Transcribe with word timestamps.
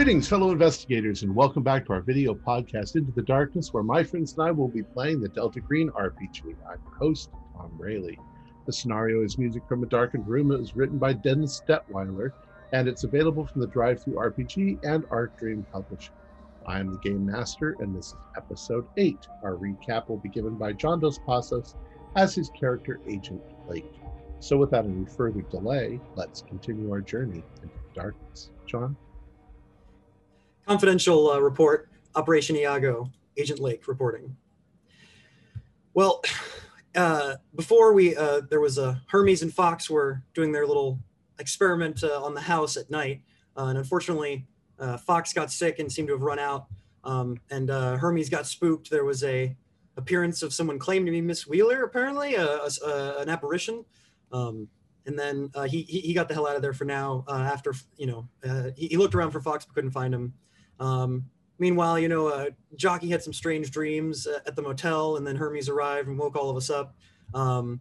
Greetings, 0.00 0.28
fellow 0.28 0.50
investigators, 0.50 1.24
and 1.24 1.36
welcome 1.36 1.62
back 1.62 1.84
to 1.84 1.92
our 1.92 2.00
video 2.00 2.34
podcast, 2.34 2.96
Into 2.96 3.12
the 3.12 3.20
Darkness, 3.20 3.70
where 3.70 3.82
my 3.82 4.02
friends 4.02 4.32
and 4.32 4.48
I 4.48 4.50
will 4.50 4.66
be 4.66 4.82
playing 4.82 5.20
the 5.20 5.28
Delta 5.28 5.60
Green 5.60 5.90
RPG. 5.90 6.56
I'm 6.66 6.80
your 6.86 6.94
host, 6.98 7.28
Tom 7.54 7.70
Rayleigh. 7.78 8.16
The 8.64 8.72
scenario 8.72 9.22
is 9.22 9.36
music 9.36 9.62
from 9.68 9.82
a 9.82 9.86
darkened 9.86 10.26
room. 10.26 10.52
It 10.52 10.58
was 10.58 10.74
written 10.74 10.96
by 10.96 11.12
Dennis 11.12 11.60
Detwiller, 11.68 12.32
and 12.72 12.88
it's 12.88 13.04
available 13.04 13.44
from 13.44 13.60
the 13.60 13.66
DriveThruRPG 13.66 14.82
and 14.84 15.04
Arc 15.10 15.38
Dream 15.38 15.66
Publishing. 15.70 16.14
I 16.64 16.80
am 16.80 16.92
the 16.92 16.98
Game 17.00 17.26
Master, 17.26 17.76
and 17.80 17.94
this 17.94 18.06
is 18.06 18.14
episode 18.38 18.86
8. 18.96 19.18
Our 19.42 19.56
recap 19.56 20.08
will 20.08 20.16
be 20.16 20.30
given 20.30 20.54
by 20.54 20.72
John 20.72 21.00
Dos 21.00 21.18
Passos 21.26 21.74
as 22.16 22.34
his 22.34 22.48
character 22.58 23.00
Agent 23.06 23.42
Blake. 23.66 24.00
So, 24.38 24.56
without 24.56 24.86
any 24.86 25.04
further 25.04 25.42
delay, 25.42 26.00
let's 26.16 26.40
continue 26.40 26.90
our 26.90 27.02
journey 27.02 27.44
into 27.62 27.74
the 27.74 28.00
darkness. 28.00 28.48
John? 28.64 28.96
Confidential 30.70 31.32
uh, 31.32 31.40
report, 31.40 31.88
Operation 32.14 32.54
Iago, 32.54 33.10
Agent 33.36 33.58
Lake 33.58 33.88
reporting. 33.88 34.36
Well, 35.94 36.22
uh, 36.94 37.34
before 37.56 37.92
we, 37.92 38.14
uh, 38.14 38.42
there 38.48 38.60
was 38.60 38.78
a 38.78 39.02
Hermes 39.08 39.42
and 39.42 39.52
Fox 39.52 39.90
were 39.90 40.22
doing 40.32 40.52
their 40.52 40.68
little 40.68 41.00
experiment 41.40 42.04
uh, 42.04 42.22
on 42.22 42.34
the 42.34 42.40
house 42.40 42.76
at 42.76 42.88
night, 42.88 43.20
uh, 43.56 43.64
and 43.64 43.78
unfortunately, 43.78 44.46
uh, 44.78 44.96
Fox 44.96 45.32
got 45.32 45.50
sick 45.50 45.80
and 45.80 45.90
seemed 45.90 46.06
to 46.06 46.14
have 46.14 46.22
run 46.22 46.38
out. 46.38 46.66
Um, 47.02 47.40
and 47.50 47.68
Hermes 47.68 48.28
got 48.28 48.46
spooked. 48.46 48.90
There 48.90 49.04
was 49.04 49.24
a 49.24 49.56
appearance 49.96 50.40
of 50.44 50.54
someone 50.54 50.78
claimed 50.78 51.04
to 51.06 51.10
be 51.10 51.20
Miss 51.20 51.48
Wheeler, 51.48 51.82
apparently, 51.82 52.36
a, 52.36 52.60
a, 52.86 53.14
an 53.18 53.28
apparition. 53.28 53.84
Um, 54.30 54.68
and 55.04 55.18
then 55.18 55.50
he, 55.66 55.82
he 55.82 56.14
got 56.14 56.28
the 56.28 56.34
hell 56.34 56.46
out 56.46 56.54
of 56.54 56.62
there 56.62 56.74
for 56.74 56.84
now. 56.84 57.24
after 57.28 57.74
you 57.96 58.06
know, 58.06 58.28
he, 58.76 58.86
he 58.86 58.96
looked 58.96 59.16
around 59.16 59.32
for 59.32 59.40
Fox 59.40 59.64
but 59.64 59.74
couldn't 59.74 59.90
find 59.90 60.14
him. 60.14 60.32
Um, 60.80 61.26
meanwhile, 61.58 61.98
you 61.98 62.08
know, 62.08 62.26
uh, 62.28 62.46
Jockey 62.74 63.08
had 63.08 63.22
some 63.22 63.32
strange 63.32 63.70
dreams 63.70 64.26
uh, 64.26 64.40
at 64.46 64.56
the 64.56 64.62
motel, 64.62 65.16
and 65.16 65.26
then 65.26 65.36
Hermes 65.36 65.68
arrived 65.68 66.08
and 66.08 66.18
woke 66.18 66.34
all 66.34 66.50
of 66.50 66.56
us 66.56 66.70
up. 66.70 66.96
Um, 67.34 67.80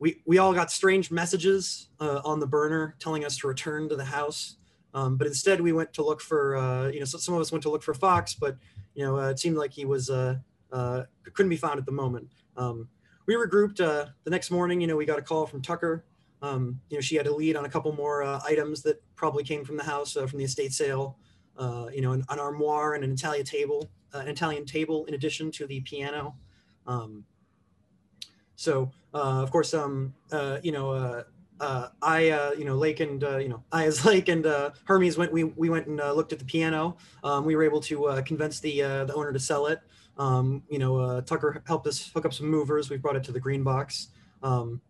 we 0.00 0.22
we 0.26 0.38
all 0.38 0.52
got 0.52 0.72
strange 0.72 1.10
messages 1.10 1.88
uh, 2.00 2.20
on 2.24 2.40
the 2.40 2.46
burner 2.46 2.96
telling 2.98 3.24
us 3.24 3.36
to 3.38 3.48
return 3.48 3.88
to 3.90 3.96
the 3.96 4.04
house, 4.04 4.56
um, 4.94 5.16
but 5.16 5.26
instead 5.26 5.60
we 5.60 5.72
went 5.72 5.92
to 5.92 6.02
look 6.04 6.20
for 6.20 6.56
uh, 6.56 6.88
you 6.88 6.98
know 6.98 7.04
so 7.04 7.18
some 7.18 7.34
of 7.34 7.40
us 7.40 7.52
went 7.52 7.62
to 7.62 7.70
look 7.70 7.82
for 7.82 7.94
Fox, 7.94 8.34
but 8.34 8.56
you 8.94 9.04
know 9.04 9.18
uh, 9.18 9.28
it 9.28 9.38
seemed 9.38 9.56
like 9.56 9.72
he 9.72 9.84
was 9.84 10.08
uh, 10.10 10.36
couldn't 10.72 11.50
be 11.50 11.56
found 11.56 11.78
at 11.78 11.86
the 11.86 11.92
moment. 11.92 12.28
Um, 12.56 12.88
we 13.26 13.34
regrouped 13.34 13.76
the 13.76 14.30
next 14.30 14.50
morning. 14.50 14.80
You 14.80 14.86
know, 14.86 14.96
we 14.96 15.04
got 15.04 15.18
a 15.18 15.22
call 15.22 15.46
from 15.46 15.60
Tucker. 15.60 16.04
Um, 16.40 16.80
you 16.88 16.96
know, 16.96 17.00
she 17.00 17.16
had 17.16 17.26
a 17.26 17.34
lead 17.34 17.56
on 17.56 17.64
a 17.66 17.68
couple 17.68 17.92
more 17.92 18.22
items 18.22 18.82
that 18.82 19.02
probably 19.16 19.44
came 19.44 19.64
from 19.64 19.76
the 19.76 19.82
house 19.82 20.12
from 20.12 20.38
the 20.38 20.44
estate 20.44 20.72
sale 20.72 21.18
uh, 21.58 21.86
you 21.92 22.00
know, 22.00 22.12
an, 22.12 22.24
an, 22.28 22.38
armoire 22.38 22.94
and 22.94 23.04
an 23.04 23.10
Italian 23.10 23.44
table, 23.44 23.90
uh, 24.14 24.18
an 24.18 24.28
Italian 24.28 24.64
table 24.64 25.04
in 25.06 25.14
addition 25.14 25.50
to 25.50 25.66
the 25.66 25.80
piano. 25.80 26.36
Um, 26.86 27.24
so, 28.56 28.90
uh, 29.12 29.42
of 29.42 29.50
course, 29.50 29.74
um, 29.74 30.14
uh, 30.32 30.58
you 30.62 30.72
know, 30.72 30.90
uh, 30.90 31.24
uh, 31.60 31.88
I, 32.00 32.52
you 32.56 32.64
know, 32.64 32.76
Lake 32.76 33.00
and, 33.00 33.20
you 33.22 33.48
know, 33.48 33.62
I 33.72 33.84
as 33.84 34.04
Lake 34.04 34.28
and 34.28 34.46
Hermes 34.84 35.18
went, 35.18 35.32
we, 35.32 35.44
we 35.44 35.68
went 35.68 35.86
and 35.86 35.96
looked 35.96 36.32
at 36.32 36.38
the 36.38 36.44
piano. 36.44 36.96
Um, 37.24 37.44
we 37.44 37.56
were 37.56 37.64
able 37.64 37.80
to 37.82 38.22
convince 38.24 38.60
the, 38.60 38.80
the 38.80 39.14
owner 39.14 39.32
to 39.32 39.40
sell 39.40 39.66
it. 39.66 39.80
Um, 40.16 40.62
you 40.68 40.78
know, 40.78 41.20
Tucker 41.20 41.62
helped 41.66 41.86
us 41.86 42.10
hook 42.12 42.24
up 42.24 42.32
some 42.32 42.48
movers. 42.48 42.90
We 42.90 42.96
brought 42.96 43.16
it 43.16 43.24
to 43.24 43.32
the 43.32 43.40
green 43.40 43.62
box. 43.62 44.08
Um, 44.42 44.80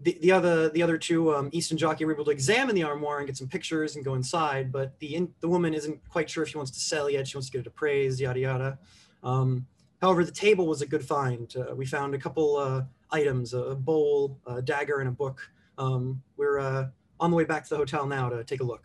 the, 0.00 0.18
the 0.20 0.30
other 0.30 0.68
the 0.68 0.82
other 0.82 0.98
two 0.98 1.34
um, 1.34 1.48
East 1.52 1.70
and 1.70 1.80
Jockey 1.80 2.04
were 2.04 2.12
able 2.12 2.24
to 2.26 2.30
examine 2.30 2.74
the 2.74 2.82
armoire 2.82 3.18
and 3.18 3.26
get 3.26 3.36
some 3.36 3.48
pictures 3.48 3.96
and 3.96 4.04
go 4.04 4.14
inside, 4.14 4.70
but 4.70 4.98
the 4.98 5.14
in, 5.14 5.32
the 5.40 5.48
woman 5.48 5.72
isn't 5.74 6.00
quite 6.08 6.28
sure 6.28 6.42
if 6.42 6.50
she 6.50 6.58
wants 6.58 6.70
to 6.72 6.80
sell 6.80 7.08
yet. 7.08 7.26
She 7.26 7.36
wants 7.36 7.48
to 7.48 7.52
get 7.52 7.60
it 7.60 7.66
appraised, 7.66 8.20
yada 8.20 8.38
yada. 8.38 8.78
Um, 9.22 9.66
however, 10.02 10.24
the 10.24 10.32
table 10.32 10.66
was 10.66 10.82
a 10.82 10.86
good 10.86 11.04
find. 11.04 11.52
Uh, 11.56 11.74
we 11.74 11.86
found 11.86 12.14
a 12.14 12.18
couple 12.18 12.56
uh, 12.56 12.82
items: 13.10 13.54
a 13.54 13.74
bowl, 13.74 14.38
a 14.46 14.60
dagger, 14.60 15.00
and 15.00 15.08
a 15.08 15.12
book. 15.12 15.40
Um, 15.78 16.22
we're 16.36 16.58
uh, 16.58 16.88
on 17.18 17.30
the 17.30 17.36
way 17.36 17.44
back 17.44 17.64
to 17.64 17.70
the 17.70 17.76
hotel 17.76 18.06
now 18.06 18.28
to 18.28 18.44
take 18.44 18.60
a 18.60 18.64
look. 18.64 18.84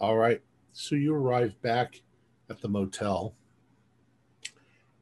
All 0.00 0.16
right. 0.16 0.40
So 0.72 0.94
you 0.94 1.14
arrive 1.14 1.60
back 1.62 2.00
at 2.50 2.60
the 2.60 2.68
motel. 2.68 3.34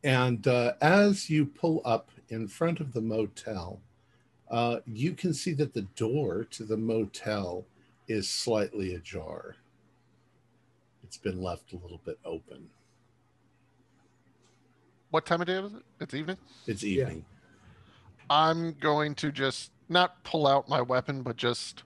And 0.02 0.46
uh, 0.46 0.74
as 0.80 1.28
you 1.28 1.46
pull 1.46 1.82
up 1.84 2.10
in 2.30 2.48
front 2.48 2.80
of 2.80 2.92
the 2.92 3.00
motel, 3.00 3.80
uh, 4.50 4.78
you 4.86 5.12
can 5.12 5.34
see 5.34 5.52
that 5.54 5.74
the 5.74 5.82
door 5.82 6.46
to 6.50 6.64
the 6.64 6.76
motel 6.76 7.66
is 8.08 8.28
slightly 8.28 8.94
ajar. 8.94 9.56
It's 11.02 11.18
been 11.18 11.42
left 11.42 11.72
a 11.72 11.76
little 11.76 12.00
bit 12.04 12.18
open. 12.24 12.68
What 15.10 15.26
time 15.26 15.40
of 15.40 15.48
day 15.48 15.54
is 15.54 15.74
it? 15.74 15.82
It's 16.00 16.14
evening? 16.14 16.36
It's 16.66 16.84
evening. 16.84 17.24
Yeah. 17.28 18.26
I'm 18.30 18.72
going 18.74 19.16
to 19.16 19.32
just 19.32 19.72
not 19.88 20.22
pull 20.22 20.46
out 20.46 20.68
my 20.68 20.80
weapon, 20.80 21.22
but 21.22 21.36
just 21.36 21.82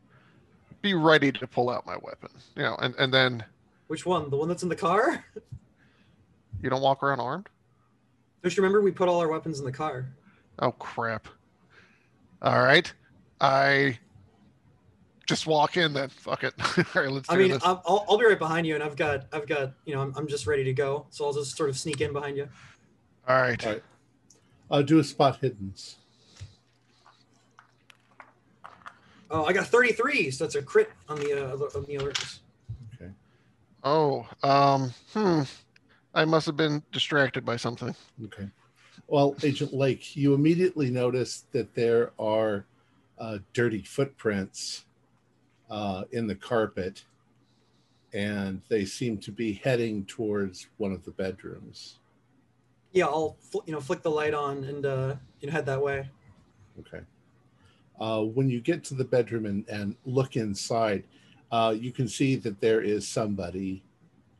be 0.82 0.92
ready 0.92 1.32
to 1.32 1.46
pull 1.46 1.70
out 1.70 1.86
my 1.86 1.96
weapon. 2.02 2.28
You 2.54 2.64
know, 2.64 2.76
and, 2.80 2.94
and 2.96 3.12
then. 3.12 3.44
Which 3.86 4.04
one? 4.04 4.28
The 4.28 4.36
one 4.36 4.48
that's 4.48 4.62
in 4.62 4.68
the 4.68 4.76
car? 4.76 5.24
You 6.62 6.68
don't 6.68 6.82
walk 6.82 7.02
around 7.02 7.20
armed? 7.20 7.48
Don't 8.42 8.56
remember 8.58 8.82
we 8.82 8.90
put 8.90 9.08
all 9.08 9.20
our 9.20 9.28
weapons 9.28 9.58
in 9.58 9.64
the 9.64 9.72
car? 9.72 10.06
Oh 10.58 10.72
crap! 10.72 11.28
All 12.42 12.62
right, 12.62 12.92
I 13.40 13.98
just 15.26 15.46
walk 15.46 15.76
in 15.76 15.92
then. 15.92 16.08
Fuck 16.08 16.44
it. 16.44 16.54
all 16.78 17.02
right, 17.02 17.10
let's. 17.10 17.30
I 17.30 17.36
mean, 17.36 17.58
I'll, 17.62 18.04
I'll 18.08 18.18
be 18.18 18.26
right 18.26 18.38
behind 18.38 18.66
you, 18.66 18.74
and 18.74 18.82
I've 18.82 18.96
got 18.96 19.26
I've 19.32 19.46
got 19.46 19.72
you 19.84 19.94
know 19.94 20.02
I'm, 20.02 20.14
I'm 20.16 20.28
just 20.28 20.46
ready 20.46 20.64
to 20.64 20.72
go, 20.72 21.06
so 21.10 21.24
I'll 21.24 21.32
just 21.32 21.56
sort 21.56 21.70
of 21.70 21.78
sneak 21.78 22.00
in 22.00 22.12
behind 22.12 22.36
you. 22.36 22.48
All 23.28 23.40
right. 23.40 23.66
All 23.66 23.72
right. 23.72 23.82
I'll 24.70 24.82
do 24.82 24.98
a 24.98 25.04
spot 25.04 25.40
hiddens. 25.40 25.96
Oh, 29.30 29.44
I 29.44 29.52
got 29.52 29.66
33, 29.66 30.30
so 30.30 30.44
that's 30.44 30.54
a 30.54 30.62
crit 30.62 30.90
on 31.08 31.18
the 31.18 31.32
uh, 31.32 31.52
on 31.76 31.84
the 31.86 31.96
alerts. 31.96 32.38
Okay. 32.94 33.10
Oh, 33.82 34.26
um, 34.42 34.92
hmm. 35.12 35.42
I 36.14 36.24
must 36.24 36.46
have 36.46 36.56
been 36.56 36.82
distracted 36.92 37.44
by 37.44 37.56
something. 37.56 37.94
Okay. 38.24 38.48
Well, 39.06 39.36
Agent 39.42 39.74
Lake, 39.74 40.16
you 40.16 40.34
immediately 40.34 40.90
notice 40.90 41.44
that 41.52 41.74
there 41.74 42.12
are 42.18 42.64
uh, 43.18 43.38
dirty 43.52 43.82
footprints 43.82 44.86
uh, 45.70 46.04
in 46.12 46.26
the 46.26 46.34
carpet, 46.34 47.04
and 48.12 48.62
they 48.68 48.84
seem 48.84 49.18
to 49.18 49.32
be 49.32 49.54
heading 49.54 50.04
towards 50.06 50.68
one 50.78 50.92
of 50.92 51.04
the 51.04 51.10
bedrooms. 51.10 51.98
Yeah, 52.92 53.06
I'll 53.06 53.36
you 53.66 53.72
know 53.72 53.80
flick 53.80 54.02
the 54.02 54.10
light 54.10 54.34
on 54.34 54.64
and 54.64 54.86
uh, 54.86 55.16
you 55.40 55.48
know 55.48 55.52
head 55.52 55.66
that 55.66 55.82
way. 55.82 56.08
Okay. 56.80 57.00
Uh, 58.00 58.22
when 58.22 58.48
you 58.48 58.60
get 58.60 58.82
to 58.84 58.94
the 58.94 59.04
bedroom 59.04 59.46
and, 59.46 59.68
and 59.68 59.96
look 60.04 60.36
inside, 60.36 61.04
uh, 61.52 61.74
you 61.76 61.92
can 61.92 62.08
see 62.08 62.36
that 62.36 62.60
there 62.60 62.80
is 62.80 63.06
somebody 63.06 63.82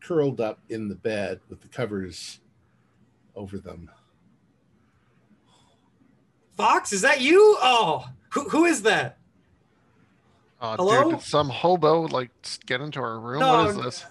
curled 0.00 0.40
up 0.40 0.58
in 0.68 0.88
the 0.88 0.94
bed 0.94 1.40
with 1.48 1.60
the 1.60 1.68
covers 1.68 2.40
over 3.36 3.58
them. 3.58 3.90
Fox, 6.56 6.92
is 6.92 7.02
that 7.02 7.20
you? 7.20 7.56
Oh, 7.60 8.08
who, 8.30 8.48
who 8.48 8.64
is 8.64 8.82
that? 8.82 9.18
Uh, 10.60 10.76
Hello? 10.76 11.12
Dude, 11.12 11.20
some 11.20 11.48
hobo 11.48 12.02
like 12.02 12.30
get 12.66 12.80
into 12.80 13.00
our 13.00 13.18
room? 13.18 13.40
No, 13.40 13.64
what 13.64 13.70
is 13.70 13.76
this? 13.76 14.04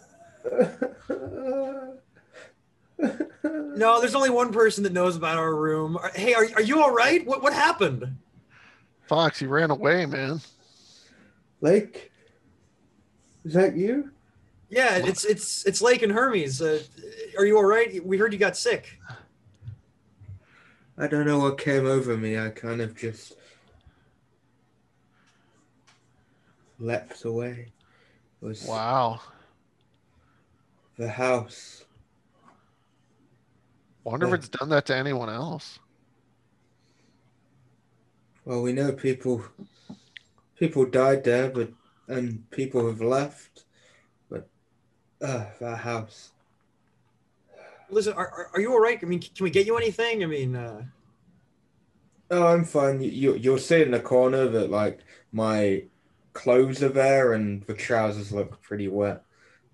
no, 3.44 4.00
there's 4.00 4.16
only 4.16 4.30
one 4.30 4.51
person 4.51 4.84
that 4.84 4.94
knows 4.94 5.16
about 5.16 5.38
our 5.38 5.56
room. 5.56 5.98
Hey, 6.13 6.34
are, 6.34 6.45
are 6.56 6.62
you 6.62 6.81
all 6.81 6.94
right? 6.94 7.25
What 7.25 7.42
what 7.42 7.54
happened? 7.54 8.18
Fox, 9.07 9.40
he 9.40 9.45
ran 9.45 9.72
away, 9.72 10.06
man. 10.06 10.42
Lake, 11.62 12.12
is 13.45 13.54
that 13.54 13.75
you? 13.75 14.12
Yeah, 14.69 14.98
it's 14.98 15.24
it's 15.24 15.66
it's 15.66 15.81
Lake 15.81 16.01
and 16.01 16.12
Hermes. 16.12 16.62
Uh, 16.62 16.81
are 17.38 17.45
you 17.45 17.57
all 17.57 17.66
right? 17.66 18.06
We 18.06 18.18
heard 18.18 18.34
you 18.34 18.40
got 18.40 18.57
sick. 18.57 19.00
I 20.98 21.07
don't 21.07 21.25
know 21.25 21.40
what 21.40 21.57
came 21.57 21.86
over 21.86 22.16
me. 22.16 22.38
I 22.38 22.50
kind 22.50 22.81
of 22.81 22.95
just 22.95 23.34
leapt 26.80 27.25
away. 27.25 27.72
It 28.42 28.45
was 28.45 28.66
wow. 28.66 29.19
The 30.98 31.10
house. 31.10 31.86
Wonder 34.04 34.28
if 34.28 34.34
it's 34.34 34.50
done 34.50 34.69
that 34.69 34.86
to 34.88 34.95
anyone 34.95 35.30
else. 35.30 35.80
Well, 38.45 38.62
we 38.62 38.74
know 38.74 38.92
people 38.92 39.44
people 40.60 40.86
died 40.86 41.24
there, 41.24 41.50
but 41.50 41.72
and 42.07 42.50
people 42.51 42.86
have 42.86 43.01
left. 43.01 43.63
But 44.30 44.48
uh, 45.22 45.45
that 45.60 45.78
house. 45.78 46.32
Listen, 47.94 48.13
are, 48.13 48.50
are 48.54 48.60
you 48.60 48.72
all 48.72 48.80
right? 48.80 49.00
I 49.01 49.06
mean, 49.06 49.19
can 49.19 49.44
we 49.44 49.50
get 49.50 49.66
you 49.66 49.78
anything? 49.78 50.24
I 50.24 50.28
mean, 50.28 50.56
uh... 50.56 50.84
oh, 52.31 52.48
I'm 52.48 52.66
fine. 52.66 53.01
You 53.01 53.36
you'll 53.36 53.57
see 53.57 53.81
in 53.81 53.92
the 53.92 54.00
corner 54.00 54.48
that 54.48 54.69
like 54.69 55.00
my 55.31 55.84
clothes 56.34 56.81
are 56.84 56.90
there 56.90 57.34
and 57.34 57.63
the 57.63 57.74
trousers 57.74 58.31
look 58.31 58.62
pretty 58.62 58.88
wet. 58.88 59.24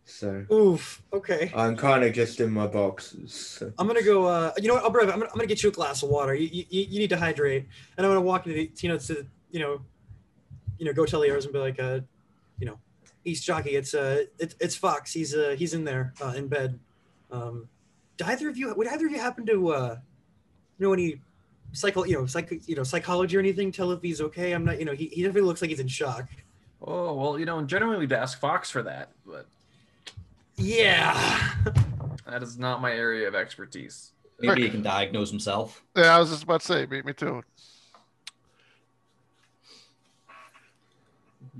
So 0.06 0.44
Oof. 0.52 1.02
Okay. 1.14 1.52
I'm 1.56 1.78
kind 1.78 2.04
of 2.04 2.14
just 2.14 2.40
in 2.40 2.52
my 2.52 2.66
boxes. 2.66 3.34
So. 3.34 3.72
I'm 3.78 3.88
gonna 3.88 4.02
go. 4.02 4.26
Uh, 4.26 4.52
you 4.58 4.68
know 4.68 4.74
what? 4.74 4.84
I'll 4.84 4.90
brave. 4.90 5.10
I'm 5.10 5.20
gonna, 5.20 5.32
I'm 5.32 5.38
gonna 5.38 5.48
get 5.48 5.62
you 5.62 5.70
a 5.70 5.72
glass 5.72 6.02
of 6.04 6.10
water. 6.10 6.34
You, 6.34 6.48
you, 6.52 6.66
you 6.70 7.00
need 7.00 7.12
to 7.12 7.18
hydrate. 7.18 7.68
And 7.96 8.06
I'm 8.06 8.12
gonna 8.12 8.26
walk 8.26 8.48
into 8.48 8.58
the, 8.58 8.72
you 8.82 8.90
know 8.90 8.98
to 8.98 9.26
you 9.52 9.60
know, 9.60 9.82
you 10.78 10.86
know, 10.86 10.94
go 10.94 11.06
tell 11.06 11.22
the 11.22 11.30
others 11.30 11.46
and 11.46 11.54
be 11.54 11.60
like, 11.60 11.80
uh, 11.80 12.00
you 12.60 12.66
know, 12.66 12.80
East 13.24 13.46
Jockey. 13.46 13.72
It's 13.72 13.94
uh, 13.94 14.24
it, 14.40 14.56
it's 14.60 14.76
Fox. 14.76 15.14
He's 15.14 15.36
uh, 15.36 15.56
he's 15.58 15.74
in 15.74 15.84
there 15.84 16.14
uh, 16.24 16.34
in 16.36 16.48
bed. 16.48 16.80
Um, 17.32 17.68
do 18.20 18.26
either 18.26 18.50
of 18.50 18.58
you 18.58 18.74
would 18.74 18.88
either 18.88 19.06
of 19.08 19.12
you 19.12 19.18
happen 19.18 19.46
to 19.46 19.70
uh, 19.70 19.98
know 20.78 20.94
any 20.94 21.22
psycho 21.72 22.04
you 22.04 22.20
know 22.20 22.26
psych 22.26 22.52
you 22.68 22.76
know 22.76 22.84
psychology 22.84 23.38
or 23.38 23.40
anything? 23.40 23.72
Tell 23.72 23.92
if 23.92 24.02
he's 24.02 24.22
okay. 24.22 24.52
I'm 24.52 24.66
not. 24.66 24.78
You 24.78 24.86
know, 24.86 24.94
he, 24.94 25.08
he 25.08 25.24
definitely 25.24 25.48
looks 25.48 25.62
like 25.62 25.70
he's 25.70 25.80
in 25.80 25.88
shock. 25.88 26.28
Oh 26.82 27.14
well, 27.14 27.40
you 27.40 27.46
know, 27.46 27.62
generally 27.64 27.98
we'd 27.98 28.12
ask 28.12 28.40
Fox 28.40 28.70
for 28.70 28.84
that, 28.84 29.12
but 29.26 29.48
Yeah. 30.58 31.54
that 32.26 32.44
is 32.44 32.60
not 32.60 32.82
my 32.82 32.92
area 32.92 33.28
of 33.28 33.36
expertise. 33.36 34.12
Maybe 34.42 34.64
he 34.64 34.70
can 34.70 34.82
diagnose 34.82 35.30
himself. 35.30 35.84
Yeah, 35.98 36.16
I 36.16 36.20
was 36.20 36.30
just 36.30 36.44
about 36.44 36.62
to 36.62 36.68
say, 36.68 36.86
beat 36.86 37.04
me 37.06 37.12
too. 37.12 37.44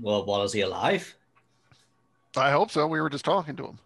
Well, 0.00 0.24
what 0.24 0.42
is 0.44 0.52
he 0.54 0.62
alive? 0.62 1.14
I 2.36 2.50
hope 2.50 2.70
so. 2.70 2.86
We 2.86 3.02
were 3.02 3.10
just 3.10 3.24
talking 3.26 3.56
to 3.56 3.66
him. 3.66 3.78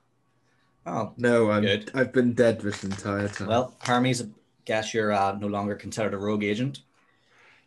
Oh, 0.87 1.13
No, 1.17 1.51
I'm, 1.51 1.63
Good. 1.63 1.91
I've 1.95 2.13
been 2.13 2.35
dead 2.35 2.61
this 2.61 2.85
entire 2.85 3.29
time. 3.29 3.49
well, 3.49 3.75
Hermes, 3.81 4.23
I 4.23 4.27
guess 4.65 4.93
you're 4.93 5.13
uh, 5.13 5.37
no 5.39 5.47
longer 5.47 5.75
considered 5.75 6.15
a 6.15 6.19
rogue 6.19 6.45
agent. 6.45 6.81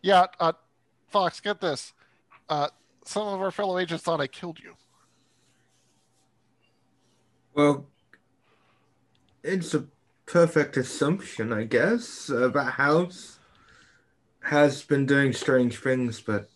Yeah, 0.01 0.27
uh, 0.39 0.53
Fox, 1.09 1.39
get 1.39 1.59
this. 1.59 1.93
Uh, 2.47 2.67
some 3.05 3.27
of 3.27 3.41
our 3.41 3.51
fellow 3.51 3.79
agents 3.79 4.03
thought 4.03 4.21
I 4.21 4.27
killed 4.27 4.59
you. 4.59 4.73
Well, 7.55 7.87
it's 9.43 9.73
a 9.73 9.85
perfect 10.27 10.77
assumption, 10.77 11.51
I 11.51 11.63
guess. 11.63 12.29
Uh, 12.29 12.49
that 12.49 12.73
house 12.73 13.39
has 14.43 14.83
been 14.83 15.07
doing 15.07 15.33
strange 15.33 15.77
things, 15.79 16.21
but 16.21 16.49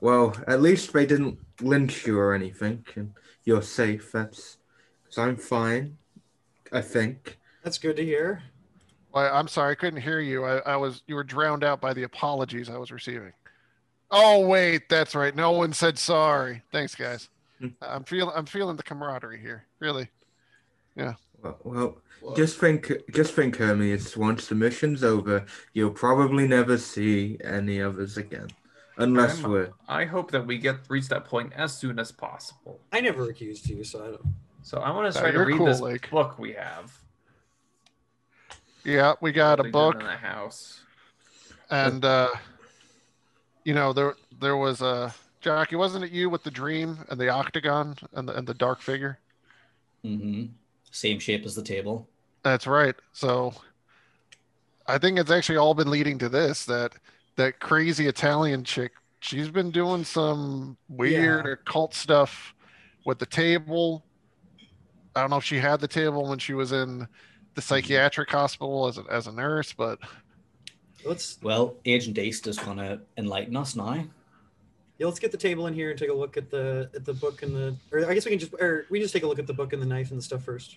well, 0.00 0.36
at 0.46 0.60
least 0.60 0.92
they 0.92 1.06
didn't 1.06 1.38
lynch 1.62 2.06
you 2.06 2.18
or 2.18 2.34
anything, 2.34 2.84
and 2.94 3.12
you're 3.44 3.62
safe. 3.62 4.12
That's 4.12 4.57
because 5.08 5.18
I'm 5.18 5.36
fine. 5.36 5.96
I 6.72 6.80
think. 6.80 7.38
That's 7.64 7.78
good 7.78 7.96
to 7.96 8.04
hear. 8.04 8.42
Well, 9.12 9.34
I'm 9.34 9.48
sorry, 9.48 9.72
I 9.72 9.74
couldn't 9.74 10.02
hear 10.02 10.20
you. 10.20 10.44
I, 10.44 10.58
I 10.58 10.76
was 10.76 11.02
you 11.06 11.14
were 11.14 11.24
drowned 11.24 11.64
out 11.64 11.80
by 11.80 11.94
the 11.94 12.02
apologies 12.02 12.68
I 12.68 12.76
was 12.76 12.90
receiving. 12.90 13.32
Oh 14.10 14.46
wait, 14.46 14.88
that's 14.88 15.14
right. 15.14 15.34
No 15.34 15.52
one 15.52 15.72
said 15.72 15.98
sorry. 15.98 16.62
Thanks, 16.72 16.94
guys. 16.94 17.28
Hmm. 17.58 17.68
I'm 17.80 18.04
feeling 18.04 18.34
I'm 18.36 18.46
feeling 18.46 18.76
the 18.76 18.82
camaraderie 18.82 19.40
here. 19.40 19.64
Really. 19.80 20.08
Well, 21.42 21.58
well 21.62 22.34
just 22.34 22.58
think, 22.58 22.92
just 23.12 23.34
think, 23.34 23.56
Hermes. 23.56 24.16
Once 24.16 24.48
the 24.48 24.54
mission's 24.54 25.04
over, 25.04 25.46
you'll 25.72 25.90
probably 25.90 26.48
never 26.48 26.76
see 26.78 27.38
any 27.44 27.78
of 27.78 27.98
us 27.98 28.16
again, 28.16 28.48
unless 28.96 29.40
I'm- 29.40 29.50
we're. 29.50 29.70
I 29.88 30.04
hope 30.04 30.32
that 30.32 30.46
we 30.46 30.58
get 30.58 30.76
reach 30.88 31.08
that 31.08 31.24
point 31.24 31.52
as 31.54 31.76
soon 31.76 31.98
as 31.98 32.10
possible. 32.10 32.80
I 32.92 33.00
never 33.00 33.30
accused 33.30 33.68
you, 33.68 33.84
so 33.84 34.00
I 34.04 34.06
don't. 34.08 34.34
So 34.68 34.80
I 34.80 34.90
want 34.90 35.10
to 35.10 35.18
try 35.18 35.30
to 35.30 35.38
read 35.44 35.56
cool, 35.56 35.64
this 35.64 35.80
Lake. 35.80 36.10
book 36.10 36.38
we 36.38 36.52
have. 36.52 36.94
Yeah, 38.84 39.14
we 39.22 39.32
got 39.32 39.60
a 39.60 39.64
book 39.64 39.94
in 39.98 40.04
the 40.04 40.10
house. 40.12 40.80
and 41.70 42.04
uh 42.04 42.28
you 43.64 43.72
know 43.72 43.94
there 43.94 44.14
there 44.38 44.58
was 44.58 44.82
a 44.82 45.14
Jackie, 45.40 45.76
wasn't 45.76 46.04
it 46.04 46.10
you 46.10 46.28
with 46.28 46.42
the 46.42 46.50
dream 46.50 46.98
and 47.08 47.18
the 47.18 47.30
octagon 47.30 47.96
and 48.12 48.28
the 48.28 48.36
and 48.36 48.46
the 48.46 48.52
dark 48.52 48.82
figure? 48.82 49.18
Mm-hmm. 50.04 50.52
Same 50.90 51.18
shape 51.18 51.46
as 51.46 51.54
the 51.54 51.62
table. 51.62 52.06
That's 52.42 52.66
right. 52.66 52.94
So 53.14 53.54
I 54.86 54.98
think 54.98 55.18
it's 55.18 55.30
actually 55.30 55.56
all 55.56 55.72
been 55.72 55.90
leading 55.90 56.18
to 56.18 56.28
this 56.28 56.66
that 56.66 56.92
that 57.36 57.58
crazy 57.58 58.06
Italian 58.06 58.64
chick, 58.64 58.92
she's 59.20 59.48
been 59.48 59.70
doing 59.70 60.04
some 60.04 60.76
weird 60.90 61.46
Yeah. 61.46 61.52
occult 61.52 61.94
stuff 61.94 62.52
with 63.06 63.18
the 63.18 63.24
table. 63.26 64.04
I 65.18 65.22
don't 65.22 65.30
know 65.30 65.36
if 65.38 65.44
she 65.44 65.58
had 65.58 65.80
the 65.80 65.88
table 65.88 66.28
when 66.28 66.38
she 66.38 66.54
was 66.54 66.70
in 66.70 67.08
the 67.54 67.60
psychiatric 67.60 68.30
hospital 68.30 68.86
as 68.86 68.98
a, 68.98 69.04
as 69.10 69.26
a 69.26 69.32
nurse, 69.32 69.72
but 69.72 69.98
Let's 71.04 71.38
Well, 71.42 71.74
Agent 71.84 72.16
East 72.18 72.46
is 72.46 72.56
going 72.56 72.76
to 72.76 73.00
enlighten 73.16 73.56
us 73.56 73.74
now. 73.74 74.04
yeah, 74.98 75.06
let's 75.06 75.18
get 75.18 75.32
the 75.32 75.36
table 75.38 75.66
in 75.66 75.74
here 75.74 75.90
and 75.90 75.98
take 75.98 76.10
a 76.10 76.14
look 76.14 76.36
at 76.36 76.50
the 76.50 76.88
at 76.94 77.04
the 77.04 77.14
book 77.14 77.42
and 77.42 77.52
the 77.54 77.74
or 77.90 78.08
I 78.08 78.14
guess 78.14 78.24
we 78.26 78.30
can 78.30 78.38
just 78.38 78.54
or 78.54 78.86
we 78.90 79.00
just 79.00 79.12
take 79.12 79.24
a 79.24 79.26
look 79.26 79.40
at 79.40 79.46
the 79.48 79.52
book 79.54 79.72
and 79.72 79.82
the 79.82 79.86
knife 79.86 80.10
and 80.10 80.18
the 80.18 80.22
stuff 80.22 80.44
first. 80.44 80.76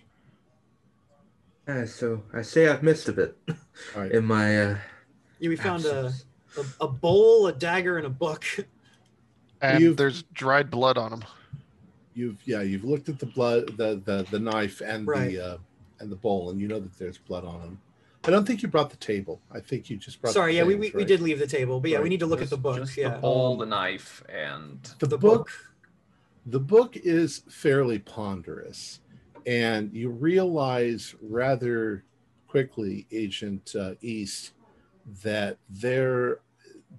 Uh, 1.67 1.85
so 1.85 2.23
I 2.33 2.41
say 2.41 2.67
I've 2.67 2.81
missed 2.81 3.07
a 3.09 3.13
bit 3.13 3.37
All 3.95 4.01
right. 4.01 4.11
in 4.11 4.25
my. 4.25 4.59
Uh, 4.63 4.77
Yeah, 5.39 5.49
we 5.49 5.55
found 5.55 5.85
a, 5.85 6.11
a 6.57 6.65
a 6.85 6.87
bowl, 6.87 7.45
a 7.45 7.53
dagger, 7.53 7.97
and 7.97 8.07
a 8.07 8.09
book. 8.09 8.43
and 9.61 9.79
You've- 9.83 9.95
there's 9.95 10.23
dried 10.33 10.71
blood 10.71 10.97
on 10.97 11.11
them. 11.11 11.23
You've 12.13 12.41
yeah, 12.45 12.61
you've 12.61 12.83
looked 12.83 13.09
at 13.09 13.19
the 13.19 13.25
blood, 13.25 13.77
the 13.77 14.01
the 14.03 14.25
the 14.29 14.39
knife, 14.39 14.81
and 14.81 15.07
Right. 15.07 15.31
the 15.31 15.45
uh, 15.53 15.57
and 15.99 16.11
the 16.11 16.15
bowl, 16.15 16.49
and 16.49 16.59
you 16.59 16.67
know 16.67 16.79
that 16.79 16.97
there's 16.97 17.17
blood 17.17 17.45
on 17.45 17.61
them. 17.61 17.81
I 18.23 18.29
don't 18.29 18.45
think 18.45 18.61
you 18.61 18.67
brought 18.67 18.91
the 18.91 18.97
table. 18.97 19.41
I 19.51 19.59
think 19.59 19.89
you 19.89 19.97
just 19.97 20.21
brought. 20.21 20.33
Sorry, 20.33 20.51
the 20.53 20.57
yeah, 20.57 20.63
we, 20.63 20.73
things, 20.73 20.81
we, 20.81 20.89
we 20.91 20.97
right? 20.99 21.07
did 21.07 21.21
leave 21.21 21.39
the 21.39 21.47
table, 21.47 21.79
but 21.79 21.89
yeah, 21.89 22.01
we 22.01 22.09
need 22.09 22.19
to 22.19 22.25
look 22.27 22.39
Just- 22.39 22.51
at 22.53 22.57
the 22.57 22.61
book. 22.61 22.97
Yeah, 22.97 23.09
the 23.15 23.19
bowl, 23.19 23.57
the 23.57 23.65
knife, 23.65 24.23
and 24.29 24.79
The, 24.99 25.07
the 25.07 25.17
book, 25.17 25.47
book. 25.47 25.51
The 26.45 26.59
book 26.59 26.97
is 26.97 27.43
fairly 27.49 27.99
ponderous, 27.99 28.99
and 29.45 29.91
you 29.93 30.09
realize 30.09 31.15
rather 31.21 32.03
quickly, 32.47 33.07
Agent 33.11 33.73
uh, 33.79 33.93
East, 34.01 34.51
that 35.23 35.57
there 35.69 36.41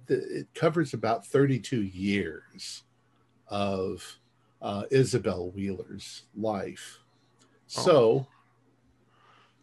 the, 0.07 0.39
it 0.39 0.47
covers 0.55 0.93
about 0.93 1.25
32 1.25 1.83
years 1.83 2.83
of 3.47 4.17
uh, 4.63 4.85
Isabel 4.89 5.51
Wheeler's 5.51 6.23
life. 6.35 6.99
So, 7.67 8.27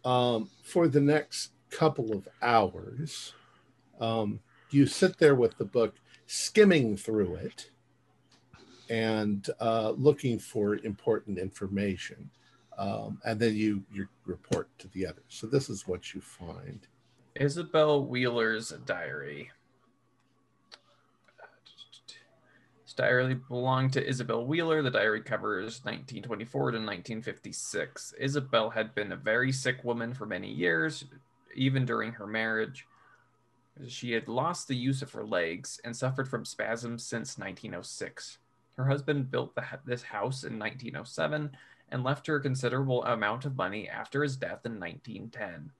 um, 0.05 0.51
for 0.63 0.89
the 0.89 1.01
next 1.01 1.53
couple 1.71 2.13
of 2.13 2.29
hours, 2.43 3.33
um, 3.99 4.41
you 4.71 4.87
sit 4.87 5.19
there 5.19 5.35
with 5.35 5.57
the 5.57 5.65
book, 5.65 5.95
skimming 6.27 6.97
through 6.97 7.37
it 7.37 7.71
and 8.89 9.49
uh, 9.61 9.91
looking 9.97 10.39
for 10.39 10.77
important 10.77 11.39
information. 11.39 12.31
Um, 12.77 13.21
and 13.25 13.39
then 13.39 13.55
you 13.55 13.83
you 13.93 14.09
report 14.27 14.69
to 14.79 14.89
the 14.89 15.07
others. 15.07 15.25
So 15.29 15.47
this 15.47 15.69
is 15.69 15.87
what 15.87 16.15
you 16.15 16.21
find. 16.21 16.87
Isabel 17.37 18.05
Wheeler's 18.05 18.71
diary. 18.87 19.51
This 22.91 22.97
diary 22.97 23.35
belonged 23.35 23.93
to 23.93 24.05
Isabel 24.05 24.45
Wheeler. 24.45 24.83
The 24.83 24.91
diary 24.91 25.21
covers 25.21 25.85
1924 25.85 26.61
to 26.73 26.79
1956. 26.79 28.15
Isabel 28.19 28.69
had 28.71 28.97
been 28.97 29.13
a 29.13 29.17
very 29.17 29.53
sick 29.53 29.85
woman 29.85 30.13
for 30.13 30.27
many 30.27 30.51
years, 30.51 31.05
even 31.55 31.85
during 31.85 32.11
her 32.11 32.27
marriage. 32.27 32.89
She 33.87 34.11
had 34.11 34.27
lost 34.27 34.67
the 34.67 34.75
use 34.75 35.03
of 35.03 35.13
her 35.13 35.25
legs 35.25 35.81
and 35.85 35.97
suffered 35.97 36.27
from 36.27 36.45
spasms 36.45 37.05
since 37.05 37.39
1906. 37.39 38.39
Her 38.77 38.87
husband 38.87 39.31
built 39.31 39.55
the, 39.55 39.63
this 39.85 40.03
house 40.03 40.43
in 40.43 40.59
1907 40.59 41.57
and 41.93 42.03
left 42.03 42.27
her 42.27 42.35
a 42.35 42.43
considerable 42.43 43.05
amount 43.05 43.45
of 43.45 43.57
money 43.57 43.89
after 43.89 44.25
his 44.25 44.35
death 44.35 44.67
in 44.67 44.81
1910. 44.81 45.71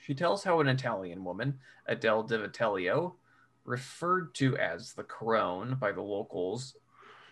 She 0.00 0.14
tells 0.14 0.44
how 0.44 0.60
an 0.60 0.68
Italian 0.68 1.24
woman, 1.24 1.58
Adele 1.88 2.22
Di 2.22 2.36
Vitello, 2.36 3.14
referred 3.64 4.34
to 4.34 4.56
as 4.56 4.92
the 4.92 5.02
Crone 5.02 5.76
by 5.80 5.92
the 5.92 6.02
locals, 6.02 6.76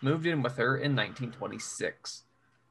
moved 0.01 0.27
in 0.27 0.43
with 0.43 0.57
her 0.57 0.77
in 0.77 0.97
1926. 0.97 2.25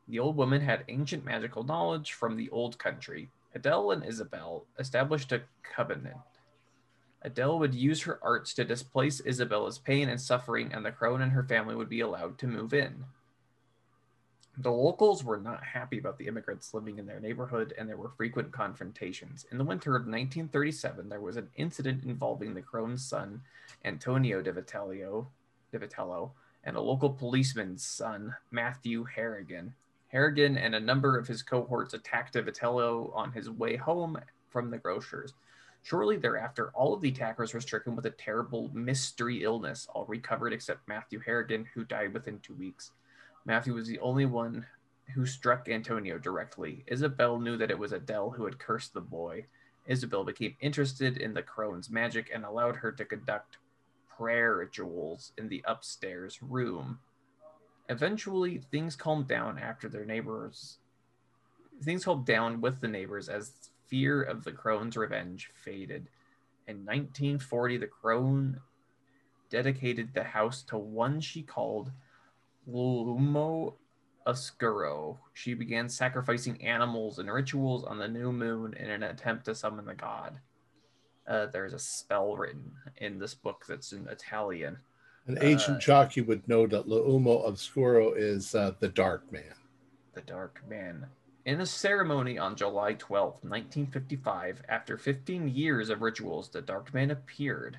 The 0.08 0.20
old 0.20 0.36
woman 0.36 0.62
had 0.62 0.84
ancient 0.88 1.24
magical 1.24 1.64
knowledge 1.64 2.14
from 2.14 2.36
the 2.36 2.50
old 2.50 2.78
country. 2.78 3.30
Adele 3.54 3.92
and 3.92 4.06
Isabel 4.06 4.66
established 4.80 5.32
a 5.32 5.44
covenant. 5.64 6.18
Adele 7.22 7.60
would 7.60 7.76
use 7.76 8.02
her 8.02 8.20
arts 8.24 8.54
to 8.56 8.64
displace 8.64 9.22
Isabella's 9.26 9.78
pain 9.78 10.10
and 10.10 10.20
suffering, 10.20 10.74
and 10.74 10.84
the 10.84 10.92
crone 10.92 11.22
and 11.22 11.32
her 11.32 11.44
family 11.44 11.76
would 11.76 11.90
be 11.90 12.00
allowed 12.00 12.38
to 12.40 12.48
move 12.48 12.74
in. 12.74 13.06
The 14.58 14.72
locals 14.72 15.24
were 15.24 15.40
not 15.40 15.64
happy 15.64 15.98
about 15.98 16.18
the 16.18 16.28
immigrants 16.28 16.74
living 16.74 17.00
in 17.00 17.06
their 17.06 17.22
neighborhood, 17.22 17.74
and 17.78 17.88
there 17.88 17.96
were 17.96 18.10
frequent 18.10 18.52
confrontations. 18.52 19.46
In 19.50 19.58
the 19.58 19.64
winter 19.64 19.96
of 19.96 20.02
1937, 20.02 21.08
there 21.08 21.22
was 21.22 21.38
an 21.38 21.50
incident 21.56 22.04
involving 22.04 22.54
the 22.54 22.62
crone's 22.62 23.04
son, 23.04 23.42
Antonio 23.86 24.42
Di 24.42 24.52
Vitello, 24.52 25.28
Di 25.72 25.78
Vitello, 25.78 26.32
and 26.66 26.76
a 26.76 26.82
local 26.82 27.10
policeman's 27.10 27.86
son, 27.86 28.36
Matthew 28.52 29.06
Harrigan. 29.06 29.74
Harrigan 30.10 30.58
and 30.58 30.76
a 30.76 30.80
number 30.80 31.18
of 31.18 31.28
his 31.28 31.42
cohorts 31.42 31.94
attacked 31.94 32.34
Di 32.34 32.42
Vitello 32.42 33.16
on 33.16 33.32
his 33.32 33.50
way 33.50 33.78
home 33.78 34.20
from 34.50 34.70
the 34.70 34.78
grocer's. 34.78 35.34
Shortly 35.84 36.18
thereafter, 36.18 36.72
all 36.76 36.94
of 36.94 37.02
the 37.02 37.10
attackers 37.10 37.54
were 37.54 37.62
stricken 37.62 37.96
with 37.96 38.06
a 38.06 38.12
terrible 38.12 38.70
mystery 38.74 39.44
illness, 39.44 39.88
all 39.96 40.06
recovered 40.06 40.52
except 40.52 40.88
Matthew 40.90 41.20
Harrigan, 41.20 41.66
who 41.74 41.86
died 41.86 42.14
within 42.14 42.40
two 42.40 42.54
weeks. 42.54 42.92
Matthew 43.46 43.74
was 43.74 43.88
the 43.88 44.00
only 44.00 44.26
one 44.26 44.66
who 45.14 45.26
struck 45.26 45.68
Antonio 45.68 46.18
directly. 46.18 46.84
Isabel 46.88 47.40
knew 47.40 47.58
that 47.58 47.72
it 47.72 47.80
was 47.80 47.92
Adele 47.92 48.32
who 48.32 48.46
had 48.46 48.60
cursed 48.60 48.94
the 48.94 49.02
boy. 49.02 49.46
Isabel 49.88 50.24
became 50.24 50.56
interested 50.62 51.18
in 51.18 51.34
the 51.34 51.42
crone's 51.42 51.90
magic 51.90 52.30
and 52.34 52.46
allowed 52.46 52.78
her 52.78 52.92
to 52.92 53.06
conduct 53.06 53.58
prayer 54.08 54.58
rituals 54.58 55.34
in 55.38 55.50
the 55.50 55.64
upstairs 55.66 56.42
room. 56.42 57.00
Eventually, 57.90 58.60
things 58.60 58.96
calmed 58.96 59.28
down 59.28 59.58
after 59.58 59.90
their 59.90 60.06
neighbors. 60.06 60.78
Things 61.84 62.06
calmed 62.06 62.26
down 62.26 62.62
with 62.62 62.80
the 62.80 62.88
neighbors 62.88 63.28
as 63.28 63.54
fear 63.88 64.22
of 64.22 64.44
the 64.44 64.52
crone's 64.52 64.96
revenge 64.96 65.50
faded. 65.56 66.08
In 66.68 66.78
1940, 66.86 67.78
the 67.78 67.88
crone 67.88 68.62
dedicated 69.50 70.14
the 70.14 70.24
house 70.24 70.62
to 70.64 70.78
one 70.78 71.20
she 71.20 71.42
called 71.42 71.92
L'Uomo 72.68 73.76
Oscuro. 74.28 75.20
She 75.34 75.54
began 75.54 75.90
sacrificing 75.90 76.62
animals 76.64 77.20
and 77.20 77.32
rituals 77.32 77.84
on 77.84 77.98
the 77.98 78.08
new 78.08 78.32
moon 78.32 78.74
in 78.76 78.90
an 78.90 79.04
attempt 79.04 79.46
to 79.46 79.56
summon 79.56 79.86
the 79.86 79.96
god. 79.96 80.38
Uh, 81.28 81.48
there's 81.48 81.74
a 81.74 81.80
spell 81.80 82.36
written 82.36 82.72
in 82.98 83.20
this 83.20 83.34
book 83.34 83.66
that's 83.68 83.94
in 83.94 84.08
Italian. 84.08 84.78
An 85.28 85.38
ancient 85.42 85.78
Uh, 85.78 85.80
jockey 85.80 86.22
would 86.22 86.48
know 86.48 86.66
that 86.68 86.88
L'Uomo 86.88 87.46
Obscuro 87.48 88.14
is 88.14 88.56
uh, 88.56 88.74
the 88.80 88.90
Dark 88.90 89.32
Man. 89.32 89.54
The 90.14 90.22
Dark 90.22 90.62
Man. 90.68 91.06
In 91.46 91.62
a 91.62 91.66
ceremony 91.66 92.38
on 92.38 92.56
July 92.56 92.94
12, 92.94 93.44
1955, 93.44 94.62
after 94.70 94.98
15 94.98 95.48
years 95.48 95.90
of 95.90 96.02
rituals, 96.02 96.50
the 96.50 96.62
Dark 96.62 96.94
Man 96.94 97.12
appeared. 97.12 97.78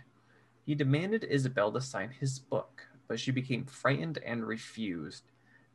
He 0.65 0.75
demanded 0.75 1.25
Isabel 1.25 1.71
to 1.73 1.81
sign 1.81 2.11
his 2.11 2.39
book, 2.39 2.83
but 3.13 3.21
she 3.21 3.31
became 3.31 3.67
frightened 3.67 4.17
and 4.25 4.49
refused. 4.49 5.25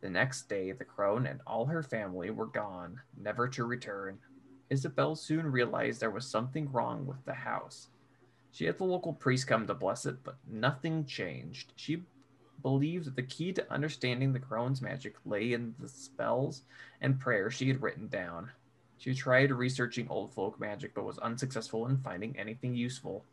The 0.01 0.09
next 0.09 0.49
day, 0.49 0.71
the 0.71 0.83
crone 0.83 1.27
and 1.27 1.39
all 1.45 1.67
her 1.67 1.83
family 1.83 2.31
were 2.31 2.47
gone, 2.47 2.99
never 3.15 3.47
to 3.49 3.63
return. 3.63 4.17
Isabel 4.71 5.15
soon 5.15 5.45
realized 5.45 5.99
there 5.99 6.09
was 6.09 6.25
something 6.25 6.71
wrong 6.71 7.05
with 7.05 7.23
the 7.25 7.35
house. 7.35 7.89
She 8.51 8.65
had 8.65 8.79
the 8.79 8.85
local 8.85 9.13
priest 9.13 9.45
come 9.45 9.67
to 9.67 9.75
bless 9.75 10.07
it, 10.07 10.23
but 10.23 10.37
nothing 10.49 11.05
changed. 11.05 11.73
She 11.75 12.01
believed 12.63 13.05
that 13.05 13.15
the 13.15 13.21
key 13.21 13.53
to 13.53 13.71
understanding 13.71 14.33
the 14.33 14.39
crone's 14.39 14.81
magic 14.81 15.13
lay 15.23 15.53
in 15.53 15.75
the 15.77 15.87
spells 15.87 16.63
and 17.01 17.19
prayers 17.19 17.53
she 17.53 17.67
had 17.67 17.83
written 17.83 18.07
down. 18.07 18.49
She 18.97 19.13
tried 19.13 19.51
researching 19.51 20.07
old 20.09 20.33
folk 20.33 20.59
magic 20.59 20.95
but 20.95 21.05
was 21.05 21.19
unsuccessful 21.19 21.85
in 21.85 21.97
finding 21.97 22.35
anything 22.35 22.73
useful. 22.73 23.23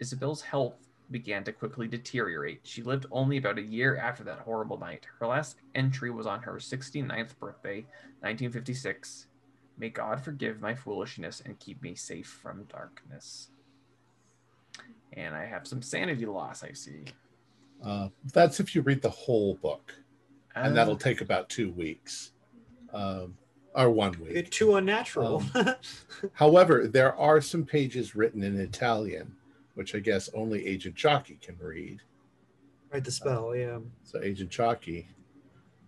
Isabel's 0.00 0.42
health 0.42 0.85
began 1.10 1.44
to 1.44 1.52
quickly 1.52 1.86
deteriorate. 1.88 2.60
She 2.64 2.82
lived 2.82 3.06
only 3.10 3.36
about 3.36 3.58
a 3.58 3.62
year 3.62 3.96
after 3.96 4.24
that 4.24 4.40
horrible 4.40 4.78
night. 4.78 5.06
Her 5.20 5.26
last 5.26 5.56
entry 5.74 6.10
was 6.10 6.26
on 6.26 6.42
her 6.42 6.54
69th 6.54 7.38
birthday, 7.38 7.86
1956. 8.20 9.26
May 9.78 9.90
God 9.90 10.20
forgive 10.20 10.60
my 10.60 10.74
foolishness 10.74 11.42
and 11.44 11.58
keep 11.60 11.80
me 11.82 11.94
safe 11.94 12.26
from 12.26 12.64
darkness. 12.64 13.50
And 15.12 15.34
I 15.34 15.44
have 15.46 15.66
some 15.66 15.82
sanity 15.82 16.26
loss, 16.26 16.64
I 16.64 16.72
see. 16.72 17.04
Uh, 17.84 18.08
that's 18.32 18.58
if 18.58 18.74
you 18.74 18.82
read 18.82 19.02
the 19.02 19.10
whole 19.10 19.54
book, 19.56 19.94
and 20.54 20.68
Uh, 20.68 20.70
that'll 20.70 20.96
take 20.96 21.20
about 21.20 21.48
two 21.50 21.70
weeks, 21.72 22.32
um, 22.92 23.36
or 23.74 23.90
one 23.90 24.12
Bit 24.12 24.20
week. 24.20 24.50
too 24.50 24.76
unnatural. 24.76 25.44
However, 26.32 26.86
there 26.88 27.14
are 27.16 27.40
some 27.42 27.64
pages 27.66 28.16
written 28.16 28.42
in 28.42 28.58
Italian, 28.58 29.35
which 29.76 29.94
I 29.94 30.00
guess 30.00 30.28
only 30.34 30.66
Agent 30.66 30.96
Jockey 30.96 31.38
can 31.40 31.56
read. 31.60 32.00
Write 32.92 33.04
the 33.04 33.10
spell, 33.10 33.54
yeah. 33.54 33.78
So, 34.04 34.20
Agent 34.22 34.50
Jockey, 34.50 35.08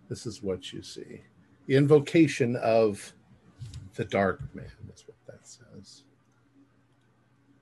this 0.07 0.25
is 0.25 0.41
what 0.41 0.71
you 0.71 0.81
see: 0.81 1.21
the 1.65 1.75
invocation 1.75 2.55
of 2.57 3.13
the 3.95 4.05
Dark 4.05 4.41
Man. 4.53 4.71
is 4.93 5.03
what 5.05 5.17
that 5.27 5.45
says. 5.45 6.03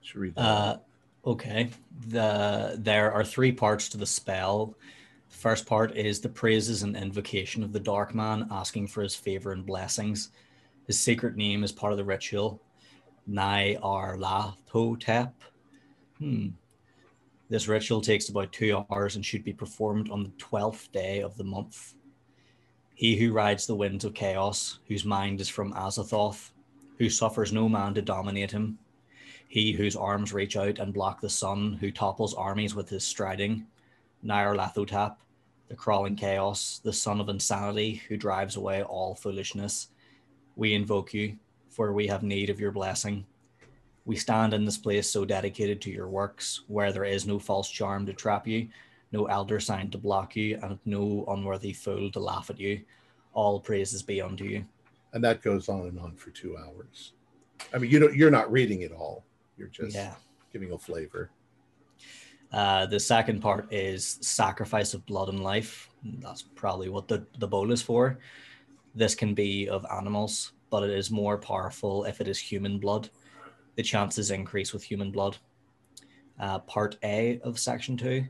Should 0.02 0.22
read 0.22 0.36
that. 0.36 0.42
Uh, 0.42 0.78
okay. 1.26 1.70
The 2.08 2.76
there 2.78 3.12
are 3.12 3.24
three 3.24 3.52
parts 3.52 3.90
to 3.90 3.98
the 3.98 4.06
spell. 4.06 4.76
The 5.30 5.38
first 5.38 5.66
part 5.66 5.96
is 5.96 6.20
the 6.20 6.30
praises 6.30 6.84
and 6.84 6.96
invocation 6.96 7.64
of 7.64 7.74
the 7.74 7.80
Dark 7.80 8.14
Man, 8.14 8.48
asking 8.52 8.88
for 8.88 9.02
his 9.02 9.16
favor 9.16 9.54
and 9.54 9.66
blessings. 9.66 10.30
His 10.86 11.00
secret 11.00 11.36
name 11.36 11.64
is 11.64 11.72
part 11.72 11.94
of 11.94 11.98
the 11.98 12.06
ritual. 12.06 12.62
Nyarlathotep. 13.30 15.32
Hmm. 16.20 16.50
This 17.50 17.68
ritual 17.68 18.02
takes 18.02 18.30
about 18.30 18.52
two 18.52 18.84
hours 18.92 19.16
and 19.16 19.26
should 19.26 19.44
be 19.44 19.54
performed 19.54 20.10
on 20.10 20.24
the 20.24 20.32
twelfth 20.38 20.92
day 20.92 21.22
of 21.22 21.38
the 21.38 21.44
month. 21.44 21.94
He 22.94 23.16
who 23.16 23.32
rides 23.32 23.68
the 23.68 23.76
winds 23.76 24.04
of 24.04 24.14
chaos, 24.14 24.80
whose 24.88 25.06
mind 25.06 25.40
is 25.40 25.48
from 25.48 25.74
Azathoth, 25.74 26.52
who 26.98 27.10
suffers 27.10 27.54
no 27.54 27.70
man 27.70 27.94
to 27.94 28.02
dominate 28.02 28.52
him, 28.52 28.80
he 29.48 29.72
whose 29.72 29.96
arms 29.96 30.34
reach 30.34 30.58
out 30.58 30.80
and 30.80 30.94
block 30.94 31.22
the 31.22 31.30
sun, 31.30 31.78
who 31.80 31.92
topples 31.92 32.34
armies 32.34 32.76
with 32.76 32.90
his 32.90 33.04
striding, 33.04 33.66
Nyarlathotep, 34.26 35.16
the 35.70 35.76
crawling 35.76 36.16
chaos, 36.16 36.82
the 36.84 36.92
son 36.92 37.22
of 37.22 37.30
insanity, 37.30 38.02
who 38.08 38.18
drives 38.18 38.56
away 38.56 38.84
all 38.84 39.16
foolishness. 39.16 39.90
We 40.56 40.74
invoke 40.74 41.14
you, 41.14 41.38
for 41.70 41.94
we 41.94 42.08
have 42.08 42.24
need 42.24 42.50
of 42.50 42.60
your 42.60 42.72
blessing. 42.72 43.26
We 44.08 44.16
stand 44.16 44.54
in 44.54 44.64
this 44.64 44.78
place 44.78 45.10
so 45.12 45.26
dedicated 45.26 45.82
to 45.82 45.92
your 45.92 46.08
works, 46.08 46.62
where 46.68 46.94
there 46.94 47.04
is 47.04 47.28
no 47.28 47.38
false 47.40 47.70
charm 47.70 48.06
to 48.06 48.14
trap 48.14 48.48
you, 48.48 48.70
no 49.12 49.26
elder 49.26 49.60
sign 49.60 49.92
to 49.92 49.98
block 49.98 50.34
you, 50.38 50.58
and 50.64 50.80
no 50.86 51.26
unworthy 51.28 51.74
fool 51.74 52.10
to 52.12 52.20
laugh 52.22 52.50
at 52.50 52.58
you. 52.58 52.84
All 53.34 53.60
praises 53.60 54.02
be 54.02 54.22
unto 54.22 54.46
you. 54.46 54.66
and 55.14 55.24
that 55.24 55.42
goes 55.42 55.68
on 55.68 55.82
and 55.88 56.00
on 56.00 56.16
for 56.16 56.30
two 56.32 56.56
hours. 56.58 57.14
I 57.74 57.80
mean, 57.80 57.90
you 57.92 58.00
know, 58.00 58.10
you're 58.10 58.30
not 58.32 58.52
reading 58.52 58.82
it 58.82 58.92
all. 58.92 59.24
You're 59.58 59.70
just 59.70 59.96
Yeah. 59.96 60.16
giving 60.54 60.72
a 60.74 60.78
flavor. 60.78 61.32
Uh, 62.52 62.86
the 62.86 63.00
second 63.00 63.42
part 63.42 63.72
is 63.74 64.20
sacrifice 64.22 64.94
of 64.94 65.06
blood 65.06 65.30
and 65.30 65.44
life. 65.44 65.90
That's 66.20 66.44
probably 66.44 66.88
what 66.90 67.08
the, 67.08 67.26
the 67.40 67.48
bowl 67.48 67.72
is 67.72 67.82
for. 67.82 68.20
This 68.96 69.16
can 69.16 69.34
be 69.34 69.68
of 69.70 69.86
animals, 69.92 70.52
but 70.70 70.84
it 70.84 70.92
is 70.92 71.10
more 71.10 71.38
powerful 71.38 72.04
if 72.06 72.22
it 72.22 72.28
is 72.28 72.38
human 72.38 72.78
blood. 72.80 73.10
The 73.78 73.84
chances 73.84 74.32
increase 74.32 74.74
with 74.74 74.84
human 74.84 75.12
blood. 75.12 75.38
Uh, 76.40 76.60
part 76.60 76.98
A 77.04 77.40
of 77.44 77.58
section 77.58 77.96
two. 77.96 78.26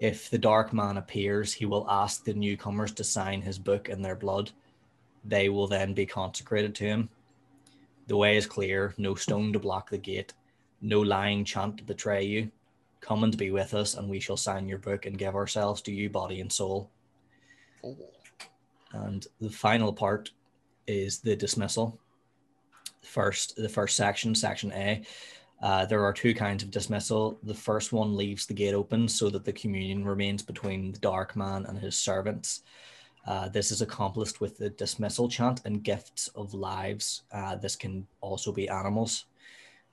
If 0.00 0.28
the 0.28 0.38
dark 0.38 0.72
man 0.72 0.96
appears, 0.96 1.52
he 1.52 1.64
will 1.64 1.88
ask 1.88 2.24
the 2.24 2.34
newcomers 2.34 2.92
to 2.92 3.04
sign 3.04 3.40
his 3.40 3.58
book 3.58 3.88
in 3.88 4.02
their 4.02 4.16
blood. 4.16 4.50
They 5.24 5.48
will 5.48 5.68
then 5.68 5.94
be 5.94 6.04
consecrated 6.04 6.74
to 6.74 6.84
him. 6.84 7.08
The 8.08 8.16
way 8.16 8.36
is 8.36 8.46
clear 8.46 8.92
no 8.98 9.14
stone 9.14 9.52
to 9.52 9.60
block 9.60 9.88
the 9.88 9.98
gate, 9.98 10.34
no 10.80 11.00
lying 11.00 11.44
chant 11.44 11.78
to 11.78 11.84
betray 11.84 12.24
you. 12.24 12.50
Come 13.00 13.22
and 13.22 13.36
be 13.36 13.52
with 13.52 13.74
us, 13.74 13.94
and 13.94 14.08
we 14.08 14.18
shall 14.18 14.36
sign 14.36 14.68
your 14.68 14.78
book 14.78 15.06
and 15.06 15.16
give 15.16 15.36
ourselves 15.36 15.80
to 15.82 15.92
you, 15.92 16.10
body 16.10 16.40
and 16.40 16.52
soul. 16.52 16.90
And 18.92 19.26
the 19.40 19.50
final 19.50 19.92
part 19.92 20.32
is 20.88 21.20
the 21.20 21.36
dismissal. 21.36 21.98
First, 23.02 23.56
the 23.56 23.68
first 23.68 23.96
section, 23.96 24.34
section 24.34 24.72
A. 24.72 25.02
Uh, 25.62 25.86
there 25.86 26.04
are 26.04 26.12
two 26.12 26.34
kinds 26.34 26.62
of 26.62 26.70
dismissal. 26.70 27.38
The 27.44 27.54
first 27.54 27.92
one 27.92 28.16
leaves 28.16 28.46
the 28.46 28.54
gate 28.54 28.74
open 28.74 29.06
so 29.06 29.30
that 29.30 29.44
the 29.44 29.52
communion 29.52 30.04
remains 30.04 30.42
between 30.42 30.92
the 30.92 30.98
dark 30.98 31.36
man 31.36 31.66
and 31.66 31.78
his 31.78 31.96
servants. 31.96 32.62
Uh, 33.26 33.48
this 33.48 33.70
is 33.70 33.82
accomplished 33.82 34.40
with 34.40 34.58
the 34.58 34.70
dismissal 34.70 35.28
chant 35.28 35.60
and 35.64 35.84
gifts 35.84 36.28
of 36.34 36.54
lives. 36.54 37.22
Uh, 37.30 37.54
this 37.54 37.76
can 37.76 38.06
also 38.20 38.50
be 38.50 38.68
animals. 38.68 39.26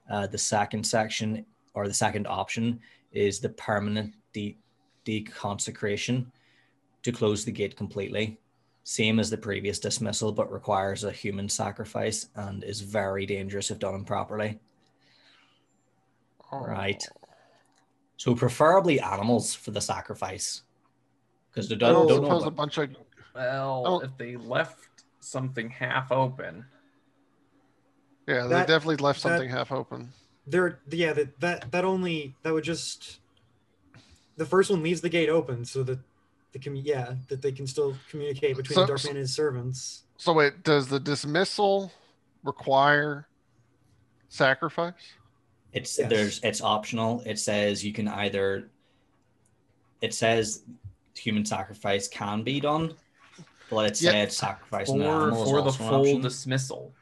Uh, 0.10 0.26
the 0.26 0.38
second 0.38 0.84
section, 0.84 1.46
or 1.76 1.88
the 1.88 1.94
second 1.94 2.26
option, 2.26 2.80
is 3.12 3.40
the 3.40 3.50
permanent 3.50 4.16
de- 4.34 4.58
deconsecration 5.06 6.26
to 7.04 7.12
close 7.12 7.46
the 7.46 7.52
gate 7.52 7.78
completely. 7.78 8.40
Same 8.84 9.20
as 9.20 9.30
the 9.30 9.38
previous 9.38 9.80
dismissal, 9.80 10.32
but 10.32 10.52
requires 10.52 11.04
a 11.04 11.12
human 11.12 11.48
sacrifice 11.48 12.30
and 12.36 12.64
is 12.64 12.82
very 12.82 13.26
dangerous 13.26 13.70
if 13.72 13.80
done 13.80 13.94
improperly. 13.96 14.60
oh. 16.52 16.60
Right. 16.66 17.04
So 18.18 18.36
preferably 18.36 19.00
animals 19.00 19.54
for 19.56 19.72
the 19.72 19.80
sacrifice, 19.80 20.64
because 21.52 21.70
they 21.70 21.76
don't, 21.76 21.94
don't 21.94 22.08
don't 22.08 22.22
know 22.24 22.28
suppose 22.28 22.48
a 22.48 22.52
bunch 22.52 22.78
of 22.78 22.90
Well, 23.36 23.84
Oh. 23.88 24.00
if 24.02 24.18
they 24.18 24.36
left 24.36 25.04
something 25.22 25.70
half 25.70 26.12
open, 26.12 26.66
yeah, 28.28 28.44
they 28.44 28.50
That- 28.50 28.68
definitely 28.68 28.98
left 28.98 29.24
that- 29.24 29.30
something 29.30 29.50
half 29.50 29.72
open. 29.72 30.12
There, 30.48 30.80
yeah, 30.90 31.14
that 31.14 31.40
that 31.40 31.72
that 31.72 31.86
only 31.86 32.36
that 32.42 32.52
would 32.54 32.64
just 32.64 33.20
the 34.36 34.46
first 34.46 34.72
one 34.72 34.82
leaves 34.82 35.02
the 35.02 35.10
gate 35.10 35.30
open 35.30 35.64
so 35.64 35.84
that 35.84 36.00
the 36.52 36.60
commu- 36.60 36.82
yeah 36.84 37.14
that 37.28 37.42
they 37.42 37.52
can 37.52 37.68
still 37.68 37.96
communicate 38.10 38.56
between 38.58 38.76
So- 38.76 38.82
the 38.82 38.88
dark 38.88 39.00
so- 39.00 39.08
man 39.10 39.16
and 39.18 39.22
his 39.22 39.34
servants. 39.34 40.04
So 40.18 40.34
wait, 40.34 40.64
does 40.64 40.88
the 40.88 41.00
dismissal 41.00 41.92
require 42.44 43.28
sacrifice? 44.28 44.94
It's 45.72 45.98
Yes. 45.98 46.10
there's 46.10 46.40
it's 46.44 46.62
optional. 46.62 47.22
It 47.26 47.40
says 47.40 47.86
you 47.86 47.94
can 47.94 48.08
either 48.08 48.70
it 50.02 50.14
says 50.14 50.64
human 51.16 51.46
sacrifice 51.46 52.08
can 52.08 52.44
be 52.44 52.60
done, 52.60 52.96
but 53.70 53.92
it 53.92 54.02
Yeah. 54.02 54.12
said 54.12 54.32
sacrifice 54.32 54.90
an 54.90 55.00
For, 55.02 55.04
animal 55.06 55.44
is 55.44 55.50
for 55.50 55.62
the 55.62 55.72
full 55.72 56.02
option. 56.02 56.22
dismissal, 56.22 56.94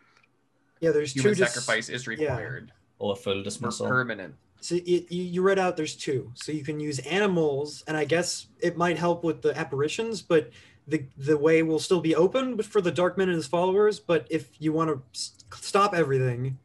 Yeah, 0.82 0.92
there's 0.92 1.13
human 1.13 1.34
two 1.36 1.36
dis- 1.44 1.54
sacrifice 1.54 1.89
is 1.89 2.08
required 2.08 2.72
or 3.00 3.13
a 3.13 3.16
full 3.16 3.36
for 3.36 3.44
dismissal. 3.44 3.88
permanent. 3.88 4.36
So 4.60 4.76
you, 4.76 5.06
you 5.10 5.24
you 5.24 5.42
read 5.42 5.60
out 5.60 5.78
there's 5.78 5.96
two. 5.96 6.32
So 6.36 6.52
you 6.52 6.64
can 6.64 6.80
use 6.80 7.00
animals, 7.00 7.84
and 7.88 7.96
I 7.96 8.06
guess 8.06 8.48
it 8.60 8.76
might 8.78 8.98
help 8.98 9.24
with 9.24 9.42
the 9.42 9.58
apparitions, 9.58 10.22
but 10.22 10.50
the 10.88 11.06
the 11.18 11.38
way 11.38 11.64
will 11.64 11.80
still 11.80 12.02
be 12.02 12.16
open 12.16 12.62
for 12.64 12.82
the 12.82 12.92
dark 12.92 13.18
Darkman 13.18 13.24
and 13.24 13.34
his 13.34 13.48
followers. 13.48 14.00
But 14.00 14.26
if 14.30 14.50
you 14.60 14.74
want 14.74 14.90
to 14.90 15.02
s- 15.14 15.34
stop 15.60 15.94
everything, 15.94 16.58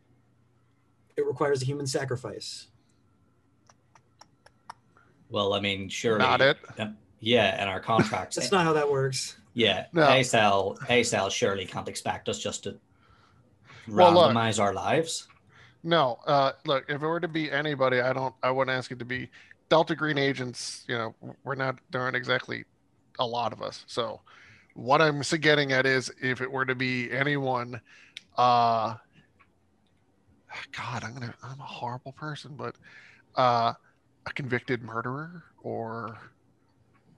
it 1.17 1.27
requires 1.27 1.61
a 1.63 1.65
human 1.65 1.87
sacrifice. 1.87 2.69
Well, 5.29 5.55
I 5.55 5.61
mean, 5.61 5.89
surely 5.89 6.19
Not 6.19 6.41
it. 6.41 6.59
um, 6.79 6.97
yeah, 7.21 7.57
and 7.59 7.69
our 7.71 7.81
contracts. 7.81 8.37
That's 8.37 8.53
not 8.53 8.65
how 8.65 8.73
that 8.75 8.91
works. 8.91 9.37
yeah, 9.55 9.87
No. 9.93 10.03
ASL 10.03 10.79
ASL 10.89 11.31
surely 11.31 11.65
can't 11.67 11.89
expect 11.89 12.29
us 12.29 12.39
just 12.39 12.65
to 12.65 12.79
Well, 13.89 14.13
look. 14.13 14.33
randomize 14.33 14.61
our 14.61 14.75
lives. 14.75 15.29
No, 15.85 16.19
uh, 16.27 16.53
look, 16.65 16.85
if 16.89 17.03
it 17.03 17.07
were 17.07 17.21
to 17.21 17.29
be 17.29 17.51
anybody, 17.51 18.01
I 18.01 18.13
don't, 18.13 18.35
I 18.43 18.51
wouldn't 18.51 18.77
ask 18.77 18.91
it 18.93 18.99
to 19.01 19.05
be 19.05 19.29
Delta 19.69 19.97
Green 19.97 20.19
agents. 20.19 20.85
You 20.89 20.97
know, 20.97 21.15
we're 21.45 21.57
not, 21.57 21.79
there 21.91 22.01
aren't 22.01 22.17
exactly 22.17 22.65
a 23.19 23.27
lot 23.27 23.53
of 23.53 23.63
us. 23.63 23.85
So, 23.89 24.21
what 24.75 25.03
I'm 25.03 25.19
s- 25.21 25.35
getting 25.35 25.73
at 25.73 25.85
is, 25.85 26.11
if 26.23 26.41
it 26.41 26.51
were 26.51 26.65
to 26.65 26.75
be 26.75 27.11
anyone, 27.11 27.81
uh, 28.39 28.95
God, 30.77 31.05
I'm 31.05 31.15
gonna, 31.15 31.35
I'm 31.43 31.61
a 31.61 31.65
horrible 31.65 32.13
person, 32.13 32.55
but 32.57 32.77
uh, 33.37 33.73
a 34.27 34.33
convicted 34.35 34.83
murderer, 34.83 35.43
or 35.63 36.17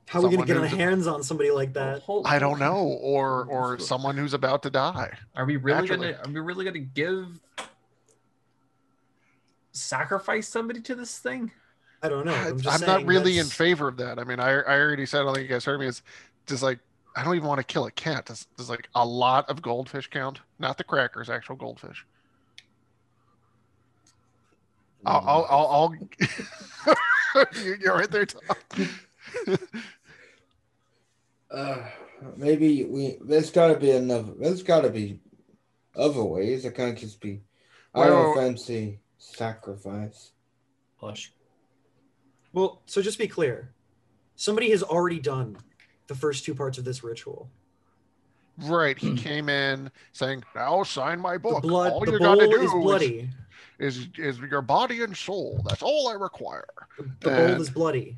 How 0.07 0.21
are 0.21 0.29
we 0.29 0.37
going 0.37 0.47
to 0.47 0.47
get 0.47 0.57
our 0.57 0.67
hands 0.67 1.07
on 1.07 1.23
somebody 1.23 1.51
like 1.51 1.75
that? 1.75 2.03
I 2.25 2.39
don't 2.39 2.59
know, 2.59 2.77
or 3.03 3.45
or 3.47 3.79
someone 3.79 4.17
who's 4.17 4.35
about 4.35 4.63
to 4.63 4.71
die. 4.71 5.11
Are 5.35 5.45
we 5.45 5.57
really 5.57 5.81
Naturally. 5.81 6.13
gonna? 6.13 6.23
Are 6.25 6.33
we 6.33 6.41
really 6.41 6.65
gonna 6.65 6.79
give 6.79 7.41
sacrifice 9.75 10.49
somebody 10.49 10.81
to 10.83 10.95
this 10.95 11.19
thing? 11.19 11.51
I 12.03 12.09
don't 12.09 12.25
know. 12.25 12.35
I- 12.35 12.49
I'm, 12.49 12.59
I'm, 12.59 12.63
not 12.63 12.81
saying 12.81 13.07
really 13.07 13.39
in 13.39 13.47
favor 13.47 13.89
of 13.89 13.97
that. 13.99 14.19
I 14.19 14.25
mean, 14.25 14.41
I, 14.41 14.51
I 14.51 14.79
already 14.79 15.07
said, 15.07 15.21
I 15.21 15.25
don't 15.25 15.35
think 15.35 15.49
you 15.49 15.55
guys 15.55 15.65
heard 15.65 15.81
me. 15.81 15.87
It's 15.87 16.03
just 16.47 16.63
like, 16.63 16.79
I 17.17 17.23
don't 17.23 17.37
even 17.37 17.49
want 17.49 17.59
to 17.59 17.65
kill 17.65 17.87
a 17.87 17.91
cat. 17.93 18.27
There's, 18.27 18.47
there's 18.57 18.71
like 18.71 18.89
a 18.95 19.05
lot 19.05 19.49
of 19.49 19.63
goldfish 19.63 20.09
count, 20.09 20.41
not 20.59 20.79
the 20.79 20.85
crackers, 20.85 21.31
actual 21.31 21.57
goldfish. 21.57 22.05
I'll, 25.07 25.23
I'll, 25.27 25.47
I'll, 25.51 25.67
I'll 25.67 26.97
You- 27.65 27.77
you're 27.81 27.95
right 27.95 28.11
there, 28.11 28.27
Tom. 28.27 28.43
Uh, 31.51 31.87
maybe 32.37 32.85
we. 32.85 33.17
There's 33.21 33.53
got 33.53 33.69
to 33.69 33.79
be 33.79 33.93
another. 33.93 34.33
There's 34.41 34.65
got 34.65 34.81
to 34.81 34.91
be 34.91 35.21
other 35.95 36.25
ways. 36.25 36.65
It 36.65 36.75
can't 36.75 36.99
just 36.99 37.21
be. 37.21 37.43
I 37.95 38.07
don't 38.09 38.31
wait, 38.31 38.37
wait. 38.37 38.47
fancy 38.49 38.99
sacrifice. 39.33 40.33
Push. 40.99 41.31
Well, 42.53 42.83
so 42.87 43.03
just 43.03 43.19
be 43.19 43.27
clear. 43.27 43.73
Somebody 44.37 44.71
has 44.71 44.83
already 44.83 45.19
done 45.21 45.57
the 46.07 46.15
first 46.15 46.45
two 46.45 46.55
parts 46.55 46.79
of 46.79 46.85
this 46.85 47.03
ritual. 47.03 47.49
right. 48.59 48.97
He 48.99 49.17
came 49.17 49.49
in 49.49 49.91
saying, 50.13 50.45
now 50.55 50.83
sign 50.85 51.19
my 51.21 51.35
The 51.35 51.39
book. 51.41 51.63
blood, 51.63 51.93
all 51.93 52.01
the 52.01 52.13
you 52.13 52.19
got 52.19 52.37
to 52.37 52.47
do 52.47 52.61
is 52.63 52.71
bloody. 52.73 53.31
Is, 53.79 53.99
is, 53.99 54.09
is 54.19 54.39
your 54.39 54.63
body 54.63 55.03
and 55.03 55.17
soul. 55.17 55.65
That's 55.69 55.83
all 55.83 56.09
I 56.09 56.13
require. 56.15 56.67
The, 56.97 57.05
the 57.21 57.31
And- 57.31 57.53
bowl 57.55 57.63
is 57.63 57.71
bloody. 57.71 58.17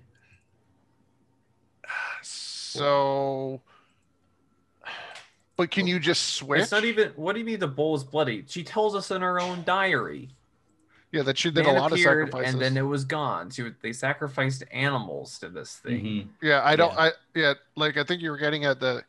So, 2.22 3.62
but 5.56 5.70
can 5.70 5.86
you 5.86 5.98
just 5.98 6.34
switch? 6.34 6.60
It's 6.62 6.72
not 6.72 6.84
even. 6.84 7.12
What 7.16 7.32
do 7.32 7.38
you 7.38 7.44
mean 7.46 7.58
the 7.58 7.66
bowl 7.68 7.94
is 7.96 8.04
bloody? 8.04 8.44
She 8.46 8.62
tells 8.62 8.94
us 8.94 9.10
in 9.10 9.22
her 9.22 9.40
own 9.40 9.62
diary. 9.64 10.28
Yeah, 11.12 11.22
that 11.22 11.38
she 11.38 11.50
did 11.50 11.64
Man 11.64 11.76
a 11.76 11.78
lot 11.80 11.92
of 11.92 11.98
sacrifices. 12.00 12.54
and 12.54 12.62
then 12.62 12.76
it 12.76 12.82
was 12.82 13.04
gone. 13.04 13.50
She, 13.50 13.70
they 13.80 13.92
sacrificed 13.92 14.64
animals 14.72 15.38
to 15.38 15.48
this 15.48 15.76
thing. 15.76 16.04
Mhm. 16.04 16.28
yeah, 16.42 16.60
I 16.64 16.76
don't. 16.76 16.92
Yeah. 16.92 17.00
I 17.00 17.10
yeah, 17.34 17.54
like 17.76 17.96
I 17.96 18.04
think 18.04 18.22
you 18.22 18.30
were 18.30 18.36
getting 18.38 18.64
at 18.64 18.80
the 18.80 19.04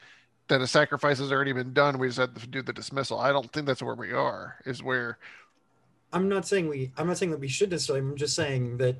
that 0.47 0.61
a 0.61 0.67
sacrifice 0.67 1.17
has 1.19 1.31
already 1.31 1.51
been 1.53 1.73
done. 1.73 1.97
We 1.97 2.07
just 2.07 2.19
had 2.19 2.35
to 2.35 2.47
do 2.47 2.61
the 2.61 2.71
dismissal. 2.71 3.19
I 3.19 3.31
don't 3.31 3.51
think 3.51 3.65
that's 3.65 3.81
where 3.81 3.95
we 3.95 4.13
are. 4.13 4.55
Is 4.65 4.81
where 4.83 5.17
I'm 6.13 6.29
not 6.29 6.47
saying 6.47 6.69
we. 6.69 6.91
I'm 6.97 7.07
not 7.07 7.17
saying 7.17 7.31
that 7.31 7.39
we 7.39 7.47
should 7.47 7.71
necessarily. 7.71 8.05
I'm 8.05 8.15
just 8.15 8.35
saying 8.35 8.77
that, 8.77 8.95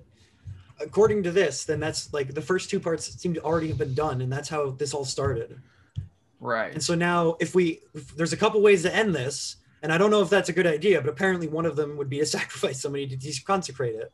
according 0.81 1.23
to 1.23 1.31
this, 1.31 1.63
then 1.65 1.79
that's 1.79 2.12
like 2.13 2.33
the 2.33 2.41
first 2.41 2.69
two 2.69 2.79
parts 2.79 3.05
seem 3.21 3.33
to 3.36 3.41
already 3.41 3.69
have 3.69 3.77
been 3.77 3.93
done, 3.93 4.21
and 4.21 4.31
that's 4.31 4.49
how 4.49 4.71
this 4.71 4.93
all 4.93 5.05
started. 5.05 5.62
Right. 6.39 6.73
And 6.73 6.83
so 6.83 6.93
now, 6.95 7.36
if 7.39 7.55
we, 7.55 7.81
if 7.95 8.15
there's 8.15 8.33
a 8.33 8.38
couple 8.38 8.62
ways 8.62 8.83
to 8.83 8.93
end 8.93 9.15
this, 9.15 9.55
and 9.82 9.92
I 9.94 9.98
don't 9.98 10.12
know 10.12 10.22
if 10.22 10.30
that's 10.30 10.50
a 10.50 10.54
good 10.54 10.68
idea, 10.68 11.02
but 11.02 11.10
apparently 11.10 11.48
one 11.48 11.66
of 11.66 11.76
them 11.76 11.98
would 11.98 12.10
be 12.10 12.20
to 12.20 12.26
sacrifice 12.38 12.82
somebody 12.82 13.08
to 13.08 13.16
desecrate 13.16 13.96
it. 13.96 14.12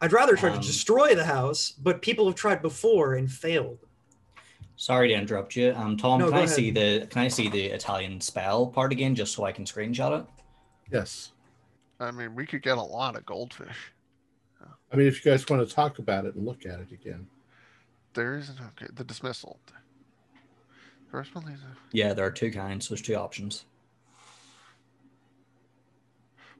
I'd 0.00 0.12
rather 0.12 0.36
try 0.36 0.50
Um, 0.50 0.60
to 0.60 0.66
destroy 0.66 1.14
the 1.14 1.24
house, 1.24 1.72
but 1.72 2.02
people 2.02 2.26
have 2.26 2.34
tried 2.34 2.60
before 2.62 3.14
and 3.14 3.30
failed. 3.30 3.78
Sorry 4.76 5.08
to 5.08 5.14
interrupt 5.14 5.56
you. 5.56 5.72
Um, 5.74 5.96
Tom, 5.96 6.18
No, 6.20 6.26
can 6.28 6.34
I 6.34 6.38
ahead. 6.42 6.50
see 6.50 6.70
the 6.70 7.06
can 7.10 7.22
I 7.22 7.28
see 7.28 7.48
the 7.48 7.64
Italian 7.66 8.20
spell 8.20 8.66
part 8.66 8.92
again, 8.92 9.14
just 9.14 9.32
so 9.34 9.44
I 9.44 9.52
can 9.52 9.64
screenshot 9.64 10.20
it? 10.20 10.26
Yes. 10.92 11.32
I 11.98 12.10
mean, 12.10 12.34
we 12.34 12.44
could 12.44 12.62
get 12.62 12.76
a 12.76 12.82
lot 12.82 13.16
of 13.16 13.24
goldfish. 13.24 13.92
I 14.92 14.96
mean, 14.96 15.06
if 15.08 15.24
you 15.24 15.32
guys 15.32 15.48
want 15.48 15.66
to 15.66 15.74
talk 15.74 15.98
about 15.98 16.26
it 16.26 16.34
and 16.34 16.44
look 16.44 16.66
at 16.66 16.78
it 16.78 16.92
again. 16.92 17.26
There's 18.12 18.50
okay, 18.50 18.86
the 18.94 19.02
dismissal. 19.02 19.58
First 21.10 21.34
one 21.34 21.46
leaves. 21.46 21.60
Yeah, 21.92 22.12
there 22.12 22.26
are 22.26 22.30
two 22.30 22.50
kinds. 22.50 22.88
There's 22.88 23.02
two 23.02 23.14
options. 23.14 23.64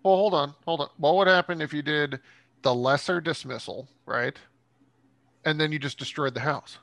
Well, 0.06 0.14
hold 0.14 0.34
on, 0.34 0.54
hold 0.64 0.80
on. 0.82 0.88
What 0.98 1.16
would 1.16 1.26
happen 1.26 1.60
if 1.60 1.72
you 1.74 1.82
did 1.82 2.20
the 2.62 2.72
lesser 2.72 3.20
dismissal, 3.20 3.88
right? 4.06 4.36
And 5.44 5.60
then 5.60 5.72
you 5.72 5.80
just 5.80 5.98
destroyed 5.98 6.32
the 6.32 6.38
house. 6.40 6.78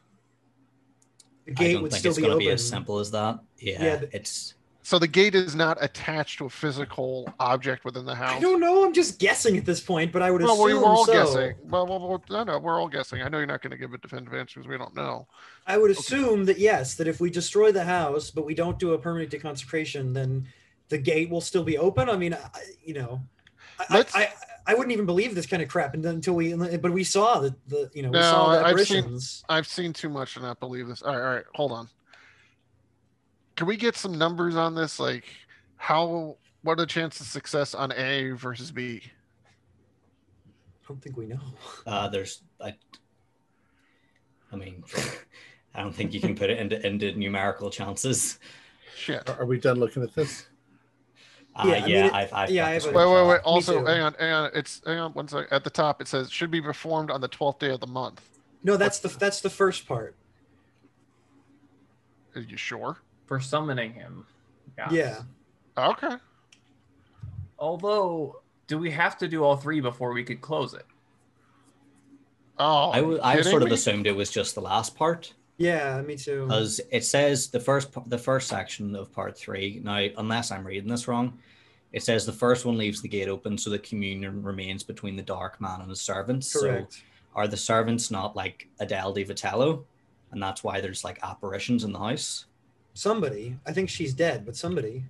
The 1.45 1.51
I 1.51 1.53
gate 1.53 1.73
don't 1.75 1.83
would 1.83 1.91
think 1.91 1.99
still 1.99 2.09
it's 2.09 2.17
be 2.17 2.23
going 2.23 2.31
to 2.31 2.35
open. 2.35 2.47
be 2.47 2.51
as 2.51 2.67
simple 2.67 2.99
as 2.99 3.11
that. 3.11 3.39
Yeah, 3.59 3.81
Yeah, 3.81 3.97
th- 3.99 4.11
it's 4.13 4.55
So 4.81 4.99
the 4.99 5.07
gate 5.07 5.35
is 5.35 5.55
not 5.55 5.77
attached 5.81 6.37
to 6.39 6.47
a 6.47 6.49
physical 6.49 7.33
object 7.39 7.85
within 7.85 8.03
the 8.03 8.13
house. 8.13 8.31
I 8.35 8.39
don't 8.41 8.59
know. 8.59 8.83
I'm 8.85 8.91
just 8.91 9.19
guessing 9.19 9.55
at 9.55 9.63
this 9.63 9.79
point, 9.79 10.11
but 10.11 10.21
I 10.21 10.29
would 10.29 10.41
Well, 10.41 10.55
assume 10.55 10.65
we, 10.65 10.73
we're 10.73 10.83
all 10.83 11.05
so. 11.05 11.13
guessing. 11.13 11.55
Well, 11.63 11.87
well, 11.87 12.05
well, 12.05 12.23
no, 12.29 12.43
no, 12.43 12.59
we're 12.59 12.77
all 12.77 12.89
guessing. 12.89 13.21
I 13.21 13.29
know 13.29 13.37
you're 13.37 13.47
not 13.47 13.61
going 13.61 13.71
to 13.71 13.77
give 13.77 13.93
a 13.93 13.97
definitive 13.99 14.33
answer 14.33 14.59
because 14.59 14.69
we 14.69 14.77
don't 14.77 14.95
know. 14.97 15.29
I 15.65 15.77
would 15.77 15.91
assume 15.91 16.43
that 16.43 16.59
yes, 16.59 16.95
that 16.95 17.07
if 17.07 17.21
we 17.21 17.29
destroy 17.29 17.71
the 17.71 17.85
house, 17.85 18.31
but 18.31 18.45
we 18.45 18.53
don't 18.53 18.77
do 18.79 18.91
a 18.91 18.97
permanent 18.97 19.31
deconsecration, 19.31 20.13
then 20.13 20.45
the 20.93 20.97
gate 20.99 21.27
will 21.31 21.41
still 21.41 21.63
be 21.63 21.75
open. 21.79 22.07
I 22.07 22.15
mean, 22.15 22.35
I, 22.35 22.47
you 22.83 22.93
know, 22.93 23.19
I, 23.79 23.85
I, 23.89 24.05
I, 24.21 24.33
I 24.67 24.73
wouldn't 24.75 24.91
even 24.91 25.07
believe 25.07 25.33
this 25.33 25.47
kind 25.47 25.63
of 25.63 25.67
crap 25.67 25.95
until 25.95 26.35
we, 26.35 26.53
but 26.53 26.91
we 26.93 27.03
saw 27.03 27.39
the, 27.39 27.55
the 27.67 27.89
you 27.95 28.03
know, 28.03 28.11
we 28.11 28.17
No, 28.19 28.21
saw 28.21 28.51
the 28.51 28.63
I've 28.63 28.79
seen- 28.87 29.19
I've 29.49 29.65
seen 29.65 29.91
too 29.91 30.07
much 30.09 30.35
to 30.35 30.41
not 30.41 30.59
believe 30.59 30.87
this. 30.87 31.01
All 31.01 31.11
right, 31.15 31.19
all 31.25 31.33
right, 31.33 31.45
hold 31.55 31.71
on. 31.71 31.89
Can 33.55 33.65
we 33.65 33.75
get 33.75 33.95
some 33.95 34.15
numbers 34.19 34.55
on 34.55 34.75
this? 34.75 34.99
Like, 34.99 35.25
how? 35.77 36.37
What 36.61 36.73
are 36.73 36.83
the 36.83 36.85
chances 36.85 37.21
of 37.21 37.27
success 37.27 37.73
on 37.73 37.91
A 37.93 38.31
versus 38.31 38.71
B? 38.71 39.01
I 40.45 40.87
don't 40.87 41.01
think 41.01 41.17
we 41.17 41.25
know. 41.25 41.39
uh, 41.87 42.07
there's 42.09 42.43
I. 42.61 42.75
I 44.51 44.55
mean, 44.57 44.83
I 45.75 45.81
don't 45.81 45.93
think 45.93 46.13
you 46.13 46.19
can 46.21 46.35
put 46.35 46.51
it 46.51 46.59
into 46.59 46.85
into 46.85 47.11
numerical 47.15 47.71
chances. 47.71 48.37
Shit. 48.95 49.27
Are, 49.27 49.41
are 49.41 49.45
we 49.45 49.59
done 49.59 49.79
looking 49.79 50.03
at 50.03 50.13
this? 50.13 50.45
Uh, 51.55 51.65
Yeah, 51.67 51.85
yeah, 51.85 51.99
I 51.99 52.01
mean, 52.03 52.11
I've, 52.13 52.33
I've 52.33 52.49
yeah, 52.49 52.67
I've, 52.67 52.85
Wait, 52.85 52.95
wait, 52.95 53.27
wait. 53.27 53.41
Also, 53.43 53.85
hang 53.85 54.01
on, 54.01 54.15
hang 54.19 54.31
on. 54.31 54.51
It's 54.55 54.81
hang 54.85 54.97
on 54.97 55.11
one 55.13 55.27
second. 55.27 55.51
At 55.51 55.63
the 55.63 55.69
top, 55.69 56.01
it 56.01 56.07
says 56.07 56.31
should 56.31 56.49
be 56.51 56.61
performed 56.61 57.11
on 57.11 57.21
the 57.21 57.27
twelfth 57.27 57.59
day 57.59 57.69
of 57.69 57.79
the 57.79 57.87
month. 57.87 58.21
No, 58.63 58.75
that's 58.77 58.99
the 58.99 59.09
that's 59.09 59.41
the 59.41 59.49
first 59.49 59.87
part. 59.87 60.15
Are 62.35 62.41
you 62.41 62.57
sure? 62.57 62.97
For 63.27 63.39
summoning 63.39 63.93
him. 63.93 64.25
Yes. 64.77 64.91
Yeah. 64.91 65.21
Okay. 65.77 66.15
Although, 67.59 68.41
do 68.67 68.77
we 68.79 68.89
have 68.91 69.17
to 69.19 69.27
do 69.27 69.43
all 69.43 69.55
three 69.55 69.79
before 69.79 70.11
we 70.13 70.23
could 70.23 70.41
close 70.41 70.73
it? 70.73 70.85
Oh, 72.57 72.91
I, 72.91 72.99
w- 73.01 73.19
I 73.23 73.35
kidding 73.35 73.51
sort 73.51 73.61
of 73.63 73.69
me? 73.69 73.75
assumed 73.75 74.07
it 74.07 74.15
was 74.15 74.29
just 74.31 74.55
the 74.55 74.61
last 74.61 74.95
part 74.95 75.33
Yeah, 75.57 76.01
me 76.01 76.15
too. 76.17 76.45
because 76.47 76.81
it 76.91 77.03
says 77.03 77.49
the 77.49 77.59
first 77.59 77.89
the 78.07 78.17
first 78.17 78.47
section 78.47 78.95
of 78.95 79.11
part 79.11 79.37
three. 79.37 79.79
Now, 79.83 80.05
unless 80.17 80.51
I'm 80.51 80.65
reading 80.65 80.89
this 80.89 81.07
wrong, 81.07 81.37
it 81.91 82.03
says 82.03 82.25
the 82.25 82.33
first 82.33 82.65
one 82.65 82.77
leaves 82.77 83.01
the 83.01 83.07
gate 83.07 83.29
open 83.29 83.57
so 83.57 83.69
the 83.69 83.79
communion 83.79 84.41
remains 84.41 84.83
between 84.83 85.15
the 85.15 85.21
dark 85.23 85.61
man 85.61 85.81
and 85.81 85.89
his 85.89 86.01
servants. 86.01 86.51
So 86.51 86.61
Correct. 86.61 87.03
are 87.35 87.47
the 87.47 87.57
servants 87.57 88.09
not 88.09 88.35
like 88.35 88.67
Adele 88.79 89.13
Di 89.13 89.25
Vitello? 89.25 89.83
And 90.31 90.41
that's 90.41 90.63
why 90.63 90.81
there's 90.81 91.03
like 91.03 91.19
apparitions 91.21 91.83
in 91.83 91.91
the 91.93 91.99
house. 91.99 92.45
somebody. 92.95 93.57
I 93.67 93.73
think 93.73 93.89
she's 93.89 94.13
dead, 94.13 94.45
but 94.45 94.55
somebody. 94.55 95.03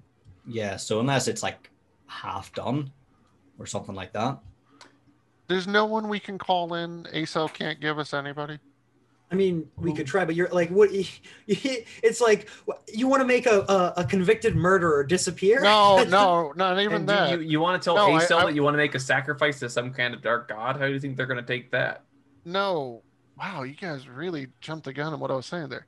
Yeah, 0.46 0.76
so 0.76 1.00
unless 1.00 1.30
it's 1.30 1.42
like 1.42 1.70
half 2.08 2.54
done 2.54 2.92
or 3.58 3.66
something 3.66 3.96
like 3.96 4.12
that. 4.14 4.40
There's 5.48 5.68
no 5.68 5.86
one 5.86 6.10
we 6.10 6.20
can 6.20 6.38
call 6.38 6.74
in. 6.74 7.04
ASO 7.14 7.52
can't 7.54 7.80
give 7.80 8.00
us 8.00 8.14
anybody. 8.14 8.60
I 9.32 9.36
mean, 9.36 9.68
we 9.78 9.94
could 9.94 10.06
try, 10.06 10.26
but 10.26 10.36
you're 10.36 10.50
like, 10.50 10.70
what? 10.70 10.92
It's 11.48 12.22
like 12.22 12.50
you 12.94 13.08
want 13.08 13.22
to 13.22 13.26
make 13.28 13.46
a, 13.48 13.62
a, 13.62 13.94
a 13.98 14.06
convicted 14.06 14.56
murderer 14.56 15.04
disappear? 15.04 15.60
No, 15.62 16.04
no, 16.08 16.54
not 16.56 16.80
even 16.80 16.98
And 16.98 17.08
do 17.08 17.14
that. 17.14 17.32
you, 17.32 17.40
you 17.40 17.60
want 17.60 17.82
to 17.82 17.84
tell 17.86 17.96
No, 17.96 18.12
I- 18.12 18.22
A-Cell 18.22 18.40
I- 18.40 18.46
that 18.46 18.56
you 18.56 18.62
want 18.64 18.76
to 18.76 18.78
make 18.78 18.94
a 18.96 19.00
sacrifice 19.00 19.60
to 19.62 19.70
some 19.70 19.92
kind 19.92 20.14
of 20.14 20.22
dark 20.22 20.50
god? 20.50 20.78
How 20.78 20.86
do 20.86 20.94
you 20.94 21.00
think 21.00 21.18
they're 21.18 21.26
going 21.26 21.40
to 21.40 21.46
take 21.46 21.72
that? 21.72 22.04
No. 22.46 23.02
Wow, 23.40 23.64
you 23.64 23.74
guys 23.74 24.08
really 24.08 24.48
jumped 24.62 24.86
the 24.86 24.94
gun 24.94 25.12
on 25.14 25.20
what 25.20 25.32
I 25.32 25.36
was 25.36 25.48
saying 25.48 25.70
there. 25.70 25.88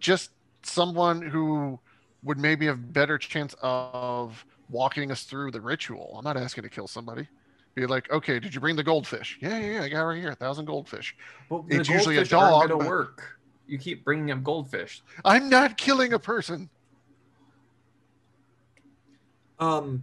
Just 0.00 0.30
someone 0.64 1.22
who 1.22 1.78
would 2.24 2.38
maybe 2.38 2.66
have 2.66 2.92
better 2.92 3.16
chance 3.18 3.54
of 3.62 4.44
walking 4.68 5.12
us 5.12 5.22
through 5.22 5.52
the 5.52 5.60
ritual. 5.60 6.16
I'm 6.18 6.24
not 6.24 6.36
asking 6.36 6.64
to 6.64 6.68
kill 6.68 6.88
somebody. 6.88 7.28
Be 7.74 7.86
like, 7.86 8.10
okay, 8.10 8.38
did 8.40 8.52
you 8.54 8.60
bring 8.60 8.76
the 8.76 8.82
goldfish? 8.82 9.38
Yeah, 9.40 9.56
yeah, 9.58 9.72
yeah. 9.74 9.82
I 9.82 9.88
got 9.88 10.00
it 10.02 10.04
right 10.04 10.18
here, 10.20 10.30
a 10.30 10.34
thousand 10.34 10.64
goldfish. 10.64 11.14
Well, 11.48 11.64
It's 11.68 11.88
usually 11.88 12.16
a 12.16 12.18
goldfish 12.26 12.32
aren't 12.32 12.52
dog, 12.52 12.68
gonna 12.70 12.78
but- 12.84 12.88
work. 12.88 13.36
You 13.66 13.78
keep 13.78 14.04
bringing 14.04 14.32
up 14.32 14.42
goldfish. 14.42 15.00
I'm 15.24 15.48
not 15.48 15.76
killing 15.76 16.12
a 16.12 16.18
person. 16.18 16.68
Um, 19.60 20.02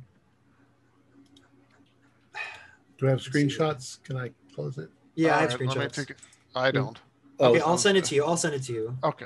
Do 2.97 3.07
I 3.07 3.09
have 3.09 3.19
screenshots? 3.19 4.01
Can 4.03 4.15
I 4.17 4.31
close 4.55 4.77
it? 4.77 4.89
yeah, 5.15 5.35
I 5.35 5.41
have 5.41 5.51
Alright, 5.53 5.67
let 5.67 5.77
me 5.77 5.83
screenshots. 5.85 5.93
take 5.95 6.09
it. 6.11 6.17
I 6.55 6.71
don't. 6.71 6.97
Okay, 7.39 7.61
Oh, 7.61 7.67
I'll 7.69 7.77
send 7.77 7.97
it 7.97 8.05
to 8.05 8.15
you. 8.15 8.23
I'll 8.23 8.37
send 8.37 8.55
it 8.55 8.63
to 8.63 8.73
you. 8.73 8.97
Okay. 9.03 9.25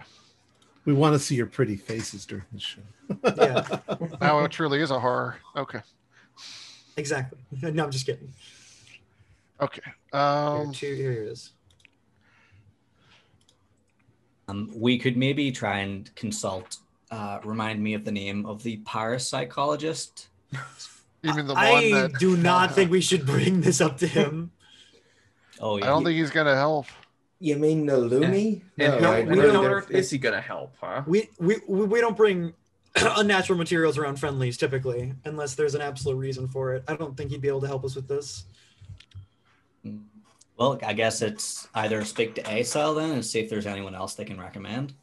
We 0.85 0.93
want 0.93 1.13
to 1.13 1.19
see 1.19 1.35
your 1.35 1.45
pretty 1.45 1.75
faces 1.75 2.25
during 2.25 2.43
the 2.51 2.59
show. 2.59 2.81
Yeah, 3.37 3.79
Now 4.21 4.39
it 4.43 4.51
truly 4.51 4.81
is 4.81 4.89
a 4.89 4.99
horror. 4.99 5.37
Okay. 5.55 5.81
Exactly. 7.01 7.39
No, 7.61 7.83
I'm 7.83 7.91
just 7.91 8.05
kidding. 8.05 8.31
Okay. 9.59 9.81
Here, 10.11 10.19
Um, 10.21 10.71
two, 10.71 10.93
here 10.95 11.11
it 11.11 11.27
is. 11.27 11.51
Um, 14.47 14.71
we 14.75 14.97
could 14.97 15.17
maybe 15.17 15.51
try 15.51 15.79
and 15.79 16.13
consult. 16.15 16.77
Uh, 17.09 17.39
remind 17.43 17.81
me 17.83 17.93
of 17.93 18.05
the 18.05 18.11
name 18.11 18.45
of 18.45 18.63
the 18.63 18.77
parapsychologist. 18.85 20.27
you 21.21 21.33
mean 21.35 21.47
the 21.47 21.53
one 21.53 21.63
I 21.63 21.91
that 21.91 22.13
do 22.19 22.37
not 22.37 22.71
think 22.75 22.89
we 22.91 23.01
should 23.01 23.25
bring 23.25 23.61
this 23.61 23.81
up 23.81 23.97
to 23.97 24.07
him. 24.07 24.51
Oh, 25.59 25.77
yeah. 25.77 25.85
I 25.85 25.87
don't 25.87 26.03
think 26.03 26.17
he's 26.17 26.31
gonna 26.31 26.55
help. 26.55 26.85
You 27.39 27.55
mean 27.57 27.85
Nalumi? 27.87 28.09
Lumi? 28.09 28.61
And 28.77 29.01
No, 29.01 29.11
how, 29.13 29.21
we 29.21 29.29
how 29.37 29.45
don't- 29.47 29.55
on 29.57 29.65
earth 29.65 29.91
is 29.91 30.09
he 30.11 30.17
going 30.19 30.35
to 30.35 30.41
help, 30.41 30.75
huh? 30.79 31.01
We 31.07 31.27
we 31.39 31.57
we 31.67 31.85
we 31.85 31.99
don't 31.99 32.15
bring 32.15 32.53
unnatural 32.95 33.57
materials 33.57 33.97
around 33.97 34.17
friendlies 34.19 34.57
typically, 34.57 35.13
unless 35.25 35.55
there's 35.55 35.75
an 35.75 35.81
absolute 35.81 36.15
reason 36.17 36.47
for 36.47 36.73
it. 36.73 36.83
I 36.87 36.95
don't 36.95 37.15
think 37.15 37.31
he'd 37.31 37.41
be 37.41 37.47
able 37.47 37.61
to 37.61 37.67
help 37.67 37.85
us 37.85 37.95
with 37.95 38.07
this. 38.07 38.45
Well, 40.57 40.79
I 40.83 40.93
guess 40.93 41.21
it's 41.21 41.67
either 41.73 42.03
speak 42.05 42.35
to 42.35 42.43
ASL 42.43 42.95
then 42.95 43.11
and 43.11 43.25
see 43.25 43.39
if 43.39 43.49
there's 43.49 43.65
anyone 43.65 43.95
else 43.95 44.13
they 44.13 44.25
can 44.25 44.39
recommend. 44.39 44.93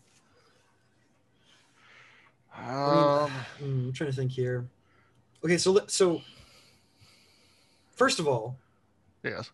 Um, 2.56 3.30
I'm 3.60 3.92
trying 3.92 4.10
to 4.10 4.16
think 4.16 4.32
here. 4.32 4.66
Okay, 5.44 5.58
so 5.58 5.72
let- 5.72 5.90
so 5.90 6.22
first 7.96 8.18
of 8.18 8.28
all, 8.28 8.56
yes. 9.22 9.50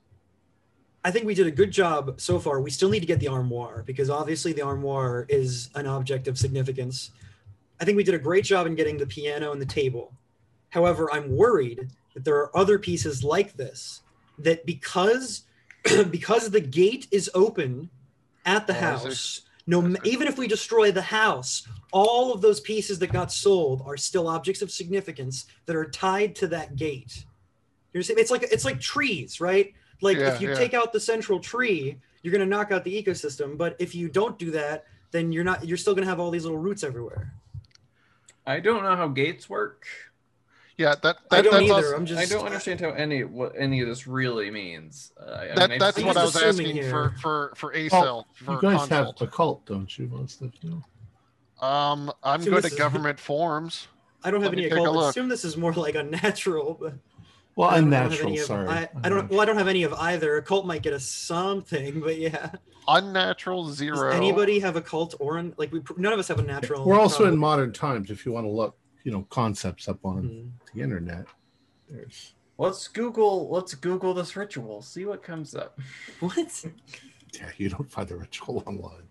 I 1.07 1.11
think 1.11 1.27
we 1.27 1.35
did 1.35 1.47
a 1.47 1.51
good 1.51 1.71
job 1.71 2.19
so 2.19 2.39
far. 2.39 2.61
We 2.63 2.71
still 2.71 2.89
need 2.89 3.01
to 3.01 3.07
get 3.07 3.21
the 3.21 3.29
armoire 3.29 3.83
because 3.87 4.09
obviously 4.09 4.55
the 4.55 4.63
armoire 4.63 5.27
is 5.29 5.69
an 5.75 5.87
object 5.87 6.29
of 6.29 6.39
significance. 6.39 7.11
I 7.81 7.85
think 7.85 7.97
we 7.97 8.05
did 8.05 8.15
a 8.15 8.19
great 8.19 8.45
job 8.45 8.67
in 8.67 8.75
getting 8.75 8.97
the 8.99 9.07
piano 9.07 9.53
and 9.53 9.61
the 9.61 9.67
table. 9.67 10.13
However, 10.71 11.13
I'm 11.13 11.37
worried 11.37 11.89
that 12.15 12.25
there 12.25 12.37
are 12.37 12.57
other 12.57 12.79
pieces 12.79 13.25
like 13.25 13.55
this 13.57 14.03
that 14.39 14.65
because 14.67 15.43
because 16.11 16.51
the 16.51 16.61
gate 16.61 17.07
is 17.11 17.31
open 17.35 17.91
at 18.47 18.67
the 18.67 18.77
Oh, 18.77 18.81
house, 18.81 19.43
no 19.67 19.81
I 19.83 19.87
ma- 19.89 19.99
see. 20.03 20.11
even 20.11 20.27
if 20.29 20.39
we 20.39 20.47
destroy 20.47 20.91
the 20.93 21.03
house, 21.03 21.67
all 21.93 22.33
of 22.33 22.41
those 22.41 22.61
pieces 22.61 22.99
that 23.01 23.13
got 23.13 23.33
sold 23.33 23.83
are 23.87 23.97
still 23.97 24.29
objects 24.29 24.63
of 24.63 24.71
significance 24.71 25.47
that 25.67 25.77
are 25.77 25.85
tied 25.91 26.35
to 26.37 26.47
that 26.49 26.77
gate. 26.77 27.25
You're 27.93 28.03
saying 28.03 28.19
it's 28.19 28.31
like 28.31 28.43
it's 28.45 28.65
like 28.65 28.81
trees, 28.81 29.41
right? 29.41 29.73
Like 30.01 30.17
Yeah, 30.19 30.35
if 30.35 30.41
you 30.41 30.49
yeah. 30.51 30.55
take 30.55 30.75
out 30.75 30.93
the 30.93 31.01
central 31.01 31.39
tree, 31.39 31.97
you're 32.23 32.33
going 32.33 32.41
to 32.41 32.47
knock 32.57 32.73
out 32.73 32.83
the 32.85 33.03
ecosystem. 33.03 33.57
But 33.57 33.77
if 33.79 33.95
you 33.95 34.09
don't 34.09 34.39
do 34.39 34.51
that, 34.53 34.87
then 35.13 35.31
you're 35.33 35.45
not. 35.45 35.65
You're 35.67 35.77
still 35.77 35.95
going 35.95 36.05
to 36.05 36.09
have 36.09 36.19
all 36.19 36.31
these 36.31 36.45
little 36.45 36.59
roots 36.59 36.83
everywhere. 36.83 37.33
I 38.47 38.61
don't 38.61 38.83
know 38.83 38.97
how 38.97 39.09
gates 39.09 39.49
work. 39.49 39.87
Yeah, 40.77 40.97
that, 41.03 41.17
I 41.31 41.41
don't 41.41 41.53
that's 41.53 41.65
either. 41.65 41.73
also- 41.75 41.97
I'm 41.97 42.05
just. 42.07 42.21
I 42.21 42.35
don't 42.37 42.45
understand 42.47 42.81
how 42.81 42.91
any 42.91 43.23
what 43.25 43.53
any 43.57 43.81
of 43.81 43.87
this 43.89 44.07
really 44.09 44.51
means. 44.51 45.13
Uh, 45.21 45.31
I 45.31 45.47
mean, 45.47 45.55
that, 45.55 45.71
I've 45.73 45.79
that's 45.81 45.97
seen- 45.97 46.07
what 46.07 46.17
I 46.17 46.23
just 46.25 46.35
was 46.35 46.43
assuming 46.43 46.79
asking 46.79 46.91
for 46.91 47.09
here. 47.11 47.15
for 47.23 47.53
for 47.55 47.73
A-Cell 47.75 48.03
Well, 48.03 48.27
for 48.35 48.53
you 48.55 48.61
guys 48.61 48.81
consult. 48.89 49.19
have 49.21 49.29
occult, 49.29 49.67
don't 49.67 49.99
you? 49.99 50.09
Most 50.09 50.43
of 50.43 50.53
you. 50.63 50.83
Um, 51.65 52.13
I'm 52.25 52.43
So 52.43 52.51
good 52.51 52.59
this 52.59 52.65
at 52.67 52.73
is- 52.73 52.79
government 52.79 53.21
forms. 53.21 53.87
I 54.25 54.31
don't 54.31 54.43
have 54.43 54.53
Let 54.53 54.59
any 54.59 54.69
take 54.69 54.79
a 54.79 54.83
occult. 54.83 54.97
look. 54.97 55.11
Assume 55.11 55.29
this 55.29 55.45
is 55.45 55.57
more 55.57 55.73
like 55.75 55.95
unnatural. 55.95 56.77
But 56.81 56.95
Well, 57.57 57.69
I 57.71 57.81
don't- 57.81 57.93
I 57.95 58.01
don't 58.01 58.03
have 58.03 58.05
unnatural. 58.13 58.29
any 58.31 58.39
of- 58.41 58.47
sorry. 58.47 58.69
I, 58.69 58.89
I 59.05 59.09
don't. 59.09 59.31
Well, 59.31 59.41
I 59.41 59.45
don't 59.45 59.57
have 59.59 59.69
any 59.69 59.83
of 59.85 59.93
either. 59.95 60.37
Occult 60.39 60.67
might 60.67 60.83
get 60.83 60.93
us 60.93 61.05
something, 61.07 62.01
but 62.01 62.19
yeah. 62.19 62.51
Unnatural 62.89 63.67
Does 63.67 63.77
zero. 63.77 64.11
anybody 64.11 64.59
have 64.59 64.77
occult 64.77 65.15
or 65.21 65.39
an, 65.39 65.55
like 65.57 65.73
we? 65.73 65.81
None 65.97 66.13
of 66.13 66.19
us 66.19 66.29
have 66.29 66.39
a 66.39 66.43
natural. 66.43 66.85
We're 66.85 66.99
also 67.01 67.27
in 67.27 67.37
modern 67.39 67.73
times. 67.73 68.11
If 68.11 68.27
you 68.27 68.33
want 68.33 68.45
to 68.45 68.51
look, 68.51 68.77
you 69.05 69.13
know, 69.13 69.23
concepts 69.31 69.89
up 69.89 70.05
on 70.05 70.23
Hmm. 70.23 70.49
the 70.79 70.83
internet. 70.83 71.27
There's 71.89 72.35
Let's 72.59 72.87
Google. 72.89 73.49
Let's 73.51 73.75
Google 73.75 74.15
this 74.15 74.37
ritual. 74.37 74.83
See 74.83 75.05
what 75.07 75.23
comes 75.23 75.55
up. 75.55 75.79
What? 76.21 76.65
yeah, 77.35 77.51
you 77.57 77.69
don't 77.69 77.91
find 77.91 78.09
the 78.09 78.17
ritual 78.17 78.63
online. 78.67 79.09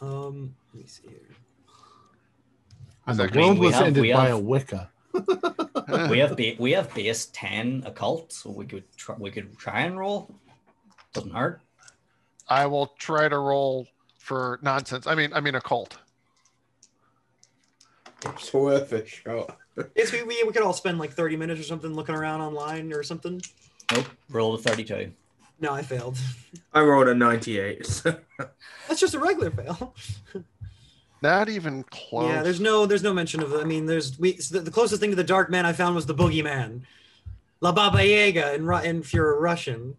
Um. 0.00 0.54
Let 0.72 0.82
me 0.82 0.86
see 0.88 1.08
here. 1.08 1.20
And 3.06 3.18
the 3.18 3.24
Exactly. 3.24 3.42
world 3.42 3.58
was 3.58 3.74
have- 3.74 3.86
ended 3.88 4.00
we 4.02 4.12
by 4.12 4.28
have- 4.28 4.36
a 4.36 4.40
Wicca. 4.40 4.90
We 6.10 6.18
have 6.18 6.36
ba- 6.36 6.56
we 6.58 6.72
have 6.72 6.92
base 6.94 7.26
ten 7.32 7.82
occult, 7.86 8.32
so 8.32 8.50
we 8.50 8.66
could 8.66 8.84
try, 8.96 9.14
we 9.18 9.30
could 9.30 9.56
try 9.58 9.80
and 9.80 9.98
roll. 9.98 10.34
Doesn't 11.12 11.32
hurt. 11.32 11.60
I 12.48 12.66
will 12.66 12.88
try 12.98 13.28
to 13.28 13.38
roll 13.38 13.86
for 14.18 14.58
nonsense. 14.62 15.06
I 15.06 15.14
mean, 15.14 15.32
I 15.32 15.40
mean 15.40 15.54
occult. 15.54 15.96
It's 18.24 18.52
worth 18.52 18.92
a 18.92 19.06
shot. 19.06 19.58
Yes, 19.96 20.12
we, 20.12 20.22
we, 20.22 20.42
we 20.44 20.52
could 20.52 20.62
all 20.62 20.72
spend 20.72 20.98
like 20.98 21.12
30 21.12 21.36
minutes 21.36 21.60
or 21.60 21.64
something 21.64 21.92
looking 21.94 22.14
around 22.14 22.40
online 22.40 22.92
or 22.92 23.02
something. 23.02 23.40
Nope. 23.92 24.06
Roll 24.30 24.54
a 24.54 24.58
thirty-two. 24.58 25.12
No, 25.60 25.72
I 25.72 25.82
failed. 25.82 26.16
I 26.72 26.80
rolled 26.80 27.08
a 27.08 27.14
98. 27.14 27.86
so- 27.86 28.18
That's 28.88 29.00
just 29.00 29.14
a 29.14 29.18
regular 29.18 29.50
fail. 29.50 29.94
Not 31.22 31.48
even 31.48 31.84
close. 31.84 32.28
Yeah, 32.30 32.42
there's 32.42 32.60
no 32.60 32.84
there's 32.86 33.02
no 33.02 33.14
mention 33.14 33.42
of. 33.42 33.54
I 33.54 33.64
mean, 33.64 33.86
there's 33.86 34.18
we 34.18 34.32
the, 34.32 34.60
the 34.60 34.70
closest 34.70 35.00
thing 35.00 35.10
to 35.10 35.16
the 35.16 35.24
Dark 35.24 35.50
Man 35.50 35.64
I 35.64 35.72
found 35.72 35.94
was 35.94 36.04
the 36.06 36.14
Boogeyman, 36.14 36.82
La 37.60 37.72
Baba 37.72 38.04
Yaga, 38.06 38.54
in, 38.54 38.66
Ru- 38.66 38.82
in 38.82 39.00
if 39.00 39.14
you're 39.14 39.34
a 39.34 39.40
Russian. 39.40 39.96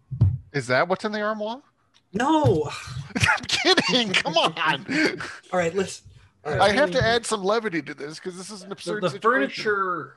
Is 0.52 0.68
that 0.68 0.88
what's 0.88 1.04
in 1.04 1.12
the 1.12 1.20
armoire? 1.20 1.62
No. 2.12 2.70
I'm 3.16 3.44
kidding. 3.48 4.12
Come 4.12 4.36
on. 4.36 4.86
All 5.52 5.58
right, 5.58 5.74
let's. 5.74 6.02
all 6.44 6.52
right, 6.52 6.60
I 6.60 6.72
have 6.72 6.92
to 6.92 7.02
add 7.02 7.26
some 7.26 7.42
levity 7.42 7.82
to 7.82 7.94
this 7.94 8.20
because 8.20 8.36
this 8.38 8.50
is 8.50 8.62
an 8.62 8.70
absurd 8.70 9.02
the 9.02 9.10
situation. 9.10 9.64
furniture. 9.64 10.14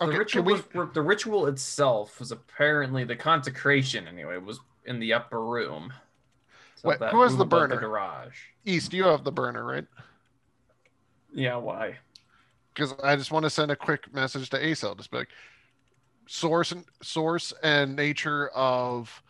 The 0.00 0.06
Okay, 0.06 0.16
ritual, 0.18 0.44
we? 0.44 0.52
was, 0.54 0.62
the 0.94 1.02
ritual 1.02 1.46
itself 1.46 2.20
was 2.20 2.32
apparently 2.32 3.04
the 3.04 3.16
consecration. 3.16 4.06
Anyway, 4.08 4.36
was 4.38 4.60
in 4.90 4.98
the 4.98 5.14
upper 5.14 5.42
room. 5.42 5.92
So 6.74 6.88
Wait, 6.88 6.98
who 6.98 7.22
has 7.22 7.36
the 7.36 7.44
above 7.44 7.68
burner? 7.70 7.80
garage. 7.80 8.36
East, 8.64 8.92
you 8.92 9.04
have 9.04 9.22
the 9.22 9.30
burner, 9.30 9.64
right? 9.64 9.86
Yeah. 11.32 11.56
Why? 11.56 11.98
Because 12.74 12.94
I 13.02 13.14
just 13.14 13.30
want 13.30 13.44
to 13.44 13.50
send 13.50 13.70
a 13.70 13.76
quick 13.76 14.12
message 14.12 14.50
to 14.50 14.66
A-Cell, 14.66 14.96
just 14.96 15.10
be 15.10 15.18
like, 15.18 15.28
source 16.26 16.72
and 16.72 16.84
source 17.02 17.52
and 17.62 17.94
nature 17.94 18.48
of 18.48 19.22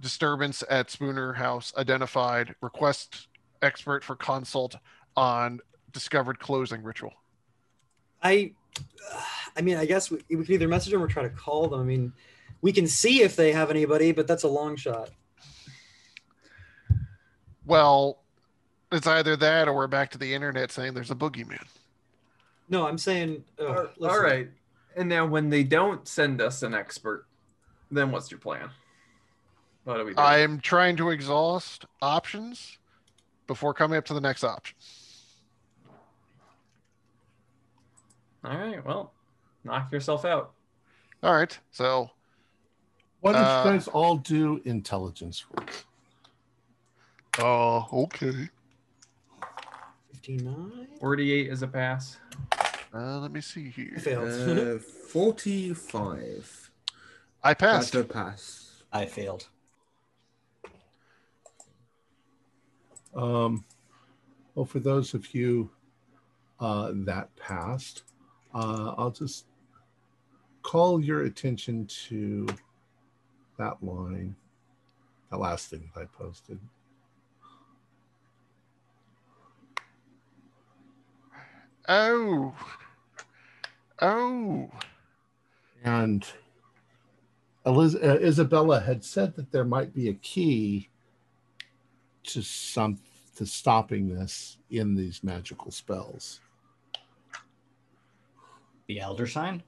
disturbance 0.00 0.62
at 0.70 0.90
Spooner 0.90 1.32
House 1.32 1.72
identified. 1.76 2.54
Request 2.60 3.28
expert 3.62 4.04
for 4.04 4.14
consult 4.14 4.76
on 5.16 5.60
discovered 5.92 6.38
closing 6.38 6.82
ritual. 6.84 7.12
I, 8.22 8.52
I 9.56 9.62
mean, 9.62 9.76
I 9.76 9.86
guess 9.86 10.10
we, 10.10 10.18
we 10.30 10.44
can 10.44 10.54
either 10.54 10.68
message 10.68 10.92
them 10.92 11.02
or 11.02 11.08
try 11.08 11.22
to 11.24 11.30
call 11.30 11.66
them. 11.68 11.80
I 11.80 11.84
mean, 11.84 12.12
we 12.62 12.72
can 12.72 12.86
see 12.86 13.22
if 13.22 13.36
they 13.36 13.52
have 13.52 13.70
anybody, 13.70 14.12
but 14.12 14.26
that's 14.26 14.42
a 14.42 14.48
long 14.48 14.76
shot. 14.76 15.10
Well, 17.64 18.22
it's 18.92 19.06
either 19.06 19.36
that 19.36 19.68
or 19.68 19.74
we're 19.74 19.86
back 19.86 20.10
to 20.10 20.18
the 20.18 20.34
internet 20.34 20.72
saying 20.72 20.94
there's 20.94 21.10
a 21.10 21.14
boogeyman. 21.14 21.64
No, 22.68 22.86
I'm 22.86 22.98
saying. 22.98 23.44
Uh, 23.58 23.86
all 24.02 24.20
right. 24.20 24.48
And 24.96 25.08
now, 25.08 25.26
when 25.26 25.50
they 25.50 25.62
don't 25.62 26.06
send 26.06 26.40
us 26.40 26.62
an 26.62 26.74
expert, 26.74 27.26
then 27.90 28.10
what's 28.10 28.30
your 28.30 28.40
plan? 28.40 28.70
What 29.84 29.98
do 29.98 30.04
we 30.04 30.14
do? 30.14 30.20
I'm 30.20 30.60
trying 30.60 30.96
to 30.96 31.10
exhaust 31.10 31.86
options 32.02 32.78
before 33.46 33.72
coming 33.72 33.96
up 33.98 34.04
to 34.06 34.14
the 34.14 34.20
next 34.20 34.44
option. 34.44 34.76
All 38.44 38.56
right. 38.56 38.84
Well, 38.84 39.12
Knock 39.64 39.92
yourself 39.92 40.24
out. 40.24 40.52
All 41.22 41.34
right. 41.34 41.58
So 41.70 42.10
Why 43.20 43.32
don't 43.32 43.42
Uh, 43.44 43.62
you 43.64 43.70
guys 43.72 43.88
all 43.88 44.16
do 44.16 44.60
intelligence 44.64 45.44
rolls? 45.50 45.84
uh 47.38 47.78
okay. 47.92 48.48
59. 50.12 50.88
48 50.98 51.48
is 51.48 51.62
a 51.62 51.68
pass. 51.68 52.18
Uh 52.92 53.18
let 53.20 53.30
me 53.32 53.40
see 53.40 53.70
here. 53.70 53.92
I 53.96 54.00
failed. 54.00 54.28
Uh, 54.28 54.78
45. 55.08 56.70
I 57.42 57.54
That's 57.54 57.60
passed. 57.90 57.94
a 57.94 58.04
pass. 58.04 58.82
I 58.92 59.06
failed. 59.06 59.48
Um, 63.14 63.64
well, 64.54 64.64
for 64.66 64.78
those 64.78 65.14
of 65.14 65.34
you 65.34 65.70
uh, 66.60 66.92
that 66.94 67.34
passed, 67.36 68.02
uh, 68.54 68.94
I'll 68.96 69.10
just 69.10 69.46
call 70.62 71.00
your 71.02 71.22
attention 71.22 71.86
to 72.08 72.46
that 73.60 73.82
line, 73.82 74.34
that 75.30 75.38
last 75.38 75.68
thing 75.68 75.90
that 75.94 76.00
I 76.00 76.04
posted. 76.06 76.58
Oh. 81.88 82.54
Oh. 84.00 84.70
And 85.84 86.26
Eliz- 87.66 87.96
uh, 87.96 88.18
Isabella 88.20 88.80
had 88.80 89.04
said 89.04 89.36
that 89.36 89.52
there 89.52 89.64
might 89.64 89.94
be 89.94 90.08
a 90.08 90.14
key 90.14 90.88
to 92.24 92.42
some 92.42 92.98
to 93.36 93.46
stopping 93.46 94.14
this 94.14 94.58
in 94.70 94.94
these 94.94 95.24
magical 95.24 95.70
spells. 95.70 96.40
The 98.86 99.00
elder 99.00 99.26
sign? 99.26 99.62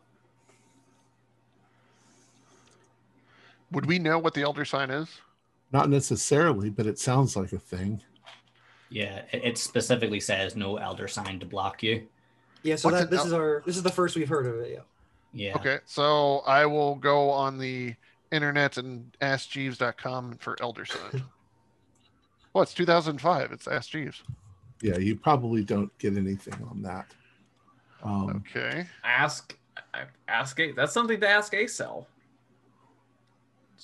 Would 3.73 3.87
we 3.87 3.99
know 3.99 4.19
what 4.19 4.35
the 4.35 4.43
elder 4.43 4.65
sign 4.65 4.91
is? 4.91 5.09
Not 5.73 5.89
necessarily, 5.89 6.71
but 6.71 6.87
it 6.87 6.99
sounds 6.99 7.37
like 7.37 7.53
a 7.53 7.59
thing. 7.59 8.03
Yeah, 8.91 9.23
it, 9.33 9.45
it 9.45 9.59
specifically 9.59 10.21
says 10.21 10.55
no 10.55 10.77
elder 10.77 11.09
sign 11.09 11.41
to 11.41 11.47
block 11.47 11.83
you. 11.83 12.07
Yeah, 12.63 12.77
so 12.77 12.89
What's 12.89 13.01
that, 13.01 13.05
an 13.05 13.11
this 13.11 13.21
el- 13.21 13.27
is 13.27 13.33
our 13.33 13.63
this 13.67 13.77
is 13.77 13.83
the 13.83 13.91
first 13.91 14.15
we've 14.17 14.29
heard 14.29 14.47
of 14.47 14.57
it. 14.61 14.73
Yeah. 14.73 14.81
Yeah. 15.33 15.57
Okay. 15.57 15.79
So 15.87 16.41
I 16.41 16.67
will 16.67 16.97
go 16.97 17.31
on 17.31 17.59
the 17.59 17.95
internet 18.31 18.77
and 18.77 19.11
ask 19.21 19.49
Jeeves.com 19.49 20.37
for 20.39 20.57
elder 20.61 20.85
sign. 20.85 21.25
well, 22.53 22.63
it's 22.63 22.75
2005. 22.75 23.53
It's 23.53 23.67
Ask 23.67 23.91
Jeeves. 23.91 24.23
Yeah, 24.83 24.99
you 24.99 25.17
probably 25.17 25.65
don't 25.65 25.97
get 25.99 26.17
anything 26.17 26.55
on 26.71 26.83
that. 26.83 27.07
Um, 28.03 28.45
Okay. 28.51 28.87
Ask, 29.05 29.57
ask 30.29 30.59
a. 30.61 30.73
That's 30.73 30.93
something 30.93 31.21
to 31.21 31.29
ask 31.29 31.55
A-Cell. 31.55 32.07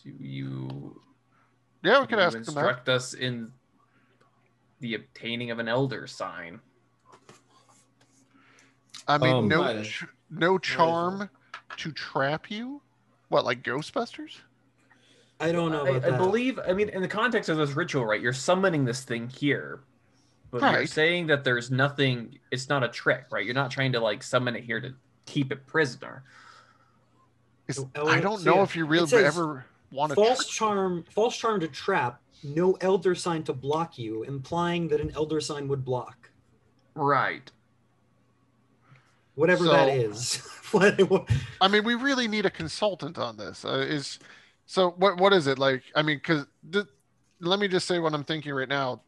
Do 0.02 0.10
you, 0.10 1.00
Yeah, 1.82 2.00
we 2.00 2.06
do 2.06 2.10
could 2.10 2.18
you 2.18 2.24
ask 2.24 2.32
them 2.34 2.42
that. 2.42 2.60
instruct 2.60 2.88
us 2.88 3.14
in 3.14 3.52
the 4.80 4.94
obtaining 4.94 5.50
of 5.50 5.58
an 5.58 5.68
elder 5.68 6.06
sign? 6.06 6.60
I 9.06 9.18
mean, 9.18 9.34
Um, 9.34 9.48
no, 9.48 9.62
Might 9.62 9.84
ch- 9.84 10.04
no 10.30 10.58
charm 10.58 11.30
to 11.78 11.92
trap 11.92 12.50
you. 12.50 12.82
What, 13.28 13.44
like 13.44 13.62
Ghostbusters? 13.62 14.38
I 15.40 15.52
don't 15.52 15.70
know 15.70 15.84
I, 15.84 15.90
about 15.90 16.04
I 16.04 16.10
that. 16.10 16.18
believe. 16.18 16.58
I 16.66 16.72
mean, 16.72 16.88
in 16.88 17.00
the 17.02 17.08
context 17.08 17.48
of 17.48 17.56
this 17.56 17.70
ritual, 17.72 18.04
right? 18.04 18.20
You're 18.20 18.32
summoning 18.32 18.84
this 18.84 19.04
thing 19.04 19.28
here, 19.28 19.80
but 20.50 20.62
you're 20.72 20.86
saying 20.86 21.28
that 21.28 21.44
there's 21.44 21.70
nothing. 21.70 22.38
It's 22.50 22.68
not 22.68 22.82
a 22.82 22.88
trick, 22.88 23.26
right? 23.30 23.44
You're 23.44 23.54
not 23.54 23.70
trying 23.70 23.92
to 23.92 24.00
like 24.00 24.22
summon 24.22 24.56
it 24.56 24.64
here 24.64 24.80
to 24.80 24.94
keep 25.26 25.52
it 25.52 25.66
prisoner. 25.66 26.24
Is, 27.68 27.76
So 27.76 27.90
I 28.06 28.20
don't 28.20 28.42
know 28.44 28.56
yeah, 28.56 28.62
if 28.62 28.74
you 28.74 28.84
really 28.86 29.06
says 29.06 29.24
ever 29.36 29.64
want 29.90 30.10
to. 30.10 30.16
false 30.16 30.46
charm, 30.46 31.04
false 31.10 31.36
charm 31.36 31.60
to 31.60 31.68
trap, 31.68 32.20
no 32.42 32.72
elder 32.80 33.14
sign 33.14 33.42
to 33.44 33.52
block 33.52 33.98
you, 33.98 34.22
implying 34.24 34.88
that 34.88 35.00
an 35.00 35.10
elder 35.14 35.40
sign 35.40 35.68
would 35.68 35.84
block. 35.84 36.30
Right. 36.94 37.50
Whatever 39.34 39.64
that 39.64 39.88
So- 39.88 39.94
is. 39.94 40.42
What- 40.70 40.98
what- 41.10 41.30
I 41.62 41.68
mean, 41.68 41.82
we 41.82 41.94
really 41.94 42.28
need 42.28 42.44
a 42.44 42.50
consultant 42.50 43.16
on 43.16 43.38
this. 43.38 43.64
Uh, 43.64 43.86
is 43.88 44.18
so 44.66 44.90
what? 44.98 45.16
What 45.16 45.32
is 45.32 45.46
it 45.46 45.58
like? 45.58 45.82
I 45.96 46.02
mean, 46.02 46.18
because 46.18 46.44
th- 46.70 46.84
let 47.40 47.58
me 47.58 47.68
just 47.68 47.86
say 47.86 47.98
what 48.00 48.12
I'm 48.12 48.22
thinking 48.22 48.52
right 48.52 48.68
now, 48.68 49.00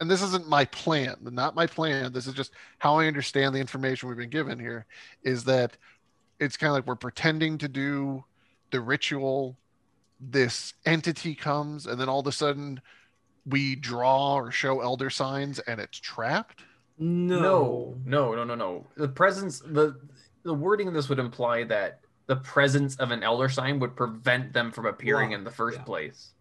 and 0.00 0.08
this 0.08 0.22
isn't 0.22 0.46
my 0.48 0.64
plan, 0.66 1.16
not 1.22 1.56
my 1.56 1.66
plan. 1.66 2.12
This 2.12 2.28
is 2.28 2.34
just 2.34 2.52
how 2.78 3.00
I 3.00 3.08
understand 3.08 3.52
the 3.52 3.58
information 3.58 4.08
we've 4.08 4.16
been 4.16 4.30
given 4.30 4.60
here. 4.60 4.86
Is 5.24 5.42
that 5.44 5.76
it's 6.38 6.56
kind 6.56 6.68
of 6.70 6.74
like 6.76 6.86
we're 6.86 6.94
pretending 6.94 7.58
to 7.58 7.66
do 7.68 8.22
the 8.70 8.80
ritual. 8.80 9.56
This 10.20 10.74
entity 10.84 11.34
comes, 11.34 11.86
and 11.86 12.00
then 12.00 12.08
all 12.08 12.20
of 12.20 12.26
a 12.26 12.32
sudden, 12.32 12.80
we 13.46 13.76
draw 13.76 14.34
or 14.34 14.50
show 14.50 14.80
elder 14.80 15.10
signs, 15.10 15.58
and 15.60 15.80
it's 15.80 15.98
trapped. 15.98 16.64
no. 16.98 17.94
No, 18.04 18.34
no, 18.34 18.34
no, 18.34 18.44
no, 18.44 18.54
no. 18.54 18.86
The 18.96 19.08
presence, 19.08 19.60
the 19.60 19.98
the 20.42 20.54
wording 20.54 20.88
of 20.88 20.94
this 20.94 21.08
would 21.08 21.18
imply 21.18 21.64
that 21.64 22.00
the 22.26 22.36
presence 22.36 22.96
of 22.96 23.10
an 23.10 23.22
elder 23.22 23.48
sign 23.48 23.78
would 23.80 23.94
prevent 23.96 24.52
them 24.52 24.70
from 24.72 24.86
appearing 24.86 25.28
Block, 25.30 25.38
in 25.38 25.44
the 25.44 25.50
first 25.50 25.78
yeah. 25.78 25.84
place. 25.84 26.32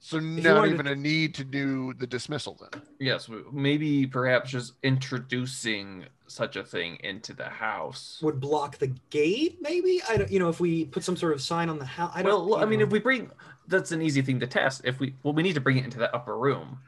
So 0.00 0.18
not 0.20 0.68
even 0.68 0.86
to- 0.86 0.92
a 0.92 0.96
need 0.96 1.34
to 1.34 1.44
do 1.44 1.92
the 1.94 2.06
dismissal 2.06 2.56
then. 2.60 2.82
Yes, 3.00 3.28
maybe 3.52 4.06
perhaps 4.06 4.50
just 4.50 4.74
introducing 4.82 6.06
such 6.30 6.56
a 6.56 6.62
thing 6.62 6.98
into 7.02 7.32
the 7.32 7.48
house. 7.48 8.18
Would 8.22 8.40
block 8.40 8.78
the 8.78 8.92
gate, 9.10 9.58
maybe? 9.60 10.00
I 10.08 10.16
don't. 10.16 10.30
You 10.30 10.38
know, 10.38 10.48
if 10.48 10.60
we 10.60 10.84
put 10.84 11.04
some 11.04 11.16
sort 11.16 11.32
of 11.32 11.42
sign 11.42 11.68
on 11.68 11.78
the 11.78 11.84
house. 11.84 12.12
I 12.14 12.22
don't. 12.22 12.48
well, 12.48 12.60
I 12.60 12.64
mean, 12.64 12.80
know. 12.80 12.86
if 12.86 12.92
we 12.92 12.98
bring, 12.98 13.30
that's 13.66 13.92
an 13.92 14.02
easy 14.02 14.22
thing 14.22 14.40
to 14.40 14.46
test. 14.46 14.82
If 14.84 15.00
we, 15.00 15.14
well, 15.22 15.34
we 15.34 15.42
need 15.42 15.54
to 15.54 15.60
bring 15.60 15.78
it 15.78 15.84
into 15.84 15.98
the 15.98 16.14
upper 16.14 16.36
room. 16.36 16.78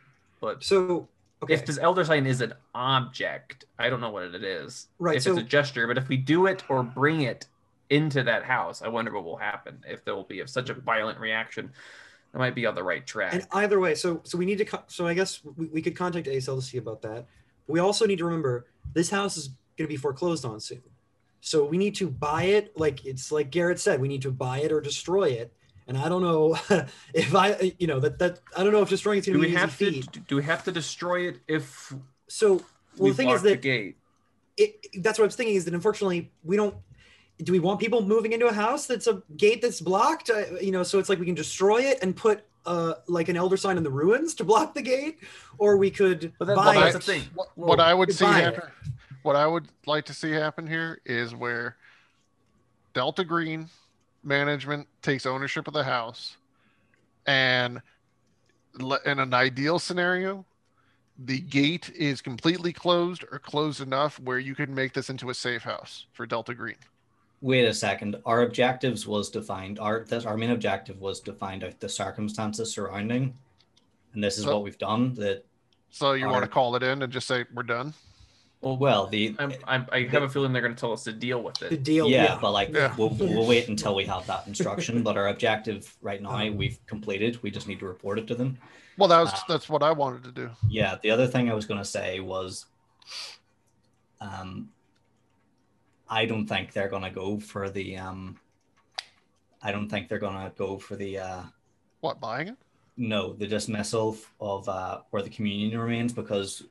But 0.41 0.65
So 0.65 1.09
okay. 1.43 1.55
if 1.55 1.67
this 1.67 1.79
elder 1.79 2.05
sign 2.05 2.27
is 2.27 2.41
an 2.41 2.55
object, 2.75 3.67
I 3.79 3.91
don't 3.91 4.01
know 4.01 4.11
what 4.11 4.23
it 4.35 4.43
is. 4.43 4.89
Right, 4.99 5.17
If 5.17 5.25
so- 5.25 5.33
it's 5.33 5.41
a 5.41 5.45
gesture, 5.45 5.87
but 5.87 5.99
if 5.99 6.09
we 6.09 6.17
do 6.17 6.47
it 6.47 6.63
or 6.69 6.83
bring 6.83 7.23
it 7.23 7.47
into 7.91 8.23
that 8.23 8.45
house, 8.45 8.83
I 8.83 8.89
wonder 8.89 9.13
what 9.13 9.25
will 9.25 9.37
happen. 9.37 9.83
If 9.87 10.05
there 10.05 10.15
will 10.15 10.25
be 10.25 10.41
of 10.41 10.49
such 10.49 10.71
a 10.71 10.75
violent 10.75 11.19
reaction, 11.19 11.73
that 12.33 12.39
might 12.39 12.55
be 12.55 12.65
on 12.65 12.75
the 12.75 12.83
right 12.83 13.07
track. 13.07 13.35
And 13.35 13.47
either 13.53 13.81
way, 13.81 13.95
so 13.95 14.21
so 14.25 14.39
we 14.39 14.47
need 14.47 14.59
to. 14.59 14.83
So 14.87 15.07
I 15.07 15.15
guess 15.15 15.41
we, 15.57 15.67
we 15.67 15.83
could 15.83 15.97
contact 15.97 16.27
ASL 16.27 16.57
to 16.57 16.63
see 16.63 16.79
about 16.79 17.03
that. 17.03 17.27
We 17.67 17.81
also 17.81 18.07
need 18.07 18.19
to 18.19 18.25
remember 18.25 18.67
this 18.93 19.11
house 19.11 19.37
is 19.37 19.49
going 19.77 19.87
to 19.87 19.93
be 19.93 19.97
foreclosed 19.97 20.45
on 20.45 20.61
soon, 20.61 20.83
so 21.41 21.65
we 21.65 21.79
need 21.79 21.95
to 21.97 22.09
buy 22.09 22.45
it. 22.45 22.73
Like 22.77 23.05
it's 23.07 23.33
like 23.33 23.51
Garrett 23.51 23.81
said, 23.81 24.01
we 24.01 24.09
need 24.09 24.23
to 24.23 24.31
buy 24.31 24.59
it 24.61 24.73
or 24.73 24.81
destroy 24.81 25.29
it. 25.31 25.53
And 25.87 25.99
I 25.99 26.09
don't 26.09 26.23
know 26.23 26.57
if 27.15 27.35
I, 27.35 27.73
you 27.79 27.87
know, 27.87 27.99
that 28.01 28.19
that 28.19 28.41
I 28.57 28.63
don't 28.63 28.73
know 28.73 28.83
if 28.83 28.89
destroying 28.89 29.19
it's 29.19 29.27
going 29.27 29.35
to 29.35 29.41
we 29.41 29.49
be 29.49 29.55
an 29.55 29.61
have 29.61 29.77
to? 29.79 29.91
feat. 29.91 30.27
Do 30.29 30.37
we 30.37 30.43
have 30.45 30.63
to 30.65 30.73
destroy 30.73 31.29
it 31.29 31.39
if 31.49 31.93
So 32.29 32.55
well, 32.55 32.63
we 32.99 33.11
the 33.11 33.17
thing 33.17 33.27
block 33.27 33.37
is 33.37 33.43
the 33.43 33.49
that 33.51 33.63
gate? 33.63 33.97
it, 34.57 34.87
that's 35.03 35.19
what 35.19 35.25
I 35.25 35.27
was 35.29 35.37
thinking 35.37 35.57
is 35.57 35.65
that 35.65 35.75
unfortunately 35.75 36.31
we 36.45 36.57
don't. 36.57 36.75
Do 37.43 37.53
we 37.53 37.59
want 37.59 37.81
people 37.81 38.03
moving 38.03 38.33
into 38.33 38.47
a 38.47 38.53
house 38.53 38.87
that's 38.87 39.07
a 39.07 39.23
gate 39.37 39.63
that's 39.63 39.81
blocked? 39.81 40.29
Uh, 40.29 40.45
you 40.61 40.71
know, 40.71 40.83
so 40.83 40.99
it's 40.99 41.09
like 41.09 41.19
we 41.19 41.25
can 41.25 41.35
destroy 41.35 41.79
it 41.81 41.99
and 42.03 42.15
put 42.15 42.45
uh 42.71 42.95
like 43.09 43.29
an 43.29 43.37
elder 43.37 43.57
sign 43.57 43.77
in 43.77 43.83
the 43.83 43.91
ruins 43.91 44.33
to 44.35 44.45
block 44.45 44.75
the 44.75 44.83
gate, 44.83 45.19
or 45.59 45.77
we 45.77 45.91
could 45.91 46.33
But 46.39 46.45
that- 46.47 46.57
buy 46.57 46.77
well, 46.77 46.89
it. 46.89 46.93
that's 46.93 47.05
the 47.07 47.13
thing. 47.13 47.23
What, 47.35 47.49
Well, 47.57 47.69
what 47.71 47.81
I 47.81 47.93
would 47.93 48.13
see 48.15 48.25
goodbye. 48.25 48.41
happen, 48.41 48.71
what 49.23 49.35
I 49.37 49.47
would 49.47 49.67
like 49.87 50.05
to 50.07 50.15
see 50.15 50.31
happen 50.31 50.67
here 50.67 51.01
is 51.05 51.35
where 51.35 51.77
Delta 52.95 53.25
Green 53.25 53.69
management 54.23 54.87
takes 55.03 55.27
ownership 55.27 55.67
of 55.67 55.75
the 55.75 55.85
house, 55.85 56.37
and 57.27 57.83
in 59.05 59.19
an 59.19 59.35
ideal 59.35 59.79
scenario, 59.81 60.45
the 61.19 61.41
gate 61.41 61.91
is 61.95 62.23
completely 62.23 62.73
closed 62.73 63.25
or 63.33 63.39
closed 63.41 63.81
enough 63.81 64.19
where 64.21 64.39
you 64.39 64.55
can 64.55 64.73
make 64.75 64.93
this 64.95 65.11
into 65.11 65.29
a 65.29 65.35
safe 65.35 65.63
house 65.63 66.07
for 66.13 66.25
Delta 66.25 66.55
Green. 66.55 66.77
Wait 67.43 67.65
a 67.65 67.73
second. 67.73 68.17
Our 68.27 68.43
objectives 68.43 69.07
was 69.07 69.31
defined. 69.31 69.79
Our 69.79 70.05
this, 70.05 70.27
our 70.27 70.37
main 70.37 70.51
objective 70.51 71.01
was 71.01 71.21
to 71.21 71.33
find 71.33 71.65
out 71.65 71.81
the 71.81 71.89
circumstances 71.89 72.73
surrounding, 72.73 73.35
and 74.15 74.23
this 74.23 74.37
is 74.39 74.45
So- 74.45 74.55
what 74.55 74.63
we've 74.65 74.77
done. 74.79 75.15
That 75.15 75.45
So 75.91 76.13
you 76.13 76.27
want 76.29 76.43
to 76.45 76.51
call 76.51 76.77
it 76.77 76.83
in 76.83 77.03
and 77.03 77.13
just 77.13 77.27
say 77.27 77.45
we're 77.55 77.63
done? 77.63 77.95
Well, 78.61 78.77
well, 78.77 79.07
the 79.07 79.35
I'm, 79.39 79.55
I'm, 79.67 79.87
I 79.91 80.03
have 80.03 80.23
a 80.23 80.29
feeling 80.29 80.53
they're 80.53 80.61
going 80.61 80.75
to 80.75 80.79
tell 80.81 80.93
us 80.93 81.05
to 81.05 81.13
deal 81.15 81.43
with 81.43 81.55
the 81.55 81.73
it. 81.73 81.83
deal. 81.83 82.07
yeah, 82.11 82.37
but 82.39 82.51
like 82.53 82.69
Yeah. 82.75 82.95
we'll, 82.99 83.09
we'll 83.09 83.47
wait 83.47 83.69
until 83.69 83.95
we 83.95 84.05
have 84.05 84.27
that 84.27 84.47
instruction. 84.47 85.03
but 85.03 85.17
our 85.17 85.29
objective 85.29 85.97
right 86.03 86.21
now 86.21 86.47
we've 86.51 86.79
completed. 86.87 87.43
We 87.43 87.51
just 87.51 87.67
need 87.67 87.79
to 87.79 87.87
report 87.87 88.19
it 88.19 88.27
to 88.27 88.35
them. 88.35 88.59
Well, 88.99 89.09
that 89.09 89.19
was 89.19 89.33
Uh, 89.33 89.39
that's 89.49 89.71
what 89.71 89.83
I 89.83 89.93
wanted 89.93 90.25
to 90.25 90.33
do. 90.33 90.51
Yeah. 90.69 90.99
The 91.01 91.11
other 91.11 91.27
thing 91.27 91.51
I 91.51 91.55
was 91.55 91.65
going 91.65 91.81
to 91.81 91.87
say 91.87 92.21
was, 92.21 92.67
um, 94.21 94.69
I 96.11 96.27
don't 96.27 96.47
think 96.47 96.73
they're 96.73 96.89
going 96.89 97.05
to 97.05 97.11
go 97.11 97.39
for 97.39 97.71
the 97.71 97.97
um. 97.97 98.39
I 99.63 99.73
don't 99.73 99.89
think 99.89 100.09
they're 100.09 100.19
going 100.19 100.35
to 100.35 100.53
go 100.57 100.79
for 100.79 100.97
the 100.97 101.19
uh 101.19 101.43
What 102.01 102.21
buying 102.21 102.49
it? 102.49 102.57
No, 102.97 103.33
the 103.33 103.47
dismissal 103.47 104.19
of 104.41 104.69
uh, 104.69 105.01
where 105.11 105.23
the 105.23 105.31
communion 105.31 105.79
remains 105.79 106.13
because 106.13 106.65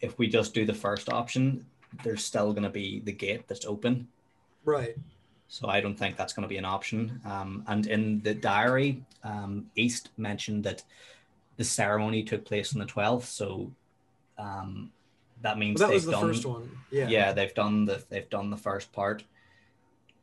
if 0.00 0.18
we 0.18 0.28
just 0.28 0.52
do 0.52 0.66
the 0.66 0.74
first 0.74 1.08
option, 1.08 1.64
there's 2.02 2.22
still 2.22 2.52
going 2.52 2.64
to 2.64 2.70
be 2.70 3.00
the 3.00 3.12
gate 3.12 3.48
that's 3.48 3.64
open. 3.64 4.08
Right. 4.64 4.96
So 5.48 5.68
I 5.68 5.80
don't 5.80 5.96
think 5.96 6.16
that's 6.16 6.32
going 6.32 6.42
to 6.42 6.48
be 6.48 6.58
an 6.58 6.64
option. 6.64 7.20
Um, 7.24 7.64
and 7.68 7.86
in 7.86 8.20
the 8.20 8.34
diary, 8.34 9.02
um, 9.22 9.70
East 9.76 10.10
mentioned 10.16 10.64
that 10.64 10.82
the 11.56 11.64
ceremony 11.64 12.22
took 12.22 12.44
place 12.44 12.74
on 12.74 12.80
the 12.80 12.86
12th. 12.86 13.24
So 13.24 13.70
um, 14.36 14.90
that 15.44 15.58
means 15.58 15.78
Well, 15.78 15.88
that 15.90 15.94
was 15.94 16.04
they've 16.04 16.12
the 16.14 16.20
done, 16.20 16.28
first 16.28 16.46
one. 16.46 16.70
Yeah. 16.90 17.08
yeah. 17.08 17.32
they've 17.32 17.54
done 17.54 17.84
the 17.84 18.02
they've 18.10 18.28
done 18.30 18.50
the 18.50 18.56
first 18.56 18.92
part, 18.92 19.22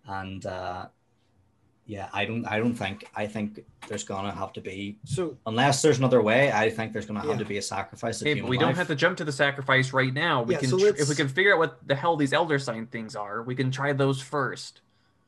and 0.08 0.46
uh, 0.46 0.88
yeah, 1.86 2.10
I 2.12 2.26
don't 2.26 2.46
I 2.46 2.58
don't 2.58 2.74
think 2.74 3.08
I 3.16 3.28
think 3.28 3.64
there's 3.88 4.04
gonna 4.04 4.32
have 4.32 4.52
to 4.54 4.62
be 4.62 4.98
So 5.06 5.38
unless 5.46 5.82
there's 5.82 6.00
another 6.00 6.22
way. 6.22 6.52
I 6.52 6.70
think 6.70 6.92
there's 6.94 7.06
gonna 7.06 7.20
have 7.22 7.30
Yeah. 7.30 7.38
to 7.38 7.46
be 7.46 7.58
a 7.58 7.62
sacrifice. 7.62 8.20
Of 8.22 8.26
Hey, 8.28 8.34
but 8.34 8.38
human 8.38 8.50
we 8.50 8.58
don't 8.58 8.76
have 8.76 8.88
to 8.88 8.96
jump 8.96 9.18
to 9.18 9.24
the 9.24 9.32
sacrifice 9.32 9.94
right 9.94 10.14
now. 10.14 10.44
We 10.44 10.56
Yeah, 10.56 10.60
can, 10.62 10.70
so 10.70 10.78
tr- 10.80 10.96
if 11.02 11.08
we 11.10 11.16
can 11.16 11.28
figure 11.28 11.54
out 11.54 11.60
what 11.60 11.88
the 11.88 11.96
hell 11.96 12.16
these 12.18 12.34
elder 12.34 12.60
sign 12.60 12.88
things 12.88 13.16
are, 13.16 13.44
we 13.44 13.56
can 13.56 13.70
try 13.72 13.94
those 13.94 14.22
first. 14.22 14.82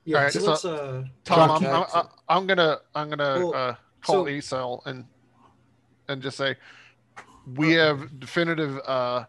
yeah. 0.06 0.18
Alright, 0.18 0.34
so, 0.34 0.40
so- 0.40 0.50
let's 0.52 0.66
uh. 0.66 1.04
Tom, 1.24 1.52
I'm, 1.52 1.66
I'm, 1.66 1.86
I'm- 1.94 2.08
I'm 2.30 2.48
gonna 2.48 2.80
I'm 2.96 3.10
gonna 3.10 3.34
Well, 3.40 3.56
uh, 3.56 3.76
call 4.02 4.26
so- 4.26 4.28
A-Cell 4.28 4.82
and 4.86 5.06
and 6.08 6.22
just 6.22 6.38
say 6.38 6.56
we 7.56 7.74
have 7.74 8.20
definitive 8.20 8.80
uh, 8.86 9.26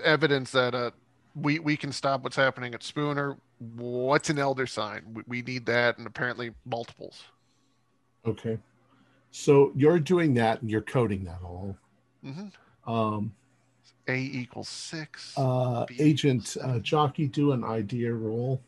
evidence 0.00 0.50
that 0.52 0.74
uh, 0.74 0.90
we 1.34 1.58
we 1.58 1.76
can 1.76 1.92
stop 1.92 2.22
what's 2.22 2.36
happening 2.36 2.74
at 2.74 2.82
Spooner. 2.82 3.36
What's 3.76 4.30
an 4.30 4.38
elder 4.38 4.66
sign? 4.66 5.02
We, 5.12 5.22
we 5.26 5.42
need 5.42 5.66
that, 5.66 5.98
and 5.98 6.06
apparently 6.06 6.52
multiples. 6.64 7.22
Okay. 8.26 8.58
So 9.30 9.72
you're 9.76 9.98
doing 9.98 10.34
that 10.34 10.62
and 10.62 10.70
you're 10.70 10.80
coding 10.80 11.24
that 11.24 11.40
all. 11.44 11.76
Mm-hmm. 12.24 12.90
Um, 12.90 13.34
A 14.08 14.16
equals 14.18 14.68
six. 14.68 15.34
uh, 15.36 15.84
B 15.86 15.96
Agent 15.98 16.56
uh, 16.62 16.78
Jockey, 16.78 17.26
do 17.26 17.52
an 17.52 17.62
idea 17.64 18.12
roll. 18.12 18.62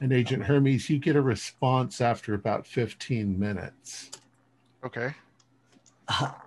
And 0.00 0.12
Agent 0.12 0.44
Hermes, 0.44 0.88
you 0.88 0.98
get 0.98 1.16
a 1.16 1.20
response 1.20 2.00
after 2.00 2.34
about 2.34 2.66
15 2.66 3.38
minutes. 3.38 4.10
Okay. 4.84 5.14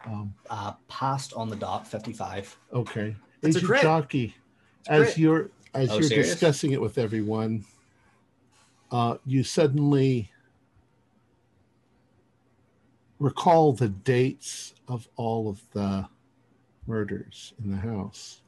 Um, 0.07 0.33
uh, 0.49 0.73
passed 0.87 1.33
on 1.33 1.47
the 1.49 1.55
dot 1.55 1.87
55. 1.87 2.57
okay. 2.73 3.15
It's 3.43 3.55
a 3.55 3.59
Agent 3.59 3.65
crit. 3.65 3.81
Jockey, 3.83 4.35
It's 4.81 4.89
as 4.89 5.03
crit. 5.03 5.17
you're 5.17 5.49
as 5.73 5.89
Oh, 5.91 5.93
you're 5.95 6.03
serious? 6.03 6.29
discussing 6.31 6.71
it 6.71 6.81
with 6.81 6.97
everyone, 6.97 7.65
uh, 8.91 9.17
you 9.25 9.43
suddenly 9.43 10.31
recall 13.19 13.73
the 13.73 13.87
dates 13.87 14.73
of 14.87 15.07
all 15.15 15.47
of 15.47 15.61
the 15.71 16.07
murders 16.87 17.53
in 17.63 17.71
the 17.71 17.77
house. 17.77 18.41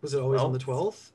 Was 0.00 0.14
it 0.14 0.20
always 0.20 0.40
on 0.40 0.52
the 0.52 0.58
twelfth? 0.58 1.12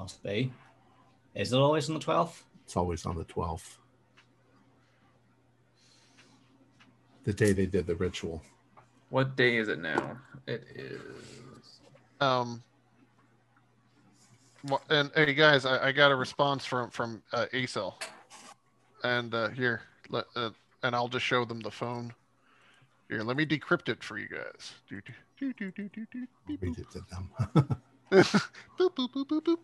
Must 0.00 0.22
be. 0.22 0.50
Is 1.34 1.52
it 1.52 1.58
always 1.58 1.90
on 1.90 1.94
the 1.98 2.00
12th? 2.00 2.40
It's 2.64 2.74
always 2.74 3.04
on 3.04 3.16
the 3.18 3.24
12th. 3.26 3.76
The 7.24 7.34
day 7.34 7.52
they 7.52 7.66
did 7.66 7.86
the 7.86 7.94
ritual. 7.96 8.40
What 9.10 9.36
day 9.36 9.58
is 9.58 9.68
it 9.68 9.78
now? 9.78 10.16
It 10.46 10.64
is. 10.74 11.80
Um. 12.18 12.62
wha- 14.68 14.80
And 14.88 15.10
hey 15.14 15.34
guys, 15.34 15.66
I, 15.66 15.88
I 15.88 15.92
got 15.92 16.10
a 16.12 16.16
response 16.16 16.64
from 16.64 16.88
from 16.90 17.22
uh, 17.34 17.44
A-Cell, 17.52 17.98
and 19.04 19.34
uh, 19.34 19.48
here, 19.50 19.82
let, 20.08 20.24
uh, 20.34 20.50
and 20.82 20.94
I'll 20.96 21.08
just 21.08 21.26
show 21.26 21.44
them 21.44 21.60
the 21.60 21.70
phone. 21.70 22.14
Here, 23.10 23.22
let 23.22 23.36
me 23.36 23.44
decrypt 23.44 23.90
it 23.90 24.02
for 24.02 24.16
you 24.16 24.28
guys. 24.28 24.72
Do, 24.88 25.00
do, 25.02 25.12
do, 25.38 25.52
do, 25.52 25.70
do, 25.72 25.88
do, 25.88 26.06
do, 26.10 26.26
beep, 26.46 26.62
read 26.62 26.78
it 26.78 26.90
to 26.92 27.00
them. 27.10 27.30
boop, 28.10 28.94
boop, 28.96 29.12
boop, 29.12 29.26
boop, 29.26 29.42
boop. 29.42 29.58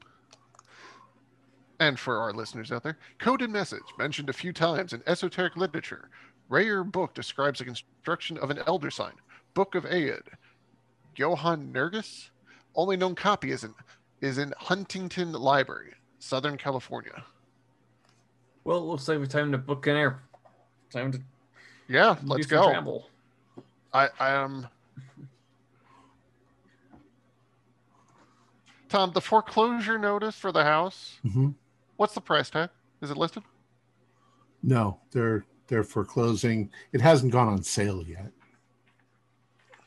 And 1.79 1.99
for 1.99 2.19
our 2.19 2.33
listeners 2.33 2.73
out 2.73 2.83
there, 2.83 2.97
coded 3.19 3.51
message 3.51 3.83
mentioned 3.99 4.31
a 4.31 4.33
few 4.33 4.53
times 4.53 4.93
in 4.95 5.03
esoteric 5.07 5.57
literature. 5.57 6.09
Rare 6.49 6.85
book 6.85 7.13
describes 7.15 7.59
the 7.59 7.65
construction 7.67 8.39
of 8.39 8.51
an 8.51 8.61
elder 8.67 8.91
sign. 8.91 9.13
Book 9.55 9.75
of 9.75 9.85
Aed. 9.87 10.23
Johann 11.17 11.73
Nergis. 11.73 12.31
Only 12.75 12.97
known 12.97 13.15
copy 13.15 13.51
is 13.51 13.65
in 13.65 13.75
is 14.23 14.39
in 14.39 14.55
Huntington 14.59 15.33
Library, 15.33 15.93
Southern 16.19 16.57
California. 16.57 17.25
Well, 18.65 18.79
it 18.79 18.83
looks 18.83 19.07
like 19.09 19.19
it's 19.21 19.33
time 19.33 19.53
to 19.53 19.59
book 19.59 19.87
an 19.87 19.97
air. 19.97 20.23
Time 20.91 21.13
to 21.13 21.21
Yeah, 21.89 22.17
do 22.21 22.27
let's 22.27 22.49
some 22.49 22.59
go. 22.59 22.71
travel. 22.71 23.11
I 23.93 24.09
I 24.19 24.31
am. 24.31 24.69
Tom, 28.89 29.13
the 29.13 29.21
foreclosure 29.21 29.99
notice 29.99 30.37
for 30.37 30.53
the 30.53 30.65
house. 30.65 31.19
Mhm. 31.25 31.55
What's 31.97 32.15
the 32.15 32.21
price 32.21 32.51
tag? 32.51 32.71
Is 33.01 33.11
it 33.11 33.17
listed? 33.17 33.43
No, 34.63 35.01
they're 35.13 35.45
they're 35.69 35.85
foreclosing. 35.85 36.71
It 36.93 37.01
hasn't 37.01 37.33
gone 37.33 37.49
on 37.49 37.63
sale 37.63 38.03
yet. 38.07 38.31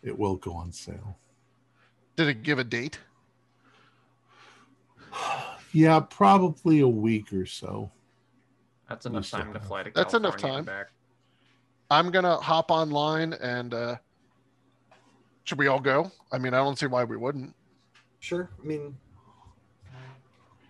It 0.03 0.17
will 0.17 0.35
go 0.35 0.53
on 0.53 0.71
sale. 0.71 1.17
Did 2.15 2.27
it 2.27 2.43
give 2.43 2.59
a 2.59 2.63
date? 2.63 2.99
Yeah, 5.71 5.99
probably 5.99 6.79
a 6.79 6.87
week 6.87 7.31
or 7.31 7.45
so. 7.45 7.91
That's 8.89 9.05
enough 9.05 9.29
time 9.29 9.53
to 9.53 9.59
fly 9.59 9.83
to 9.83 9.91
That's 9.93 10.15
enough 10.15 10.37
California 10.37 10.57
and 10.57 10.67
time. 10.67 10.75
Back. 10.79 10.87
I'm 11.91 12.09
gonna 12.09 12.37
hop 12.37 12.71
online 12.71 13.33
and 13.33 13.75
uh 13.75 13.95
should 15.43 15.59
we 15.59 15.67
all 15.67 15.79
go? 15.79 16.11
I 16.31 16.39
mean, 16.39 16.55
I 16.55 16.57
don't 16.57 16.77
see 16.77 16.87
why 16.87 17.03
we 17.03 17.17
wouldn't. 17.17 17.53
Sure. 18.19 18.49
I 18.59 18.65
mean, 18.65 18.97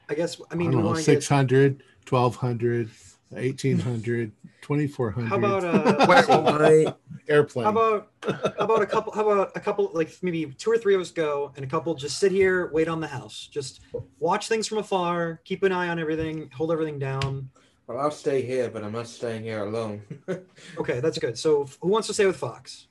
I 0.09 0.15
guess. 0.15 0.39
I 0.41 0.43
I, 0.51 0.55
mean, 0.55 0.71
do 0.71 0.77
don't 0.77 0.81
know, 0.83 0.91
want 0.91 0.99
to 0.99 1.05
get? 1.05 1.21
600, 1.23 1.83
1200, 2.09 2.89
1800, 3.29 4.31
2400. 4.61 5.27
How 5.29 5.37
about 5.37 5.63
uh? 5.63 6.05
Wait, 6.09 6.25
so- 6.25 6.95
airplane? 7.27 7.65
How 7.65 7.71
about 7.71 8.09
how 8.57 8.65
about 8.65 8.81
a 8.81 8.85
couple? 8.87 9.13
How 9.13 9.29
about 9.29 9.51
a 9.55 9.59
couple? 9.59 9.91
Like 9.93 10.11
maybe 10.21 10.47
two 10.57 10.71
or 10.71 10.77
three 10.77 10.95
of 10.95 11.01
us 11.01 11.11
go, 11.11 11.51
and 11.55 11.63
a 11.63 11.67
couple 11.67 11.93
just 11.93 12.17
sit 12.19 12.31
here, 12.31 12.71
wait 12.73 12.87
on 12.87 12.99
the 12.99 13.07
house, 13.07 13.47
just 13.51 13.81
watch 14.19 14.47
things 14.47 14.67
from 14.67 14.79
afar, 14.79 15.41
keep 15.45 15.61
an 15.63 15.71
eye 15.71 15.89
on 15.89 15.99
everything, 15.99 16.49
hold 16.55 16.71
everything 16.71 16.97
down. 16.97 17.49
well, 17.87 17.99
I'll 17.99 18.09
stay 18.11 18.41
here, 18.41 18.69
but 18.69 18.83
I'm 18.83 18.91
not 18.93 19.07
staying 19.07 19.43
here 19.43 19.63
alone. 19.65 20.01
Okay, 20.79 20.99
that's 20.99 21.19
good. 21.19 21.37
So 21.37 21.67
who 21.81 21.89
wants 21.89 22.07
to 22.07 22.13
stay 22.13 22.25
with 22.25 22.37
Fox? 22.37 22.87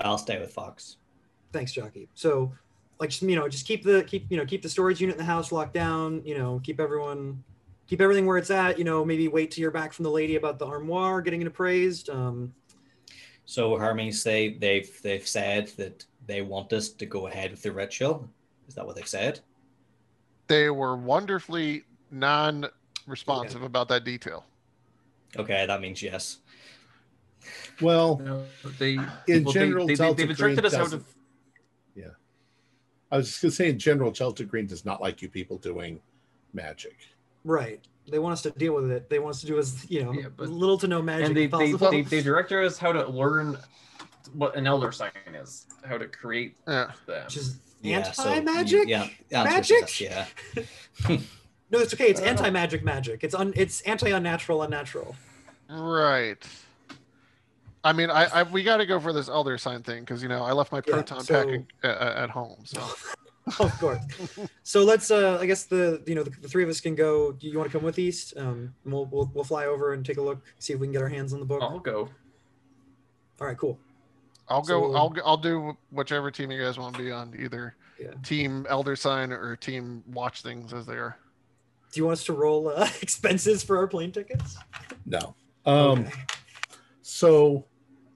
I'll 0.00 0.18
stay 0.18 0.38
with 0.38 0.52
Fox. 0.52 0.96
Thanks, 1.52 1.72
Jockey. 1.72 2.08
So, 2.14 2.52
like, 3.00 3.10
just, 3.10 3.22
you 3.22 3.36
know, 3.36 3.48
just 3.48 3.66
keep 3.66 3.84
the 3.84 4.02
keep 4.04 4.26
you 4.30 4.36
know 4.36 4.44
keep 4.44 4.62
the 4.62 4.68
storage 4.68 5.00
unit 5.00 5.14
in 5.14 5.18
the 5.18 5.24
house 5.24 5.52
locked 5.52 5.74
down. 5.74 6.22
You 6.24 6.36
know, 6.36 6.60
keep 6.64 6.80
everyone 6.80 7.42
keep 7.86 8.00
everything 8.00 8.26
where 8.26 8.38
it's 8.38 8.50
at. 8.50 8.78
You 8.78 8.84
know, 8.84 9.04
maybe 9.04 9.28
wait 9.28 9.50
till 9.50 9.62
you're 9.62 9.70
back 9.70 9.92
from 9.92 10.04
the 10.04 10.10
lady 10.10 10.36
about 10.36 10.58
the 10.58 10.66
armoire 10.66 11.22
getting 11.22 11.40
it 11.40 11.46
appraised. 11.46 12.10
Um, 12.10 12.52
So 13.46 13.76
Hermes, 13.76 14.22
they 14.22 14.50
they've 14.50 14.90
they've 15.02 15.26
said 15.26 15.68
that 15.76 16.04
they 16.26 16.42
want 16.42 16.72
us 16.72 16.90
to 16.90 17.06
go 17.06 17.26
ahead 17.26 17.50
with 17.50 17.62
the 17.62 17.72
ritual. 17.72 18.28
Is 18.68 18.74
that 18.74 18.86
what 18.86 18.96
they've 18.96 19.08
said? 19.08 19.40
They 20.46 20.68
were 20.70 20.96
wonderfully 20.96 21.84
non-responsive 22.10 23.62
about 23.62 23.88
that 23.88 24.04
detail. 24.04 24.44
Okay, 25.36 25.66
that 25.66 25.80
means 25.80 26.02
yes. 26.02 26.38
well, 27.80 28.18
No, 28.18 28.44
they 28.78 28.98
In 29.26 29.44
well, 29.44 29.52
general, 29.52 29.86
they, 29.86 29.94
they, 29.94 30.12
they've 30.14 30.30
instructed 30.30 30.64
us 30.66 30.74
how 30.74 30.86
to. 30.86 31.02
Doesn't- 33.10 33.14
I 33.14 33.16
was 33.18 33.28
just 33.28 33.42
gonna 33.42 33.52
say 33.52 33.68
in 33.70 33.78
general, 33.78 34.10
Delta 34.10 34.44
Green 34.44 34.66
does 34.66 34.84
not 34.84 35.00
like 35.00 35.22
you 35.22 35.28
people 35.28 35.58
doing 35.58 36.00
magic. 36.52 36.96
right. 37.44 37.80
They 38.10 38.18
want 38.18 38.32
us 38.32 38.40
to 38.42 38.50
deal 38.52 38.74
with 38.74 38.90
it. 38.90 39.10
They 39.10 39.18
want 39.18 39.34
us 39.34 39.42
to 39.42 39.46
do 39.46 39.58
as 39.58 39.84
you 39.90 40.02
know 40.02 40.12
Yeah, 40.12 40.28
but- 40.34 40.48
little 40.48 40.78
to 40.78 40.88
no 40.88 41.02
magic 41.02 41.26
and 41.26 41.36
they, 41.36 41.46
they, 41.46 41.72
they, 41.72 42.00
they 42.02 42.22
directed 42.22 42.64
us 42.64 42.78
how 42.78 42.90
to 42.92 43.06
learn 43.06 43.58
what 44.32 44.56
an 44.56 44.66
elder 44.66 44.92
sign 44.92 45.10
is, 45.34 45.66
how 45.84 45.98
to 45.98 46.06
create 46.08 46.56
Yeah. 46.66 46.92
them. 47.06 47.24
Which 47.24 47.36
is 47.36 47.58
Yeah, 47.82 47.98
anti-magic. 47.98 48.88
yeah, 48.88 49.08
the 49.28 49.36
answer 49.36 49.74
Magic? 49.74 50.00
yes, 50.00 50.26
yeah. 51.06 51.16
No, 51.70 51.78
it's 51.80 51.92
okay. 51.92 52.08
It's 52.08 52.20
Uh, 52.22 52.24
anti-magic 52.24 52.82
magic. 52.82 53.22
It's 53.22 53.34
un. 53.34 53.52
It's 53.54 53.82
anti-unnatural 53.82 54.62
unnatural. 54.62 55.14
Right. 55.68 56.42
I 57.88 57.92
mean, 57.94 58.10
I, 58.10 58.24
I 58.26 58.42
we 58.42 58.62
got 58.62 58.76
to 58.78 58.86
go 58.86 59.00
for 59.00 59.12
this 59.12 59.28
elder 59.28 59.56
sign 59.56 59.82
thing 59.82 60.00
because 60.00 60.22
you 60.22 60.28
know 60.28 60.42
I 60.44 60.52
left 60.52 60.72
my 60.72 60.82
Yeah, 60.86 60.94
proton 60.94 61.24
so- 61.24 61.44
pack 61.46 61.60
at, 61.82 62.16
at 62.24 62.30
home. 62.30 62.58
So 62.64 62.80
of 63.60 63.72
course. 63.80 63.98
So 64.62 64.84
let's. 64.84 65.10
Uh, 65.10 65.38
I 65.40 65.46
guess 65.46 65.64
the 65.64 66.02
you 66.06 66.14
know 66.14 66.22
the, 66.22 66.30
the 66.30 66.48
three 66.48 66.62
of 66.62 66.68
us 66.68 66.80
can 66.80 66.94
go. 66.94 67.32
Do 67.32 67.48
you 67.48 67.56
want 67.58 67.70
to 67.70 67.76
come 67.78 67.84
with 67.84 67.98
East? 67.98 68.34
Um, 68.36 68.74
we'll, 68.84 69.06
we'll 69.06 69.30
we'll 69.34 69.44
fly 69.44 69.64
over 69.66 69.94
and 69.94 70.04
take 70.04 70.18
a 70.18 70.22
look, 70.22 70.42
see 70.58 70.74
if 70.74 70.80
we 70.80 70.86
can 70.86 70.92
get 70.92 71.00
our 71.02 71.08
hands 71.08 71.32
on 71.32 71.40
the 71.40 71.46
book. 71.46 71.62
I'll 71.62 71.78
go. 71.78 72.08
All 73.40 73.46
right, 73.46 73.56
cool. 73.56 73.78
I'll 74.48 74.62
go. 74.62 74.92
So- 74.92 74.96
I'll 74.96 75.14
I'll 75.24 75.36
do 75.38 75.76
whichever 75.90 76.30
team 76.30 76.50
you 76.50 76.62
guys 76.62 76.78
want 76.78 76.94
to 76.96 77.02
be 77.02 77.10
on, 77.10 77.34
either 77.38 77.74
Yeah. 77.98 78.12
team 78.22 78.66
elder 78.68 78.96
sign 78.96 79.32
or 79.32 79.56
team 79.56 80.04
watch 80.12 80.42
things 80.42 80.74
as 80.74 80.84
they 80.84 80.94
are. 80.96 81.16
Do 81.92 82.00
you 82.00 82.04
want 82.04 82.18
us 82.18 82.24
to 82.26 82.34
roll 82.34 82.68
uh, 82.68 82.86
expenses 83.00 83.62
for 83.64 83.78
our 83.78 83.86
plane 83.86 84.12
tickets? 84.12 84.58
No. 85.06 85.34
Um, 85.64 86.00
Okay. 86.00 86.12
So 87.00 87.64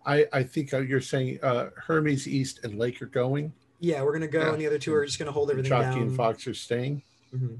I, 0.05 0.27
I 0.33 0.43
think 0.43 0.75
uh, 0.75 0.79
you're 0.79 1.01
saying 1.01 1.39
uh, 1.43 1.71
Hermes 1.77 2.27
East 2.27 2.61
and 2.65 2.79
Lake 2.79 3.01
are 3.03 3.07
going. 3.07 3.53
Yeah, 3.81 4.03
we're 4.03 4.13
gonna 4.13 4.29
go, 4.29 4.41
Yeah. 4.43 4.53
and 4.53 4.61
the 4.61 4.67
other 4.67 4.79
two 4.79 4.95
are 4.95 5.05
just 5.05 5.19
gonna 5.19 5.33
hold 5.33 5.51
everything 5.51 5.71
Chalky 5.71 5.91
down. 5.99 6.03
and 6.09 6.17
Fox 6.17 6.47
are 6.47 6.55
staying. 6.55 7.03
Mhm. 7.35 7.59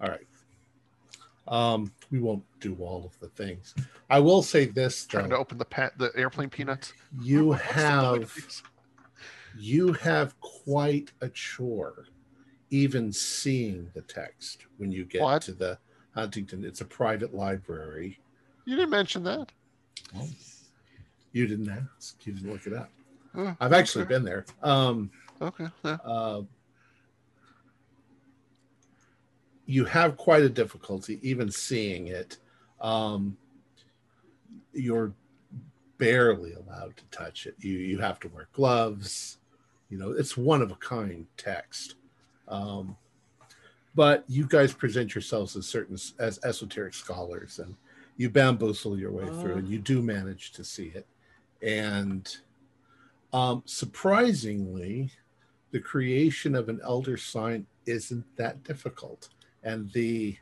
All 0.00 0.08
right. 0.08 0.26
Um, 1.48 1.92
we 2.10 2.18
won't 2.18 2.42
do 2.60 2.76
all 2.80 3.04
of 3.06 3.18
the 3.20 3.28
things. 3.28 3.74
I 4.10 4.18
will 4.20 4.42
say 4.42 4.64
this 4.66 5.04
though. 5.04 5.18
Trying 5.20 5.30
to 5.30 5.36
open 5.38 5.58
the 5.58 5.64
pet, 5.64 5.96
the 5.98 6.10
airplane 6.16 6.50
peanuts. 6.50 6.92
you 7.22 7.46
What's 7.48 7.62
the 7.62 7.72
point 7.72 8.22
of 8.22 8.32
have 8.34 8.62
you 9.58 9.92
have 9.94 10.38
quite 10.40 11.12
a 11.20 11.28
chore, 11.30 12.06
even 12.70 13.12
seeing 13.12 13.90
the 13.94 14.02
text 14.02 14.66
when 14.76 14.90
you 14.92 15.04
get 15.04 15.22
What? 15.22 15.42
to 15.42 15.52
the 15.52 15.78
Huntington. 16.14 16.64
It's 16.64 16.80
a 16.80 16.84
private 16.84 17.32
library. 17.34 18.18
You 18.64 18.74
didn't 18.76 18.90
mention 18.90 19.22
that. 19.24 19.50
Well, 20.14 20.28
you 21.36 21.46
didn't 21.46 21.68
ask. 21.68 22.26
You 22.26 22.32
didn't 22.32 22.50
look 22.50 22.66
it 22.66 22.72
up. 22.72 22.90
Oh, 23.34 23.54
I've 23.60 23.74
actually 23.74 24.04
okay. 24.04 24.14
been 24.14 24.24
there. 24.24 24.46
Um, 24.62 25.10
Okay. 25.42 25.66
Yeah. 25.84 25.98
uh, 26.02 26.42
you 29.66 29.84
have 29.84 30.16
quite 30.16 30.42
a 30.42 30.48
difficulty 30.48 31.18
even 31.22 31.50
seeing 31.50 32.06
it. 32.08 32.38
Um, 32.80 33.36
you're 34.72 35.12
barely 35.98 36.54
allowed 36.54 36.96
to 36.96 37.04
touch 37.10 37.46
it. 37.46 37.54
You 37.58 37.72
you 37.72 37.98
have 37.98 38.18
to 38.20 38.28
wear 38.28 38.48
gloves. 38.52 39.38
You 39.90 39.98
know, 39.98 40.12
it's 40.12 40.36
one 40.36 40.62
of 40.62 40.70
a 40.70 40.76
kind 40.76 41.26
text. 41.36 41.96
Um, 42.48 42.96
but 43.94 44.24
you 44.28 44.46
guys 44.46 44.72
present 44.72 45.14
yourselves 45.14 45.54
as 45.56 45.66
certain 45.66 45.96
as 46.18 46.38
esoteric 46.44 46.94
scholars, 46.94 47.58
and 47.58 47.74
you 48.16 48.30
bamboozle 48.30 48.98
your 48.98 49.12
way 49.12 49.26
through, 49.26 49.54
Ah. 49.54 49.58
and 49.58 49.68
you 49.68 49.78
do 49.78 50.00
manage 50.02 50.52
to 50.52 50.64
see 50.64 50.86
it. 50.94 51.06
And 51.62 52.34
um, 53.32 53.62
surprisingly, 53.66 55.10
the 55.70 55.80
creation 55.80 56.54
of 56.54 56.68
an 56.68 56.80
elder 56.84 57.16
sign 57.16 57.66
isn't 57.86 58.24
that 58.36 58.62
difficult 58.64 59.28
and 59.62 59.90
the 59.92 60.36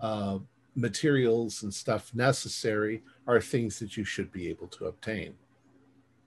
uh, 0.00 0.38
materials 0.74 1.62
and 1.62 1.72
stuff 1.74 2.14
necessary 2.14 3.02
are 3.26 3.40
things 3.40 3.78
that 3.78 3.96
you 3.96 4.04
should 4.04 4.30
be 4.32 4.48
able 4.48 4.66
to 4.68 4.86
obtain 4.86 5.34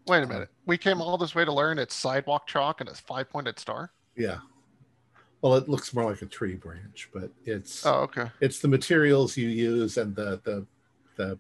Wait 0.08 0.24
a 0.24 0.28
minute. 0.28 0.50
We 0.66 0.78
came 0.78 1.00
all 1.00 1.18
this 1.18 1.36
way 1.36 1.46
to 1.46 1.54
learn 1.54 1.78
it's 1.80 1.94
sidewalk 1.96 2.48
chalk 2.48 2.82
and 2.82 2.90
it's 2.90 3.00
five 3.00 3.30
pointed 3.30 3.60
star. 3.60 3.92
yeah 4.18 4.40
well 5.42 5.56
it 5.56 5.70
looks 5.70 5.94
more 5.94 6.06
like 6.10 6.22
a 6.22 6.26
tree 6.26 6.56
branch 6.56 7.10
but 7.14 7.32
it's 7.46 7.86
Oh, 7.86 8.02
okay. 8.02 8.30
it's 8.42 8.60
the 8.60 8.68
materials 8.68 9.38
you 9.38 9.48
use 9.48 9.98
and 9.98 10.14
the 10.16 10.42
the 10.44 10.66
the 11.16 11.38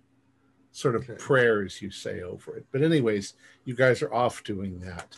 sort 0.72 0.96
of 0.96 1.04
Okay. 1.04 1.16
prayers 1.16 1.82
you 1.82 1.92
say 1.92 2.22
over 2.22 2.56
it 2.58 2.66
but 2.72 2.82
anyways 2.82 3.34
you 3.66 3.76
guys 3.76 4.02
are 4.02 4.14
off 4.14 4.44
doing 4.44 4.80
that 4.80 5.18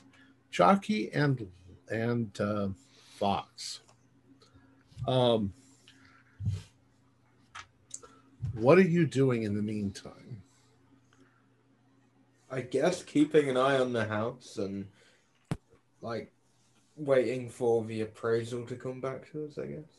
jockey 0.51 1.11
and 1.13 1.47
and 1.89 2.39
uh, 2.41 2.69
fox 3.15 3.81
um 5.07 5.53
what 8.53 8.77
are 8.77 8.81
you 8.81 9.05
doing 9.05 9.43
in 9.43 9.53
the 9.55 9.61
meantime 9.61 10.41
I 12.49 12.61
guess 12.61 13.01
keeping 13.01 13.49
an 13.49 13.57
eye 13.57 13.79
on 13.79 13.93
the 13.93 14.05
house 14.05 14.57
and 14.57 14.85
like 16.01 16.31
waiting 16.95 17.49
for 17.49 17.83
the 17.83 18.01
appraisal 18.01 18.63
to 18.67 18.75
come 18.75 19.01
back 19.01 19.31
to 19.31 19.45
us, 19.45 19.57
I 19.57 19.65
guess. 19.65 19.89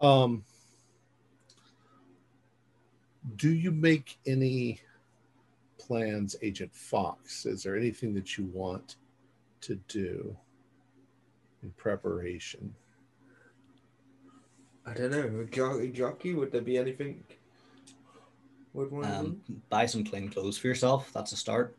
Um, 0.00 0.44
do 3.36 3.50
you 3.50 3.70
make 3.70 4.18
any 4.26 4.80
plans, 5.78 6.36
Agent 6.42 6.74
Fox? 6.74 7.46
Is 7.46 7.62
there 7.62 7.76
anything 7.76 8.14
that 8.14 8.36
you 8.36 8.44
want 8.52 8.96
to 9.62 9.76
do 9.88 10.36
in 11.62 11.70
preparation? 11.72 12.74
I 14.86 14.94
don't 14.94 15.10
know. 15.10 15.46
Jockey, 15.50 15.88
jockey, 15.88 16.34
would 16.34 16.50
there 16.50 16.60
be 16.60 16.76
anything? 16.76 17.22
Would 18.74 18.90
one 18.90 19.04
Um, 19.04 19.42
buy 19.68 19.86
some 19.86 20.02
clean 20.02 20.28
clothes 20.28 20.58
for 20.58 20.66
yourself. 20.66 21.12
That's 21.12 21.32
a 21.32 21.36
start. 21.36 21.76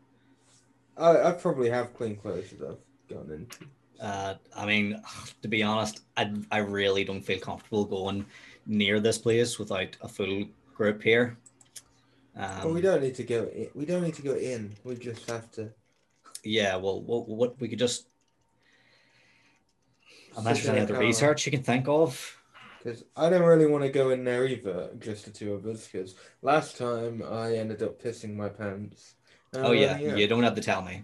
I, 0.98 1.30
I 1.30 1.32
probably 1.32 1.70
have 1.70 1.94
clean 1.96 2.16
clothes 2.16 2.52
that 2.52 2.70
I've 2.70 3.10
gone 3.10 3.32
into. 3.32 3.66
Uh, 4.00 4.36
I 4.56 4.66
mean, 4.66 5.02
to 5.42 5.48
be 5.48 5.64
honest, 5.64 6.02
I, 6.16 6.32
I 6.52 6.60
really 6.60 7.04
don't 7.04 7.22
feel 7.22 7.40
comfortable 7.40 7.84
going 7.86 8.26
near 8.66 9.00
this 9.00 9.18
place 9.18 9.60
without 9.60 9.98
a 10.02 10.08
full 10.08 10.46
group 10.74 11.02
here. 11.02 11.38
Um, 12.36 12.50
But 12.64 12.74
we 12.74 12.82
don't 12.82 13.02
need 13.02 13.16
to 13.16 13.24
go. 13.24 13.44
In. 13.46 13.70
We 13.76 13.86
don't 13.86 14.04
need 14.04 14.16
to 14.16 14.22
go 14.22 14.34
in. 14.36 14.74
We 14.84 14.96
just 14.96 15.30
have 15.30 15.52
to. 15.52 15.72
Yeah, 16.44 16.76
well, 16.76 17.02
what, 17.02 17.28
what 17.30 17.60
we 17.60 17.68
could 17.70 17.80
just 17.80 18.08
unless 20.38 20.58
sit 20.58 20.64
there's 20.66 20.70
any 20.70 20.78
in 20.80 20.84
other 20.84 20.94
car. 20.96 21.04
research 21.04 21.46
you 21.46 21.52
can 21.52 21.64
think 21.64 21.88
of. 21.88 22.40
Because 22.84 23.06
I 23.16 23.30
don't 23.30 23.44
really 23.44 23.68
want 23.68 23.84
to 23.84 23.90
go 23.90 24.10
in 24.10 24.26
there 24.26 24.46
either, 24.46 24.90
just 25.00 25.26
the 25.26 25.32
two 25.32 25.54
of 25.54 25.66
us. 25.66 25.88
Because 25.88 26.16
last 26.42 26.76
time 26.78 27.24
I 27.30 27.56
ended 27.56 27.82
up 27.82 28.02
pissing 28.02 28.36
my 28.36 28.50
pants. 28.50 29.16
Oh 29.54 29.72
yeah, 29.72 29.94
Uh, 29.94 30.16
you 30.16 30.28
don't 30.28 30.44
have 30.44 30.56
to 30.56 30.62
tell 30.62 30.82
me. 30.82 31.04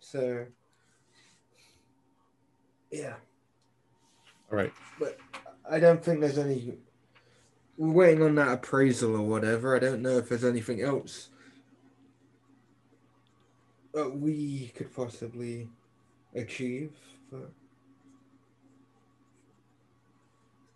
So, 0.00 0.46
yeah, 2.92 3.14
All 4.50 4.56
right. 4.56 4.72
But 5.00 5.18
I 5.68 5.80
don't 5.80 6.02
think 6.04 6.20
there's 6.20 6.38
any. 6.38 6.78
We're 7.78 7.92
waiting 7.92 8.24
on 8.24 8.34
that 8.34 8.48
appraisal 8.48 9.14
or 9.14 9.22
whatever. 9.22 9.74
I 9.74 9.78
don't 9.78 10.02
know 10.02 10.18
if 10.18 10.28
there's 10.28 10.44
anything 10.44 10.82
else 10.82 11.30
that 13.94 14.10
we 14.18 14.72
could 14.76 14.94
possibly 14.94 15.68
achieve, 16.34 16.90
but 17.30 17.50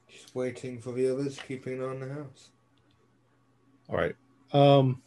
just 0.09 0.34
waiting 0.34 0.80
for 0.80 0.92
the 0.92 1.12
others, 1.12 1.38
keeping 1.46 1.82
on 1.82 2.00
the 2.00 2.09
house. 2.09 2.50
All 3.88 3.96
right. 3.96 4.14
Um, 4.53 5.03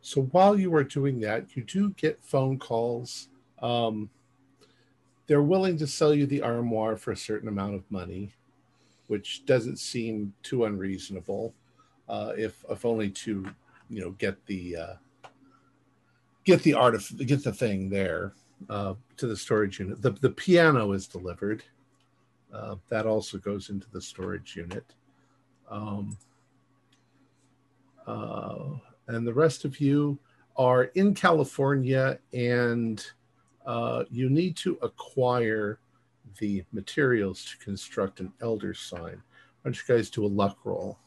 so 0.00 0.22
while 0.22 0.58
you 0.58 0.74
are 0.74 0.84
doing 0.84 1.20
that, 1.20 1.56
you 1.56 1.62
do 1.62 1.90
get 1.90 2.22
phone 2.22 2.58
calls. 2.58 3.28
Um, 3.62 4.10
they're 5.26 5.40
willing 5.40 5.78
to 5.78 5.86
sell 5.86 6.12
you 6.12 6.26
the 6.26 6.42
armoire 6.42 6.96
for 6.96 7.12
a 7.12 7.16
certain 7.16 7.48
amount 7.48 7.76
of 7.76 7.90
money, 7.90 8.34
which 9.06 9.44
doesn't 9.46 9.78
seem 9.78 10.32
too 10.42 10.64
unreasonable. 10.64 11.54
Uh, 12.08 12.32
if 12.36 12.64
if 12.70 12.84
only 12.84 13.10
to 13.10 13.46
you 13.88 14.00
know 14.00 14.10
get 14.12 14.44
the 14.46 14.76
uh, 14.76 14.94
get 16.44 16.62
the 16.62 16.74
art 16.74 16.94
of 16.94 17.26
get 17.26 17.42
the 17.42 17.52
thing 17.52 17.88
there 17.88 18.34
uh, 18.68 18.94
to 19.16 19.26
the 19.26 19.36
storage 19.36 19.78
unit. 19.78 20.00
The 20.02 20.10
the 20.10 20.30
piano 20.30 20.92
is 20.92 21.06
delivered. 21.06 21.62
Uh, 22.52 22.76
that 22.88 23.06
also 23.06 23.38
goes 23.38 23.68
into 23.70 23.90
the 23.90 24.00
storage 24.00 24.54
unit. 24.54 24.84
Um, 25.68 26.16
uh, 28.06 28.58
and 29.08 29.26
the 29.26 29.34
rest 29.34 29.64
of 29.64 29.80
you 29.80 30.18
are 30.56 30.84
in 30.94 31.14
California 31.14 32.18
and 32.32 33.04
uh, 33.66 34.04
you 34.10 34.28
need 34.28 34.56
to 34.58 34.78
acquire 34.82 35.78
the 36.38 36.64
materials 36.72 37.44
to 37.44 37.58
construct 37.58 38.20
an 38.20 38.32
elder 38.40 38.74
sign. 38.74 39.00
Why 39.00 39.70
don't 39.70 39.76
you 39.76 39.94
guys 39.94 40.10
do 40.10 40.24
a 40.24 40.28
luck 40.28 40.58
roll? 40.64 40.98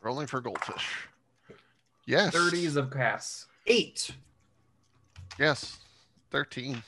Rolling 0.00 0.26
for 0.26 0.40
goldfish. 0.40 1.08
Yes. 2.06 2.34
30s 2.34 2.76
of 2.76 2.90
casts. 2.90 3.46
Eight. 3.66 4.10
Yes. 5.38 5.78
13. 6.30 6.82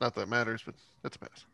Not 0.00 0.14
that 0.14 0.28
matters, 0.28 0.62
but 0.64 0.74
that's 1.02 1.16
a 1.16 1.18
pass. 1.18 1.44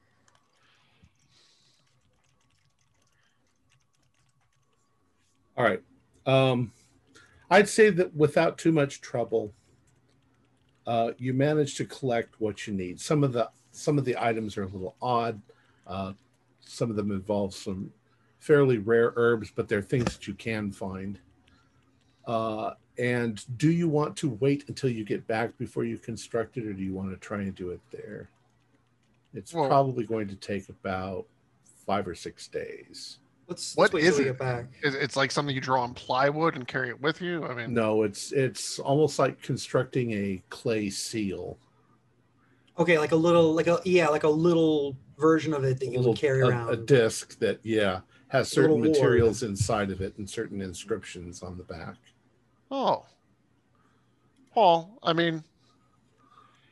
All 5.56 5.64
right. 5.64 5.82
Um, 6.26 6.72
I'd 7.50 7.68
say 7.68 7.90
that 7.90 8.14
without 8.14 8.58
too 8.58 8.72
much 8.72 9.00
trouble, 9.00 9.54
uh, 10.86 11.12
you 11.18 11.32
manage 11.32 11.74
to 11.76 11.84
collect 11.84 12.40
what 12.40 12.66
you 12.66 12.74
need. 12.74 13.00
Some 13.00 13.24
of 13.24 13.32
the 13.32 13.50
some 13.72 13.98
of 13.98 14.04
the 14.04 14.16
items 14.22 14.56
are 14.56 14.62
a 14.64 14.68
little 14.68 14.94
odd. 15.02 15.40
Uh, 15.86 16.12
some 16.60 16.90
of 16.90 16.96
them 16.96 17.10
involve 17.10 17.54
some 17.54 17.92
fairly 18.38 18.78
rare 18.78 19.12
herbs, 19.16 19.50
but 19.54 19.68
they're 19.68 19.82
things 19.82 20.04
that 20.04 20.26
you 20.28 20.34
can 20.34 20.70
find. 20.70 21.18
Uh, 22.26 22.72
and 22.98 23.44
do 23.58 23.70
you 23.70 23.88
want 23.88 24.16
to 24.16 24.30
wait 24.40 24.64
until 24.68 24.88
you 24.90 25.04
get 25.04 25.26
back 25.26 25.56
before 25.58 25.84
you 25.84 25.98
construct 25.98 26.56
it, 26.56 26.64
or 26.66 26.72
do 26.72 26.82
you 26.82 26.94
want 26.94 27.10
to 27.10 27.16
try 27.16 27.38
and 27.38 27.54
do 27.54 27.70
it 27.70 27.80
there? 27.90 28.28
It's 29.34 29.52
Well- 29.52 29.66
probably 29.68 30.04
going 30.04 30.28
to 30.28 30.36
take 30.36 30.68
about 30.68 31.26
five 31.84 32.06
or 32.06 32.14
six 32.14 32.46
days. 32.48 33.18
Let's, 33.46 33.76
What 33.76 33.92
let's 33.92 34.06
is 34.06 34.18
it? 34.18 34.38
back. 34.38 34.66
Is 34.82 34.94
It's 34.94 35.16
like 35.16 35.30
something 35.30 35.54
you 35.54 35.60
draw 35.60 35.82
on 35.82 35.92
plywood 35.94 36.54
and 36.56 36.66
carry 36.66 36.88
it 36.88 37.00
with 37.00 37.20
you. 37.20 37.44
I 37.44 37.54
mean, 37.54 37.74
No, 37.74 38.02
it's 38.02 38.32
it's 38.32 38.78
almost 38.78 39.18
like 39.18 39.40
constructing 39.42 40.12
a 40.12 40.42
clay 40.48 40.88
seal. 40.90 41.58
Okay, 42.78 42.98
like 42.98 43.12
a 43.12 43.16
little, 43.16 43.52
like 43.54 43.66
a 43.66 43.78
yeah, 43.84 44.08
like 44.08 44.24
a 44.24 44.28
little 44.28 44.96
version 45.18 45.52
of 45.54 45.62
it 45.64 45.78
that 45.78 45.86
A 45.86 45.90
you 45.90 45.98
little 45.98 46.12
would 46.12 46.20
carry 46.20 46.40
a, 46.40 46.46
around. 46.46 46.70
a 46.70 46.76
disc 46.76 47.38
that 47.38 47.60
yeah 47.62 48.00
has 48.28 48.56
A 48.56 48.60
little 48.60 48.76
certain 48.76 48.80
ward. 48.80 48.88
materials 48.90 49.42
inside 49.42 49.90
of 49.90 50.00
it 50.00 50.16
and 50.18 50.28
certain 50.28 50.60
inscriptions 50.60 51.42
on 51.42 51.56
the 51.58 51.64
back. 51.64 51.96
Oh. 52.70 53.04
Well, 54.56 54.98
I 55.02 55.12
mean, 55.12 55.44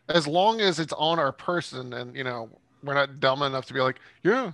as 0.09 0.27
long 0.27 0.61
as 0.61 0.79
it's 0.81 0.93
on 0.95 1.19
our 1.19 1.33
person 1.33 1.93
and, 1.93 2.17
you 2.17 2.25
know, 2.25 2.49
we're 2.83 2.95
not 2.95 3.21
dumb 3.21 3.43
enough 3.43 3.67
to 3.67 3.75
be 3.75 3.81
like, 3.81 3.99
yeah, 4.25 4.53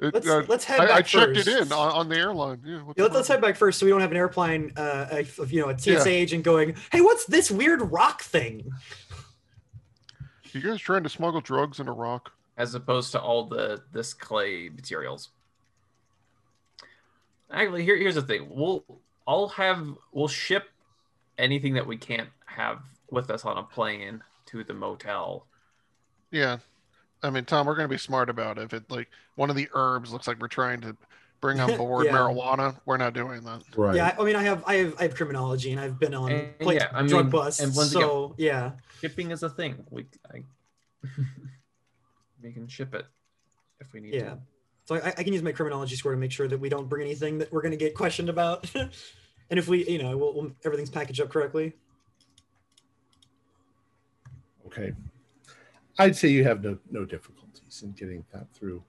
it, 0.00 0.14
let's 0.14 0.28
uh, 0.28 0.44
let's 0.48 0.64
head 0.64 0.80
I, 0.80 0.86
back 0.86 0.96
I 0.96 1.02
checked 1.02 1.36
first. 1.36 1.48
it 1.48 1.62
in 1.62 1.72
on, 1.72 1.92
on 1.92 2.08
the 2.08 2.16
airline. 2.16 2.60
Yeah, 2.64 2.74
Yeah, 2.74 2.82
the 2.96 3.02
let's, 3.04 3.14
let's 3.14 3.28
head 3.28 3.40
back 3.40 3.56
first 3.56 3.78
so 3.78 3.86
we 3.86 3.90
don't 3.90 4.00
have 4.00 4.10
an 4.10 4.16
airplane 4.16 4.72
uh, 4.76 5.22
of, 5.38 5.52
you 5.52 5.60
know, 5.60 5.68
a 5.70 5.78
TSA 5.78 5.90
Yeah. 5.92 6.04
agent 6.06 6.44
going, 6.44 6.74
hey, 6.90 7.00
what's 7.00 7.24
this 7.26 7.50
weird 7.50 7.80
rock 7.92 8.22
thing? 8.22 8.70
You 10.52 10.60
guys 10.60 10.80
trying 10.80 11.02
to 11.04 11.08
smuggle 11.08 11.40
drugs 11.40 11.80
in 11.80 11.88
a 11.88 11.92
rock? 11.92 12.32
as 12.58 12.74
opposed 12.74 13.12
to 13.12 13.20
all 13.20 13.44
the 13.46 13.82
this 13.92 14.12
clay 14.12 14.68
materials. 14.68 15.30
Actually, 17.50 17.84
here, 17.84 17.96
here's 17.96 18.14
the 18.14 18.22
thing: 18.22 18.46
we'll 18.50 18.84
I'll 19.26 19.48
have 19.48 19.86
we'll 20.12 20.28
ship 20.28 20.68
anything 21.38 21.74
that 21.74 21.86
we 21.86 21.96
can't 21.96 22.28
have 22.46 22.80
with 23.10 23.30
us 23.30 23.44
on 23.44 23.58
a 23.58 23.62
plane 23.62 24.22
to 24.46 24.64
the 24.64 24.74
motel. 24.74 25.46
Yeah. 26.30 26.58
I 27.22 27.30
mean, 27.30 27.44
Tom, 27.44 27.66
we're 27.66 27.76
going 27.76 27.88
to 27.88 27.92
be 27.94 27.98
smart 27.98 28.28
about 28.28 28.58
it. 28.58 28.64
If 28.64 28.74
it, 28.74 28.90
like, 28.90 29.08
one 29.36 29.48
of 29.50 29.56
the 29.56 29.68
herbs 29.74 30.12
looks 30.12 30.26
like 30.26 30.40
we're 30.40 30.48
trying 30.48 30.80
to 30.82 30.96
bring 31.40 31.60
on 31.60 31.76
board 31.76 32.06
Yeah. 32.06 32.12
marijuana, 32.12 32.76
we're 32.84 32.96
not 32.96 33.14
doing 33.14 33.42
that. 33.44 33.62
Right. 33.76 33.96
Yeah, 33.96 34.14
I, 34.18 34.22
I 34.22 34.24
mean, 34.24 34.36
I 34.36 34.42
have, 34.42 34.64
I 34.66 34.74
have, 34.76 34.94
I 34.98 35.02
have 35.02 35.14
criminology, 35.14 35.70
and 35.72 35.80
I've 35.80 35.98
been 36.00 36.14
on 36.14 36.30
And- 36.32 36.48
like 36.60 36.78
yeah, 36.80 36.88
I 36.92 37.06
drug 37.06 37.24
mean, 37.26 37.30
busts. 37.30 37.60
and 37.60 37.74
once 37.74 37.92
again- 37.92 38.02
so 38.02 38.34
yeah, 38.38 38.72
Shipping 39.00 39.30
is 39.30 39.42
a 39.42 39.50
thing. 39.50 39.84
We 39.90 40.06
I, 40.32 40.42
we 42.42 42.52
can 42.52 42.68
ship 42.68 42.94
it 42.94 43.04
if 43.80 43.92
we 43.92 44.00
need 44.00 44.14
yeah. 44.14 44.22
to. 44.22 44.38
So 44.84 44.96
I, 44.96 45.08
I 45.16 45.22
can 45.22 45.32
use 45.32 45.42
my 45.42 45.52
criminology 45.52 45.94
score 45.96 46.12
to 46.12 46.18
make 46.18 46.32
sure 46.32 46.48
that 46.48 46.58
we 46.58 46.68
don't 46.68 46.88
bring 46.88 47.02
anything 47.04 47.38
that 47.38 47.52
we're 47.52 47.62
going 47.62 47.72
to 47.72 47.76
get 47.76 47.94
questioned 47.94 48.28
about. 48.28 48.68
and 48.74 48.90
if 49.58 49.68
we, 49.68 49.84
you 49.88 50.02
know, 50.02 50.16
we'll, 50.16 50.34
we'll, 50.34 50.52
everything's 50.64 50.90
packaged 50.90 51.20
up 51.20 51.30
correctly. 51.30 51.72
Okay. 54.66 54.92
I'd 55.98 56.16
say 56.16 56.28
you 56.28 56.44
have 56.44 56.62
no 56.62 56.78
no 56.90 57.04
difficulties 57.04 57.82
in 57.82 57.92
getting 57.92 58.24
that 58.32 58.52
through 58.52 58.82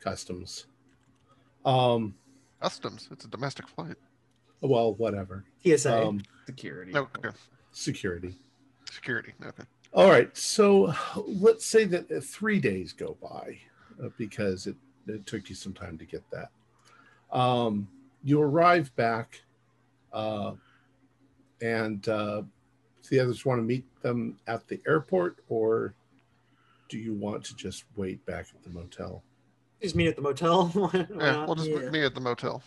customs. 0.00 0.66
Um. 1.64 2.14
Customs. 2.60 3.08
It's 3.10 3.24
a 3.24 3.28
domestic 3.28 3.68
flight. 3.68 3.96
Well, 4.60 4.94
whatever. 4.94 5.44
TSA. 5.64 6.06
Um. 6.06 6.22
Security. 6.46 6.96
Okay. 6.96 7.30
Security. 7.72 8.36
Security. 8.90 9.32
Okay. 9.44 9.64
All 9.92 10.10
right. 10.10 10.34
So 10.36 10.92
let's 11.26 11.64
say 11.64 11.84
that 11.84 12.10
uh, 12.10 12.20
three 12.20 12.60
days 12.60 12.92
go 12.92 13.16
by 13.22 13.58
uh, 14.02 14.08
because 14.18 14.66
it, 14.66 14.76
it 15.06 15.24
took 15.26 15.48
you 15.48 15.54
some 15.54 15.72
time 15.72 15.96
to 15.98 16.04
get 16.04 16.22
that. 16.30 16.50
Um, 17.30 17.88
you 18.22 18.40
arrive 18.40 18.94
back, 18.96 19.42
uh, 20.12 20.52
and 21.60 22.08
uh, 22.08 22.42
the 23.08 23.20
others 23.20 23.44
want 23.44 23.58
to 23.58 23.62
meet 23.62 23.84
them 24.02 24.38
at 24.46 24.66
the 24.68 24.80
airport, 24.86 25.38
or 25.48 25.94
do 26.88 26.98
you 26.98 27.14
want 27.14 27.44
to 27.44 27.56
just 27.56 27.84
wait 27.96 28.24
back 28.26 28.46
at 28.54 28.62
the 28.62 28.70
motel? 28.70 29.22
just 29.82 29.96
meet 29.96 30.08
at 30.08 30.16
the 30.16 30.22
motel. 30.22 30.70
Yeah, 30.94 31.44
we'll 31.44 31.56
just 31.56 31.68
Yeah. 31.68 31.90
meet 31.90 32.04
at 32.04 32.14
the 32.14 32.20
motel. 32.20 32.62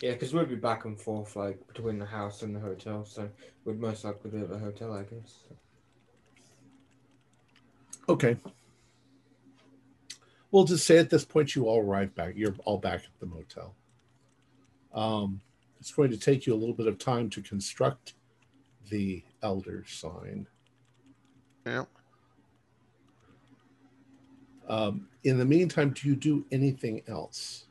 Yeah, 0.00 0.12
because 0.12 0.34
we'd 0.34 0.48
be 0.48 0.56
back 0.56 0.84
and 0.84 1.00
forth 1.00 1.36
like 1.36 1.64
between 1.68 1.98
the 1.98 2.06
house 2.06 2.42
and 2.42 2.54
the 2.56 2.58
hotel, 2.60 3.04
so 3.04 3.28
we'd 3.64 3.78
most 3.80 4.02
likely 4.04 4.30
be 4.30 4.38
at 4.38 4.48
the 4.48 4.58
hotel, 4.58 4.92
I 4.92 5.02
guess. 5.02 5.44
Okay. 8.08 8.36
We'll 10.50 10.64
just 10.64 10.86
say 10.86 10.98
at 10.98 11.08
this 11.08 11.24
point 11.24 11.54
you 11.54 11.66
all 11.68 11.80
arrive 11.80 12.14
back. 12.16 12.34
You're 12.36 12.54
all 12.64 12.78
back 12.78 13.02
at 13.04 13.20
the 13.20 13.26
motel. 13.26 13.74
Um, 14.92 15.40
it's 15.78 15.92
going 15.92 16.10
to 16.10 16.18
take 16.18 16.46
you 16.46 16.54
a 16.54 16.56
little 16.56 16.74
bit 16.74 16.86
of 16.88 16.98
time 16.98 17.30
to 17.30 17.40
construct 17.40 18.14
the 18.90 19.22
elder 19.42 19.84
sign. 19.86 20.46
Yeah. 21.64 21.84
Um, 24.72 25.06
in 25.24 25.36
the 25.38 25.44
meantime, 25.44 25.90
do 25.90 26.08
you 26.08 26.16
do 26.16 26.46
anything 26.50 27.02
else? 27.06 27.66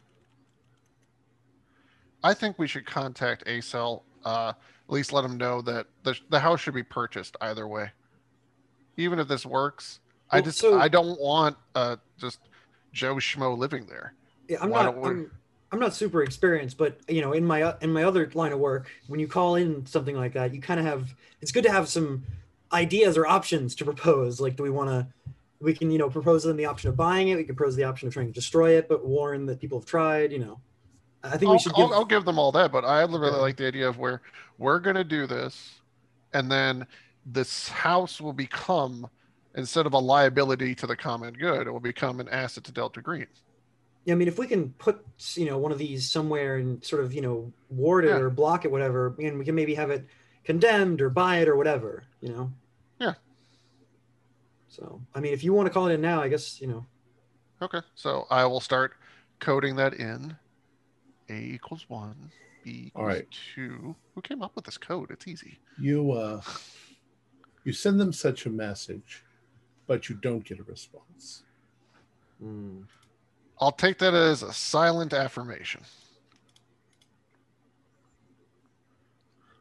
I 2.23 2.35
think 2.35 2.59
we 2.59 2.67
should 2.67 2.85
contact 2.85 3.43
A-Cell. 3.47 4.03
Uh, 4.23 4.49
at 4.49 4.93
least 4.93 5.11
let 5.11 5.23
them 5.23 5.35
know 5.35 5.63
that 5.63 5.87
the, 6.03 6.15
the 6.29 6.39
house 6.39 6.59
should 6.61 6.75
be 6.75 6.83
purchased 6.83 7.35
either 7.41 7.67
way. 7.67 7.89
Even 8.97 9.17
if 9.17 9.27
this 9.27 9.47
works, 9.47 9.99
I 10.29 10.35
Well, 10.37 10.43
just 10.43 10.59
so- 10.59 10.79
I 10.79 10.87
don't 10.89 11.19
want 11.19 11.57
uh 11.73 11.95
just 12.19 12.39
Joe 12.93 13.15
Schmo 13.15 13.57
living 13.57 13.87
there. 13.87 14.13
Yeah, 14.47 14.57
I'm 14.61 14.69
Why 14.69 14.83
not. 14.83 14.91
don't 14.93 15.01
we- 15.01 15.09
I'm, 15.09 15.31
I'm 15.71 15.79
not 15.79 15.95
super 15.95 16.21
experienced, 16.21 16.77
but 16.77 16.99
you 17.07 17.21
know, 17.21 17.31
in 17.33 17.43
my 17.43 17.63
uh, 17.63 17.77
in 17.81 17.91
my 17.91 18.03
other 18.03 18.29
line 18.35 18.51
of 18.51 18.59
work, 18.59 18.91
when 19.07 19.19
you 19.19 19.27
call 19.27 19.55
in 19.55 19.85
something 19.87 20.15
like 20.15 20.33
that, 20.33 20.53
you 20.53 20.61
kind 20.61 20.79
of 20.79 20.85
have. 20.85 21.15
It's 21.41 21.51
good 21.51 21.63
to 21.63 21.71
have 21.71 21.87
some 21.87 22.23
ideas 22.71 23.17
or 23.17 23.25
options 23.25 23.73
to 23.75 23.85
propose. 23.85 24.39
Like, 24.39 24.55
do 24.55 24.61
we 24.63 24.69
want 24.69 24.89
to? 24.89 25.07
We 25.61 25.73
can, 25.73 25.91
you 25.91 25.97
know, 25.99 26.09
propose 26.09 26.43
them 26.43 26.57
the 26.57 26.65
option 26.65 26.89
of 26.89 26.97
buying 26.97 27.29
it. 27.29 27.35
We 27.35 27.43
can 27.43 27.55
propose 27.55 27.75
the 27.75 27.83
option 27.83 28.07
of 28.07 28.13
trying 28.13 28.27
to 28.27 28.33
destroy 28.33 28.77
it, 28.77 28.89
but 28.89 29.05
warn 29.05 29.45
that 29.45 29.59
people 29.59 29.79
have 29.79 29.85
tried. 29.85 30.31
You 30.31 30.39
know, 30.39 30.59
I 31.23 31.37
think 31.37 31.43
I'll, 31.49 31.53
we 31.53 31.59
should 31.59 31.73
give. 31.75 31.85
I'll, 31.85 31.93
I'll 31.93 32.05
give 32.05 32.25
them 32.25 32.39
all 32.39 32.51
that, 32.53 32.71
but 32.71 32.83
I 32.83 33.01
really 33.01 33.27
Okay. 33.27 33.37
like 33.37 33.57
the 33.57 33.67
idea 33.67 33.87
of 33.87 33.97
where 33.99 34.21
we're 34.57 34.79
gonna 34.79 35.03
do 35.03 35.27
this, 35.27 35.79
and 36.33 36.51
then 36.51 36.87
this 37.25 37.69
house 37.69 38.19
will 38.19 38.33
become 38.33 39.07
instead 39.55 39.85
of 39.85 39.93
a 39.93 39.97
liability 39.99 40.73
to 40.73 40.87
the 40.87 40.95
common 40.95 41.33
good, 41.33 41.67
it 41.67 41.71
will 41.71 41.79
become 41.79 42.19
an 42.19 42.29
asset 42.29 42.63
to 42.63 42.71
Delta 42.71 43.01
Green. 43.01 43.27
Yeah, 44.05 44.13
I 44.13 44.17
mean, 44.17 44.27
if 44.27 44.39
we 44.39 44.47
can 44.47 44.69
put 44.79 45.05
you 45.35 45.45
know 45.45 45.59
one 45.59 45.71
of 45.71 45.77
these 45.77 46.09
somewhere 46.09 46.57
and 46.57 46.83
sort 46.83 47.03
of 47.03 47.13
you 47.13 47.21
know 47.21 47.53
ward 47.69 48.05
it 48.05 48.09
Yeah. 48.09 48.17
or 48.17 48.29
block 48.31 48.65
it, 48.65 48.71
whatever, 48.71 49.15
and 49.19 49.37
we 49.37 49.45
can 49.45 49.53
maybe 49.53 49.75
have 49.75 49.91
it 49.91 50.07
condemned 50.43 51.01
or 51.01 51.09
buy 51.11 51.37
it 51.37 51.47
or 51.47 51.55
whatever, 51.55 52.03
you 52.19 52.29
know. 52.29 52.51
Yeah. 52.99 53.13
So, 54.71 55.01
I 55.13 55.19
mean, 55.19 55.33
if 55.33 55.43
you 55.43 55.51
want 55.51 55.67
to 55.67 55.73
call 55.73 55.87
it 55.87 55.93
in 55.93 55.99
now, 55.99 56.21
I 56.21 56.29
guess 56.29 56.61
you 56.61 56.67
know. 56.67 56.85
Okay, 57.61 57.81
so 57.93 58.25
I 58.31 58.45
will 58.45 58.61
start 58.61 58.93
coding 59.41 59.75
that 59.75 59.95
in. 59.95 60.37
A 61.29 61.33
equals 61.33 61.85
one, 61.89 62.31
B 62.63 62.85
equals 62.87 63.01
All 63.01 63.05
right. 63.05 63.27
two. 63.53 63.95
Who 64.15 64.21
came 64.21 64.41
up 64.41 64.55
with 64.55 64.63
this 64.63 64.77
code? 64.77 65.11
It's 65.11 65.27
easy. 65.27 65.59
You 65.77 66.13
uh, 66.13 66.41
you 67.65 67.73
send 67.73 67.99
them 67.99 68.13
such 68.13 68.45
a 68.45 68.49
message, 68.49 69.25
but 69.87 70.07
you 70.07 70.15
don't 70.15 70.43
get 70.45 70.59
a 70.59 70.63
response. 70.63 71.43
I'll 73.59 73.73
take 73.73 73.97
that 73.97 74.13
as 74.13 74.41
a 74.41 74.53
silent 74.53 75.11
affirmation. 75.13 75.81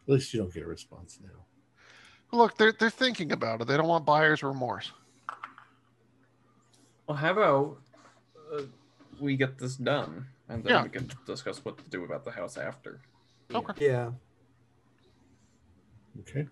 At 0.07 0.15
least 0.15 0.33
you 0.33 0.41
don't 0.41 0.55
get 0.55 0.63
a 0.63 0.67
response 0.67 1.19
now. 1.21 1.47
Look, 2.33 2.57
they're 2.57 2.73
they're 2.73 2.91
thinking 2.91 3.33
about 3.33 3.61
it. 3.61 3.67
They 3.67 3.77
don't 3.77 3.89
want 3.89 4.07
buyer's 4.07 4.45
remorse. 4.45 4.93
Well, 7.11 7.17
how 7.17 7.33
about 7.33 7.79
uh, 8.55 8.63
we 9.19 9.37
get 9.37 9.59
this 9.59 9.75
done 9.75 10.27
and 10.49 10.63
then 10.63 10.71
Yeah. 10.73 10.83
we 10.85 10.91
can 10.91 11.11
discuss 11.27 11.65
what 11.65 11.77
to 11.79 11.85
do 11.91 12.05
about 12.05 12.25
the 12.25 12.31
house 12.31 12.57
after. 12.57 13.01
Okay. 13.53 13.87
Yeah. 13.87 14.13
Okay. 16.21 16.47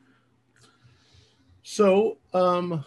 So, 1.62 2.18
um, 2.34 2.84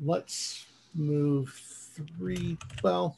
let's 0.00 0.66
move 0.96 1.50
three. 1.94 2.58
Well, 2.82 3.16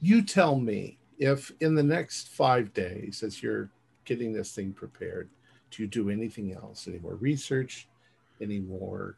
you 0.00 0.22
tell 0.22 0.60
me 0.60 0.98
if 1.18 1.50
in 1.58 1.74
the 1.74 1.82
next 1.82 2.28
five 2.28 2.72
days, 2.72 3.24
as 3.24 3.42
you're 3.42 3.68
getting 4.04 4.32
this 4.32 4.54
thing 4.54 4.72
prepared, 4.72 5.28
do 5.72 5.82
you 5.82 5.88
do 5.88 6.08
anything 6.10 6.52
else? 6.54 6.86
Any 6.86 7.00
more 7.00 7.16
research? 7.16 7.88
Any 8.40 8.60
more? 8.60 9.16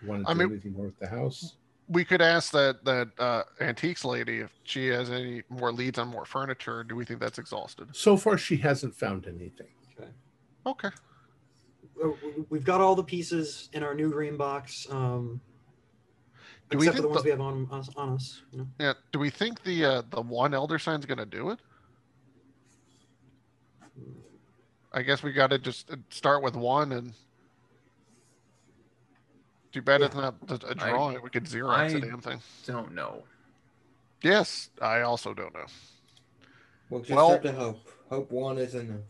You 0.00 0.08
want 0.08 0.24
to 0.24 0.30
I 0.30 0.32
do 0.32 0.38
mean- 0.38 0.52
anything 0.52 0.72
more 0.72 0.86
with 0.86 0.98
the 0.98 1.08
house? 1.08 1.56
We 1.88 2.04
could 2.04 2.22
ask 2.22 2.50
that 2.52 2.84
that 2.84 3.08
uh, 3.18 3.42
antiques 3.60 4.04
lady 4.04 4.38
if 4.38 4.50
she 4.64 4.86
has 4.88 5.10
any 5.10 5.42
more 5.50 5.70
leads 5.72 5.98
on 5.98 6.08
more 6.08 6.24
furniture. 6.24 6.82
Do 6.82 6.96
we 6.96 7.04
think 7.04 7.20
that's 7.20 7.38
exhausted? 7.38 7.88
So 7.94 8.16
far, 8.16 8.38
she 8.38 8.56
hasn't 8.56 8.94
found 8.94 9.26
anything. 9.26 9.66
Okay. 9.98 10.08
Okay. 10.66 10.88
we- 12.02 12.44
We've 12.48 12.64
got 12.64 12.80
all 12.80 12.94
the 12.94 13.04
pieces 13.04 13.68
in 13.74 13.82
our 13.82 13.94
new 13.94 14.10
green 14.10 14.36
box, 14.36 14.86
um, 14.90 15.40
Do 16.70 16.78
we 16.78 16.86
except 16.86 16.96
think 16.96 16.96
for 16.96 17.02
the 17.02 17.08
ones 17.08 17.22
the- 17.22 17.24
we 17.24 17.30
have 17.30 17.40
on 17.40 17.68
us. 17.70 17.90
On 17.96 18.08
us 18.14 18.42
you 18.52 18.58
know? 18.58 18.66
Yeah. 18.80 18.92
Do 19.12 19.18
we 19.18 19.28
think 19.30 19.62
the 19.62 19.84
uh, 19.84 20.02
the 20.10 20.22
one 20.22 20.54
elder 20.54 20.78
sign's 20.78 21.04
gonna 21.04 21.26
do 21.26 21.50
it? 21.50 21.58
I 24.92 25.02
guess 25.02 25.22
we 25.22 25.32
got 25.32 25.48
to 25.50 25.58
just 25.58 25.90
uh, 25.90 25.96
start 26.10 26.42
with 26.42 26.56
one 26.56 26.92
and. 26.92 27.12
Too 29.74 29.82
bad 29.82 30.02
it's 30.02 30.14
not 30.14 30.36
just 30.46 30.62
a 30.62 30.68
I- 30.78 30.90
drawing. 30.90 31.20
we 31.20 31.30
could 31.30 31.46
Xerox 31.46 31.68
I- 31.76 31.88
the 31.94 32.00
damn 32.02 32.20
thing. 32.20 32.40
Don't 32.64 32.92
know. 32.94 33.24
Yes, 34.22 34.70
I 34.80 35.00
also 35.00 35.34
don't 35.34 35.52
know. 35.52 35.66
We'll 36.88 37.00
just 37.00 37.10
Well- 37.10 37.30
have 37.32 37.42
to 37.42 37.50
hope. 37.52 37.80
Hope 38.08 38.30
one 38.30 38.56
is 38.58 38.76
enough. 38.76 39.00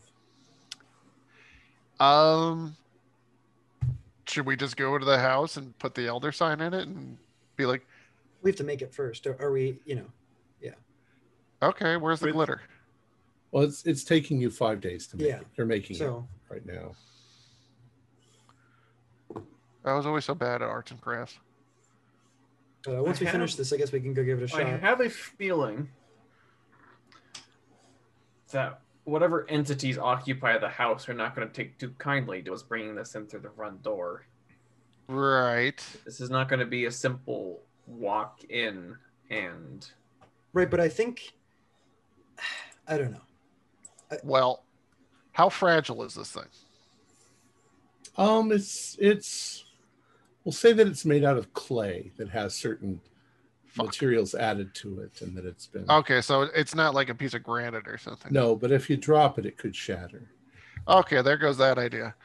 Um, 1.99 2.75
should 4.27 4.47
we 4.47 4.55
just 4.55 4.75
go 4.75 4.97
to 4.97 5.05
the 5.05 5.19
house 5.19 5.55
and 5.55 5.77
put 5.77 5.93
the 5.93 6.07
elder 6.07 6.31
sign 6.31 6.59
in 6.61 6.73
it 6.73 6.87
and 6.87 7.19
be 7.57 7.67
like, 7.67 7.85
We 8.41 8.49
have 8.49 8.57
to 8.57 8.63
make 8.63 8.81
it 8.81 8.91
first. 8.91 9.27
Or 9.27 9.39
are 9.39 9.51
we, 9.51 9.79
you 9.85 9.95
know, 9.95 10.11
yeah. 10.61 10.73
Okay, 11.61 11.95
where's 11.97 12.21
the 12.21 12.25
With- 12.27 12.33
glitter? 12.35 12.61
Well, 13.51 13.63
it's 13.65 13.85
it's 13.85 14.03
taking 14.03 14.41
you 14.41 14.49
five 14.49 14.81
days 14.81 15.05
to 15.07 15.17
make 15.17 15.27
Yeah. 15.27 15.41
it. 15.41 15.47
You're 15.57 15.67
making 15.67 15.95
so 15.97 16.27
it 16.49 16.53
right 16.53 16.65
now. 16.65 16.95
I 19.85 19.93
was 19.93 20.05
always 20.05 20.25
so 20.25 20.33
bad 20.35 20.61
at 20.61 20.69
arts 20.69 20.91
and 20.91 20.99
crafts. 20.99 21.37
uh, 22.87 23.03
once 23.03 23.17
I 23.17 23.21
we 23.21 23.25
have- 23.27 23.33
finish 23.33 23.55
this, 23.55 23.71
I 23.71 23.77
guess 23.77 23.91
we 23.91 23.99
can 24.01 24.13
go 24.13 24.23
give 24.23 24.39
it 24.41 24.43
a 24.43 24.47
shot. 24.47 24.61
I 24.61 24.77
have 24.77 24.99
a 25.01 25.09
feeling 25.09 25.89
that 28.51 28.81
whatever 29.03 29.47
entities 29.49 29.97
occupy 29.97 30.57
the 30.57 30.69
house 30.69 31.07
are 31.09 31.13
not 31.13 31.35
going 31.35 31.47
to 31.47 31.53
take 31.53 31.77
too 31.77 31.91
kindly 31.97 32.41
to 32.43 32.53
us 32.53 32.63
bringing 32.63 32.95
this 32.95 33.13
in 33.15 33.27
through 33.27 33.41
the 33.41 33.49
front 33.51 33.83
door. 33.83 34.25
Right. 35.07 35.83
This 36.05 36.19
is 36.19 36.29
not 36.31 36.49
going 36.49 36.59
to 36.59 36.65
be 36.65 36.85
a 36.85 36.91
simple 36.91 37.61
walk 37.85 38.43
in 38.49 38.95
and 39.29 39.87
Right, 40.53 40.69
but 40.71 40.79
I 40.79 40.89
think 40.89 41.33
I 42.87 42.97
don't 42.97 43.11
know. 43.11 43.21
Well, 44.23 44.63
how 45.33 45.49
fragile 45.49 46.03
is 46.03 46.15
this 46.15 46.31
thing? 46.31 46.45
Um, 48.17 48.51
it's 48.51 48.95
it's 48.99 49.64
we'll 50.45 50.53
say 50.53 50.71
that 50.71 50.87
it's 50.87 51.03
made 51.03 51.23
out 51.25 51.37
of 51.37 51.51
clay 51.53 52.11
that 52.17 52.29
has 52.29 52.55
certain 52.55 53.01
Fuck. 53.65 53.87
materials 53.87 54.33
added 54.33 54.73
to 54.75 55.01
it, 55.01 55.21
and 55.21 55.35
that 55.35 55.45
it's 55.45 55.67
been 55.67 55.85
Okay, 55.89 56.21
so 56.21 56.43
it's 56.43 56.73
not 56.73 56.93
like 56.93 57.09
a 57.09 57.15
piece 57.15 57.33
of 57.33 57.43
granite 57.43 57.87
or 57.87 57.97
something. 57.97 58.31
no. 58.31 58.55
But 58.55 58.71
if 58.71 58.89
you 58.89 58.95
drop 58.95 59.37
it, 59.37 59.45
it 59.45 59.57
could 59.57 59.75
shatter. 59.75 60.29
Okay, 60.87 61.21
there 61.21 61.35
goes 61.37 61.57
that 61.57 61.77
idea. 61.77 62.15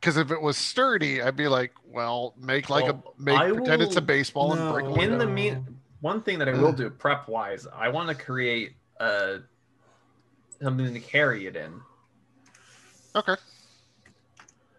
Because 0.00 0.18
if 0.18 0.30
it 0.30 0.42
was 0.42 0.58
sturdy, 0.58 1.22
I'd 1.22 1.36
be 1.36 1.48
like, 1.48 1.72
well, 1.86 2.34
make 2.36 2.68
like 2.68 2.84
Well, 2.84 3.14
a 3.18 3.22
make 3.22 3.38
I 3.38 3.50
pretend 3.52 3.80
it's 3.80 3.96
a 3.96 4.00
will- 4.00 4.06
baseball 4.06 4.52
and 4.52 4.72
break 4.74 4.84
a 4.98 5.00
in 5.12 5.18
the 5.18 5.26
mean 5.26 5.66
one 6.02 6.20
thing 6.20 6.38
that 6.40 6.48
I 6.50 6.52
will 6.52 6.72
do 6.72 6.90
prep 6.90 7.28
wise, 7.28 7.66
I 7.74 7.88
want 7.88 8.10
to 8.10 8.14
create 8.14 8.72
uh 9.00 9.38
something 10.60 10.92
to 10.92 11.00
carry 11.00 11.46
it 11.46 11.56
in. 11.56 11.80
Okay, 13.16 13.36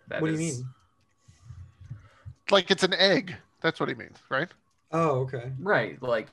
That 0.10 0.22
what 0.22 0.28
do 0.28 0.34
you 0.34 0.38
mean? 0.38 0.68
Like 2.52 2.72
it's 2.72 2.84
an 2.84 2.94
egg. 2.94 3.36
That's 3.62 3.80
what 3.80 3.90
he 3.90 3.96
means, 3.96 4.18
right? 4.30 4.50
Oh, 4.92 5.22
okay. 5.22 5.52
Right, 5.60 6.02
like 6.02 6.28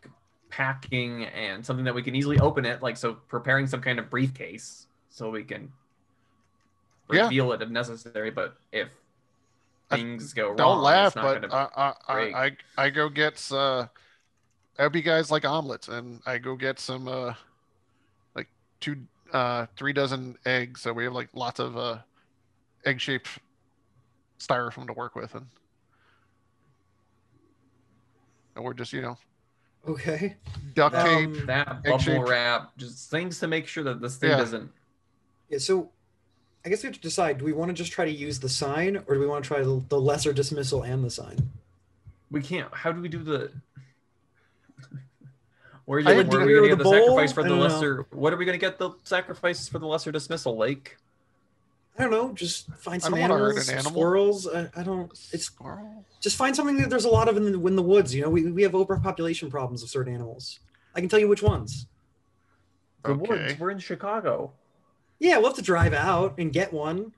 packing 0.51 1.25
and 1.25 1.65
something 1.65 1.85
that 1.85 1.95
we 1.95 2.03
can 2.03 2.15
easily 2.15 2.39
open 2.39 2.65
it, 2.65 2.83
like 2.83 2.97
so 2.97 3.15
preparing 3.15 3.67
some 3.67 3.81
kind 3.81 3.99
of 3.99 4.11
briefcase 4.11 4.87
so 5.11 5.31
we 5.31 5.43
can 5.45 5.73
Yeah. 7.11 7.25
reveal 7.25 7.53
it 7.53 7.63
if 7.63 7.69
necessary, 7.71 8.31
but 8.31 8.57
if 8.73 8.89
I- 9.91 9.97
things 9.97 10.33
go 10.33 10.49
wrong, 10.49 10.57
Don't 10.57 10.83
laugh, 10.83 11.09
it's 11.09 11.17
not 11.17 11.41
but 11.41 11.53
I, 11.53 11.93
I. 12.09 12.15
I, 12.15 12.45
I 12.47 12.57
I 12.87 12.91
go 12.91 13.09
get 13.09 13.51
uh, 13.53 13.87
I'd 14.79 14.93
be 14.93 15.03
guys 15.03 15.31
like 15.31 15.45
omelets, 15.45 15.89
and 15.89 16.21
I 16.27 16.39
go 16.39 16.57
get 16.57 16.79
some 16.79 17.09
uh, 17.09 17.35
like 18.35 18.49
two 18.81 18.97
uh 19.33 19.67
three 19.77 19.93
dozen 19.93 20.37
eggs, 20.47 20.81
so 20.83 20.93
we 20.93 21.05
have 21.05 21.13
like 21.15 21.29
lots 21.35 21.59
of 21.61 21.77
uh 21.77 21.99
egg 22.85 23.01
shaped 23.01 23.39
styrofoam 24.39 24.87
to 24.87 24.93
work 24.93 25.15
with, 25.15 25.35
and 25.35 25.47
and 28.55 28.65
we're 28.65 28.75
just 28.75 28.93
you 28.93 29.03
know 29.03 29.17
Okay. 29.89 30.37
duct 30.75 30.95
tape. 30.95 31.27
Um, 31.29 31.47
that 31.47 31.69
egg 31.69 31.83
bubble 31.85 31.99
shaped- 31.99 32.29
wrap, 32.29 32.77
just 32.77 33.11
things 33.11 33.41
to 33.41 33.49
make 33.49 33.67
sure 33.67 33.83
that 33.85 34.01
this 34.01 34.17
thing 34.17 34.31
Yeah. 34.31 34.37
doesn't 34.37 34.71
Yeah, 35.49 35.59
so 35.59 35.91
I 36.65 36.69
guess 36.69 36.83
we 36.83 36.87
have 36.87 36.95
to 36.95 37.01
decide 37.01 37.39
do 37.39 37.45
we 37.45 37.53
want 37.53 37.69
to 37.71 37.75
just 37.75 37.91
try 37.93 38.05
to 38.05 38.11
use 38.11 38.39
the 38.39 38.49
sign 38.49 39.03
or 39.07 39.15
do 39.15 39.21
we 39.21 39.27
want 39.27 39.45
to 39.45 39.49
try 39.49 39.61
the, 39.63 39.83
the 39.89 40.01
lesser 40.01 40.33
dismissal 40.33 40.83
and 40.83 41.03
the 41.05 41.11
sign? 41.11 41.51
we 42.31 42.41
can't 42.41 42.73
how 42.73 42.93
do 42.93 43.01
we 43.01 43.09
do 43.09 43.19
the 43.23 43.51
where 45.85 45.99
are, 45.99 46.01
you, 46.01 46.07
where 46.07 46.41
are 46.41 46.47
we 46.47 46.55
gonna 46.55 46.69
get 46.69 46.79
the 46.79 46.85
bowl? 46.85 46.93
sacrifice 46.93 47.33
for 47.33 47.43
the 47.43 47.49
don't 47.49 47.59
know. 47.59 47.65
lesser 47.65 48.07
what 48.13 48.33
are 48.33 48.37
we 48.37 48.45
gonna 48.45 48.57
get 48.59 48.79
the 48.79 48.91
sacrifices 49.05 49.69
for 49.69 49.79
the 49.79 49.87
lesser 49.87 50.13
dismissal 50.13 50.57
lake 50.57 50.97
I 51.99 52.03
don't 52.03 52.11
know. 52.11 52.33
Just 52.33 52.73
find 52.79 53.03
I 53.03 53.05
some 53.05 53.13
don't 53.13 53.21
wanna 53.21 53.35
hurt 53.35 53.49
animals, 53.51 53.69
an 53.69 53.75
animal. 53.75 53.93
squirrels. 53.93 54.49
I, 54.49 54.71
I 54.77 54.83
don't. 54.83 55.11
It's 55.33 55.45
Squirrel. 55.45 56.05
just 56.21 56.37
find 56.37 56.57
something 56.57 56.79
that 56.79 56.89
there's 56.91 57.05
a 57.05 57.09
lot 57.11 57.29
of 57.29 57.37
in 57.37 57.53
the, 57.53 57.67
in 57.67 57.77
the 57.77 57.83
woods. 57.83 58.15
You 58.15 58.23
know, 58.23 58.31
we, 58.31 58.51
we 58.51 58.63
have 58.63 58.75
overpopulation 58.75 59.51
problems 59.51 59.83
of 59.83 59.91
certain 59.91 60.15
animals. 60.15 60.61
I 60.95 61.01
can 61.01 61.09
tell 61.09 61.19
you 61.19 61.29
which 61.29 61.43
ones. 61.43 61.87
the 63.05 63.11
Okay. 63.11 63.29
woods 63.29 63.59
we're 63.59 63.71
in 63.71 63.79
chicago 63.79 64.53
Yeah, 65.19 65.39
we'll 65.39 65.49
have 65.49 65.57
to 65.57 65.63
drive 65.63 65.93
out 65.93 66.35
and 66.39 66.53
get 66.53 66.73
one. 66.73 67.13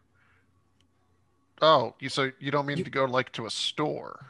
Oh, 1.63 1.95
you 2.01 2.09
so 2.09 2.31
you 2.41 2.51
don't 2.51 2.67
mean 2.67 2.79
You- 2.79 2.85
to 2.85 2.91
go 2.91 3.05
like 3.05 3.31
to 3.33 3.47
a 3.47 3.51
store? 3.51 4.27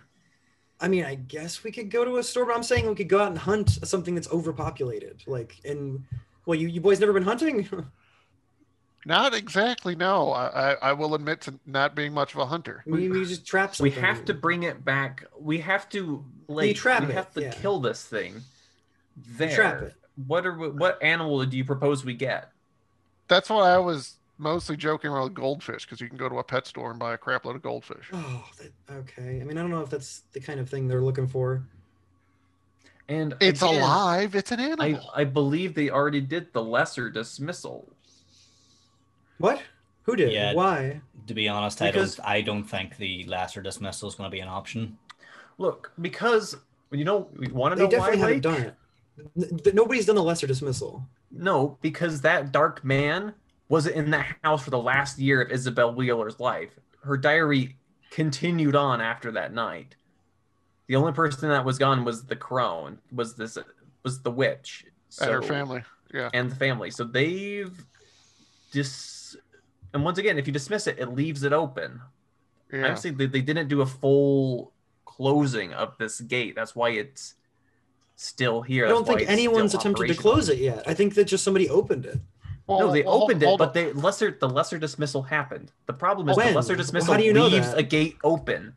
I 0.80 0.88
mean, 0.88 1.04
I 1.04 1.14
guess 1.14 1.64
we 1.64 1.70
could 1.72 1.90
go 1.90 2.04
to 2.04 2.18
a 2.18 2.22
store, 2.22 2.44
but 2.46 2.54
I'm 2.56 2.62
saying 2.62 2.86
we 2.86 2.94
could 2.94 3.08
go 3.08 3.20
out 3.20 3.28
and 3.28 3.38
hunt 3.38 3.70
something 3.86 4.14
that's 4.14 4.30
overpopulated. 4.30 5.22
Like, 5.26 5.56
and 5.64 6.04
well, 6.44 6.56
you, 6.58 6.68
you 6.68 6.80
boys 6.82 7.00
never 7.00 7.12
been 7.14 7.22
hunting? 7.22 7.66
Not 9.06 9.34
exactly. 9.34 9.94
No, 9.94 10.30
I, 10.32 10.72
I 10.72 10.76
I 10.82 10.92
will 10.94 11.14
admit 11.14 11.40
to 11.42 11.54
not 11.66 11.94
being 11.94 12.12
much 12.14 12.34
of 12.34 12.40
a 12.40 12.46
hunter. 12.46 12.82
we, 12.86 13.08
we 13.08 13.24
just 13.24 13.46
trap 13.46 13.78
we 13.80 13.90
have 13.90 14.24
to 14.26 14.34
bring 14.34 14.62
it 14.62 14.84
back 14.84 15.24
we 15.38 15.58
have 15.60 15.88
to 15.90 16.24
like 16.48 16.76
trap 16.76 17.02
we 17.04 17.10
it, 17.10 17.14
have 17.14 17.32
to 17.32 17.42
yeah. 17.42 17.50
kill 17.50 17.80
this 17.80 18.04
thing 18.04 18.42
there 19.16 19.54
trap 19.54 19.82
it. 19.82 19.94
what 20.26 20.46
are 20.46 20.56
we, 20.56 20.68
what 20.70 21.02
animal 21.02 21.44
do 21.44 21.56
you 21.56 21.64
propose 21.64 22.04
we 22.04 22.14
get 22.14 22.50
That's 23.28 23.50
why 23.50 23.70
I 23.70 23.78
was 23.78 24.18
mostly 24.38 24.76
joking 24.76 25.10
around 25.10 25.24
with 25.24 25.34
goldfish 25.34 25.84
because 25.86 26.00
you 26.00 26.08
can 26.08 26.16
go 26.18 26.28
to 26.28 26.38
a 26.38 26.44
pet 26.44 26.66
store 26.66 26.90
and 26.90 26.98
buy 26.98 27.14
a 27.14 27.18
crap 27.18 27.44
load 27.44 27.56
of 27.56 27.62
goldfish. 27.62 28.12
Oh, 28.12 28.44
that, 28.58 28.72
okay. 28.90 29.40
I 29.40 29.44
mean, 29.44 29.56
I 29.58 29.62
don't 29.62 29.70
know 29.70 29.80
if 29.82 29.90
that's 29.90 30.22
the 30.32 30.40
kind 30.40 30.60
of 30.60 30.68
thing 30.68 30.88
they're 30.88 31.02
looking 31.02 31.26
for. 31.26 31.64
and 33.08 33.34
It's 33.40 33.62
again, 33.62 33.82
alive. 33.82 34.34
It's 34.34 34.50
an 34.52 34.60
I, 34.78 34.88
animal. 34.90 35.10
I 35.14 35.24
believe 35.24 35.74
they 35.74 35.90
already 35.90 36.20
did 36.20 36.52
the 36.52 36.62
lesser 36.62 37.10
dismissal 37.10 37.93
What? 39.44 39.60
Who 40.04 40.16
did? 40.16 40.32
Yeah. 40.32 40.54
Why? 40.54 41.02
To 41.26 41.34
be 41.34 41.48
honest, 41.48 41.78
Because- 41.78 42.18
I 42.20 42.24
don't. 42.24 42.28
I 42.28 42.40
don't 42.40 42.64
think 42.64 42.96
the 42.96 43.24
lesser 43.24 43.60
dismissal 43.60 44.08
is 44.08 44.14
going 44.14 44.30
to 44.30 44.34
be 44.34 44.40
an 44.40 44.48
option. 44.48 44.96
look 45.58 45.92
because 46.00 46.56
you 46.90 47.04
know 47.04 47.28
we 47.36 47.46
want 47.48 47.72
to 47.72 47.76
They 47.76 47.82
know 47.88 47.98
why 48.00 48.10
definitely 48.16 48.18
haven't 48.20 48.34
Lake? 48.34 48.42
done 48.42 48.62
it. 49.42 49.64
N- 49.68 49.74
Nobody's 49.74 50.06
done 50.06 50.16
the 50.16 50.22
lesser 50.22 50.46
dismissal. 50.46 51.06
no 51.30 51.78
because 51.82 52.22
that 52.22 52.50
dark 52.52 52.82
man 52.84 53.34
wasn't 53.68 53.94
in 53.96 54.10
that 54.12 54.34
house 54.42 54.62
for 54.64 54.70
the 54.70 54.78
last 54.92 55.18
year 55.18 55.42
of 55.42 55.50
isabel 55.52 55.94
wheeler's 55.94 56.40
life 56.40 56.70
her 57.02 57.16
diary 57.16 57.76
continued 58.10 58.74
on 58.76 59.00
after 59.00 59.30
that 59.32 59.52
night 59.52 59.94
the 60.88 60.96
only 60.96 61.12
person 61.12 61.48
that 61.50 61.64
was 61.64 61.78
gone 61.78 62.04
was 62.04 62.24
the 62.24 62.36
crone 62.36 62.98
was 63.12 63.34
this 63.36 63.56
was 64.02 64.22
the 64.22 64.30
witch 64.30 64.84
and 65.20 65.30
her 65.30 65.42
family. 65.42 65.82
Yeah. 66.12 66.30
and 66.34 66.50
the 66.50 66.56
family 66.56 66.90
so 66.90 67.04
they've 67.04 67.72
dis 68.72 68.90
and 69.94 70.04
once 70.04 70.18
again 70.18 70.36
if 70.38 70.46
you 70.46 70.52
dismiss 70.52 70.86
it 70.86 70.98
it 70.98 71.06
leaves 71.14 71.42
it 71.44 71.52
open 71.52 72.00
Yeah. 72.72 72.82
Obviously, 72.86 73.12
they, 73.12 73.26
they 73.26 73.40
didn't 73.40 73.68
do 73.68 73.80
a 73.82 73.86
full 73.86 74.72
closing 75.04 75.72
of 75.74 75.96
this 75.98 76.20
gate. 76.20 76.54
That's 76.56 76.74
why 76.74 76.90
it's 76.90 77.34
still 78.16 78.62
here. 78.62 78.86
I 78.86 78.88
don't 78.88 79.06
think 79.06 79.22
anyone's 79.28 79.74
attempted 79.74 80.08
to 80.08 80.14
close 80.14 80.48
it 80.48 80.58
yet. 80.58 80.82
I 80.86 80.94
think 80.94 81.14
that 81.14 81.26
just 81.26 81.44
somebody 81.44 81.68
opened 81.68 82.04
it. 82.06 82.18
Well, 82.66 82.80
no, 82.80 82.90
they 82.92 83.02
well, 83.02 83.12
hold- 83.12 83.22
opened 83.24 83.42
it, 83.42 83.46
hold 83.46 83.58
but 83.58 83.68
on. 83.68 83.74
they 83.74 83.92
lesser 83.92 84.36
the 84.40 84.48
lesser 84.48 84.78
dismissal 84.78 85.22
happened. 85.22 85.70
The 85.86 85.92
problem 85.92 86.28
is 86.30 86.36
When? 86.36 86.48
the 86.48 86.54
lesser 86.54 86.72
Well, 86.72 86.78
dismissal 86.78 87.12
how 87.14 87.18
do 87.20 87.24
you 87.24 87.32
know 87.32 87.46
leaves 87.46 87.70
that? 87.70 87.78
a 87.78 87.82
gate 87.84 88.16
open. 88.24 88.74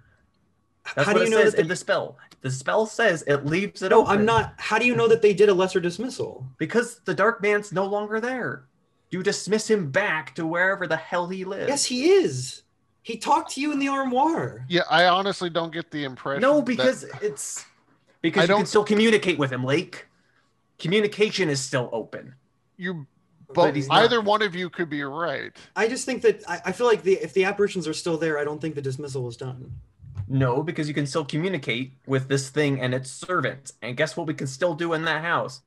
That's 0.96 1.08
how 1.08 1.14
what 1.14 1.20
do 1.20 1.26
you 1.26 1.28
it 1.28 1.32
know 1.38 1.44
says 1.44 1.54
that? 1.54 1.62
in 1.62 1.68
the 1.68 1.76
spell. 1.76 2.18
The 2.42 2.52
spell 2.52 2.86
says 2.86 3.24
it 3.26 3.46
leaves 3.46 3.82
it 3.82 3.90
no, 3.90 4.02
open. 4.02 4.20
I'm 4.20 4.26
not. 4.26 4.54
How 4.58 4.78
do 4.78 4.86
you 4.86 4.96
know 4.96 5.08
that 5.08 5.22
they 5.24 5.34
did 5.34 5.50
a 5.50 5.54
lesser 5.54 5.80
dismissal? 5.80 6.46
because 6.60 7.00
the 7.06 7.14
dark 7.16 7.42
man's 7.42 7.72
no 7.72 7.86
longer 7.86 8.20
there. 8.22 8.66
You 9.10 9.24
dismiss 9.24 9.70
him 9.70 9.90
back 9.92 10.36
to 10.36 10.46
wherever 10.46 10.86
the 10.88 10.98
hell 10.98 11.28
he 11.30 11.46
lives. 11.46 11.70
Yes, 11.70 11.86
he 11.86 12.10
is. 12.10 12.64
He 13.04 13.18
talked 13.18 13.52
to 13.54 13.62
you 13.62 13.72
in 13.72 13.80
the 13.80 13.88
armoire. 13.88 14.66
Yeah, 14.68 14.82
I 14.90 15.06
honestly 15.06 15.50
don't 15.50 15.72
get 15.72 15.92
the 15.92 16.04
impression. 16.04 16.42
No, 16.42 16.56
that- 16.58 16.66
because 16.66 17.04
it's 17.22 17.64
because 18.22 18.42
I 18.42 18.44
you 18.44 18.48
can 18.48 18.58
don't- 18.60 18.66
still 18.68 18.84
communicate 18.84 19.38
with 19.38 19.52
him, 19.52 19.64
Lake. 19.64 20.08
Communication 20.80 21.50
is 21.50 21.60
still 21.62 21.90
open. 21.92 22.36
you 22.76 23.08
But 23.48 23.74
both 23.74 23.88
either 23.90 24.22
one 24.22 24.42
of 24.42 24.54
you 24.54 24.70
could 24.70 24.90
be 24.90 25.02
right. 25.04 25.56
I 25.76 25.88
just 25.88 26.06
think 26.06 26.22
that 26.24 26.44
I, 26.48 26.62
I 26.66 26.72
feel 26.74 26.86
like 26.86 27.02
the 27.04 27.14
if 27.14 27.34
the 27.34 27.46
apparitions 27.46 27.88
are 27.88 27.94
still 27.94 28.18
there, 28.18 28.38
I 28.38 28.44
don't 28.44 28.60
think 28.62 28.76
the 28.76 28.82
dismissal 28.82 29.24
was 29.24 29.38
done. 29.38 29.72
No, 30.28 30.62
because 30.62 30.90
you 30.90 30.94
can 30.94 31.08
still 31.08 31.24
communicate 31.24 31.94
with 32.06 32.28
this 32.28 32.50
thing 32.50 32.82
and 32.82 32.94
its 32.94 33.10
servants. 33.10 33.74
And 33.82 33.96
guess 33.96 34.18
what 34.18 34.28
we 34.28 34.34
can 34.34 34.48
still 34.48 34.76
do 34.76 34.92
in 34.94 35.06
that 35.06 35.24
house? 35.24 35.62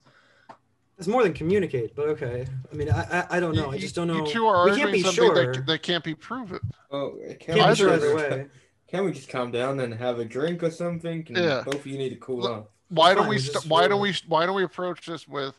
It's 1.00 1.08
more 1.08 1.22
than 1.22 1.32
communicate, 1.32 1.96
but 1.96 2.08
okay. 2.10 2.46
I 2.70 2.76
mean, 2.76 2.90
I 2.90 3.00
I, 3.30 3.36
I 3.38 3.40
don't 3.40 3.54
know. 3.56 3.68
You- 3.70 3.72
I 3.72 3.78
just 3.78 3.94
don't 3.94 4.06
know. 4.06 4.18
You 4.26 4.26
two 4.30 4.46
are 4.46 4.66
we 4.70 4.76
can't 4.76 4.92
be 4.92 5.00
something 5.02 5.14
sure. 5.24 5.54
that, 5.54 5.64
that 5.66 5.82
can't 5.82 6.04
be 6.04 6.14
proven. 6.14 6.60
Oh, 6.90 7.14
can 7.40 7.56
Can't 7.56 7.58
we 7.58 7.68
be 7.70 7.74
sure 7.74 7.88
Either- 7.94 8.06
either 8.06 8.18
just, 8.28 8.30
way. 8.38 8.46
can 8.86 9.04
we 9.06 9.12
just 9.12 9.30
calm 9.30 9.50
down 9.50 9.80
and 9.80 9.94
have 9.94 10.18
a 10.18 10.26
drink 10.26 10.62
or 10.62 10.70
something? 10.70 11.24
Can 11.24 11.36
Yeah. 11.36 11.62
both 11.64 11.76
of 11.76 11.86
you 11.86 11.96
need 11.96 12.10
to 12.10 12.16
cool 12.16 12.40
Look- 12.40 12.50
off? 12.50 12.64
Why 12.90 13.14
don't 13.14 13.28
we? 13.28 13.38
St- 13.38 13.64
why 13.66 13.88
don't 13.88 14.02
we? 14.02 14.14
Why 14.28 14.44
don't 14.44 14.54
we 14.56 14.62
approach 14.64 15.06
this 15.06 15.26
with 15.26 15.58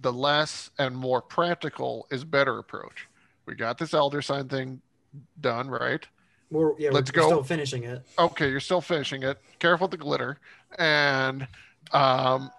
the 0.00 0.12
less 0.12 0.70
and 0.78 0.96
more 0.96 1.22
practical 1.22 2.08
is 2.10 2.24
better 2.24 2.58
approach? 2.58 3.06
We 3.46 3.54
got 3.54 3.78
this 3.78 3.94
elder 3.94 4.20
sign 4.22 4.48
thing 4.48 4.80
done, 5.40 5.68
right? 5.70 6.04
We're, 6.50 6.76
yeah, 6.80 6.90
Let's 6.90 7.12
we're, 7.14 7.22
we're 7.22 7.28
go. 7.28 7.34
still 7.36 7.44
finishing 7.44 7.84
it. 7.84 8.04
Okay, 8.18 8.50
you're 8.50 8.58
still 8.58 8.80
finishing 8.80 9.22
it. 9.22 9.38
Careful 9.60 9.84
with 9.86 9.92
the 9.92 9.98
glitter, 9.98 10.38
and 10.78 11.46
Um, 11.92 12.50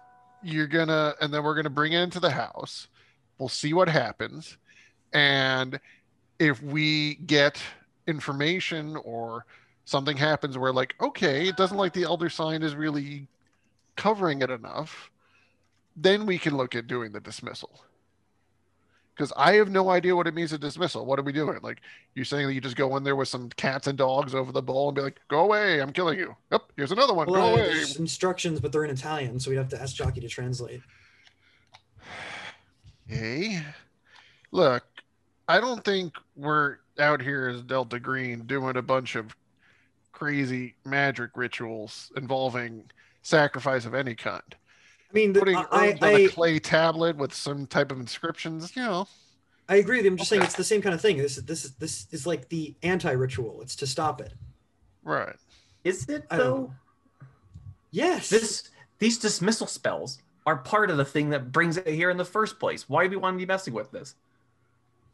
you're 0.42 0.66
gonna, 0.66 1.14
and 1.20 1.32
then 1.32 1.42
we're 1.42 1.54
gonna 1.54 1.70
bring 1.70 1.92
it 1.92 2.00
into 2.00 2.20
the 2.20 2.30
house. 2.30 2.88
We'll 3.38 3.48
see 3.48 3.72
what 3.72 3.88
happens, 3.88 4.56
and 5.12 5.80
if 6.38 6.62
we 6.62 7.16
get 7.26 7.60
information 8.06 8.96
or 8.96 9.44
something 9.84 10.16
happens 10.16 10.58
where 10.58 10.72
like, 10.72 10.94
okay, 11.00 11.48
it 11.48 11.56
doesn't 11.56 11.76
like 11.76 11.92
the 11.92 12.04
elder 12.04 12.28
sign 12.28 12.62
is 12.62 12.74
really 12.74 13.28
covering 13.96 14.42
it 14.42 14.50
enough, 14.50 15.10
then 15.96 16.26
we 16.26 16.38
can 16.38 16.56
look 16.56 16.74
at 16.74 16.86
doing 16.86 17.12
the 17.12 17.20
dismissal. 17.20 17.84
Because 19.14 19.32
I 19.36 19.54
have 19.54 19.70
no 19.70 19.90
idea 19.90 20.16
what 20.16 20.26
it 20.26 20.34
means 20.34 20.50
to 20.50 20.58
dismissal. 20.58 21.04
What 21.04 21.18
are 21.18 21.22
we 21.22 21.32
doing? 21.32 21.58
Like 21.62 21.82
you're 22.14 22.24
saying 22.24 22.46
that 22.46 22.54
you 22.54 22.60
just 22.60 22.76
go 22.76 22.96
in 22.96 23.04
there 23.04 23.16
with 23.16 23.28
some 23.28 23.50
cats 23.50 23.86
and 23.86 23.98
dogs 23.98 24.34
over 24.34 24.52
the 24.52 24.62
bowl 24.62 24.88
and 24.88 24.96
be 24.96 25.02
like, 25.02 25.20
"Go 25.28 25.40
away! 25.40 25.80
I'm 25.80 25.92
killing 25.92 26.18
you." 26.18 26.34
Yep, 26.50 26.72
here's 26.76 26.92
another 26.92 27.12
one. 27.12 27.28
Well, 27.28 27.48
go 27.48 27.52
away. 27.54 27.74
there's 27.74 27.96
instructions, 27.96 28.58
but 28.60 28.72
they're 28.72 28.84
in 28.84 28.90
Italian, 28.90 29.38
so 29.38 29.50
we'd 29.50 29.58
have 29.58 29.68
to 29.68 29.80
ask 29.80 29.94
Jockey 29.94 30.20
to 30.20 30.28
translate. 30.28 30.80
Hey, 33.08 33.60
look, 34.52 34.84
I 35.48 35.60
don't 35.60 35.84
think 35.84 36.14
we're 36.34 36.78
out 36.98 37.20
here 37.20 37.48
as 37.48 37.62
Delta 37.62 37.98
Green 38.00 38.46
doing 38.46 38.76
a 38.76 38.82
bunch 38.82 39.16
of 39.16 39.36
crazy 40.12 40.76
magic 40.84 41.30
rituals 41.34 42.12
involving 42.16 42.84
sacrifice 43.22 43.84
of 43.84 43.94
any 43.94 44.14
kind. 44.14 44.54
I 45.12 45.14
mean, 45.14 45.32
the, 45.32 45.40
Putting 45.40 45.56
I, 45.56 45.66
herbs 45.90 46.02
on 46.02 46.08
I, 46.08 46.10
a 46.12 46.28
clay 46.28 46.58
tablet 46.58 47.16
with 47.16 47.34
some 47.34 47.66
type 47.66 47.92
of 47.92 48.00
inscriptions, 48.00 48.74
you 48.74 48.82
know. 48.82 49.06
I 49.68 49.76
agree 49.76 49.98
with 49.98 50.06
you. 50.06 50.10
I'm 50.10 50.16
just 50.16 50.30
saying 50.30 50.42
it's 50.42 50.54
the 50.56 50.64
same 50.64 50.80
kind 50.80 50.94
of 50.94 51.00
thing. 51.00 51.18
This 51.18 51.36
is 51.36 51.44
this 51.44 51.64
is 51.64 51.72
this 51.74 52.06
is 52.10 52.26
like 52.26 52.48
the 52.48 52.74
anti-ritual. 52.82 53.60
It's 53.62 53.76
to 53.76 53.86
stop 53.86 54.20
it. 54.20 54.32
Right. 55.04 55.36
Is 55.84 56.08
it 56.08 56.24
I 56.30 56.38
though? 56.38 56.72
Yes. 57.90 58.30
This 58.30 58.70
these 58.98 59.18
dismissal 59.18 59.66
spells 59.66 60.18
are 60.46 60.56
part 60.56 60.90
of 60.90 60.96
the 60.96 61.04
thing 61.04 61.30
that 61.30 61.52
brings 61.52 61.76
it 61.76 61.86
here 61.86 62.10
in 62.10 62.16
the 62.16 62.24
first 62.24 62.58
place. 62.58 62.88
Why 62.88 63.04
do 63.04 63.10
we 63.10 63.16
want 63.16 63.34
to 63.34 63.38
be 63.38 63.46
messing 63.46 63.74
with 63.74 63.90
this? 63.92 64.14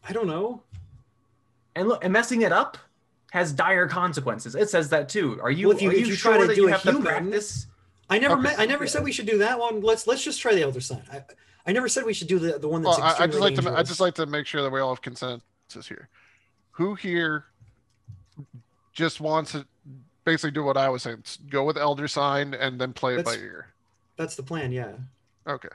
I 0.09 0.13
don't 0.13 0.27
know. 0.27 0.63
And 1.75 1.89
look, 1.89 2.03
and 2.05 2.13
messing 2.13 2.43
it 2.43 2.53
up 2.53 2.79
has 3.33 3.53
dire 3.53 3.87
consequences. 3.89 4.55
It 4.55 4.71
says 4.71 4.89
that 4.91 5.09
too. 5.09 5.39
Are 5.43 5.51
you? 5.51 5.69
Well, 5.69 5.77
if 5.77 5.83
you- 5.83 5.91
are 5.91 5.93
if 5.93 6.01
you, 6.01 6.07
you 6.07 6.15
sure 6.15 6.33
try 6.33 6.41
to 6.41 6.47
that 6.47 6.55
do 6.55 6.63
you 6.63 6.69
a 6.69 6.73
have 6.73 6.83
human- 6.83 7.03
to 7.03 7.09
practice? 7.09 7.67
I 8.11 8.19
never 8.19 8.35
Okay. 8.35 8.43
met, 8.43 8.59
I 8.59 8.67
never 8.67 8.87
said 8.87 9.05
we 9.05 9.13
should 9.13 9.27
do 9.27 9.39
that 9.39 9.59
one. 9.59 9.81
Let's 9.81 10.07
let's 10.07 10.23
just 10.25 10.41
try 10.41 10.55
the 10.55 10.63
elder 10.63 10.81
sign. 10.81 11.03
I, 11.13 11.23
I 11.67 11.73
never 11.73 11.89
said 11.89 12.05
we 12.05 12.15
should 12.15 12.29
do 12.29 12.39
the, 12.39 12.59
the 12.59 12.69
one 12.69 12.83
that's 12.83 12.99
Well, 12.99 13.07
I, 13.19 13.25
I 13.25 13.27
just 13.27 13.41
like 13.41 13.55
to 13.57 13.73
I 13.77 13.83
just 13.83 14.01
like 14.01 14.15
to 14.15 14.27
make 14.27 14.47
sure 14.47 14.63
that 14.63 14.71
we 14.71 14.81
all 14.81 14.91
have 14.95 15.03
consensus 15.03 15.43
here. 15.87 16.09
Who 16.73 16.95
here 16.95 17.45
just 18.93 19.21
wants 19.21 19.53
to 19.53 19.67
basically 20.25 20.53
do 20.53 20.65
what 20.65 20.77
I 20.77 20.89
was 20.89 21.03
saying? 21.03 21.25
Go 21.51 21.65
with 21.65 21.77
elder 21.77 22.09
sign 22.09 22.55
and 22.55 22.81
then 22.81 22.93
play 22.93 23.17
it 23.17 23.25
by 23.25 23.35
ear. 23.35 23.69
That's 24.17 24.37
the 24.37 24.43
plan. 24.43 24.73
Yeah. 24.73 24.93
Okay. 25.47 25.69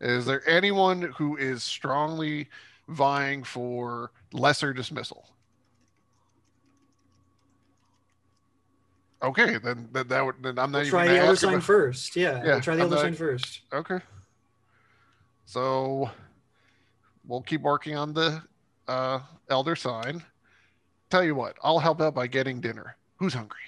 Is 0.00 0.26
there 0.26 0.46
anyone 0.48 1.02
who 1.16 1.36
is 1.36 1.62
strongly 1.62 2.48
vying 2.88 3.44
for 3.44 4.12
lesser 4.32 4.72
dismissal? 4.72 5.28
Okay, 9.26 9.58
then 9.58 9.88
then 9.92 10.06
that 10.08 10.24
would 10.24 10.36
then 10.40 10.58
I'm 10.58 10.70
not 10.70 10.78
We'll 10.78 10.86
even 10.86 10.90
try 10.90 11.08
the 11.08 11.18
elder 11.18 11.32
ask 11.32 11.40
sign 11.40 11.54
about- 11.54 11.62
first. 11.64 12.14
Yeah. 12.16 12.38
Yeah, 12.44 12.44
we'll 12.52 12.60
try 12.60 12.76
the 12.76 12.82
I'm 12.82 12.84
elder 12.84 12.94
not- 12.96 13.02
sign 13.02 13.14
first. 13.14 13.60
Okay. 13.72 13.98
So 15.46 16.10
we'll 17.26 17.42
keep 17.42 17.62
working 17.62 17.96
on 17.96 18.12
the 18.14 18.40
uh, 18.86 19.20
elder 19.50 19.74
sign. 19.74 20.22
Tell 21.10 21.24
you 21.24 21.34
what, 21.34 21.56
I'll 21.62 21.78
help 21.80 22.00
out 22.00 22.14
by 22.14 22.26
getting 22.28 22.60
dinner. 22.60 22.96
Who's 23.16 23.34
hungry? 23.34 23.58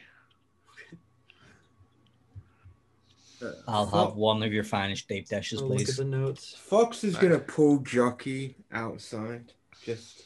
Uh, 3.41 3.53
I'll 3.69 3.87
Fo- 3.87 4.07
have 4.07 4.17
one 4.17 4.43
of 4.43 4.53
your 4.53 4.65
finest 4.65 5.07
deep 5.09 5.29
dishes, 5.29 5.61
I'll 5.63 5.69
look 5.69 5.81
at 5.81 5.87
please. 5.87 5.97
the 5.97 6.05
notes. 6.05 6.55
Fox 6.59 7.05
is 7.05 7.17
gonna 7.17 7.39
pull 7.39 7.79
Jockey 7.79 8.57
outside. 8.73 9.53
Just 9.85 10.23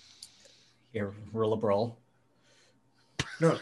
Here, 0.93 1.13
roll 1.33 1.53
a 1.55 1.57
brawl. 1.57 1.99
No, 3.43 3.59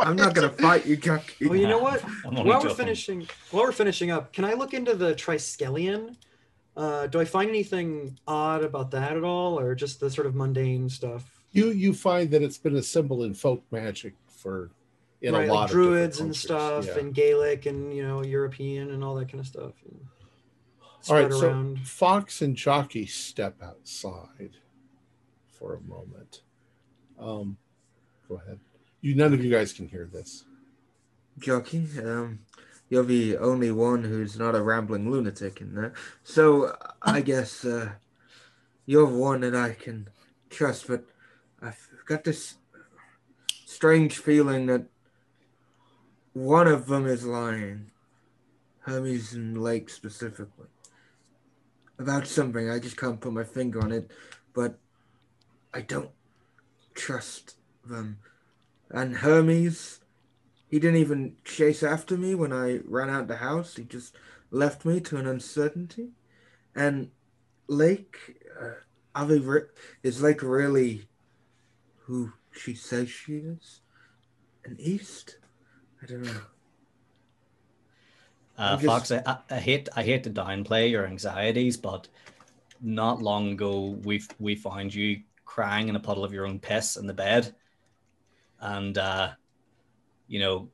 I'm 0.00 0.14
not 0.14 0.32
gonna 0.34 0.48
fight 0.48 0.86
you, 0.86 0.96
Jockey. 0.96 1.46
Well, 1.46 1.58
you 1.58 1.66
know 1.66 1.78
what? 1.78 2.02
I'm 2.24 2.34
While 2.36 2.44
we're 2.44 2.60
joking. 2.60 2.76
finishing, 2.76 3.28
while 3.50 3.64
we're 3.64 3.72
finishing 3.72 4.12
up, 4.12 4.32
can 4.32 4.44
I 4.44 4.54
look 4.54 4.74
into 4.74 4.94
the 4.94 5.14
Triskelion? 5.14 6.16
Uh, 6.76 7.08
do 7.08 7.20
I 7.20 7.24
find 7.24 7.48
anything 7.48 8.16
odd 8.28 8.62
about 8.62 8.92
that 8.92 9.16
at 9.16 9.24
all, 9.24 9.58
or 9.58 9.74
just 9.74 9.98
the 9.98 10.08
sort 10.08 10.28
of 10.28 10.36
mundane 10.36 10.88
stuff? 10.88 11.44
You 11.50 11.70
you 11.70 11.92
find 11.92 12.30
that 12.30 12.42
it's 12.42 12.58
been 12.58 12.76
a 12.76 12.82
symbol 12.82 13.24
in 13.24 13.34
folk 13.34 13.62
magic 13.72 14.14
for 14.28 14.70
in 15.20 15.34
right, 15.34 15.48
a 15.48 15.52
lot 15.52 15.60
like 15.60 15.64
of 15.64 15.70
druids 15.72 16.20
and 16.20 16.34
stuff, 16.34 16.86
yeah. 16.86 16.98
and 16.98 17.12
Gaelic, 17.12 17.66
and 17.66 17.92
you 17.92 18.06
know 18.06 18.22
European, 18.22 18.92
and 18.92 19.02
all 19.02 19.16
that 19.16 19.28
kind 19.28 19.40
of 19.40 19.46
stuff. 19.46 19.72
and 19.84 20.00
All 21.08 21.16
right, 21.16 21.32
spread 21.32 21.40
so. 21.40 21.76
Fox 21.84 22.40
and 22.40 22.54
Jockey 22.54 23.06
step 23.06 23.56
outside 23.62 24.56
for 25.50 25.74
a 25.74 25.80
moment. 25.80 26.42
Um, 27.18 27.56
go 28.28 28.36
ahead. 28.36 28.60
You 29.04 29.14
none 29.14 29.34
of 29.34 29.44
you 29.44 29.50
guys 29.50 29.74
can 29.74 29.86
hear 29.86 30.08
this. 30.10 30.44
Jockey, 31.38 31.86
um, 32.02 32.38
you're 32.88 33.04
the 33.04 33.36
only 33.36 33.70
one 33.70 34.02
who's 34.02 34.38
not 34.38 34.54
a 34.54 34.62
rambling 34.62 35.10
lunatic 35.10 35.60
in 35.60 35.74
there. 35.74 35.92
So 36.22 36.74
I 37.02 37.20
guess 37.20 37.66
uh, 37.66 37.90
you're 38.86 39.06
the 39.06 39.14
one 39.14 39.42
that 39.42 39.54
I 39.54 39.74
can 39.74 40.08
trust. 40.48 40.88
But 40.88 41.04
I've 41.60 41.86
got 42.06 42.24
this 42.24 42.54
strange 43.66 44.16
feeling 44.16 44.64
that 44.68 44.86
one 46.32 46.66
of 46.66 46.86
them 46.86 47.06
is 47.06 47.26
lying. 47.26 47.90
Hermes 48.78 49.34
and 49.34 49.62
Lake 49.62 49.90
specifically. 49.90 50.68
About 51.98 52.26
something. 52.26 52.70
I 52.70 52.78
just 52.78 52.96
can't 52.96 53.20
put 53.20 53.34
my 53.34 53.44
finger 53.44 53.82
on 53.82 53.92
it. 53.92 54.10
But 54.54 54.78
I 55.74 55.82
don't 55.82 56.12
trust 56.94 57.56
them. 57.84 58.16
And 58.94 59.16
Hermes, 59.16 59.98
he 60.68 60.78
didn't 60.78 61.00
even 61.00 61.34
chase 61.44 61.82
after 61.82 62.16
me 62.16 62.36
when 62.36 62.52
I 62.52 62.78
ran 62.86 63.10
out 63.10 63.26
the 63.26 63.36
house. 63.38 63.74
He 63.74 63.82
just 63.82 64.14
left 64.52 64.84
me 64.84 65.00
to 65.00 65.16
an 65.16 65.26
uncertainty. 65.26 66.10
And 66.76 67.10
Lake, 67.66 68.16
uh, 68.60 69.26
re- 69.26 69.62
is 70.04 70.22
Lake 70.22 70.42
really 70.44 71.08
who 72.02 72.32
she 72.52 72.74
says 72.74 73.10
she 73.10 73.38
is? 73.38 73.80
An 74.64 74.76
East? 74.78 75.38
I 76.00 76.06
don't 76.06 76.22
know. 76.22 76.40
Uh, 78.56 78.76
just- 78.76 78.86
Fox, 78.86 79.10
I, 79.10 79.22
I- 79.26 79.56
I 79.56 79.58
hate 79.58 79.88
I 79.96 80.04
hate 80.04 80.22
to 80.22 80.30
downplay 80.30 80.88
your 80.88 81.04
anxieties, 81.04 81.76
but 81.76 82.06
not 82.80 83.20
long 83.20 83.50
ago 83.50 83.98
we 84.04 84.22
we 84.38 84.54
found 84.54 84.94
you 84.94 85.22
crying 85.44 85.88
in 85.88 85.96
a 85.96 86.00
puddle 86.00 86.24
of 86.24 86.32
your 86.32 86.46
own 86.46 86.60
piss 86.60 86.96
in 86.96 87.08
the 87.08 87.14
bed, 87.14 87.54
and 88.64 88.96
uh, 88.96 89.30
you 90.26 90.40
know, 90.40 90.68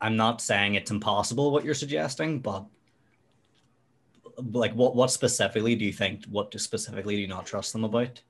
I'm 0.00 0.16
not 0.16 0.40
saying 0.40 0.74
it's 0.74 0.90
impossible 0.90 1.50
what 1.50 1.64
you're 1.64 1.74
suggesting, 1.74 2.40
but 2.40 2.64
like 4.38 4.74
what 4.74 4.94
what 4.94 5.10
specifically 5.10 5.74
do 5.74 5.84
you 5.84 5.92
think? 5.92 6.24
What 6.26 6.58
specifically 6.60 7.16
do 7.16 7.22
you 7.22 7.28
not 7.28 7.46
trust 7.46 7.72
them 7.72 7.84
about? 7.84 8.22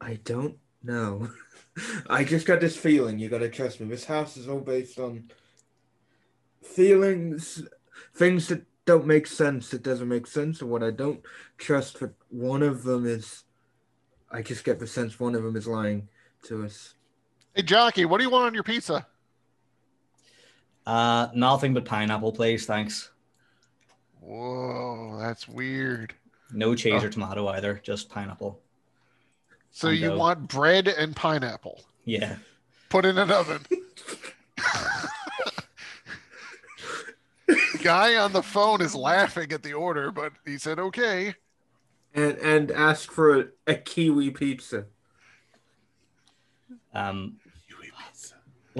I 0.00 0.18
don't 0.24 0.56
know. 0.82 1.28
I 2.08 2.24
just 2.24 2.46
got 2.46 2.60
this 2.60 2.76
feeling. 2.76 3.18
You 3.18 3.28
gotta 3.28 3.48
trust 3.48 3.80
me. 3.80 3.86
This 3.86 4.06
house 4.06 4.36
is 4.36 4.48
all 4.48 4.60
based 4.60 4.98
on 4.98 5.30
feelings, 6.62 7.62
things 8.14 8.48
that 8.48 8.62
don't 8.86 9.06
make 9.06 9.26
sense. 9.26 9.70
That 9.70 9.82
doesn't 9.82 10.08
make 10.08 10.26
sense, 10.26 10.62
and 10.62 10.70
what 10.70 10.82
I 10.82 10.90
don't 10.90 11.20
trust. 11.58 12.00
But 12.00 12.14
one 12.30 12.62
of 12.62 12.82
them 12.82 13.06
is, 13.06 13.44
I 14.30 14.40
just 14.40 14.64
get 14.64 14.78
the 14.78 14.86
sense 14.86 15.20
one 15.20 15.34
of 15.34 15.42
them 15.42 15.56
is 15.56 15.66
lying 15.66 16.08
to 16.44 16.64
us. 16.64 16.94
Hey, 17.54 17.62
Jockey, 17.62 18.04
what 18.04 18.18
do 18.18 18.24
you 18.24 18.30
want 18.30 18.46
on 18.46 18.54
your 18.54 18.62
pizza? 18.62 19.06
Uh, 20.86 21.28
nothing 21.34 21.74
but 21.74 21.84
pineapple, 21.84 22.32
please, 22.32 22.64
thanks. 22.66 23.10
Whoa, 24.20 25.18
that's 25.20 25.48
weird. 25.48 26.14
No 26.52 26.74
cheese 26.74 27.02
Oh. 27.02 27.06
or 27.06 27.10
tomato 27.10 27.48
either, 27.48 27.80
just 27.82 28.08
pineapple. 28.08 28.60
So 29.70 29.88
I 29.88 29.92
you 29.92 30.08
know. 30.08 30.16
want 30.16 30.48
bread 30.48 30.88
and 30.88 31.14
pineapple 31.14 31.82
Yeah. 32.04 32.36
put 32.88 33.04
in 33.04 33.18
an 33.18 33.30
oven. 33.30 33.64
guy 37.82 38.16
on 38.16 38.32
the 38.32 38.42
phone 38.42 38.80
is 38.80 38.94
laughing 38.94 39.52
at 39.52 39.62
the 39.62 39.72
order, 39.72 40.10
but 40.10 40.32
he 40.44 40.58
said 40.58 40.78
okay. 40.78 41.34
And 42.14 42.36
and 42.38 42.70
ask 42.72 43.10
for 43.12 43.38
a, 43.40 43.44
a 43.68 43.74
kiwi 43.74 44.30
pizza. 44.30 44.86
Um, 46.92 47.36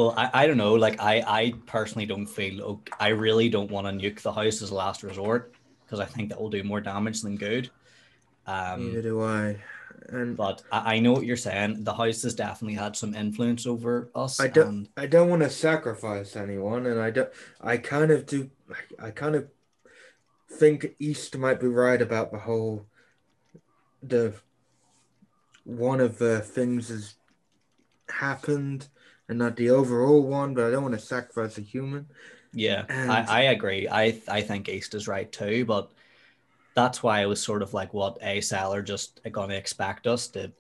well, 0.01 0.15
I, 0.17 0.31
I 0.33 0.47
don't 0.47 0.57
know. 0.57 0.73
Like, 0.75 0.99
I, 0.99 1.23
I 1.27 1.53
personally 1.67 2.07
don't 2.07 2.25
feel, 2.27 2.63
ok- 2.63 2.93
I 2.99 3.09
really 3.09 3.51
don't 3.51 3.71
want 3.71 3.87
to 3.87 3.93
nuke 3.93 4.23
the 4.23 4.33
house 4.33 4.63
as 4.63 4.71
a 4.71 4.75
last 4.75 5.03
resort 5.03 5.55
because 5.85 6.01
I 6.01 6.07
think 6.07 6.31
that 6.31 6.41
will 6.41 6.49
do 6.49 6.65
more 6.65 6.81
damage 6.81 7.21
than 7.21 7.37
good. 7.37 7.69
Neither 8.47 8.73
Um, 8.73 9.03
do 9.03 9.23
I. 9.23 9.57
and 10.09 10.35
But 10.39 10.63
I, 10.73 10.95
I 10.95 10.99
know 11.01 11.13
what 11.13 11.27
you're 11.27 11.37
saying. 11.37 11.85
The 11.85 11.93
house 11.93 12.23
has 12.23 12.35
definitely 12.35 12.77
had 12.77 12.97
some 12.97 13.15
influence 13.15 13.67
over 13.67 14.09
us. 14.15 14.41
I 14.41 14.49
don't. 14.49 14.69
and 14.69 14.89
I 14.97 15.05
don't 15.05 15.29
want 15.29 15.43
to 15.43 15.51
sacrifice 15.51 16.35
anyone, 16.35 16.87
and 16.87 16.99
I 16.99 17.11
don't. 17.11 17.29
I 17.61 17.77
kind 17.77 18.11
of 18.11 18.25
do. 18.25 18.51
I 18.99 19.11
kind 19.11 19.35
of 19.35 19.49
think 20.51 20.95
East 20.99 21.37
might 21.37 21.61
be 21.61 21.69
right 21.69 22.01
about 22.01 22.33
the 22.33 22.39
whole. 22.39 22.87
The 24.03 24.33
one 25.65 26.01
of 26.01 26.17
the 26.17 26.41
things 26.41 26.89
has 26.89 27.17
happened, 28.09 28.89
and 29.31 29.39
not 29.39 29.57
the 29.57 29.71
overall 29.71 30.23
one. 30.23 30.53
But 30.53 30.67
I 30.67 30.71
don't 30.73 30.83
want 30.83 30.95
to 30.95 31.01
sacrifice 31.01 31.57
a 31.57 31.63
human. 31.63 32.07
Yeah, 32.53 32.85
And- 32.89 33.11
I, 33.11 33.25
I 33.29 33.41
agree. 33.43 33.89
I 33.89 34.21
I 34.29 34.43
think 34.43 34.69
East 34.69 34.95
is 34.95 35.09
right 35.09 35.31
too, 35.31 35.65
but 35.65 35.91
that's 36.75 37.03
why 37.03 37.21
I 37.23 37.27
was 37.27 37.43
sort 37.43 37.63
of 37.63 37.73
like, 37.73 37.95
what 37.95 38.19
a 38.23 38.41
seller 38.41 38.83
just 38.83 39.21
going 39.33 39.51
to 39.51 39.57
expect 39.57 40.07
us 40.07 40.29
to 40.29 40.53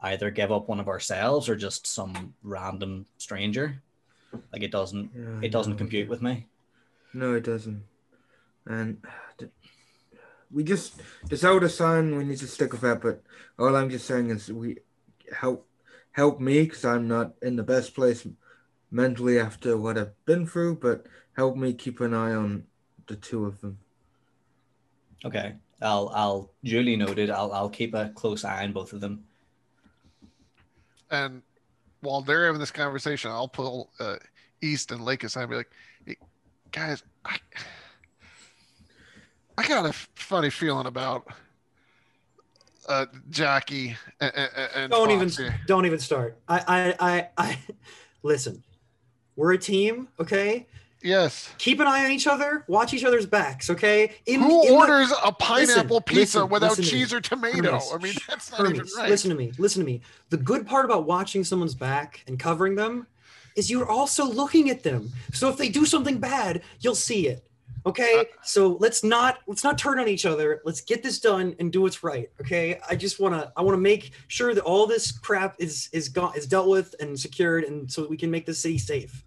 either 0.00 0.30
give 0.30 0.50
up 0.52 0.68
one 0.68 0.80
of 0.80 0.88
ourselves 0.88 1.48
or 1.48 1.56
just 1.56 1.86
some 1.86 2.34
random 2.42 3.06
stranger. 3.18 3.80
Like 4.52 4.62
it 4.62 4.70
doesn't 4.72 5.10
Yeah, 5.14 5.40
it 5.46 5.52
doesn't 5.52 5.72
no, 5.72 5.78
compute 5.78 6.08
with 6.08 6.22
me. 6.22 6.46
No, 7.12 7.34
it 7.34 7.44
doesn't. 7.44 7.82
And 8.66 9.04
we 10.50 10.64
just 10.64 11.00
the 11.28 11.38
elder 11.46 11.68
sign. 11.68 12.16
We 12.16 12.24
need 12.24 12.38
to 12.38 12.46
stick 12.46 12.72
with 12.72 12.80
that. 12.82 13.00
But 13.02 13.22
all 13.58 13.76
I'm 13.76 13.90
just 13.90 14.06
saying 14.06 14.30
is 14.30 14.50
we 14.50 14.78
help 15.32 15.66
help 16.14 16.40
me 16.40 16.62
because 16.62 16.84
I'm 16.84 17.06
not 17.06 17.34
in 17.42 17.56
the 17.56 17.62
best 17.62 17.94
place 17.94 18.26
mentally 18.90 19.38
after 19.38 19.76
what 19.76 19.98
I've 19.98 20.24
been 20.24 20.46
through. 20.46 20.76
But 20.76 21.06
help 21.36 21.56
me 21.56 21.74
keep 21.74 22.00
an 22.00 22.14
eye 22.14 22.32
on 22.32 22.64
the 23.06 23.16
two 23.16 23.44
of 23.44 23.60
them. 23.60 23.78
Okay, 25.24 25.54
I'll 25.82 26.10
I'll 26.14 26.50
duly 26.64 26.96
noted. 26.96 27.30
I'll 27.30 27.52
I'll 27.52 27.68
keep 27.68 27.94
a 27.94 28.10
close 28.14 28.44
eye 28.44 28.64
on 28.64 28.72
both 28.72 28.92
of 28.92 29.00
them. 29.00 29.24
And 31.10 31.42
while 32.00 32.22
they're 32.22 32.46
having 32.46 32.60
this 32.60 32.70
conversation, 32.70 33.30
I'll 33.30 33.48
pull 33.48 33.90
uh, 33.98 34.16
East 34.60 34.90
and 34.90 35.04
Lake 35.04 35.24
aside 35.24 35.42
and 35.42 35.50
be 35.50 35.56
like, 35.56 35.70
hey, 36.06 36.16
guys, 36.72 37.02
I, 37.24 37.36
I 39.58 39.66
got 39.68 39.86
a 39.86 39.92
funny 40.14 40.50
feeling 40.50 40.86
about 40.86 41.28
uh, 42.88 43.06
Jackie 43.30 43.96
and, 44.20 44.32
and, 44.74 44.90
don't 44.90 45.10
even 45.10 45.28
Foxy." 45.28 45.48
don't 45.66 45.86
even 45.86 45.98
start. 45.98 46.38
I 46.48 46.94
I 47.00 47.08
I, 47.10 47.28
I 47.38 47.58
listen. 48.22 48.62
We're 49.36 49.52
a 49.54 49.58
team, 49.58 50.08
okay? 50.20 50.66
Yes. 51.02 51.52
Keep 51.58 51.80
an 51.80 51.86
eye 51.86 52.04
on 52.04 52.12
each 52.12 52.26
other. 52.26 52.64
Watch 52.68 52.94
each 52.94 53.04
other's 53.04 53.26
backs, 53.26 53.68
okay? 53.68 54.14
In, 54.26 54.40
Who 54.40 54.62
in 54.62 54.68
the- 54.68 54.74
orders 54.74 55.12
a 55.24 55.32
pineapple 55.32 56.00
pizza 56.00 56.38
listen, 56.38 56.48
without 56.48 56.70
listen 56.70 56.84
to 56.84 56.92
me. 56.94 56.98
cheese 57.00 57.12
or 57.12 57.20
tomato? 57.20 57.72
Hermes, 57.72 57.92
I 57.92 57.98
mean, 57.98 58.14
that's 58.28 58.50
not 58.52 58.60
even 58.60 58.76
Hermes, 58.76 58.94
right. 58.96 59.10
listen 59.10 59.28
to 59.30 59.36
me. 59.36 59.52
Listen 59.58 59.80
to 59.80 59.86
me. 59.86 60.00
The 60.30 60.36
good 60.38 60.66
part 60.66 60.84
about 60.84 61.04
watching 61.04 61.44
someone's 61.44 61.74
back 61.74 62.22
and 62.26 62.38
covering 62.38 62.74
them 62.76 63.06
is 63.56 63.70
you're 63.70 63.88
also 63.88 64.24
looking 64.24 64.70
at 64.70 64.82
them. 64.82 65.10
So 65.32 65.48
if 65.48 65.56
they 65.56 65.68
do 65.68 65.84
something 65.84 66.18
bad, 66.18 66.62
you'll 66.80 66.94
see 66.94 67.26
it. 67.28 67.44
Okay? 67.86 68.20
Uh, 68.20 68.24
so 68.42 68.76
let's 68.80 69.04
not 69.04 69.38
let's 69.46 69.62
not 69.62 69.76
turn 69.76 69.98
on 70.00 70.08
each 70.08 70.24
other. 70.26 70.60
Let's 70.64 70.80
get 70.80 71.02
this 71.02 71.20
done 71.20 71.54
and 71.58 71.72
do 71.72 71.82
what's 71.82 72.02
right. 72.02 72.30
Okay? 72.40 72.80
I 72.88 72.96
just 72.96 73.20
want 73.20 73.34
to 73.34 73.52
I 73.56 73.62
want 73.62 73.74
to 73.76 73.80
make 73.80 74.12
sure 74.28 74.54
that 74.54 74.64
all 74.64 74.86
this 74.86 75.12
crap 75.12 75.56
is 75.58 75.88
is 75.92 76.08
gone 76.08 76.32
is 76.36 76.46
dealt 76.46 76.68
with 76.68 76.94
and 77.00 77.18
secured 77.18 77.64
and 77.64 77.90
so 77.90 78.00
that 78.00 78.10
we 78.10 78.16
can 78.16 78.30
make 78.30 78.46
the 78.46 78.54
city 78.54 78.78
safe. 78.78 79.22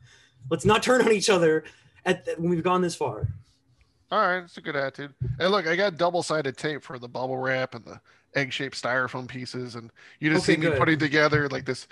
Let's 0.49 0.65
not 0.65 0.81
turn 0.81 1.01
on 1.01 1.11
each 1.11 1.29
other 1.29 1.65
at 2.05 2.27
when 2.37 2.49
we've 2.49 2.63
gone 2.63 2.81
this 2.81 2.95
far. 2.95 3.27
All 4.09 4.19
right, 4.19 4.37
it's 4.43 4.57
a 4.57 4.61
good 4.61 4.77
attitude. 4.77 5.13
And 5.39 5.51
look, 5.51 5.67
I 5.67 5.75
got 5.75 5.97
double-sided 5.97 6.55
tape 6.55 6.81
for 6.81 6.97
the 6.97 7.09
bubble 7.09 7.37
wrap 7.37 7.75
and 7.75 7.83
the 7.83 7.99
egg-shaped 8.35 8.81
styrofoam 8.81 9.27
pieces, 9.27 9.75
and 9.75 9.91
you 10.21 10.29
just 10.29 10.45
Okay, 10.45 10.53
see 10.53 10.61
me 10.61 10.67
good. 10.67 10.79
putting 10.79 10.97
together 10.97 11.49
like 11.49 11.65
this. 11.65 11.87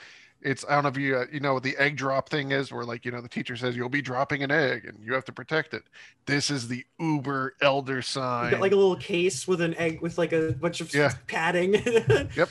It's 0.45 0.63
I 0.69 0.75
don't 0.75 0.83
know 0.83 0.89
if 0.89 0.97
you 0.97 1.17
uh, 1.17 1.25
you 1.31 1.39
know 1.39 1.55
what 1.55 1.63
the 1.63 1.75
egg 1.77 1.97
drop 1.97 2.29
thing 2.29 2.51
is, 2.51 2.71
where 2.71 2.85
like 2.85 3.03
you 3.03 3.09
know 3.11 3.19
the 3.19 3.27
teacher 3.27 3.55
says 3.57 3.75
you'll 3.75 3.89
be 3.89 4.01
dropping 4.03 4.43
an 4.43 4.51
egg 4.51 4.85
and 4.85 5.03
you 5.03 5.13
have 5.13 5.25
to 5.25 5.31
protect 5.31 5.73
it. 5.73 5.83
This 6.27 6.51
is 6.51 6.67
the 6.67 6.85
Uber 6.99 7.55
elder 7.61 7.95
You 7.95 8.01
sign. 8.03 8.51
got 8.51 8.61
like 8.61 8.71
a 8.71 8.75
little 8.75 8.95
case 8.95 9.47
with 9.47 9.59
an 9.59 9.73
egg 9.75 10.01
with 10.01 10.19
like 10.19 10.33
a 10.33 10.51
bunch 10.51 10.81
of 10.81 10.93
Yeah. 10.93 11.13
padding. 11.25 11.73
yep. 12.35 12.49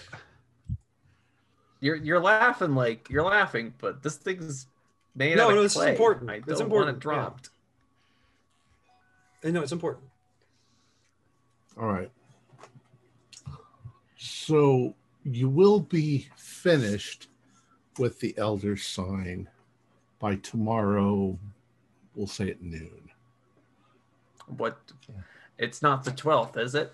You're 1.81 1.95
you're 1.95 2.21
laughing 2.21 2.75
like 2.75 3.09
you're 3.09 3.23
laughing, 3.23 3.73
but 3.79 4.03
this 4.03 4.17
thing's 4.17 4.67
made 5.15 5.37
No, 5.37 5.45
out 5.45 5.51
of 5.51 5.57
no, 5.57 5.63
this 5.63 5.77
is 5.77 5.83
important. 5.85 6.31
I 6.31 6.35
It's 6.35 6.47
don't 6.47 6.59
want 6.59 6.89
important, 6.89 6.97
it 6.97 7.01
dropped. 7.01 7.51
I 9.45 9.53
know 9.53 9.63
it's 9.63 9.71
important. 9.71 10.05
All 11.81 11.87
right. 11.93 12.11
So 14.17 14.95
you 15.23 15.49
will 15.49 15.79
be 15.79 16.29
finished 16.37 17.29
with 17.99 18.21
the 18.21 18.35
elder 18.37 18.77
sign 18.77 19.49
by 20.19 20.37
tomorrow. 20.37 21.39
We'll 22.15 22.27
say 22.27 22.51
at 22.51 22.63
noon. 22.63 23.11
What? 24.57 24.79
It's 25.59 25.83
not 25.83 26.05
the 26.05 26.13
twelfth, 26.13 26.57
is 26.57 26.75
it? 26.75 26.93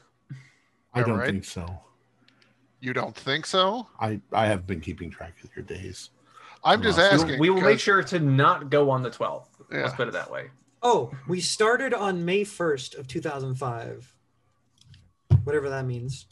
I 0.95 1.03
don't 1.03 1.19
right. 1.19 1.27
think 1.27 1.45
so. 1.45 1.67
You 2.81 2.93
don't 2.93 3.15
think 3.15 3.47
so? 3.47 3.87
I 4.01 4.21
I 4.33 4.47
have 4.47 4.67
been 4.67 4.81
keeping 4.81 5.11
track 5.11 5.35
of 5.45 5.51
your 5.55 5.65
days. 5.65 6.11
I'm 6.65 6.83
just 6.83 6.99
asking. 6.99 7.39
we 7.39 7.51
will 7.51 7.61
make 7.63 7.81
sure 7.81 8.03
to 8.03 8.19
not 8.19 8.71
go 8.71 8.91
on 8.91 9.03
the 9.03 9.11
twelfth. 9.11 9.61
Let's 9.71 9.95
put 9.95 10.09
it 10.09 10.13
that 10.13 10.31
way. 10.31 10.51
Oh, 10.83 11.13
we 11.29 11.41
started 11.41 11.93
on 11.93 12.25
May 12.25 12.41
1st 12.43 12.99
of 12.99 13.07
2005. 13.07 14.15
Whatever 15.45 15.69
that 15.69 15.85
means. 15.85 16.27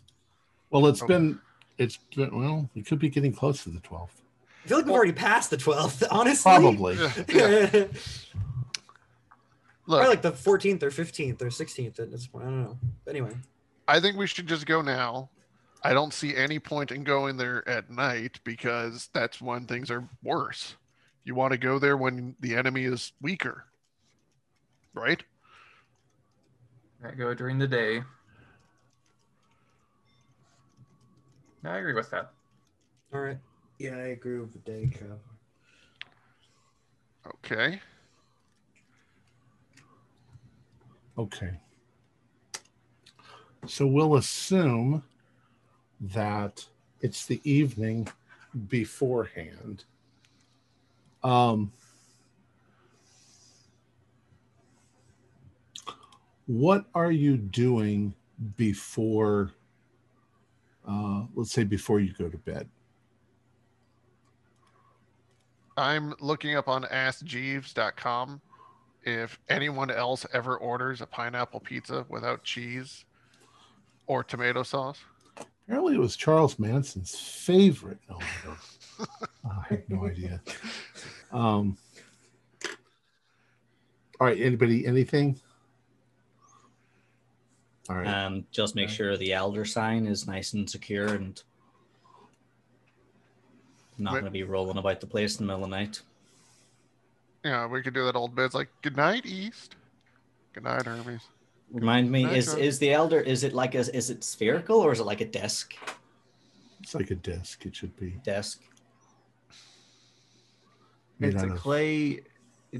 Well, 0.70 0.86
it's 0.86 1.02
Okay. 1.02 1.12
been 1.14 1.40
it's 1.76 1.98
been 2.16 2.36
well. 2.36 2.68
It 2.74 2.86
could 2.86 2.98
be 2.98 3.08
getting 3.08 3.32
close 3.32 3.62
to 3.64 3.70
the 3.70 3.80
twelfth. 3.80 4.22
I 4.68 4.70
feel 4.70 4.78
like 4.80 4.86
we've 4.86 4.96
already 4.96 5.12
passed 5.12 5.48
the 5.48 5.56
12th, 5.56 6.06
honestly. 6.10 6.52
Probably. 6.52 6.94
Yeah, 6.96 7.12
yeah. 7.30 7.86
Probably 9.86 10.08
like 10.08 10.20
the 10.20 10.32
14th 10.32 10.82
or 10.82 10.90
15th 10.90 11.40
or 11.40 11.46
16th 11.46 11.98
at 11.98 12.10
this 12.10 12.26
point. 12.26 12.44
I 12.44 12.50
don't 12.50 12.64
know. 12.64 12.78
But 13.06 13.12
anyway. 13.12 13.30
I 13.88 13.98
think 13.98 14.18
we 14.18 14.26
should 14.26 14.46
just 14.46 14.66
go 14.66 14.82
now. 14.82 15.30
I 15.82 15.94
don't 15.94 16.12
see 16.12 16.36
any 16.36 16.58
point 16.58 16.92
in 16.92 17.02
going 17.02 17.38
there 17.38 17.66
at 17.66 17.88
night 17.88 18.40
because 18.44 19.08
that's 19.14 19.40
when 19.40 19.64
things 19.64 19.90
are 19.90 20.06
worse. 20.22 20.76
You 21.24 21.34
want 21.34 21.52
to 21.52 21.58
go 21.58 21.78
there 21.78 21.96
when 21.96 22.36
the 22.40 22.54
enemy 22.54 22.84
is 22.84 23.12
weaker, 23.22 23.64
right? 24.92 25.22
I 27.02 27.12
go 27.12 27.32
during 27.32 27.58
the 27.58 27.68
day. 27.68 28.02
I 31.64 31.78
agree 31.78 31.94
with 31.94 32.10
that. 32.10 32.32
All 33.14 33.20
right. 33.20 33.38
Yeah, 33.78 33.96
I 33.96 34.08
agree 34.08 34.40
with 34.40 34.52
the 34.52 34.58
day 34.58 34.90
travel. 34.92 35.20
Okay. 37.26 37.80
Okay. 41.16 41.52
So 43.66 43.86
we'll 43.86 44.16
assume 44.16 45.04
that 46.00 46.66
it's 47.00 47.26
the 47.26 47.40
evening 47.44 48.08
beforehand. 48.68 49.84
Um, 51.22 51.72
what 56.46 56.86
are 56.94 57.12
you 57.12 57.36
doing 57.36 58.14
before, 58.56 59.52
uh, 60.86 61.24
let's 61.34 61.52
say, 61.52 61.64
before 61.64 62.00
you 62.00 62.12
go 62.12 62.28
to 62.28 62.38
bed? 62.38 62.68
I'm 65.78 66.12
looking 66.18 66.56
up 66.56 66.66
on 66.68 66.82
askjeeves.com 66.82 68.40
if 69.04 69.38
anyone 69.48 69.90
else 69.90 70.26
ever 70.32 70.56
orders 70.56 71.00
a 71.00 71.06
pineapple 71.06 71.60
pizza 71.60 72.04
without 72.08 72.42
cheese 72.42 73.04
or 74.08 74.24
tomato 74.24 74.64
sauce. 74.64 74.98
Apparently, 75.64 75.94
it 75.94 76.00
was 76.00 76.16
Charles 76.16 76.58
Manson's 76.58 77.14
favorite. 77.14 77.98
No, 78.10 78.18
I, 78.20 78.44
don't, 78.44 79.20
I 79.44 79.66
have 79.70 79.88
no 79.88 80.06
idea. 80.06 80.42
Um, 81.30 81.76
all 84.18 84.26
right, 84.26 84.40
anybody, 84.40 84.84
anything? 84.84 85.38
All 87.88 87.96
right. 87.96 88.06
Um, 88.06 88.46
just 88.50 88.74
make 88.74 88.88
sure 88.88 89.16
the 89.16 89.32
elder 89.32 89.64
sign 89.64 90.06
is 90.06 90.26
nice 90.26 90.54
and 90.54 90.68
secure 90.68 91.08
and 91.08 91.40
not 93.98 94.12
going 94.12 94.24
to 94.24 94.30
be 94.30 94.42
rolling 94.44 94.78
about 94.78 95.00
the 95.00 95.06
place 95.06 95.38
in 95.38 95.46
the 95.46 95.52
middle 95.52 95.64
of 95.64 95.70
the 95.70 95.76
night. 95.76 96.00
Yeah, 97.44 97.66
we 97.66 97.82
could 97.82 97.94
do 97.94 98.04
that 98.04 98.16
old 98.16 98.34
bit. 98.34 98.46
It's 98.46 98.54
like, 98.54 98.68
good 98.82 98.96
night, 98.96 99.24
East. 99.26 99.76
Good 100.52 100.64
night, 100.64 100.84
Hermes. 100.86 101.22
Remind 101.72 102.10
me, 102.10 102.24
Nice 102.24 102.46
is 102.48 102.54
one. 102.54 102.58
is 102.62 102.78
the 102.78 102.92
elder? 102.92 103.20
Is 103.20 103.44
it 103.44 103.52
like 103.52 103.74
a, 103.74 103.80
is 103.80 104.10
it 104.10 104.24
spherical 104.24 104.80
or 104.80 104.92
is 104.92 105.00
it 105.00 105.04
like 105.04 105.20
a 105.20 105.26
disc? 105.26 105.74
It's 106.82 106.94
like 106.94 107.10
a 107.10 107.14
disc. 107.14 107.64
It 107.66 107.76
should 107.76 107.94
be. 107.96 108.18
Disc. 108.24 108.60
made 111.18 111.34
It's 111.34 111.42
a 111.42 111.52
of- 111.52 111.58
clay 111.58 112.20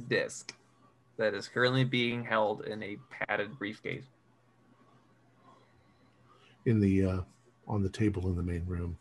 disc 0.09 0.55
that 1.19 1.35
is 1.35 1.49
currently 1.49 1.85
being 1.85 2.25
held 2.25 2.65
in 2.67 2.83
a 2.83 2.97
padded 3.11 3.59
briefcase. 3.59 4.05
in 6.67 6.81
the 6.81 7.05
uh, 7.05 7.21
on 7.67 7.83
the 7.83 7.89
table 7.89 8.29
in 8.29 8.37
the 8.37 8.43
main 8.43 8.65
room. 8.67 8.97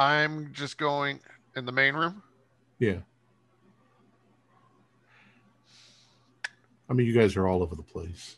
I'm 0.00 0.50
just 0.54 0.78
going 0.78 1.20
in 1.56 1.66
the 1.66 1.72
main 1.72 1.94
room. 1.94 2.22
Yeah. 2.78 3.00
I 6.88 6.94
mean, 6.94 7.06
you 7.06 7.12
guys 7.12 7.36
are 7.36 7.46
all 7.46 7.62
over 7.62 7.76
the 7.76 7.82
place. 7.82 8.36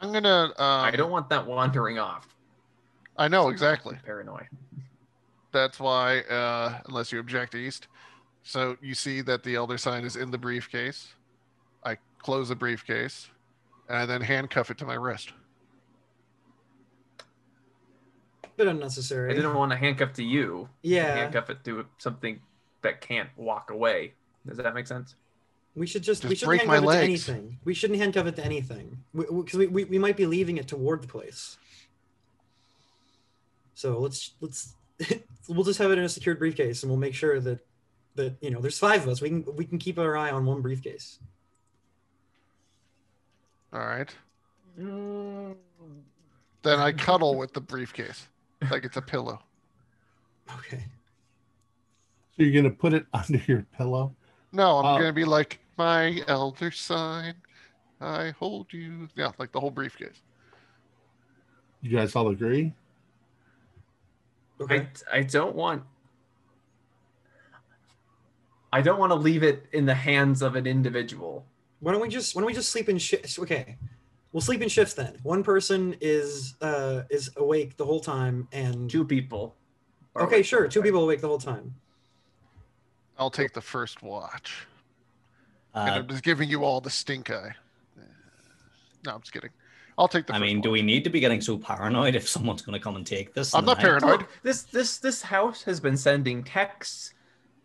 I'm 0.00 0.12
gonna. 0.12 0.44
Um, 0.44 0.54
I 0.58 0.92
don't 0.92 1.10
want 1.10 1.28
that 1.30 1.44
wandering 1.44 1.98
off. 1.98 2.28
I 3.16 3.26
know 3.26 3.48
exactly. 3.48 3.98
Paranoid. 4.06 4.46
That's 5.52 5.80
why, 5.80 6.20
uh, 6.20 6.78
unless 6.86 7.10
you 7.10 7.18
object, 7.18 7.56
East. 7.56 7.88
So 8.44 8.76
you 8.80 8.94
see 8.94 9.22
that 9.22 9.42
the 9.42 9.56
elder 9.56 9.76
sign 9.76 10.04
is 10.04 10.14
in 10.14 10.30
the 10.30 10.38
briefcase. 10.38 11.14
I 11.84 11.96
close 12.18 12.48
the 12.48 12.54
briefcase, 12.54 13.28
and 13.88 13.98
I 13.98 14.06
then 14.06 14.20
handcuff 14.20 14.70
it 14.70 14.78
to 14.78 14.86
my 14.86 14.94
wrist. 14.94 15.32
Bit 18.64 18.68
unnecessary. 18.68 19.32
I 19.32 19.34
didn't 19.34 19.54
want 19.54 19.72
to 19.72 19.76
handcuff 19.76 20.12
to 20.14 20.24
you. 20.24 20.68
yeah, 20.82 21.14
Handcuff 21.14 21.50
it 21.50 21.64
to 21.64 21.86
something 21.98 22.40
that 22.82 23.00
can't 23.00 23.28
walk 23.36 23.70
away. 23.70 24.14
Does 24.46 24.58
that 24.58 24.74
make 24.74 24.86
sense? 24.86 25.14
we 25.76 25.86
should 25.86 26.02
just, 26.02 26.24
we 26.24 26.34
shouldn't 26.34 26.66
my 26.66 26.74
handcuff 26.74 26.94
it 26.94 26.98
to 26.98 27.02
anything. 27.04 27.58
We 27.64 27.74
shouldn't 27.74 28.00
handcuff 28.00 28.26
it 28.26 28.36
to 28.36 28.44
anything 28.44 28.98
because 29.14 29.54
we, 29.54 29.66
we, 29.66 29.84
we 29.84 29.98
might 29.98 30.16
be 30.16 30.26
leaving 30.26 30.58
it 30.58 30.66
toward 30.66 31.02
the 31.02 31.08
place. 31.08 31.58
So 33.74 33.98
let's 33.98 34.32
let's 34.40 34.74
we'll 35.48 35.64
just 35.64 35.78
have 35.78 35.90
it 35.90 35.98
in 35.98 36.04
a 36.04 36.08
secured 36.08 36.38
briefcase, 36.38 36.82
and 36.82 36.90
we'll 36.90 36.98
make 36.98 37.14
sure 37.14 37.40
that 37.40 37.60
that 38.16 38.34
you 38.42 38.50
know 38.50 38.60
there's 38.60 38.78
five 38.78 39.02
of 39.02 39.08
us. 39.08 39.22
We 39.22 39.30
can 39.30 39.44
we 39.56 39.64
can 39.64 39.78
keep 39.78 39.98
our 39.98 40.16
eye 40.16 40.30
on 40.30 40.44
one 40.44 40.60
briefcase. 40.60 41.18
All 43.72 43.80
right. 43.80 44.14
Mm. 44.78 45.54
Then 46.62 46.78
I 46.78 46.92
cuddle 46.92 47.36
with 47.36 47.54
the 47.54 47.60
briefcase 47.60 48.26
like 48.70 48.84
it's 48.84 48.96
a 48.96 49.02
pillow. 49.02 49.40
Okay. 50.58 50.84
So 52.36 52.42
you're 52.42 52.62
gonna 52.62 52.74
put 52.74 52.92
it 52.92 53.06
under 53.14 53.38
your 53.46 53.66
pillow. 53.76 54.14
No, 54.52 54.78
I'm 54.78 54.84
Uh, 54.86 54.98
gonna 54.98 55.12
be 55.12 55.24
like 55.24 55.60
my 55.78 56.22
elder 56.26 56.70
sign. 56.70 57.34
I 58.00 58.30
hold 58.38 58.72
you. 58.72 59.08
Yeah, 59.14 59.30
like 59.38 59.52
the 59.52 59.60
whole 59.60 59.70
briefcase. 59.70 60.22
You 61.82 61.96
guys 61.96 62.14
all 62.16 62.28
agree? 62.28 62.72
Okay. 64.60 64.88
I 65.12 65.18
I 65.18 65.22
don't 65.22 65.54
want 65.54 65.82
I 68.72 68.82
don't 68.82 68.98
want 68.98 69.10
to 69.10 69.16
leave 69.16 69.42
it 69.42 69.66
in 69.72 69.86
the 69.86 69.94
hands 69.94 70.42
of 70.42 70.54
an 70.56 70.66
individual. 70.66 71.44
Why 71.80 71.92
don't 71.92 72.00
we 72.00 72.08
just 72.08 72.34
why 72.34 72.40
don't 72.42 72.46
we 72.46 72.54
just 72.54 72.70
sleep 72.70 72.88
in 72.88 72.98
shit? 72.98 73.38
Okay, 73.38 73.76
we'll 74.32 74.40
sleep 74.40 74.62
in 74.62 74.68
shifts 74.68 74.94
then. 74.94 75.18
One 75.22 75.42
person 75.42 75.96
is 76.00 76.54
uh 76.60 77.02
is 77.10 77.30
awake 77.36 77.76
the 77.76 77.84
whole 77.84 78.00
time, 78.00 78.48
and 78.52 78.90
Two 78.90 79.04
people. 79.04 79.56
are 80.14 80.22
okay, 80.22 80.36
awake 80.36 80.46
sure, 80.46 80.68
two 80.68 80.80
whole 80.80 80.84
people 80.84 81.04
awake 81.04 81.20
the 81.20 81.28
whole 81.28 81.38
time. 81.38 81.74
I'll 83.18 83.30
take 83.30 83.52
the 83.52 83.60
first 83.60 84.02
watch. 84.02 84.66
and 85.74 85.90
Uh, 85.90 85.92
I'm 85.98 86.08
just 86.08 86.22
giving 86.24 86.48
you 86.48 86.64
all 86.64 86.80
the 86.80 86.90
stink 86.90 87.30
eye. 87.30 87.52
No, 89.06 89.14
I'm 89.14 89.20
just 89.20 89.32
kidding. 89.32 89.50
I'll 89.98 90.08
take 90.08 90.26
the 90.26 90.32
I 90.34 90.38
first 90.38 90.46
mean, 90.46 90.60
do 90.62 90.70
watch. 90.70 90.78
we 90.78 90.82
need 90.82 91.04
to 91.04 91.10
be 91.10 91.20
getting 91.20 91.40
so 91.40 91.58
paranoid 91.58 92.14
if 92.14 92.26
someone's 92.28 92.62
going 92.62 92.78
to 92.78 92.82
come 92.82 92.96
and 92.96 93.06
take 93.06 93.34
this? 93.34 93.54
I'm 93.54 93.60
in 93.60 93.64
the 93.66 93.70
not 93.72 93.78
night? 93.78 93.82
paranoid. 93.84 94.20
Look, 94.20 94.28
this 94.42 94.62
this 94.62 94.98
this 94.98 95.20
house 95.22 95.62
has 95.64 95.80
been 95.80 95.96
sending 95.96 96.42
texts. 96.44 97.12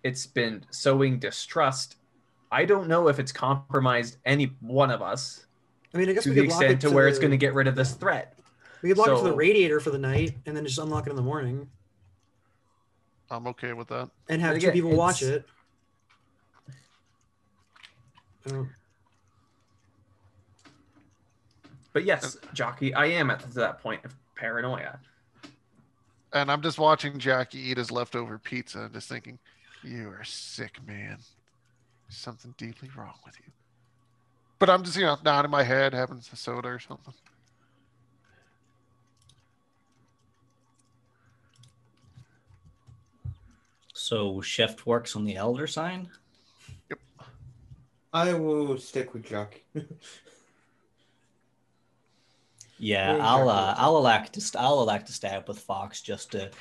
It's 0.03 0.25
been 0.27 0.65
sowing 0.71 1.19
distrust. 1.19 1.95
I 2.51 2.65
don't 2.65 2.87
know 2.87 3.07
if 3.07 3.17
it's 3.19 3.31
compromised 3.31 4.17
any 4.25 4.51
one 4.59 4.91
of 4.91 5.01
us 5.01 5.44
I 5.95 5.97
mean, 5.97 6.09
I 6.09 6.13
guess 6.13 6.23
to 6.23 6.29
we 6.29 6.35
the 6.35 6.41
could 6.41 6.51
lock 6.51 6.61
it 6.61 6.71
extent 6.71 6.81
to 6.81 6.91
where 6.91 7.07
it's 7.07 7.19
going 7.19 7.31
to 7.31 7.37
get 7.37 7.53
rid 7.53 7.67
of 7.67 7.75
this 7.75 7.93
threat. 7.93 8.37
We 8.81 8.89
could 8.89 8.97
lock 8.97 9.07
it 9.07 9.17
to 9.17 9.23
the 9.23 9.33
radiator 9.33 9.79
for 9.79 9.91
the 9.91 9.97
night, 9.97 10.35
and 10.45 10.55
then 10.55 10.65
just 10.65 10.77
unlock 10.77 11.07
it 11.07 11.09
in 11.09 11.15
the 11.15 11.21
morning, 11.21 11.69
I'm 13.31 13.47
okay 13.47 13.73
with 13.73 13.87
that. 13.87 14.09
and 14.29 14.41
have 14.41 14.55
But 14.55 14.61
two 14.61 14.71
people 14.71 14.91
watch 14.91 15.23
it. 15.23 15.45
But 21.93 22.03
yes, 22.03 22.37
jockey, 22.53 22.93
I 22.93 23.05
am 23.05 23.31
at 23.31 23.39
that 23.53 23.81
point 23.81 24.03
of 24.05 24.13
paranoia. 24.35 24.99
And 26.33 26.51
I'm 26.51 26.61
just 26.61 26.77
watching 26.77 27.17
Jackie 27.17 27.59
eat 27.59 27.77
his 27.77 27.89
leftover 27.89 28.37
pizza 28.37 28.81
and 28.81 28.93
just 28.93 29.07
thinking, 29.07 29.39
you 29.81 30.09
are 30.09 30.25
sick, 30.25 30.85
man. 30.85 31.17
There's 32.07 32.17
something 32.17 32.53
deeply 32.57 32.89
wrong 32.95 33.15
with 33.25 33.37
you. 33.39 33.51
But 34.57 34.69
I'm 34.69 34.83
just, 34.83 34.97
you 34.97 35.03
know, 35.03 35.17
nodding 35.23 35.51
my 35.51 35.63
head, 35.63 35.93
having 35.93 36.17
a 36.17 36.35
soda 36.35 36.69
or 36.69 36.79
something. 36.79 37.13
So 43.93 44.41
Chef 44.41 44.85
works 44.85 45.15
on 45.15 45.25
the 45.25 45.35
elder 45.35 45.67
sign. 45.67 46.09
I 48.13 48.33
will 48.33 48.77
stick 48.77 49.13
with 49.13 49.25
Jockey. 49.25 49.63
Yeah, 52.77 53.15
Yeah, 53.15 53.25
I'll 53.25 53.49
uh. 53.49 53.73
I'll 53.77 53.97
elect 53.97 54.33
to 54.33 54.41
st- 54.41 54.61
I'll 54.61 54.81
elect 54.81 55.07
to 55.07 55.13
stay 55.13 55.29
up 55.29 55.47
with 55.47 55.59
Fox 55.59 56.01
just 56.01 56.33
to 56.33 56.51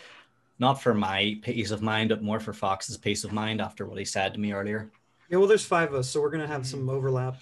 not 0.58 0.80
for 0.80 0.94
my 0.94 1.38
peace 1.42 1.72
of 1.72 1.82
mind, 1.82 2.10
but 2.10 2.22
more 2.22 2.38
for 2.38 2.52
Fox's 2.52 2.96
peace 2.96 3.24
of 3.24 3.32
mind 3.32 3.60
after 3.60 3.84
what 3.86 3.98
he 3.98 4.04
said 4.04 4.34
to 4.34 4.40
me 4.40 4.52
earlier. 4.52 4.92
yeah. 5.28 5.38
Well, 5.38 5.48
there's 5.48 5.66
five 5.66 5.88
of 5.88 5.96
us, 5.96 6.08
so 6.08 6.20
we're 6.20 6.30
gonna 6.30 6.46
have 6.46 6.66
some 6.66 6.88
overlap. 6.88 7.36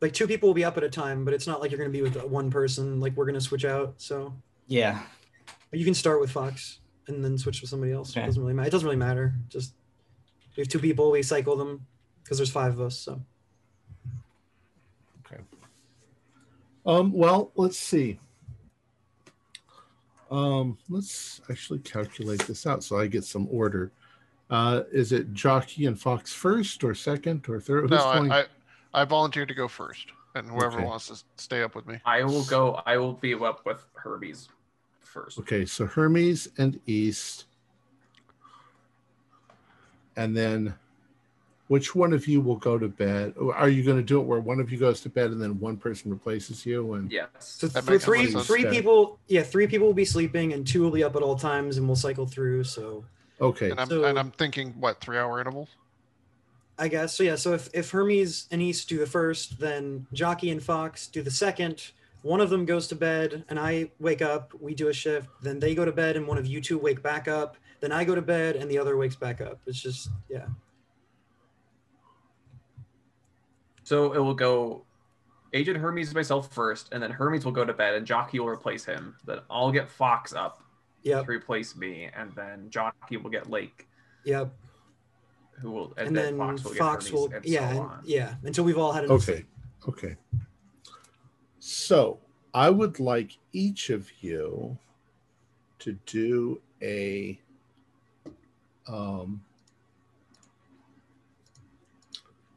Like 0.00 0.12
two 0.12 0.26
people 0.26 0.48
will 0.48 0.54
be 0.54 0.64
up 0.64 0.76
at 0.76 0.84
a 0.84 0.88
time, 0.88 1.24
but 1.24 1.34
it's 1.34 1.46
not 1.46 1.60
like 1.60 1.70
you're 1.70 1.78
gonna 1.78 1.90
be 1.90 2.02
with 2.02 2.16
one 2.24 2.50
person. 2.50 3.00
Like 3.00 3.16
we're 3.16 3.26
gonna 3.26 3.40
switch 3.40 3.64
out. 3.64 3.94
So 3.96 4.34
Yeah, 4.66 5.02
you 5.72 5.84
can 5.84 5.94
start 5.94 6.20
with 6.20 6.30
Fox 6.30 6.80
and 7.08 7.24
then 7.24 7.36
switch 7.36 7.60
with 7.60 7.70
somebody 7.70 7.92
else. 7.92 8.16
It 8.16 8.26
doesn't 8.26 8.40
really 8.40 8.54
matter. 8.54 8.68
It 8.68 8.70
doesn't 8.70 8.86
really 8.86 8.96
matter. 8.96 9.34
Just 9.48 9.74
we 10.56 10.62
have 10.62 10.68
two 10.68 10.78
people, 10.78 11.10
we 11.10 11.22
cycle 11.22 11.56
them 11.56 11.86
because 12.22 12.38
there's 12.38 12.50
five 12.50 12.74
of 12.74 12.80
us. 12.80 12.98
So 12.98 13.20
okay. 15.26 15.42
Um, 16.86 17.12
well, 17.12 17.52
let's 17.56 17.78
see. 17.78 18.18
Um, 20.30 20.76
let's 20.88 21.40
actually 21.50 21.78
calculate 21.78 22.40
this 22.40 22.66
out 22.66 22.84
so 22.84 22.98
I 22.98 23.06
get 23.06 23.24
some 23.24 23.48
order. 23.50 23.92
Uh, 24.50 24.82
is 24.92 25.12
it 25.12 25.32
Jockey 25.32 25.86
and 25.86 25.98
Fox 25.98 26.32
first, 26.32 26.82
or 26.82 26.94
second, 26.94 27.46
or 27.48 27.60
third? 27.60 27.90
No, 27.90 27.96
Who's 27.96 28.30
I, 28.30 28.40
I, 28.40 28.44
I 28.94 29.04
volunteered 29.04 29.48
to 29.48 29.54
go 29.54 29.68
first. 29.68 30.08
And 30.34 30.48
whoever 30.48 30.76
Okay. 30.78 30.84
wants 30.84 31.08
to 31.08 31.18
stay 31.36 31.62
up 31.62 31.74
with 31.74 31.86
me. 31.86 31.98
I 32.04 32.22
will 32.22 32.44
go. 32.44 32.80
I 32.86 32.96
will 32.98 33.14
be 33.14 33.34
up 33.34 33.64
with 33.64 33.84
Hermes 33.94 34.48
first. 35.00 35.38
Okay, 35.38 35.64
so 35.64 35.86
Hermes 35.86 36.48
and 36.58 36.78
East. 36.86 37.46
And 40.16 40.36
then 40.36 40.74
which 41.68 41.94
one 41.94 42.12
of 42.12 42.26
you 42.28 42.40
will 42.40 42.56
go 42.56 42.78
to 42.78 42.88
bed? 42.88 43.34
Are 43.54 43.68
you 43.68 43.82
going 43.82 43.96
to 43.96 44.02
do 44.02 44.20
it 44.20 44.24
where 44.24 44.38
one 44.40 44.60
of 44.60 44.70
you 44.70 44.78
goes 44.78 45.00
to 45.02 45.08
bed 45.08 45.30
and 45.30 45.40
then 45.40 45.58
one 45.58 45.76
person 45.76 46.10
replaces 46.10 46.64
you? 46.66 46.94
And 46.94 47.10
Yes. 47.10 47.28
so 47.38 47.66
That 47.68 47.84
for 47.84 47.92
makes 47.92 48.04
three 48.04 48.26
a 48.26 48.30
lot 48.32 48.40
of 48.40 48.46
three 48.46 48.64
people, 48.66 49.18
yeah, 49.28 49.42
three 49.42 49.66
people 49.66 49.86
will 49.86 49.94
be 49.94 50.04
sleeping 50.04 50.52
and 50.52 50.66
two 50.66 50.82
will 50.82 50.90
be 50.90 51.02
up 51.02 51.16
at 51.16 51.22
all 51.22 51.36
times, 51.36 51.78
and 51.78 51.86
we'll 51.86 51.96
cycle 51.96 52.26
through. 52.26 52.64
So 52.64 53.04
okay, 53.40 53.70
And 53.70 53.80
I'm, 53.80 53.88
So- 53.88 54.04
and 54.04 54.18
I'm 54.18 54.30
thinking, 54.32 54.72
what, 54.78 55.00
three 55.00 55.18
hour 55.18 55.40
intervals? 55.40 55.68
I 56.78 56.88
guess 56.88 57.16
so. 57.16 57.22
Yeah. 57.24 57.34
So 57.36 57.54
if 57.54 57.68
if 57.74 57.90
Hermes 57.90 58.46
and 58.50 58.62
East 58.62 58.88
do 58.88 58.98
the 58.98 59.06
first, 59.06 59.58
then 59.58 60.06
Jockey 60.12 60.50
and 60.50 60.62
Fox 60.62 61.06
do 61.08 61.22
the 61.22 61.30
second. 61.30 61.90
One 62.22 62.40
of 62.40 62.50
them 62.50 62.64
goes 62.64 62.88
to 62.88 62.94
bed, 62.96 63.44
and 63.48 63.58
I 63.58 63.90
wake 64.00 64.22
up. 64.22 64.52
We 64.60 64.74
do 64.74 64.88
a 64.88 64.92
shift. 64.92 65.28
Then 65.42 65.58
they 65.58 65.74
go 65.74 65.84
to 65.84 65.92
bed, 65.92 66.16
and 66.16 66.26
one 66.26 66.38
of 66.38 66.46
you 66.46 66.60
two 66.60 66.78
wake 66.78 67.02
back 67.02 67.28
up. 67.28 67.56
Then 67.80 67.92
I 67.92 68.04
go 68.04 68.14
to 68.14 68.22
bed, 68.22 68.56
and 68.56 68.70
the 68.70 68.78
other 68.78 68.96
wakes 68.96 69.16
back 69.16 69.40
up. 69.40 69.60
It's 69.66 69.80
just 69.80 70.08
yeah. 70.28 70.46
So 73.84 74.12
it 74.12 74.18
will 74.18 74.34
go 74.34 74.84
Agent 75.54 75.78
Hermes 75.78 76.14
myself 76.14 76.52
first, 76.52 76.90
and 76.92 77.02
then 77.02 77.10
Hermes 77.10 77.44
will 77.44 77.52
go 77.52 77.64
to 77.64 77.72
bed, 77.72 77.94
and 77.94 78.06
Jockey 78.06 78.38
will 78.38 78.48
replace 78.48 78.84
him. 78.84 79.16
Then 79.24 79.38
I'll 79.50 79.72
get 79.72 79.88
Fox 79.88 80.34
up 80.34 80.62
Yep. 81.04 81.24
to 81.24 81.30
replace 81.30 81.74
me, 81.76 82.10
and 82.14 82.32
then 82.34 82.68
Jockey 82.70 83.16
will 83.16 83.30
get 83.30 83.48
Lake, 83.48 83.88
Yep. 84.24 84.52
Who 85.60 85.70
will, 85.70 85.92
and, 85.96 86.08
And, 86.08 86.16
then, 86.16 86.38
then 86.38 86.38
Fox 86.38 86.64
will 86.64 86.70
get 86.72 86.78
Fox 86.78 87.12
will 87.12 87.32
and 87.32 87.44
yeah 87.44 87.60
so 87.60 87.70
and- 87.70 87.78
on. 87.80 88.00
yeah 88.04 88.34
until 88.44 88.64
we've 88.64 88.78
all 88.78 88.92
had 88.92 89.04
enough. 89.04 89.28
okay, 89.28 89.44
okay. 89.88 90.16
So 91.58 92.18
I 92.54 92.70
would 92.70 92.98
like 93.00 93.38
each 93.52 93.90
of 93.90 94.08
you 94.20 94.78
to 95.80 95.92
do 96.06 96.60
a 96.82 97.38
um, 98.86 99.42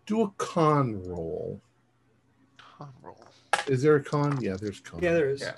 do 0.05 0.21
a 0.21 0.29
con 0.37 1.03
roll. 1.03 1.59
Con 2.57 2.93
roll. 3.01 3.17
Is 3.67 3.81
there 3.81 3.95
a 3.95 4.03
con? 4.03 4.39
Yeah, 4.41 4.55
there's 4.59 4.79
con. 4.79 5.01
Yeah, 5.03 5.13
there 5.13 5.29
is. 5.29 5.41
Yeah. 5.41 5.55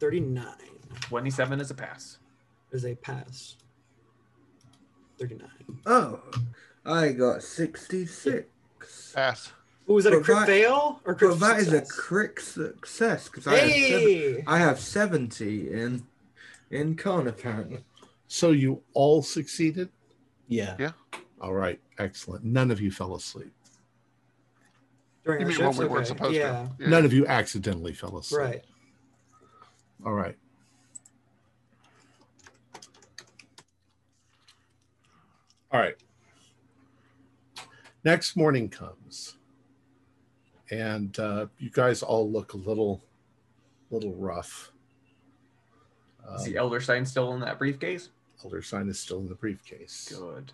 Thirty-nine 0.00 0.54
Twenty-seven 1.02 1.60
is 1.60 1.70
a 1.70 1.74
pass. 1.74 2.18
is 2.72 2.84
a 2.84 2.94
pass. 2.96 3.56
Thirty-nine. 5.18 5.48
Oh, 5.86 6.20
I 6.84 7.12
got 7.12 7.42
66. 7.42 8.46
Pass. 9.14 9.52
Oh, 9.88 9.98
is 9.98 10.04
that 10.04 10.12
a 10.12 10.16
But 10.18 10.24
crit 10.24 10.46
fail 10.46 11.00
or 11.04 11.14
crit 11.14 11.30
But 11.30 11.40
that 11.40 11.58
is 11.60 11.68
a 11.68 11.78
success? 11.84 11.92
crit 11.98 12.38
success 12.40 13.28
because 13.28 13.46
I, 13.46 13.56
have 13.56 13.68
Hey. 13.70 14.44
I 14.46 14.58
have 14.58 14.78
70 14.78 15.70
in. 15.72 16.06
in 16.70 16.94
con, 16.94 17.26
apparently. 17.26 17.84
So 18.28 18.50
you 18.50 18.82
all 18.92 19.22
succeeded? 19.22 19.88
Yeah. 20.46 20.76
Yeah. 20.78 20.92
All 21.40 21.54
right, 21.54 21.80
excellent. 21.98 22.44
None 22.44 22.70
of 22.70 22.80
you 22.80 22.90
fell 22.90 23.14
asleep. 23.14 23.52
During 25.24 25.40
You 25.40 25.46
our 25.46 25.50
mean 25.52 25.58
when 25.58 25.68
shifts? 25.68 25.78
we 25.78 25.86
weren't 25.86 26.06
supposed 26.06 26.34
yeah. 26.34 26.50
to? 26.52 26.70
Yeah. 26.80 26.88
None 26.88 27.04
of 27.04 27.12
you 27.12 27.26
accidentally 27.26 27.92
fell 27.92 28.18
asleep. 28.18 28.40
Right. 28.40 28.64
All 30.04 30.12
right. 30.12 30.36
All 35.70 35.80
right. 35.80 35.96
Next 38.04 38.36
morning 38.36 38.68
comes, 38.68 39.36
and 40.70 41.18
uh, 41.18 41.46
you 41.58 41.68
guys 41.70 42.02
all 42.02 42.30
look 42.30 42.54
a 42.54 42.56
little, 42.56 43.02
little 43.90 44.14
rough. 44.14 44.72
Is 46.36 46.40
Um, 46.46 46.52
the 46.52 46.56
Elder 46.56 46.80
Sign 46.80 47.04
still 47.04 47.34
in 47.34 47.40
that 47.40 47.58
briefcase? 47.58 48.10
Elder 48.44 48.62
sign 48.62 48.88
is 48.88 48.98
still 49.00 49.18
in 49.18 49.28
the 49.28 49.34
briefcase. 49.34 50.14
Good. 50.16 50.52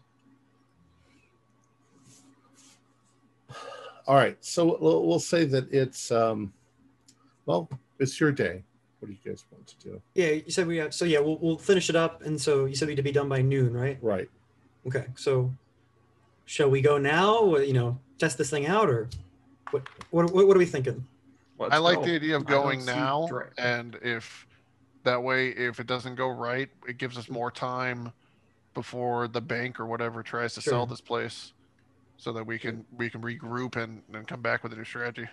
All 4.07 4.17
right, 4.17 4.37
so 4.45 4.79
we'll, 4.81 5.07
we'll 5.07 5.19
say 5.21 5.45
that 5.45 5.73
it's 5.73 6.11
um, 6.11 6.53
well, 7.47 7.69
it's 7.99 8.19
your 8.19 8.33
day. 8.33 8.65
What 8.99 9.09
do 9.09 9.13
you 9.23 9.31
guys 9.31 9.45
want 9.53 9.67
to 9.67 9.77
do? 9.79 10.03
Yeah, 10.15 10.31
you 10.31 10.51
said 10.51 10.67
we 10.67 10.79
have, 10.79 10.95
so 10.95 11.05
yeah, 11.05 11.21
we'll, 11.21 11.39
we'll 11.39 11.59
finish 11.59 11.91
it 11.91 11.97
up. 11.97 12.23
And 12.23 12.41
so 12.41 12.65
you 12.65 12.75
said 12.75 12.87
we 12.87 12.93
had 12.93 12.97
to 12.97 13.03
be 13.03 13.13
done 13.13 13.29
by 13.29 13.43
noon, 13.43 13.75
right? 13.75 13.99
Right. 14.01 14.29
Okay. 14.87 15.07
So 15.17 15.53
shall 16.45 16.71
we 16.71 16.81
go 16.81 16.99
now? 16.99 17.55
Uh, 17.55 17.59
you 17.59 17.73
know, 17.73 17.99
test 18.19 18.39
this 18.39 18.51
thing 18.51 18.67
out 18.67 18.89
or 18.89 19.09
what, 19.71 19.83
what, 20.11 20.33
what, 20.33 20.47
what 20.47 20.57
are 20.57 20.59
we 20.61 20.67
thinking? 20.67 21.07
Let's 21.59 21.75
I 21.75 21.79
like 21.79 21.99
go. 21.99 22.05
the 22.07 22.15
idea 22.17 22.37
of 22.37 22.47
going 22.47 22.85
now, 22.85 23.27
dra- 23.29 23.51
and 23.59 23.97
if 24.03 24.47
that 25.05 25.23
way, 25.23 25.49
if 25.51 25.79
it 25.79 25.87
doesn't 25.87 26.17
go 26.17 26.29
right, 26.29 26.69
it 26.89 26.99
gives 26.99 27.17
us 27.17 27.29
more 27.29 27.51
time 27.51 28.13
before 28.75 29.29
the 29.29 29.41
bank 29.41 29.79
or 29.79 29.87
whatever 29.87 30.23
tries 30.23 30.55
to 30.55 30.61
Sure. 30.61 30.73
sell 30.73 30.87
this 30.87 31.01
place, 31.01 31.53
so 32.17 32.33
that 32.33 32.45
we 32.45 32.59
can 32.59 32.85
we 32.97 33.09
can 33.09 33.23
regroup 33.23 33.77
and 33.77 34.03
and 34.13 34.27
come 34.27 34.41
back 34.43 34.65
with 34.65 34.73
a 34.73 34.77
new 34.77 34.85
strategy. 34.85 35.29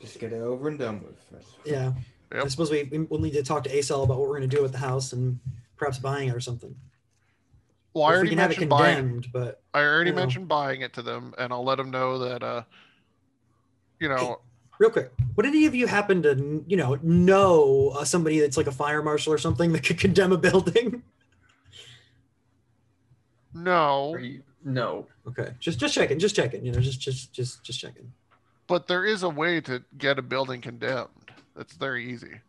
Just 0.00 0.18
get 0.18 0.32
it 0.32 0.40
over 0.40 0.68
and 0.68 0.78
done 0.78 1.02
with. 1.02 1.30
That's- 1.30 1.50
Yeah. 1.64 1.92
I 2.34 2.48
suppose 2.48 2.70
we, 2.70 2.84
we'll 3.10 3.20
need 3.20 3.34
to 3.34 3.42
talk 3.42 3.62
to 3.64 3.70
ASL 3.70 4.04
about 4.04 4.18
what 4.18 4.26
we're 4.26 4.38
going 4.38 4.48
to 4.48 4.56
do 4.56 4.62
with 4.62 4.72
the 4.72 4.78
house 4.78 5.12
and 5.12 5.38
perhaps 5.76 5.98
buying 5.98 6.28
it 6.30 6.34
or 6.34 6.40
something. 6.40 6.74
Well, 7.94 8.04
I 8.04 8.08
If 8.08 8.12
we 8.12 8.16
already 8.16 8.30
can 8.30 8.38
have 8.38 8.50
it 8.50 8.54
mentioned 8.54 8.70
buying. 8.70 8.96
condemned, 8.96 9.32
but 9.32 9.62
I 9.74 9.82
already 9.82 10.10
you 10.10 10.16
know. 10.16 10.22
mentioned 10.22 10.48
buying 10.48 10.80
it 10.80 10.92
to 10.94 11.02
them, 11.02 11.34
and 11.38 11.52
I'll 11.52 11.64
let 11.64 11.76
them 11.76 11.90
know 11.90 12.18
that 12.18 12.42
uh, 12.42 12.62
you 14.00 14.08
know, 14.08 14.40
real 14.78 14.90
quick, 14.90 15.12
would 15.36 15.46
any 15.46 15.66
of 15.66 15.74
you 15.74 15.86
happen 15.86 16.22
to, 16.22 16.64
you 16.66 16.76
know, 16.76 16.98
know 17.02 17.92
uh, 17.96 18.04
somebody 18.04 18.40
that's 18.40 18.56
like 18.56 18.66
a 18.66 18.72
fire 18.72 19.02
marshal 19.02 19.32
or 19.32 19.38
something 19.38 19.72
that 19.72 19.84
could 19.84 19.98
condemn 19.98 20.32
a 20.32 20.38
building? 20.38 21.02
no, 23.54 24.16
you- 24.16 24.42
No. 24.64 25.06
Okay, 25.26 25.52
just 25.60 25.78
just 25.78 25.94
checking, 25.94 26.18
just 26.18 26.34
checking. 26.34 26.64
You 26.64 26.72
know, 26.72 26.80
just 26.80 27.00
just 27.00 27.32
just 27.32 27.62
just 27.62 27.78
checking. 27.78 28.12
but 28.66 28.86
there 28.86 29.04
is 29.04 29.22
a 29.22 29.28
way 29.28 29.60
to 29.60 29.82
get 29.98 30.18
a 30.18 30.22
building 30.22 30.60
condemned. 30.60 31.08
That's 31.54 31.74
very 31.74 32.10
easy. 32.10 32.40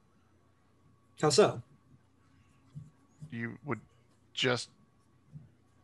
How 1.22 1.30
so? 1.30 1.62
you 3.32 3.58
would 3.66 3.80
just 4.34 4.70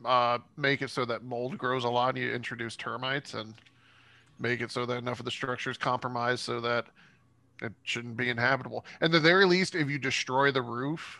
uh, 0.06 0.40
make 0.58 0.82
it 0.82 0.90
so 0.90 1.06
that 1.06 1.24
mold 1.24 1.58
grows 1.58 1.84
a 1.84 1.90
lot 1.90 2.16
and 2.16 2.24
you 2.24 2.32
introduce 2.32 2.76
termites 2.76 3.34
and 3.34 3.54
make 4.40 4.62
it 4.62 4.72
so 4.72 4.86
that 4.86 4.98
enough 4.98 5.20
of 5.20 5.26
the 5.26 5.32
structure 5.32 5.70
is 5.70 5.78
compromised 5.78 6.42
so 6.42 6.62
that 6.62 6.86
it 7.62 7.74
shouldn't 7.84 8.16
be 8.16 8.30
inhabitable. 8.30 8.86
And 9.02 9.14
the 9.14 9.20
very 9.20 9.46
least, 9.46 9.76
if 9.76 9.90
you 9.90 10.00
destroy 10.00 10.52
the 10.52 10.62
roof, 10.62 11.20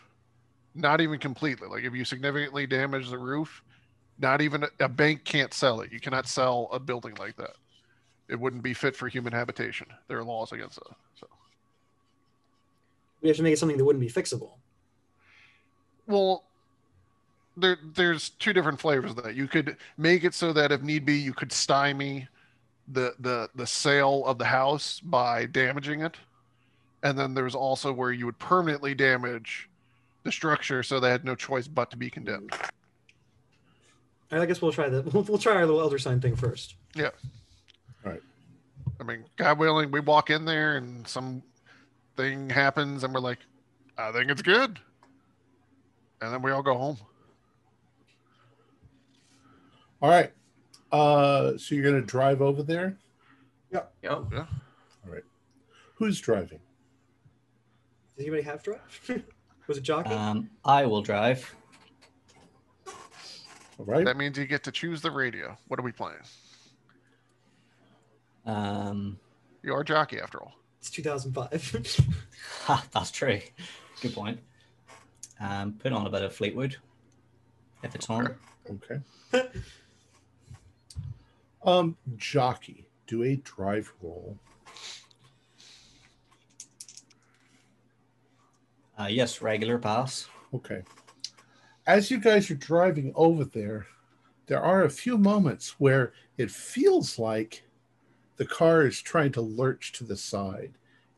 not 0.74 1.00
even 1.00 1.18
completely, 1.18 1.68
like 1.68 1.84
if 1.84 1.94
you 1.94 2.04
significantly 2.04 2.66
damage 2.66 3.10
the 3.10 3.18
roof, 3.18 3.62
not 4.18 4.40
even 4.40 4.64
a, 4.64 4.68
a 4.80 4.88
bank 4.88 5.24
can't 5.24 5.52
sell 5.52 5.80
it. 5.80 5.92
You 5.92 6.00
cannot 6.00 6.26
sell 6.26 6.68
a 6.72 6.78
building 6.78 7.14
like 7.18 7.36
that. 7.36 7.56
It 8.28 8.38
wouldn't 8.38 8.62
be 8.62 8.74
fit 8.74 8.94
for 8.94 9.08
human 9.08 9.32
habitation. 9.32 9.88
There 10.08 10.18
are 10.18 10.24
laws 10.24 10.52
against 10.52 10.76
that. 10.76 10.96
So. 11.18 11.26
We 13.20 13.28
have 13.28 13.36
to 13.36 13.42
make 13.42 13.54
it 13.54 13.58
something 13.58 13.76
that 13.76 13.84
wouldn't 13.84 14.00
be 14.00 14.10
fixable. 14.10 14.52
Well, 16.06 16.44
there 17.56 17.78
there's 17.94 18.30
two 18.30 18.52
different 18.52 18.80
flavors 18.80 19.10
of 19.12 19.22
that. 19.22 19.34
You 19.34 19.48
could 19.48 19.76
make 19.96 20.24
it 20.24 20.34
so 20.34 20.52
that 20.52 20.72
if 20.72 20.82
need 20.82 21.04
be, 21.04 21.18
you 21.18 21.32
could 21.32 21.52
stymie 21.52 22.28
the 22.88 23.14
the 23.20 23.48
the 23.54 23.66
sale 23.66 24.24
of 24.26 24.38
the 24.38 24.44
house 24.44 25.00
by 25.00 25.46
damaging 25.46 26.02
it, 26.02 26.16
and 27.02 27.18
then 27.18 27.34
there's 27.34 27.54
also 27.54 27.92
where 27.92 28.12
you 28.12 28.26
would 28.26 28.38
permanently 28.38 28.94
damage 28.94 29.68
the 30.22 30.32
structure 30.32 30.82
so 30.82 31.00
they 31.00 31.10
had 31.10 31.24
no 31.24 31.34
choice 31.34 31.66
but 31.66 31.90
to 31.90 31.96
be 31.96 32.10
condemned. 32.10 32.52
All 32.52 34.38
right, 34.38 34.42
I 34.42 34.46
guess 34.46 34.62
we'll 34.62 34.72
try 34.72 34.88
the 34.88 35.02
we'll, 35.12 35.22
we'll 35.24 35.38
try 35.38 35.54
our 35.54 35.66
little 35.66 35.80
elder 35.80 35.98
sign 35.98 36.20
thing 36.20 36.36
first. 36.36 36.74
I 39.00 39.02
mean, 39.02 39.24
God 39.36 39.58
willing, 39.58 39.90
we 39.90 40.00
walk 40.00 40.28
in 40.28 40.44
there 40.44 40.76
and 40.76 41.08
some 41.08 41.42
thing 42.16 42.50
happens, 42.50 43.02
and 43.02 43.14
we're 43.14 43.20
like, 43.20 43.38
I 43.96 44.12
think 44.12 44.30
it's 44.30 44.42
good, 44.42 44.78
and 46.20 46.32
then 46.32 46.42
we 46.42 46.50
all 46.50 46.62
go 46.62 46.76
home. 46.76 46.98
All 50.02 50.08
right. 50.10 50.32
Uh, 50.92 51.56
so 51.58 51.74
you're 51.74 51.84
gonna 51.84 52.00
drive 52.04 52.40
over 52.42 52.62
there. 52.62 52.96
Yeah. 53.72 53.82
Yep. 54.02 54.24
Yeah. 54.32 54.46
All 55.06 55.12
right. 55.12 55.22
Who's 55.96 56.20
driving? 56.20 56.58
Does 58.16 58.26
anybody 58.26 58.42
have 58.42 58.62
drive? 58.62 58.80
Was 59.66 59.78
it 59.78 59.82
jockey? 59.82 60.10
Um, 60.10 60.50
I 60.64 60.84
will 60.86 61.02
drive. 61.02 61.54
All 62.86 63.84
right. 63.86 64.04
That 64.04 64.16
means 64.16 64.36
you 64.36 64.46
get 64.46 64.64
to 64.64 64.72
choose 64.72 65.00
the 65.00 65.10
radio. 65.10 65.56
What 65.68 65.78
are 65.78 65.82
we 65.82 65.92
playing? 65.92 66.18
Um, 68.46 69.18
You 69.62 69.74
are 69.74 69.84
jockey 69.84 70.18
after 70.20 70.38
all. 70.42 70.54
it's 70.80 70.90
2005. 70.90 72.24
ha, 72.64 72.84
that's 72.92 73.10
true. 73.10 73.40
Good 74.00 74.14
point. 74.14 74.40
Um, 75.38 75.74
put 75.74 75.92
on 75.92 76.06
a 76.06 76.10
bit 76.10 76.22
of 76.22 76.34
Fleetwood 76.34 76.76
if 77.82 77.94
it's 77.94 78.10
on. 78.10 78.34
Okay. 78.68 79.00
Okay. 79.34 79.48
Um, 81.62 81.96
jockey, 82.16 82.86
do 83.06 83.22
a 83.22 83.36
drive 83.36 83.92
roll. 84.02 84.38
Uh, 88.98 89.06
yes, 89.06 89.40
regular 89.40 89.78
pass. 89.78 90.28
Okay. 90.52 90.82
As 91.86 92.10
you 92.10 92.18
guys 92.18 92.50
are 92.50 92.56
driving 92.56 93.12
over 93.16 93.44
there, 93.44 93.86
there 94.46 94.60
are 94.62 94.84
a 94.84 94.90
few 94.90 95.16
moments 95.16 95.76
where 95.78 96.12
it 96.36 96.50
feels 96.50 97.18
like 97.18 97.62
the 98.36 98.44
car 98.44 98.86
is 98.86 99.00
trying 99.00 99.32
to 99.32 99.40
lurch 99.40 99.92
to 99.92 100.04
the 100.04 100.16
side 100.16 100.72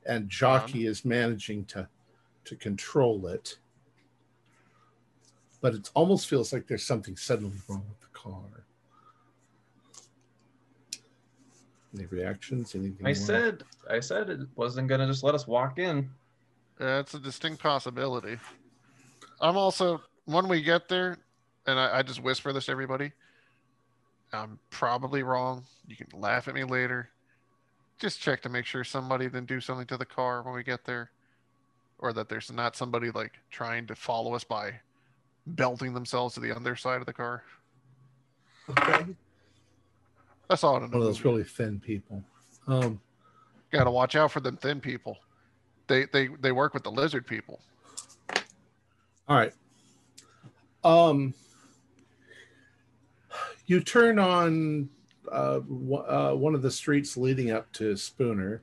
and 0.07 0.29
jockey 0.29 0.87
is 0.87 1.05
managing 1.05 1.65
to 1.67 1.89
to 2.45 2.57
control 2.57 3.27
it. 3.29 3.59
But 5.61 5.75
it 5.75 5.91
almost 5.95 6.27
feels 6.29 6.53
like 6.53 6.67
there's 6.67 6.85
something 6.85 7.17
suddenly 7.17 7.57
wrong 7.69 7.85
with 7.89 8.01
the 8.01 8.19
car. 8.19 8.62
Any 11.95 12.07
reactions? 12.07 12.75
Anything? 12.75 13.07
I 13.07 13.11
you 13.11 13.15
wanna- 13.15 13.17
said 13.27 13.63
I 13.91 14.01
said 14.01 14.31
it 14.31 14.41
wasn't 14.57 14.89
gonna 14.89 15.07
just 15.07 15.23
let 15.23 15.35
us 15.35 15.47
walk 15.47 15.79
in. 15.79 16.11
That's 16.79 17.15
a 17.15 17.19
distinct 17.19 17.63
possibility. 17.63 18.39
I'm 19.41 19.57
also 19.57 20.01
when 20.25 20.49
we 20.49 20.63
get 20.63 20.89
there, 20.89 21.19
and 21.67 21.79
I, 21.79 21.99
I 21.99 22.03
just 22.03 22.23
whisper 22.23 22.53
this 22.53 22.67
to 22.67 22.73
everybody. 22.73 23.13
I'm 24.33 24.59
probably 24.71 25.23
wrong. 25.23 25.65
You 25.87 25.97
can 25.97 26.09
laugh 26.19 26.49
at 26.49 26.55
me 26.55 26.65
later. 26.65 27.11
Just 27.99 28.21
check 28.21 28.41
to 28.43 28.49
make 28.49 28.65
sure 28.65 28.83
somebody 28.83 29.27
didn't 29.27 29.47
do 29.47 29.61
something 29.61 29.87
to 29.87 29.97
the 29.97 30.07
car 30.07 30.43
when 30.43 30.55
we 30.55 30.63
get 30.63 30.85
there, 30.85 31.11
or 31.99 32.13
that 32.15 32.29
there's 32.29 32.51
not 32.51 32.75
somebody 32.75 33.11
like 33.11 33.33
trying 33.51 33.87
to 33.89 33.95
follow 33.95 34.35
us 34.35 34.43
by 34.45 34.81
belting 35.47 35.93
themselves 35.93 36.35
to 36.35 36.41
the 36.41 36.53
underside 36.55 37.01
of 37.01 37.07
the 37.07 37.13
car. 37.13 37.43
okay. 38.71 39.05
I 40.51 40.55
saw 40.55 40.77
it 40.77 40.85
in 40.85 40.91
one 40.91 41.01
of 41.01 41.07
those 41.07 41.25
really 41.25 41.45
thin 41.45 41.81
people. 41.81 42.23
Um, 42.67 43.01
Got 43.71 43.85
to 43.85 43.91
watch 43.91 44.17
out 44.17 44.31
for 44.31 44.41
them 44.41 44.57
thin 44.59 44.81
people. 44.81 45.17
They 45.87 46.05
they 46.13 46.29
they 46.41 46.53
work 46.53 46.75
with 46.75 46.83
the 46.83 46.91
lizard 46.91 47.27
people. 47.27 47.61
All 49.29 49.37
right. 49.37 49.53
Um, 50.85 51.33
you 53.67 53.81
turn 53.81 54.19
on 54.19 54.91
uh, 55.31 55.61
w- 55.61 55.95
uh, 55.97 56.35
one 56.35 56.55
of 56.55 56.61
the 56.61 56.71
streets 56.71 57.17
leading 57.17 57.51
up 57.51 57.73
to 57.73 57.97
Spooner, 57.97 58.61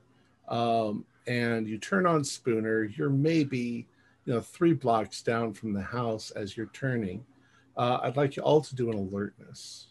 um, 0.47 1.05
and 1.27 1.67
you 1.67 1.79
turn 1.79 2.05
on 2.05 2.23
Spooner. 2.23 2.83
You're 2.83 3.09
maybe 3.09 3.87
you 4.25 4.33
know 4.33 4.41
three 4.41 4.73
blocks 4.73 5.23
down 5.23 5.53
from 5.53 5.73
the 5.73 5.81
house 5.81 6.29
as 6.31 6.55
you're 6.55 6.67
turning. 6.67 7.25
Uh, 7.75 7.99
I'd 8.03 8.17
like 8.17 8.35
you 8.35 8.43
all 8.43 8.61
to 8.61 8.75
do 8.75 8.91
an 8.91 8.97
alertness. 8.97 9.87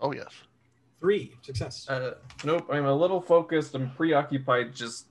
Oh 0.00 0.12
yes. 0.12 0.30
Three 1.00 1.32
success. 1.42 1.88
Uh, 1.88 2.14
nope, 2.44 2.66
I'm 2.70 2.86
a 2.86 2.94
little 2.94 3.20
focused. 3.20 3.74
I'm 3.74 3.90
preoccupied 3.90 4.74
just 4.74 5.06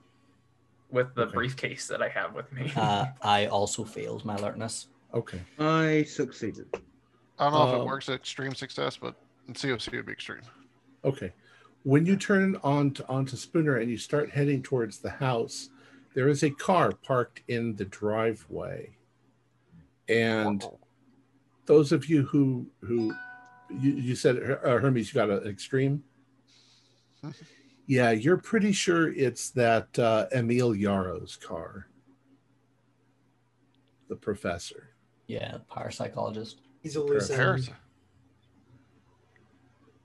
with 0.90 1.14
the 1.16 1.24
Okay. 1.24 1.34
briefcase 1.34 1.88
that 1.88 2.02
I 2.02 2.10
have 2.10 2.34
with 2.34 2.52
me. 2.52 2.72
Uh, 2.76 3.06
I 3.22 3.46
also 3.48 3.84
failed 3.84 4.26
my 4.26 4.36
alertness. 4.36 4.88
Okay. 5.14 5.40
I 5.60 6.04
succeeded. 6.04 6.68
I 7.40 7.46
don't 7.46 7.54
know 7.54 7.68
if 7.70 7.76
Um, 7.76 7.82
it 7.82 7.86
works 7.86 8.10
at 8.10 8.16
extreme 8.16 8.54
success, 8.56 8.98
but 8.98 9.16
in 9.48 9.54
COC 9.54 9.92
would 9.94 10.06
be 10.06 10.12
extreme. 10.12 10.42
Okay. 11.06 11.32
When 11.84 12.06
you 12.06 12.18
turn 12.18 12.58
on 12.64 12.92
to, 12.92 13.08
onto 13.08 13.38
Spooner 13.38 13.78
and 13.78 13.90
you 13.90 13.98
start 13.98 14.30
heading 14.32 14.62
towards 14.62 14.98
the 15.00 15.10
house, 15.10 15.70
there 16.16 16.28
is 16.28 16.44
a 16.44 16.50
car 16.50 16.92
parked 16.92 17.44
in 17.48 17.76
the 17.76 17.86
driveway. 17.86 18.92
And 20.10 20.66
those 21.66 21.92
of 21.92 22.08
you 22.10 22.24
who 22.24 22.68
who 22.82 23.14
you, 23.70 23.92
you 23.92 24.16
said 24.16 24.38
uh, 24.64 24.78
Hermes, 24.80 25.14
you 25.14 25.14
got 25.16 25.30
an 25.30 25.48
extreme. 25.48 26.04
Yeah, 27.90 28.12
you're 28.12 28.36
pretty 28.36 28.74
sure 28.74 29.14
it's 29.14 29.50
that 29.52 29.98
uh, 29.98 30.26
Emil 30.34 30.74
Yaro's 30.76 31.38
car, 31.38 31.88
the 34.10 34.16
professor. 34.18 34.90
Yeah, 35.28 35.60
parapsychologist. 35.72 36.56
He's 36.84 36.98
a 36.98 37.02
loose 37.02 37.30
end. 37.30 37.70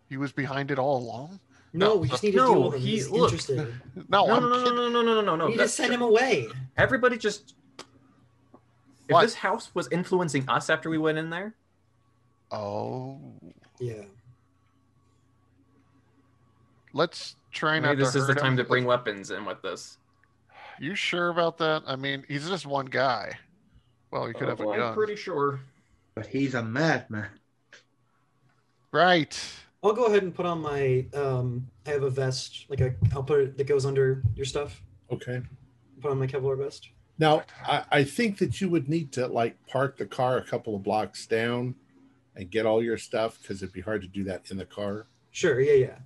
He 0.09 0.17
was 0.17 0.31
behind 0.31 0.71
it 0.71 0.79
all 0.79 0.99
along. 0.99 1.41
No, 1.73 1.95
No, 1.95 1.97
we 1.97 2.09
just 2.09 2.23
need 2.23 2.31
to 2.33 2.37
No, 2.37 2.53
deal 2.55 2.63
with 2.67 2.75
him. 2.75 2.81
he- 2.83 2.91
He's 2.93 3.11
look. 3.11 3.33
interested. 3.33 3.75
No, 4.09 4.27
no, 4.27 4.39
no, 4.39 4.49
no, 4.49 4.65
no, 4.65 4.89
no, 4.89 5.03
no, 5.03 5.03
no, 5.03 5.21
no, 5.23 5.37
no. 5.37 5.47
we 5.49 5.57
just 5.57 5.75
send 5.75 5.93
him 5.93 6.03
away. 6.03 6.47
Everybody 6.77 7.19
just. 7.19 7.55
If 9.09 9.21
this 9.21 9.35
house 9.35 9.75
was 9.75 9.89
influencing 9.91 10.49
us 10.49 10.71
after 10.71 10.89
we 10.89 10.99
went 10.99 11.19
in 11.19 11.31
there, 11.31 11.57
Oh, 12.53 13.19
Yeah. 13.81 14.05
let's 16.93 17.37
try 17.51 17.79
not 17.79 17.89
maybe 17.91 18.03
this 18.05 18.13
to 18.13 18.19
is 18.19 18.27
the 18.27 18.35
time 18.35 18.53
him. 18.53 18.57
to 18.59 18.65
bring 18.65 18.85
weapons 18.85 19.31
in 19.31 19.45
with 19.45 19.63
this. 19.63 19.99
You 20.79 20.95
sure 20.95 21.29
about 21.31 21.59
that? 21.59 21.83
I 21.87 21.97
mean, 21.97 22.25
he's 22.29 22.49
just 22.49 22.67
one 22.67 22.87
guy. 22.87 23.39
Well, 24.11 24.29
you 24.29 24.35
could 24.35 24.49
have 24.49 24.61
a 24.61 24.65
Oh, 24.65 24.73
gun. 24.77 24.81
I'm 24.89 24.95
pretty 24.95 25.17
sure. 25.17 25.61
But 26.15 26.27
he's 26.27 26.55
a 26.55 26.63
madman. 26.63 27.29
Right. 28.91 29.39
I'll 29.83 29.95
go 29.95 30.05
ahead 30.07 30.23
and 30.23 30.35
put 30.35 30.45
on 30.47 30.61
my. 30.61 31.07
Um, 31.15 31.67
I 31.87 31.91
have 31.91 32.03
a 32.03 32.11
vest, 32.11 32.67
like 32.69 32.81
a. 32.81 32.95
I'll 33.15 33.23
put 33.23 33.41
it 33.41 33.57
that 33.57 33.67
goes 33.67 33.87
under 33.87 34.23
your 34.37 34.45
stuff. 34.45 34.83
Okay. 35.11 35.41
Put 36.01 36.11
on 36.11 36.19
my 36.19 36.27
Kevlar 36.27 36.59
vest. 36.59 36.91
Now, 37.19 37.43
I, 37.67 37.85
I 37.91 38.05
think 38.05 38.39
that 38.39 38.61
you 38.61 38.69
would 38.69 38.89
need 38.89 39.13
to 39.13 39.27
like 39.27 39.57
park 39.67 39.97
the 39.97 40.07
car 40.07 40.37
a 40.37 40.45
couple 40.45 40.77
of 40.77 40.83
blocks 40.83 41.27
down 41.27 41.75
and 42.37 42.51
get 42.51 42.67
all 42.67 42.83
your 42.83 42.99
stuff 42.99 43.39
because 43.41 43.63
it'd 43.63 43.73
be 43.73 43.81
hard 43.81 44.03
to 44.03 44.09
do 44.09 44.25
that 44.25 44.51
in 44.51 44.57
the 44.57 44.65
car. 44.65 45.07
Sure. 45.31 45.61
Yeah. 45.61 45.73
Yeah. 45.73 45.99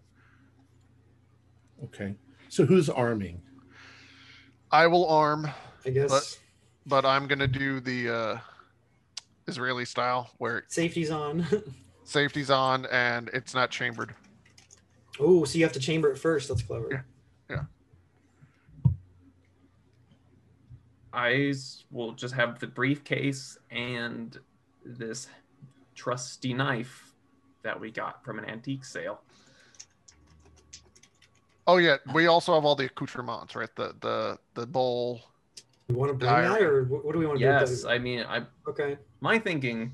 Okay. 1.85 2.15
So 2.49 2.65
who's 2.65 2.89
arming? 2.89 3.43
I 4.71 4.87
will 4.87 5.09
arm, 5.09 5.49
I 5.85 5.91
guess 5.91 6.39
but 6.87 7.05
I'm 7.05 7.27
gonna 7.27 7.49
do 7.49 7.81
the 7.81 8.15
uh, 8.15 8.39
Israeli 9.47 9.85
style 9.85 10.31
where 10.39 10.65
safety's 10.69 11.11
on. 11.11 11.47
safety's 12.05 12.51
on 12.51 12.87
and 12.87 13.29
it's 13.33 13.55
not 13.55 13.71
chambered. 13.71 14.15
oh, 15.19 15.45
so 15.45 15.59
you 15.59 15.65
have 15.65 15.73
to 15.73 15.81
chamber 15.81 16.11
it 16.13 16.19
first. 16.19 16.49
That's 16.49 16.63
clever. 16.63 16.89
Yeah. 17.51 17.63
I 21.13 21.55
will 21.91 22.13
just 22.13 22.35
have 22.35 22.59
the 22.59 22.67
briefcase 22.67 23.57
and 23.71 24.39
this 24.85 25.29
trusty 26.07 26.55
knife 26.55 27.13
that 27.63 27.79
we 27.81 27.91
got 27.91 28.25
from 28.25 28.39
an 28.39 28.45
antique 28.45 28.85
sale. 28.85 29.21
Oh 31.67 31.79
yeah, 31.79 31.97
we 32.15 32.29
also 32.29 32.55
have 32.55 32.65
all 32.65 32.77
the 32.77 32.85
accoutrements, 32.85 33.57
right? 33.57 33.75
The 33.75 33.95
the 34.01 34.39
the 34.55 34.67
bowl. 34.67 35.21
We 35.89 35.95
want 35.97 36.11
to 36.11 36.15
bring 36.15 36.31
that, 36.31 36.63
or 36.63 36.85
what, 36.85 37.05
what 37.05 37.13
do 37.13 37.19
we 37.19 37.27
want 37.27 37.39
to 37.39 37.45
Yes, 37.45 37.83
do? 37.83 37.89
I 37.89 37.99
mean, 37.99 38.21
I? 38.29 38.43
Okay. 38.69 38.99
my 39.21 39.39
thinking 39.39 39.93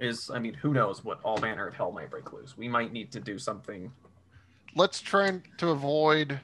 is, 0.00 0.28
I 0.30 0.38
mean, 0.40 0.54
who 0.54 0.72
knows 0.72 1.04
what 1.04 1.20
all 1.24 1.38
manner 1.38 1.68
of 1.68 1.74
hell 1.74 1.92
might 1.92 2.10
break 2.10 2.32
loose. 2.32 2.56
We 2.56 2.68
might 2.68 2.92
need 2.92 3.12
to 3.12 3.20
do 3.20 3.38
something. 3.38 3.92
Let's 4.74 5.00
try 5.00 5.40
to 5.58 5.68
avoid 5.68 6.40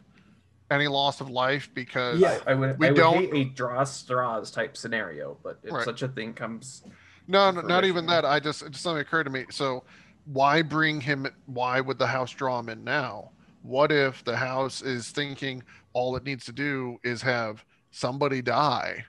any 0.70 0.86
loss 0.86 1.20
of 1.20 1.30
life 1.30 1.68
because 1.74 2.20
Yeah. 2.20 2.38
I 2.46 2.54
would, 2.54 2.78
We 2.78 2.86
I 2.86 2.90
would 2.90 2.96
don't- 2.96 3.18
hate 3.18 3.34
a 3.34 3.44
draw 3.50 3.82
straws 3.84 4.50
type 4.52 4.76
scenario, 4.76 5.36
but 5.42 5.58
if 5.64 5.72
Right. 5.72 5.84
such 5.84 6.02
a 6.02 6.08
thing 6.08 6.34
comes, 6.34 6.84
No, 7.28 7.50
no, 7.50 7.60
not 7.60 7.84
even 7.84 8.06
that. 8.06 8.24
I 8.24 8.40
just 8.40 8.62
it 8.62 8.70
just 8.70 8.82
something 8.82 9.00
occurred 9.02 9.24
to 9.24 9.30
me. 9.30 9.44
So 9.50 9.84
why 10.24 10.62
bring 10.62 11.00
him? 11.00 11.26
Why 11.46 11.80
would 11.80 11.98
the 11.98 12.06
house 12.06 12.32
draw 12.32 12.58
him 12.58 12.68
in 12.70 12.82
now? 12.82 13.30
What 13.62 13.92
if 13.92 14.24
the 14.24 14.36
house 14.36 14.82
is 14.82 15.10
thinking 15.10 15.62
all 15.92 16.16
it 16.16 16.24
needs 16.24 16.44
to 16.46 16.52
do 16.52 16.98
is 17.04 17.22
have 17.22 17.64
somebody 17.90 18.40
die, 18.42 19.04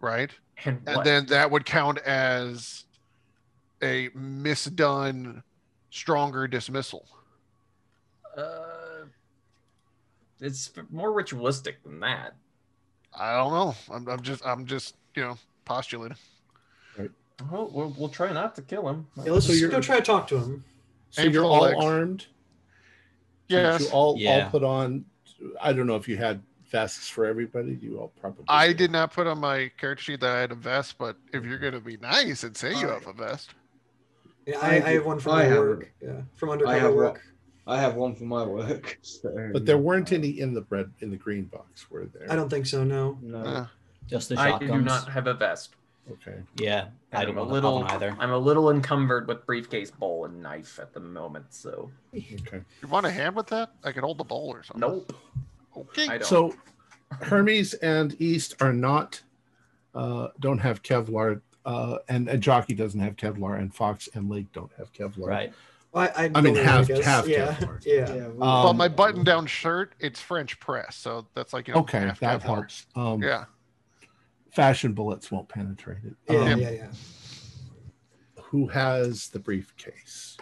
right? 0.00 0.30
and, 0.64 0.82
And 0.86 1.04
then 1.04 1.26
that 1.26 1.50
would 1.50 1.64
count 1.64 1.98
as 2.00 2.84
a 3.82 4.10
misdone, 4.10 5.42
stronger 5.90 6.46
dismissal. 6.46 7.06
uh, 8.36 9.06
it's 10.40 10.72
more 10.90 11.12
ritualistic 11.12 11.82
than 11.84 12.00
that. 12.00 12.34
I 13.18 13.36
don't 13.36 13.52
know. 13.52 13.74
I'm, 13.90 14.08
I'm 14.08 14.22
just 14.22 14.44
I'm 14.46 14.66
just 14.66 14.96
you 15.14 15.22
know 15.22 15.38
postulating. 15.64 16.16
Well, 17.50 17.70
we'll, 17.72 17.94
we'll 17.98 18.08
try 18.08 18.32
not 18.32 18.54
to 18.56 18.62
kill 18.62 18.88
him. 18.88 19.06
Yeah, 19.16 19.32
let's 19.32 19.46
So 19.46 19.52
just 19.52 19.60
you're- 19.60 19.72
go 19.72 19.80
try 19.80 19.96
to 19.96 20.02
talk 20.02 20.26
to 20.28 20.38
him. 20.38 20.64
So 21.10 21.22
Aim 21.22 21.32
you're 21.32 21.44
all 21.44 21.62
legs. 21.62 21.76
armed. 21.84 22.26
Yes, 23.48 23.82
You 23.82 23.88
all 23.90 24.16
Yeah. 24.18 24.44
all 24.44 24.50
put 24.50 24.62
on. 24.64 25.04
I 25.60 25.72
don't 25.72 25.86
know 25.86 25.96
if 25.96 26.08
you 26.08 26.16
had 26.16 26.40
vests 26.70 27.08
for 27.08 27.26
everybody. 27.26 27.78
You 27.82 27.98
all 27.98 28.12
probably. 28.20 28.44
I 28.48 28.72
did 28.72 28.90
not 28.90 29.12
put 29.12 29.26
on 29.26 29.38
my 29.38 29.70
character 29.76 30.02
sheet 30.04 30.20
that 30.20 30.34
I 30.34 30.40
had 30.40 30.52
a 30.52 30.54
vest, 30.54 30.96
but 30.98 31.16
if 31.32 31.44
you're 31.44 31.58
gonna 31.58 31.80
be 31.80 31.98
nice 31.98 32.44
and 32.44 32.56
say 32.56 32.70
you 32.78 32.88
Uh, 32.88 32.94
have 32.94 33.06
a 33.08 33.12
vest, 33.12 33.50
Yeah, 34.46 34.58
I 34.62 34.66
I, 34.68 34.70
I 34.86 34.90
have 34.94 35.04
one 35.04 35.18
from 35.20 35.32
I 35.32 35.42
my 35.42 35.44
have 35.44 35.58
work. 35.58 35.92
Yeah, 36.00 36.22
from 36.36 36.48
I 36.48 36.52
undercover 36.52 36.78
have 36.80 36.94
work. 36.94 37.12
one. 37.14 37.22
I 37.76 37.80
have 37.80 37.94
one 37.94 38.14
for 38.14 38.24
my 38.24 38.44
work. 38.44 38.98
So, 39.02 39.50
But 39.52 39.66
there 39.66 39.78
weren't 39.78 40.12
any 40.12 40.40
in 40.40 40.54
the 40.54 40.62
bread 40.62 40.90
in 41.00 41.10
the 41.10 41.16
green 41.16 41.44
box, 41.44 41.90
were 41.90 42.06
there? 42.06 42.30
I 42.32 42.36
don't 42.36 42.48
think 42.48 42.64
so. 42.66 42.82
No. 42.84 43.18
No. 43.20 43.38
uh, 43.38 43.66
Just 44.06 44.30
the 44.30 44.36
shotguns. 44.36 44.70
I 44.70 44.76
do 44.76 44.80
not 44.82 45.08
have 45.10 45.26
a 45.26 45.34
vest. 45.34 45.74
Okay. 46.10 46.40
Yeah, 46.56 46.88
I 47.12 47.22
And 47.22 47.28
don't 47.28 47.28
I'm 47.30 47.34
know 47.36 47.42
a 47.42 47.52
little, 47.52 47.84
either. 47.84 48.16
I'm 48.18 48.32
a 48.32 48.38
little 48.38 48.70
encumbered 48.70 49.28
with 49.28 49.46
briefcase, 49.46 49.90
bowl, 49.90 50.24
and 50.24 50.42
knife 50.42 50.78
at 50.80 50.92
the 50.92 51.00
moment. 51.00 51.46
So 51.54 51.90
Okay. 52.14 52.60
you 52.82 52.88
want 52.88 53.06
a 53.06 53.10
hand 53.10 53.36
with 53.36 53.46
that? 53.48 53.70
I 53.84 53.92
can 53.92 54.02
hold 54.02 54.18
the 54.18 54.24
bowl 54.24 54.48
or 54.52 54.62
something. 54.64 54.80
nope, 54.80 55.16
Okay. 55.76 56.20
So 56.22 56.54
Hermes 57.20 57.74
and 57.74 58.20
East 58.20 58.56
are 58.60 58.72
not 58.72 59.22
uh, 59.94 60.28
don't 60.40 60.58
have 60.58 60.82
Kevlar, 60.82 61.40
uh, 61.66 61.98
and, 62.08 62.28
and 62.28 62.42
Jockey 62.42 62.74
doesn't 62.74 63.00
have 63.00 63.14
Kevlar, 63.16 63.58
and 63.58 63.74
Fox 63.74 64.08
and 64.14 64.28
Lake 64.30 64.50
don't 64.52 64.70
have 64.78 64.92
Kevlar. 64.92 65.26
Right. 65.28 65.52
Well, 65.92 66.10
I, 66.16 66.24
I, 66.24 66.30
I 66.34 66.40
mean, 66.40 66.54
have- 66.56 66.88
guess. 66.88 67.04
have 67.04 67.28
yeah, 67.28 67.54
Kevlar. 67.54 67.84
yeah. 67.84 68.14
Yeah, 68.14 68.24
Um, 68.26 68.38
well, 68.38 68.72
my 68.74 68.88
button-down 68.88 69.46
shirt, 69.46 69.92
it's 70.00 70.18
French 70.20 70.58
press, 70.58 70.96
so 70.96 71.26
that's 71.34 71.52
like 71.52 71.68
you 71.68 71.74
know, 71.74 71.80
Okay, 71.80 72.00
half 72.00 72.18
that 72.20 72.40
Kevlar. 72.40 72.44
helps. 72.44 72.86
Um, 72.96 73.22
Yeah. 73.22 73.44
Fashion 74.52 74.92
bullets 74.92 75.30
won't 75.30 75.48
penetrate 75.48 76.04
it. 76.04 76.14
Yeah, 76.28 76.40
Um, 76.40 76.60
yeah, 76.60 76.70
yeah. 76.70 76.92
Who 78.44 78.68
has 78.68 79.28
the 79.28 79.38
briefcase? 79.38 80.36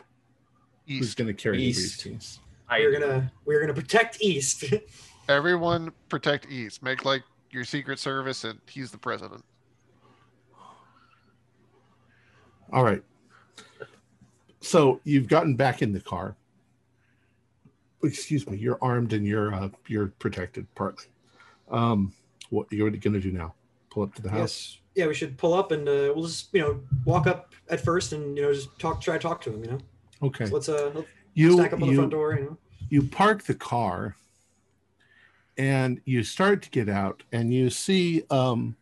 Who's 0.88 1.14
going 1.14 1.28
to 1.28 1.34
carry 1.34 1.62
East. 1.62 2.02
the 2.02 2.10
briefcase? 2.10 2.40
I 2.68 2.80
We're 2.80 2.98
gonna 2.98 3.32
we're 3.44 3.60
gonna 3.60 3.74
protect 3.74 4.20
East. 4.20 4.64
Everyone 5.28 5.92
protect 6.08 6.50
East. 6.50 6.82
Make 6.82 7.04
like 7.04 7.22
your 7.52 7.64
Secret 7.64 8.00
Service, 8.00 8.42
and 8.44 8.60
he's 8.68 8.90
the 8.90 8.98
president. 8.98 9.44
All 12.72 12.84
right. 12.84 13.02
So 14.60 15.00
you've 15.04 15.28
gotten 15.28 15.54
back 15.54 15.82
in 15.82 15.92
the 15.92 16.00
car. 16.00 16.36
Excuse 18.02 18.48
me. 18.48 18.56
You're 18.56 18.78
armed 18.82 19.12
and 19.12 19.26
you're 19.26 19.54
uh, 19.54 19.68
you're 19.86 20.08
protected 20.18 20.72
partly. 20.74 21.06
Um, 21.70 22.12
what 22.50 22.66
you're 22.72 22.90
going 22.90 23.12
to 23.14 23.20
do 23.20 23.30
now? 23.30 23.54
Pull 23.90 24.04
up 24.04 24.14
to 24.14 24.22
the 24.22 24.30
house. 24.30 24.40
yes. 24.40 24.76
Yeah, 24.94 25.06
we 25.06 25.14
should 25.14 25.38
pull 25.38 25.54
up 25.54 25.70
and 25.72 25.88
uh, 25.88 26.12
we'll 26.14 26.24
just 26.26 26.48
you 26.52 26.60
know 26.60 26.80
walk 27.04 27.26
up 27.26 27.52
at 27.68 27.80
first 27.80 28.12
and 28.12 28.36
you 28.36 28.42
know 28.42 28.52
just 28.52 28.76
talk 28.78 29.00
try 29.00 29.14
to 29.16 29.20
talk 29.22 29.40
to 29.42 29.52
him. 29.52 29.64
You 29.64 29.70
know. 29.72 29.78
Okay. 30.22 30.46
So 30.46 30.54
let's 30.54 30.68
uh 30.68 30.90
let's 30.94 31.08
You 31.34 31.52
stack 31.54 31.72
up 31.72 31.82
on 31.82 31.88
the 31.88 31.94
front 31.94 32.10
door. 32.10 32.34
You 32.34 32.44
know. 32.44 32.58
you 32.88 33.02
park 33.02 33.44
the 33.44 33.54
car, 33.54 34.16
and 35.56 36.00
you 36.04 36.22
start 36.24 36.62
to 36.62 36.70
get 36.70 36.88
out, 36.88 37.22
and 37.32 37.52
you 37.52 37.70
see 37.70 38.24
um, 38.30 38.76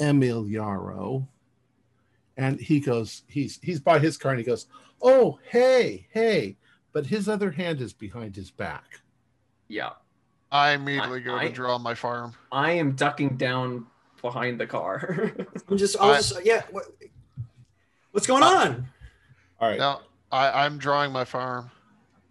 Emil 0.00 0.48
Yarrow, 0.48 1.28
and 2.36 2.60
he 2.60 2.80
goes 2.80 3.22
he's 3.28 3.58
he's 3.62 3.80
by 3.80 3.98
his 3.98 4.16
car, 4.16 4.32
and 4.32 4.38
he 4.40 4.44
goes, 4.44 4.66
"Oh 5.02 5.38
hey 5.48 6.06
hey," 6.10 6.56
but 6.92 7.06
his 7.06 7.28
other 7.28 7.50
hand 7.50 7.80
is 7.80 7.92
behind 7.92 8.34
his 8.36 8.50
back. 8.50 9.00
yeah, 9.68 9.90
I 10.50 10.72
immediately 10.72 11.20
I- 11.20 11.24
go 11.24 11.36
I- 11.36 11.46
to 11.48 11.52
draw 11.52 11.78
my 11.78 11.94
firearm. 11.94 12.34
I 12.50 12.72
am 12.72 12.92
ducking 12.92 13.36
down 13.36 13.86
behind 14.22 14.58
the 14.58 14.66
car. 14.66 15.32
I'm 15.68 15.76
just 15.76 15.96
I'll 16.00 16.12
I- 16.12 16.16
just 16.16 16.44
yeah. 16.44 16.62
What, 16.70 16.86
what's 18.12 18.26
going 18.26 18.42
Uh, 18.42 18.46
on? 18.46 18.88
All 19.60 19.68
right. 19.68 19.78
Now 19.78 20.00
I, 20.30 20.64
I'm 20.64 20.78
drawing 20.78 21.12
my 21.12 21.24
firearm. 21.24 21.70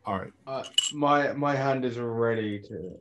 All 0.06 0.18
right. 0.18 0.34
Uh, 0.48 0.64
my 0.94 1.32
my 1.34 1.56
hand 1.56 1.86
is 1.86 1.98
ready 2.00 2.60
to 2.60 2.98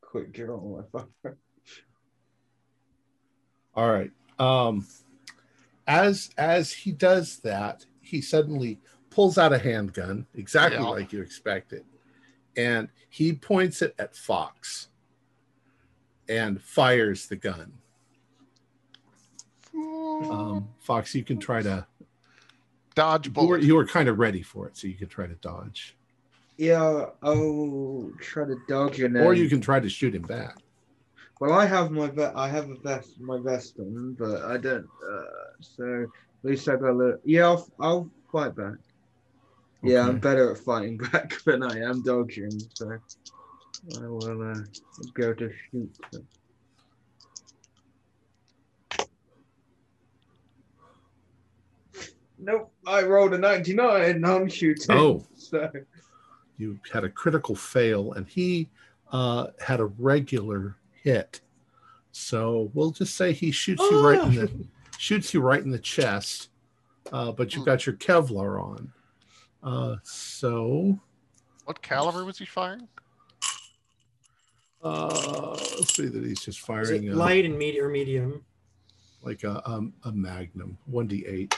quick 0.00 0.32
draw 0.32 0.56
on 0.56 0.84
my 0.92 1.00
phone. 1.22 1.36
All 3.74 3.90
right. 3.92 4.10
Um, 4.38 4.86
as 5.86 6.30
as 6.36 6.72
he 6.72 6.92
does 6.92 7.38
that, 7.40 7.84
he 8.00 8.20
suddenly 8.20 8.80
pulls 9.10 9.38
out 9.38 9.52
a 9.52 9.58
handgun, 9.58 10.26
exactly 10.34 10.78
Yeah. 10.82 10.88
like 10.88 11.12
you 11.12 11.22
expected, 11.22 11.84
and 12.56 12.88
he 13.08 13.32
points 13.32 13.82
it 13.82 13.94
at 13.98 14.16
Fox 14.16 14.88
and 16.28 16.60
fires 16.60 17.26
the 17.26 17.36
gun. 17.36 17.72
Um, 19.74 20.68
Fox, 20.80 21.14
you 21.14 21.22
can 21.24 21.38
try 21.38 21.62
to. 21.62 21.86
Dodge 22.94 23.26
You 23.26 23.32
were, 23.32 23.34
bullet. 23.58 23.62
you 23.62 23.74
were 23.74 23.86
kind 23.86 24.08
of 24.08 24.18
ready 24.18 24.40
for 24.42 24.66
it, 24.66 24.76
so 24.76 24.86
you 24.88 24.94
can 24.94 25.08
try 25.08 25.26
to 25.26 25.34
dodge, 25.34 25.94
Yeah, 26.56 27.06
I'll 27.22 28.10
try 28.22 28.46
to 28.46 28.56
dodge 28.66 29.00
and 29.00 29.14
then. 29.14 29.22
or 29.22 29.34
you 29.34 29.50
can 29.50 29.60
try 29.60 29.80
to 29.80 29.88
shoot 29.90 30.14
him 30.14 30.22
back. 30.22 30.56
Well, 31.38 31.52
I 31.52 31.66
have 31.66 31.90
my 31.90 32.06
ve- 32.08 32.32
I 32.34 32.48
have 32.48 32.70
a 32.70 32.76
vest, 32.76 33.20
my 33.20 33.38
vest 33.38 33.74
on, 33.78 34.14
but 34.18 34.40
I 34.44 34.56
don't. 34.56 34.86
Uh, 35.06 35.22
so 35.60 36.04
at 36.04 36.48
least 36.50 36.66
I 36.70 36.76
got 36.76 36.88
a 36.88 36.92
little. 36.92 37.20
Yeah, 37.24 37.44
I'll, 37.48 37.68
I'll 37.78 38.10
fight 38.32 38.56
back. 38.56 38.76
Yeah, 39.82 40.08
I'm 40.08 40.18
better 40.18 40.50
at 40.52 40.56
fighting 40.58 40.96
back 41.12 41.38
than 41.44 41.62
I 41.62 41.78
am 41.80 42.00
dodging. 42.02 42.58
So 42.72 42.96
I 43.96 44.06
will 44.06 44.50
uh, 44.50 44.60
go 45.14 45.32
to 45.34 45.50
shoot. 45.70 45.96
them. 46.12 46.26
Nope, 52.38 52.72
I 52.86 53.02
rolled 53.02 53.32
a 53.34 53.38
99. 53.38 54.02
and 54.10 54.26
I'm 54.26 54.48
shooting. 54.48 54.94
Oh. 54.94 55.24
so 55.36 55.70
you 56.58 56.78
had 56.92 57.04
a 57.04 57.08
critical 57.08 57.54
fail 57.54 58.12
and 58.12 58.26
he 58.26 58.68
uh, 59.12 59.48
had 59.60 59.80
a 59.80 59.86
regular 59.86 60.76
hit 61.02 61.40
so 62.12 62.70
we'll 62.74 62.90
just 62.90 63.14
say 63.14 63.32
he 63.32 63.50
shoots 63.50 63.82
you 63.90 64.06
right 64.06 64.20
in 64.22 64.34
the 64.34 64.50
shoots 64.98 65.34
you 65.34 65.40
right 65.40 65.62
in 65.62 65.70
the 65.70 65.78
chest 65.78 66.48
uh, 67.12 67.30
but 67.30 67.54
you've 67.54 67.66
got 67.66 67.86
your 67.86 67.94
kevlar 67.96 68.60
on 68.60 68.90
uh, 69.62 69.96
so 70.02 70.98
What 71.64 71.82
caliber 71.82 72.24
was 72.24 72.38
he 72.38 72.46
firing? 72.46 72.88
Uh, 74.82 75.48
let's 75.78 75.94
see 75.94 76.06
that 76.06 76.24
he's 76.24 76.40
just 76.40 76.58
Is 76.58 76.64
firing 76.64 77.04
it 77.04 77.12
uh, 77.12 77.16
light 77.16 77.44
and 77.44 77.58
medium 77.58 77.86
or 77.86 77.88
medium? 77.88 78.44
like 79.22 79.42
a, 79.44 79.68
um, 79.68 79.92
a 80.04 80.12
magnum 80.12 80.78
1d8 80.90 81.52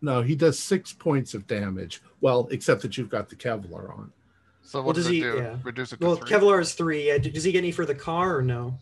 no 0.00 0.22
he 0.22 0.34
does 0.34 0.58
six 0.58 0.92
points 0.92 1.34
of 1.34 1.46
damage 1.46 2.00
well 2.20 2.48
except 2.50 2.82
that 2.82 2.96
you've 2.96 3.10
got 3.10 3.28
the 3.28 3.36
kevlar 3.36 3.90
on 3.98 4.12
So 4.62 4.78
Well, 4.78 4.86
what 4.86 4.96
does 4.96 5.04
does 5.04 5.12
he- 5.12 5.20
do? 5.20 5.36
yeah. 5.36 5.56
Reduce 5.62 5.92
it 5.92 6.00
to 6.00 6.06
Well, 6.06 6.16
three. 6.16 6.28
Kevlar 6.30 6.60
is 6.60 6.72
three. 6.74 7.08
Yeah, 7.08 7.18
does 7.18 7.44
he 7.44 7.52
get 7.52 7.58
any 7.58 7.72
for 7.72 7.84
the 7.84 7.94
car 7.94 8.36
or 8.38 8.42
no? 8.42 8.78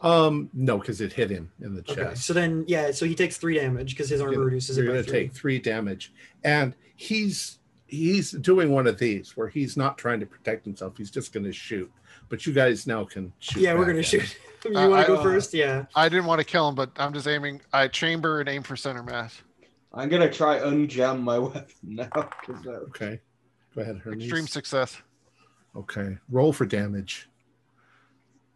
um 0.00 0.50
no 0.52 0.76
because 0.78 1.00
it 1.00 1.12
hit 1.14 1.30
him 1.30 1.50
in 1.62 1.74
the 1.74 1.80
chest 1.82 1.98
Okay, 1.98 2.14
so 2.14 2.32
then 2.34 2.64
yeah, 2.66 2.90
so 2.90 3.06
he 3.06 3.14
takes 3.14 3.36
three 3.38 3.54
damage 3.54 3.90
because 3.94 4.08
his 4.10 4.20
armor 4.20 4.32
You're- 4.34 4.44
reduces 4.46 4.76
you're 4.76 4.86
it 4.86 4.88
by 4.88 4.92
going 4.94 5.04
to 5.04 5.10
three. 5.10 5.20
take 5.20 5.32
three 5.34 5.58
damage 5.58 6.12
and 6.42 6.74
he's 6.96 7.58
he's 7.94 8.30
doing 8.32 8.70
one 8.70 8.86
of 8.86 8.98
these 8.98 9.36
where 9.36 9.48
he's 9.48 9.76
not 9.76 9.96
trying 9.98 10.20
to 10.20 10.26
protect 10.26 10.64
himself 10.64 10.96
he's 10.96 11.10
just 11.10 11.32
going 11.32 11.44
to 11.44 11.52
shoot 11.52 11.90
but 12.28 12.44
you 12.46 12.52
guys 12.52 12.86
now 12.86 13.04
can 13.04 13.32
shoot 13.38 13.60
yeah, 13.60 13.74
we're 13.74 13.84
gonna 13.84 14.02
shoot. 14.02 14.36
you 14.64 14.76
Uh, 14.76 14.88
want 14.88 15.06
to 15.06 15.12
go 15.12 15.18
uh, 15.18 15.22
first? 15.22 15.52
Yeah. 15.52 15.84
I 15.94 16.08
didn't 16.08 16.24
want 16.26 16.40
to 16.40 16.44
kill 16.44 16.66
him, 16.68 16.74
but 16.74 16.90
I'm 16.96 17.12
just 17.12 17.26
aiming. 17.28 17.60
I 17.72 17.86
chamber 17.88 18.40
and 18.40 18.48
aim 18.48 18.62
for 18.62 18.76
center 18.76 19.02
mass. 19.02 19.42
I'm 19.92 20.08
gonna 20.08 20.30
try 20.30 20.58
unjam 20.60 21.20
my 21.22 21.38
weapon 21.48 21.64
now. 21.82 22.08
that- 22.14 22.66
okay 22.88 23.20
go 23.74 23.82
ahead 23.82 23.98
Hermes. 24.02 24.22
Extreme 24.24 24.46
success. 24.46 25.02
okay 25.76 26.16
roll 26.30 26.52
for 26.52 26.64
damage 26.66 27.28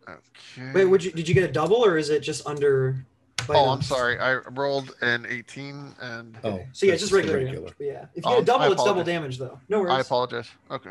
Okay. 0.09 0.73
Wait, 0.73 0.85
would 0.87 1.05
you 1.05 1.13
did 1.13 1.29
you 1.29 1.35
get 1.35 1.45
a 1.49 1.53
double 1.53 1.85
or 1.85 1.99
is 1.99 2.09
it 2.09 2.21
just 2.21 2.47
under? 2.47 3.05
By 3.47 3.55
Oh, 3.55 3.69
I'm 3.71 3.83
sorry. 3.83 4.19
I 4.19 4.35
rolled 4.51 4.95
an 5.01 5.27
18, 5.29 5.95
and 6.01 6.37
oh 6.45 6.61
So 6.73 6.87
yeah, 6.87 6.93
that's 6.93 7.03
just 7.03 7.13
the 7.13 7.19
regular, 7.19 7.45
damage. 7.45 7.75
But 7.79 7.87
yeah, 7.87 8.07
if 8.15 8.25
you 8.25 8.31
Oh, 8.31 8.31
get 8.35 8.43
a 8.43 8.45
double, 8.45 8.65
it's 8.67 8.75
double 8.77 8.83
apologize. 9.01 9.07
damage 9.07 9.39
though. 9.39 9.61
No 9.69 9.81
worries. 9.81 9.93
I 9.93 10.01
apologize. 10.01 10.51
Okay. 10.71 10.91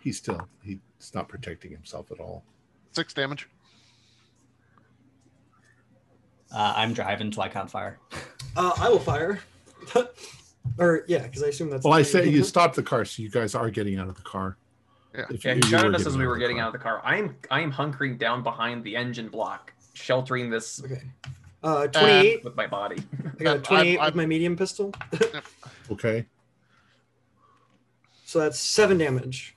he's 0.00 0.18
still 0.18 0.48
he's 0.62 0.78
not 1.14 1.28
protecting 1.28 1.70
himself 1.70 2.10
at 2.12 2.20
all 2.20 2.44
Six 2.92 3.12
damage. 3.12 3.48
Uh, 6.54 6.72
I'm 6.76 6.92
driving, 6.92 7.32
so 7.32 7.42
I 7.42 7.48
can't 7.48 7.70
fire. 7.70 7.98
Uh, 8.56 8.72
I 8.78 8.88
will 8.88 9.00
fire. 9.00 9.40
or 10.78 11.04
yeah, 11.08 11.24
because 11.24 11.42
I 11.42 11.48
assume 11.48 11.70
that's. 11.70 11.82
well 11.84 11.92
i 11.94 11.98
the 12.02 12.04
say 12.04 12.28
you 12.28 12.44
stop 12.44 12.72
the 12.76 12.84
car 12.84 13.04
so 13.04 13.20
you 13.20 13.28
guys 13.28 13.56
are 13.56 13.68
getting 13.68 13.98
out 13.98 14.06
of 14.06 14.14
the 14.14 14.22
car 14.22 14.56
Yeah. 15.12 15.24
If 15.28 15.44
Yeah, 15.44 15.54
you- 15.54 15.56
he 15.56 15.62
you 15.64 15.70
shouted 15.70 15.92
us 15.96 16.06
as 16.06 16.16
we 16.16 16.24
were 16.24 16.38
getting 16.38 16.58
car. 16.58 16.66
out 16.66 16.68
of 16.68 16.72
the 16.74 16.78
car. 16.78 17.02
I'm 17.04 17.34
I'm 17.50 17.72
hunkering 17.72 18.16
down 18.16 18.44
behind 18.44 18.84
the 18.84 18.94
engine 18.94 19.28
block, 19.28 19.72
sheltering 19.94 20.50
this 20.50 20.82
Okay. 20.84 21.02
Uh, 21.62 21.86
twenty-eight. 21.86 22.44
with 22.44 22.54
my 22.56 22.66
body. 22.66 23.02
I 23.40 23.42
got 23.42 23.50
a 23.50 23.50
I'm- 23.54 23.62
twenty-eight 23.62 23.96
I'm- 23.98 24.06
with 24.06 24.16
my 24.16 24.26
medium 24.26 24.56
pistol. 24.56 24.92
okay 25.90 26.26
so 28.26 28.38
that's 28.40 28.58
seven 28.58 28.98
damage. 28.98 29.56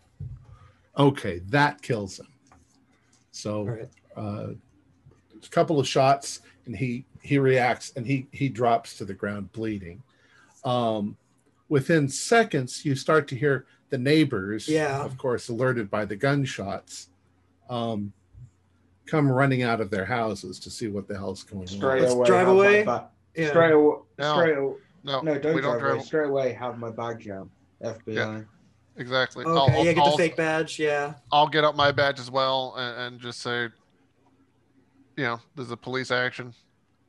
okay 0.97 1.39
that 1.49 1.81
kills 1.81 2.19
him 2.19 2.27
so 3.31 3.59
All 3.59 3.65
right. 3.65 3.89
uh, 4.15 4.47
a 5.43 5.47
couple 5.49 5.79
of 5.79 5.87
shots 5.87 6.41
and 6.65 6.75
he 6.75 7.05
he 7.21 7.37
reacts 7.39 7.93
and 7.95 8.05
he 8.05 8.27
he 8.31 8.49
drops 8.49 8.97
to 8.97 9.05
the 9.05 9.13
ground 9.13 9.51
bleeding 9.53 10.03
um 10.65 11.15
within 11.69 12.07
seconds 12.09 12.83
you 12.85 12.93
start 12.95 13.27
to 13.29 13.35
hear 13.35 13.65
the 13.89 13.97
neighbors 13.97 14.67
Yeah. 14.67 15.01
of 15.03 15.17
course 15.17 15.47
alerted 15.49 15.89
by 15.89 16.03
the 16.05 16.15
gunshots 16.15 17.09
um 17.69 18.11
come 19.07 19.31
running 19.31 19.63
out 19.63 19.81
of 19.81 19.89
their 19.89 20.05
houses 20.05 20.59
to 20.59 20.69
see 20.69 20.87
what 20.87 21.07
the 21.07 21.15
hell's 21.15 21.43
going 21.43 21.65
Straight 21.67 21.99
on 21.99 22.01
Let's 22.03 22.13
away. 22.13 22.27
drive 22.27 22.47
away. 22.47 22.83
ba- 22.83 23.07
Yeah. 23.35 23.49
Straight 23.49 23.71
away. 23.71 23.97
No. 24.19 24.33
Straight 24.35 24.57
away. 24.57 24.75
No, 25.03 25.21
No, 25.21 25.37
don't 25.39 25.55
we 25.55 25.61
drive 25.61 25.73
don't 25.79 25.83
away. 25.85 25.93
drive. 25.95 26.05
Straight 26.05 26.27
away, 26.29 26.53
have 26.53 26.77
my 26.77 26.89
badge 26.91 27.27
out. 27.29 27.47
FBI. 27.83 28.45
Exactly. 28.97 29.45
Okay. 29.45 29.73
I'll, 29.75 29.85
yeah, 29.85 29.93
get 29.93 30.03
I'll, 30.03 30.11
the 30.11 30.17
fake 30.17 30.35
badge. 30.35 30.79
Yeah. 30.79 31.13
I'll 31.31 31.47
get 31.47 31.63
up 31.63 31.75
my 31.75 31.91
badge 31.91 32.19
as 32.19 32.29
well 32.31 32.73
and, 32.77 32.99
and 33.13 33.21
just 33.21 33.39
say, 33.41 33.69
you 35.15 35.23
know, 35.23 35.39
this 35.55 35.65
is 35.67 35.71
a 35.71 35.77
police 35.77 36.11
action. 36.11 36.53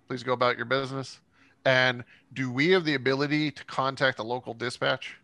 Please 0.06 0.22
go 0.22 0.32
about 0.32 0.56
your 0.56 0.66
business. 0.66 1.20
And 1.64 2.04
do 2.34 2.50
we 2.52 2.70
have 2.70 2.84
the 2.84 2.94
ability 2.94 3.50
to 3.50 3.64
contact 3.64 4.18
a 4.18 4.22
local 4.22 4.54
dispatch 4.54 5.16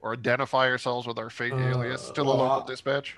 or 0.00 0.12
identify 0.12 0.68
ourselves 0.68 1.06
with 1.06 1.18
our 1.18 1.30
fake 1.30 1.52
Uh, 1.52 1.68
alias 1.70 2.08
to 2.10 2.14
the 2.22 2.24
well, 2.24 2.36
local 2.38 2.66
dispatch? 2.66 3.16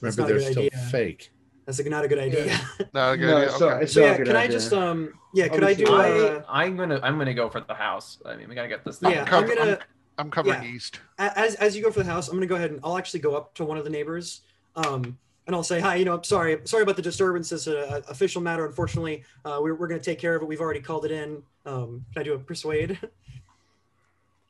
Remember 0.00 0.26
they're 0.26 0.40
still 0.40 0.64
idea. 0.64 0.78
fake 0.90 1.30
That's 1.66 1.78
like 1.80 1.88
not 1.90 2.04
a 2.04 2.08
good 2.08 2.18
idea. 2.20 2.58
No, 2.94 3.16
good 3.16 3.26
No, 3.26 3.36
idea. 3.38 3.50
so 3.50 3.70
Okay. 3.70 3.86
so 3.86 4.00
yeah, 4.00 4.16
good 4.16 4.26
can 4.28 4.36
I 4.36 4.44
idea. 4.44 4.56
just 4.56 4.72
um 4.72 5.12
yeah, 5.34 5.48
could 5.48 5.64
I 5.64 5.74
do 5.74 5.84
Obviously. 5.88 6.36
uh, 6.38 6.42
I, 6.48 6.64
I'm 6.64 6.76
gonna 6.76 7.00
I'm 7.02 7.18
gonna 7.18 7.34
go 7.34 7.48
for 7.50 7.60
the 7.60 7.74
house. 7.74 8.18
I 8.24 8.36
mean, 8.36 8.48
we 8.48 8.54
gotta 8.54 8.68
get 8.68 8.84
this. 8.84 8.98
Thing. 8.98 9.10
yeah, 9.12 9.20
I'm 9.22 9.26
cover- 9.26 9.54
gonna 9.54 9.78
I'm 10.16 10.30
covering 10.30 10.62
yeah. 10.62 10.70
east. 10.70 11.00
as 11.18 11.56
as 11.56 11.76
you 11.76 11.82
go 11.82 11.90
for 11.90 12.02
the 12.02 12.10
house, 12.10 12.28
I'm 12.28 12.36
gonna 12.36 12.46
go 12.46 12.54
ahead 12.54 12.70
and 12.70 12.80
I'll 12.84 12.96
actually 12.96 13.20
go 13.20 13.34
up 13.36 13.52
to 13.56 13.64
one 13.64 13.76
of 13.78 13.84
the 13.84 13.90
neighbors, 13.90 14.40
um, 14.76 15.18
and 15.46 15.54
I'll 15.56 15.62
say, 15.64 15.78
"Hi, 15.80 15.96
you 15.96 16.04
know, 16.06 16.14
I'm 16.14 16.24
sorry, 16.24 16.58
sorry 16.64 16.84
about 16.84 16.96
the 16.96 17.02
disturbance. 17.02 17.50
It's 17.52 17.66
an 17.66 18.02
official 18.08 18.40
matter. 18.40 18.64
Unfortunately, 18.64 19.24
uh, 19.44 19.58
we're 19.60 19.74
we're 19.74 19.88
gonna 19.88 20.00
take 20.00 20.18
care 20.20 20.34
of 20.36 20.42
it. 20.42 20.46
We've 20.46 20.60
already 20.60 20.80
called 20.80 21.04
it 21.04 21.10
in. 21.10 21.42
Um, 21.66 22.04
can 22.12 22.20
I 22.20 22.22
do 22.22 22.32
a 22.34 22.38
persuade? 22.38 22.98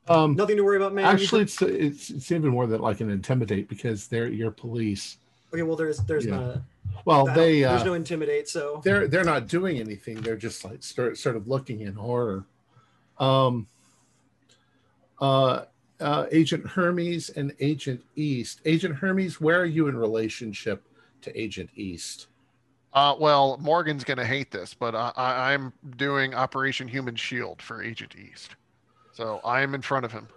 um 0.09 0.37
Nothing 0.37 0.57
to 0.59 0.63
worry 0.63 0.77
about, 0.77 0.93
man. 0.95 1.05
actually 1.07 1.43
it's, 1.43 1.61
it's 1.63 2.11
it's 2.11 2.31
even 2.31 2.51
more 2.51 2.67
than 2.67 2.81
like 2.81 3.01
an 3.01 3.11
intimidate 3.11 3.69
because 3.69 4.07
they're 4.07 4.29
your 4.29 4.51
police 4.53 5.17
okay. 5.61 5.63
Well, 5.63 5.77
there's 5.77 5.99
there's 5.99 6.27
Yeah. 6.27 6.37
not. 6.39 6.63
well 7.05 7.27
they 7.27 7.65
uh, 7.65 7.73
there's 7.73 7.85
no 7.85 7.95
intimidate. 7.95 8.49
So 8.49 8.81
they're 8.85 9.09
they're 9.09 9.25
not 9.25 9.47
doing 9.49 9.79
anything 9.79 10.21
they're 10.21 10.37
just 10.37 10.65
like 10.65 10.83
start, 10.83 11.19
sort 11.19 11.37
of 11.37 11.47
looking 11.49 11.81
in 11.81 11.95
horror 11.95 12.45
um 13.19 13.67
uh 15.21 15.65
uh 16.01 16.27
agent 16.31 16.67
hermes 16.67 17.31
and 17.31 17.53
agent 17.61 18.03
east 18.17 18.61
agent 18.67 18.95
hermes 18.97 19.41
where 19.41 19.59
are 19.61 19.65
you 19.65 19.89
in 19.89 19.97
relationship 19.97 20.83
to 21.23 21.41
agent 21.41 21.71
east 21.77 22.27
Uh, 22.93 23.15
well, 23.21 23.59
Morgan's 23.61 24.05
going 24.05 24.17
to 24.17 24.25
hate 24.25 24.51
this, 24.51 24.73
but 24.73 24.95
I, 24.95 25.13
I, 25.17 25.53
I'm 25.53 25.71
doing 25.99 26.35
Operation 26.35 26.89
Human 26.89 27.15
Shield 27.15 27.61
for 27.61 27.83
Agent 27.83 28.15
East. 28.17 28.57
So 29.13 29.39
I 29.45 29.61
am 29.61 29.75
in 29.75 29.83
front 29.83 30.07
of 30.07 30.13
him. 30.13 30.29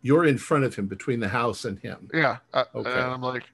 you're 0.00 0.24
in 0.26 0.38
front 0.38 0.62
of 0.62 0.76
him 0.76 0.86
between 0.86 1.18
the 1.18 1.28
house 1.28 1.64
and 1.64 1.78
him 1.80 2.08
Yeah. 2.14 2.36
Uh, 2.54 2.64
Okay. 2.74 2.88
And 2.90 3.10
I'm 3.14 3.20
like, 3.22 3.44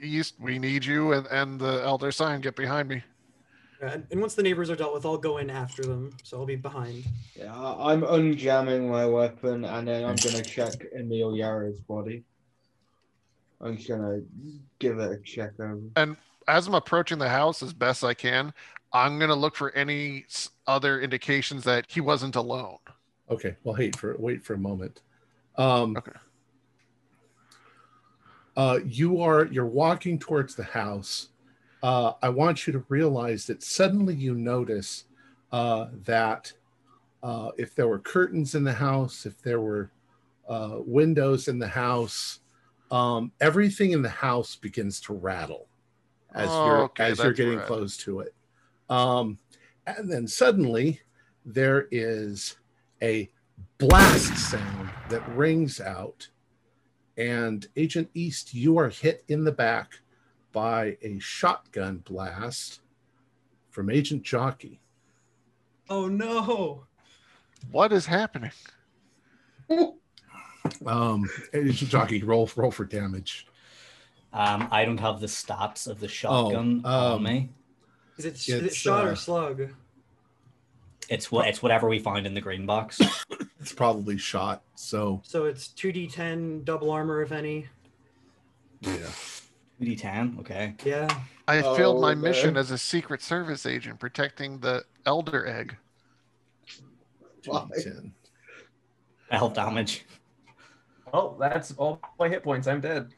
East, 0.00 0.34
we 0.40 0.58
need 0.58 0.84
you. 0.84 1.12
And, 1.12 1.26
and 1.28 1.60
the 1.60 1.82
Elder 1.84 2.10
Sign, 2.12 2.40
get 2.40 2.56
behind 2.56 2.88
me. 2.88 3.02
and 3.80 4.04
once 4.12 4.34
the 4.34 4.42
neighbors 4.42 4.70
are 4.70 4.76
dealt 4.76 4.92
with, 4.94 5.04
I'll 5.06 5.18
go 5.18 5.38
in 5.38 5.50
after 5.50 5.82
them. 5.82 6.10
So 6.22 6.38
I'll 6.38 6.46
be 6.46 6.56
behind. 6.56 7.04
Yeah, 7.36 7.54
I- 7.54 7.92
I'm 7.92 8.02
unjamming 8.02 8.88
my 8.90 9.06
weapon 9.06 9.64
and 9.64 9.88
then 9.88 10.04
I'm 10.04 10.16
gonna 10.16 10.42
check 10.44 10.72
Emil 10.98 11.36
Yara's 11.36 11.80
body. 11.80 12.24
I'm 13.60 13.76
just 13.76 13.88
gonna 13.88 14.20
give 14.78 14.98
it 14.98 15.12
a 15.12 15.18
check 15.22 15.52
over. 15.60 15.80
And 15.96 16.16
as 16.48 16.66
I'm 16.66 16.74
approaching 16.74 17.18
the 17.18 17.28
house 17.28 17.62
as 17.62 17.72
best 17.72 18.02
I 18.04 18.14
can, 18.14 18.52
I'm 18.92 19.18
going 19.18 19.28
to 19.28 19.36
look 19.36 19.54
for 19.54 19.70
any 19.76 20.24
other 20.66 21.00
indications 21.00 21.62
that 21.62 21.86
he 21.88 22.00
wasn't 22.00 22.34
alone. 22.34 22.78
okay 23.30 23.54
well 23.62 23.76
wait 23.78 23.94
for 23.94 24.16
wait 24.18 24.42
for 24.44 24.54
a 24.54 24.58
moment 24.58 25.02
um 25.56 25.96
Okay. 25.96 26.10
Uh, 28.60 28.78
you 28.84 29.22
are 29.22 29.46
you're 29.46 29.64
walking 29.64 30.18
towards 30.18 30.54
the 30.54 30.62
house. 30.62 31.28
Uh, 31.82 32.12
I 32.20 32.28
want 32.28 32.66
you 32.66 32.74
to 32.74 32.84
realize 32.90 33.46
that 33.46 33.62
suddenly 33.62 34.14
you 34.14 34.34
notice 34.34 35.04
uh, 35.50 35.86
that 36.04 36.52
uh, 37.22 37.52
if 37.56 37.74
there 37.74 37.88
were 37.88 37.98
curtains 37.98 38.54
in 38.54 38.62
the 38.62 38.74
house, 38.74 39.24
if 39.24 39.40
there 39.40 39.62
were 39.62 39.90
uh, 40.46 40.76
windows 40.84 41.48
in 41.48 41.58
the 41.58 41.68
house, 41.68 42.40
um, 42.90 43.32
everything 43.40 43.92
in 43.92 44.02
the 44.02 44.10
house 44.10 44.56
begins 44.56 45.00
to 45.00 45.14
rattle 45.14 45.66
as 46.34 46.50
Oh, 46.52 46.66
you're 46.66 46.80
okay, 46.82 47.12
as 47.12 47.18
you're 47.18 47.32
getting 47.32 47.60
right. 47.60 47.66
close 47.66 47.96
to 48.04 48.20
it. 48.20 48.34
Um, 48.90 49.38
and 49.86 50.12
then 50.12 50.28
suddenly 50.28 51.00
there 51.46 51.88
is 51.90 52.56
a 53.00 53.30
blast 53.78 54.36
sound 54.50 54.90
that 55.08 55.26
rings 55.30 55.80
out. 55.80 56.28
And 57.20 57.66
Agent 57.76 58.08
East, 58.14 58.54
you 58.54 58.78
are 58.78 58.88
hit 58.88 59.24
in 59.28 59.44
the 59.44 59.52
back 59.52 60.00
by 60.52 60.96
a 61.02 61.18
shotgun 61.18 61.98
blast 61.98 62.80
from 63.68 63.90
Agent 63.90 64.22
Jockey. 64.22 64.80
Oh 65.90 66.08
no! 66.08 66.84
What 67.70 67.92
is 67.92 68.06
happening? 68.06 68.52
Um, 70.86 71.28
Agent 71.52 71.90
Jockey, 71.90 72.22
roll 72.22 72.48
roll 72.56 72.70
for 72.70 72.86
damage. 72.86 73.46
Um, 74.32 74.68
I 74.70 74.86
don't 74.86 75.00
have 75.00 75.20
the 75.20 75.26
stats 75.26 75.86
of 75.86 76.00
the 76.00 76.08
shotgun 76.08 76.80
on 76.86 77.16
um, 77.16 77.22
me. 77.22 77.50
Is 78.16 78.24
it, 78.24 78.34
is 78.36 78.48
it 78.48 78.74
shot 78.74 79.06
uh, 79.06 79.10
or 79.10 79.16
slug? 79.16 79.68
It's 81.10 81.30
what 81.30 81.48
it's 81.48 81.60
whatever 81.62 81.88
we 81.88 81.98
find 81.98 82.26
in 82.26 82.32
the 82.34 82.40
green 82.40 82.64
box. 82.64 82.98
It's 83.62 83.74
probably 83.74 84.16
shot. 84.16 84.62
So 84.74 85.20
So 85.22 85.44
it's 85.44 85.68
two 85.68 85.92
d10 85.92 86.64
double 86.64 86.90
armor 86.90 87.20
if 87.20 87.30
any. 87.30 87.66
yeah. 88.80 88.94
2d10, 89.82 90.40
okay. 90.40 90.74
Yeah. 90.82 91.06
I 91.46 91.60
failed 91.60 92.00
my 92.00 92.12
Oh, 92.12 92.14
mission 92.14 92.56
as 92.56 92.70
a 92.70 92.78
secret 92.78 93.20
service 93.20 93.66
agent 93.66 94.00
protecting 94.00 94.60
the 94.60 94.84
elder 95.04 95.46
egg. 95.46 95.76
Why? 97.44 97.66
10. 97.82 98.14
Health 99.30 99.52
damage. 99.52 100.06
Oh, 101.12 101.36
that's 101.38 101.72
all 101.72 102.00
my 102.18 102.30
hit 102.30 102.42
points. 102.42 102.66
I'm 102.66 102.80
dead. 102.80 103.12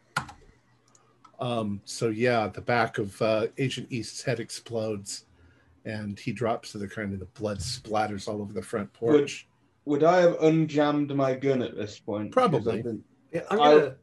Um, 1.38 1.80
so 1.84 2.08
yeah, 2.08 2.48
the 2.48 2.60
back 2.62 2.98
of 2.98 3.22
uh, 3.22 3.46
Agent 3.58 3.86
East's 3.90 4.24
head 4.24 4.40
explodes, 4.40 5.26
and 5.84 6.18
he 6.18 6.32
drops 6.32 6.72
to 6.72 6.78
the 6.78 6.88
kind 6.88 7.12
of 7.12 7.18
the 7.20 7.26
blood 7.26 7.58
splatters 7.58 8.28
all 8.28 8.40
over 8.40 8.52
the 8.52 8.62
front 8.62 8.92
porch. 8.92 9.46
Would 9.84 10.04
I 10.04 10.20
have 10.20 10.38
unjammed 10.38 11.14
my 11.14 11.34
gun 11.34 11.60
at 11.62 11.76
this 11.76 11.98
point? 11.98 12.30
Probably. 12.30 12.78
I've 12.80 12.98
Yeah, 13.32 13.40
I'm 13.50 13.60
I'll- 13.60 13.78
gonna. 13.80 13.94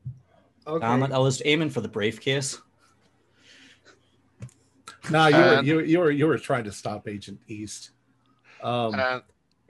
Okay. 0.67 0.85
Damn 0.85 1.03
I 1.13 1.17
was 1.17 1.41
aiming 1.45 1.69
for 1.69 1.81
the 1.81 1.87
briefcase. 1.87 2.59
No, 5.09 5.27
you 5.27 5.35
were 5.37 5.41
And- 5.41 5.67
you, 5.67 5.75
were- 5.75 5.83
you 5.83 5.99
were 5.99 6.11
you 6.11 6.27
were 6.27 6.37
trying 6.37 6.65
to 6.65 6.71
stop 6.71 7.07
Agent 7.07 7.39
East. 7.47 7.91
Um, 8.61 8.93
And 8.93 9.01
Are 9.01 9.23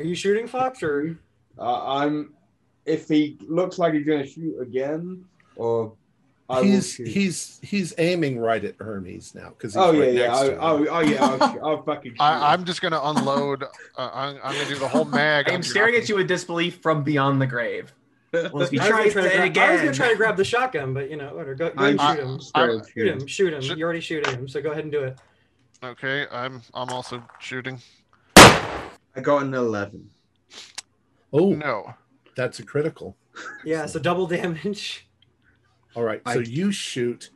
you 0.03 0.15
shooting 0.15 0.47
Fox 0.47 0.81
or? 0.83 1.17
Uh, 1.57 1.85
I'm. 1.85 2.33
If 2.85 3.07
he 3.07 3.37
looks 3.47 3.77
like 3.77 3.93
he's 3.93 4.05
going 4.05 4.23
to 4.23 4.27
shoot 4.27 4.59
again, 4.59 5.23
or 5.55 5.93
I 6.49 6.63
he's 6.63 6.95
he's 6.95 7.59
he's 7.61 7.93
aiming 7.99 8.39
right 8.39 8.63
at 8.63 8.75
Hermes 8.79 9.35
now 9.35 9.49
because 9.49 9.77
Oh 9.77 9.91
yeah, 9.91 9.99
right 10.01 10.13
yeah. 10.13 10.27
next 10.27 10.37
I, 10.39 10.45
to 10.47 10.51
him. 10.53 10.59
oh, 10.61 10.87
oh 10.89 10.99
yeah. 11.01 11.23
I'll, 11.25 11.51
shoot- 11.53 11.61
I'll 11.63 11.83
fucking. 11.83 12.11
Shoot 12.13 12.21
I, 12.21 12.37
him. 12.37 12.43
I'm 12.43 12.65
just 12.65 12.81
gonna 12.81 12.99
unload. 13.03 13.63
Uh, 13.63 14.09
I'm, 14.13 14.35
I'm 14.43 14.53
gonna 14.55 14.65
do 14.67 14.75
the 14.77 14.87
whole 14.87 15.05
mag. 15.21 15.49
I 15.49 15.53
am 15.53 15.61
staring 15.63 15.95
at 15.95 16.09
you 16.09 16.15
with 16.15 16.27
disbelief 16.27 16.81
from 16.81 17.03
beyond 17.03 17.41
the 17.41 17.47
grave. 17.47 17.93
Well, 18.31 18.61
if 18.61 18.71
you 18.71 18.79
I 18.79 18.83
was, 18.83 18.89
try 18.89 19.21
gonna 19.23 19.27
it 19.27 19.35
try 19.35 19.47
to 19.47 19.53
grab, 19.53 19.69
I 19.69 19.73
was 19.73 19.81
gonna 19.81 19.93
try 19.93 20.09
to 20.09 20.15
grab 20.15 20.37
the 20.37 20.43
shotgun, 20.45 20.93
but 20.93 21.09
you 21.09 21.17
know, 21.17 21.33
whatever. 21.33 21.55
Go, 21.55 21.69
go 21.71 21.83
I'm 21.83 21.97
ahead 21.99 22.19
and 22.19 22.41
shoot 22.41 22.51
I- 22.55 22.67
him. 22.67 22.79
Shoot 22.85 23.07
him. 23.21 23.27
Shoot 23.27 23.53
him. 23.53 23.61
Shoot- 23.61 23.77
You're 23.77 23.85
already 23.87 24.01
shooting 24.01 24.33
him, 24.33 24.47
so 24.47 24.61
go 24.61 24.71
ahead 24.71 24.83
and 24.83 24.91
do 24.91 25.03
it. 25.03 25.17
Okay, 25.83 26.25
I'm 26.31 26.61
I'm 26.73 26.89
also 26.89 27.23
shooting. 27.39 27.79
I 28.35 29.21
got 29.21 29.43
an 29.43 29.53
eleven. 29.53 30.09
oh, 31.33 31.51
No. 31.53 31.93
that's 32.35 32.59
a 32.59 32.63
critical. 32.63 33.15
Yeah, 33.63 33.85
so 33.85 33.99
double 33.99 34.27
damage. 34.27 35.07
All 35.95 36.03
right, 36.03 36.21
I- 36.25 36.33
so 36.35 36.39
you 36.39 36.71
shoot. 36.71 37.31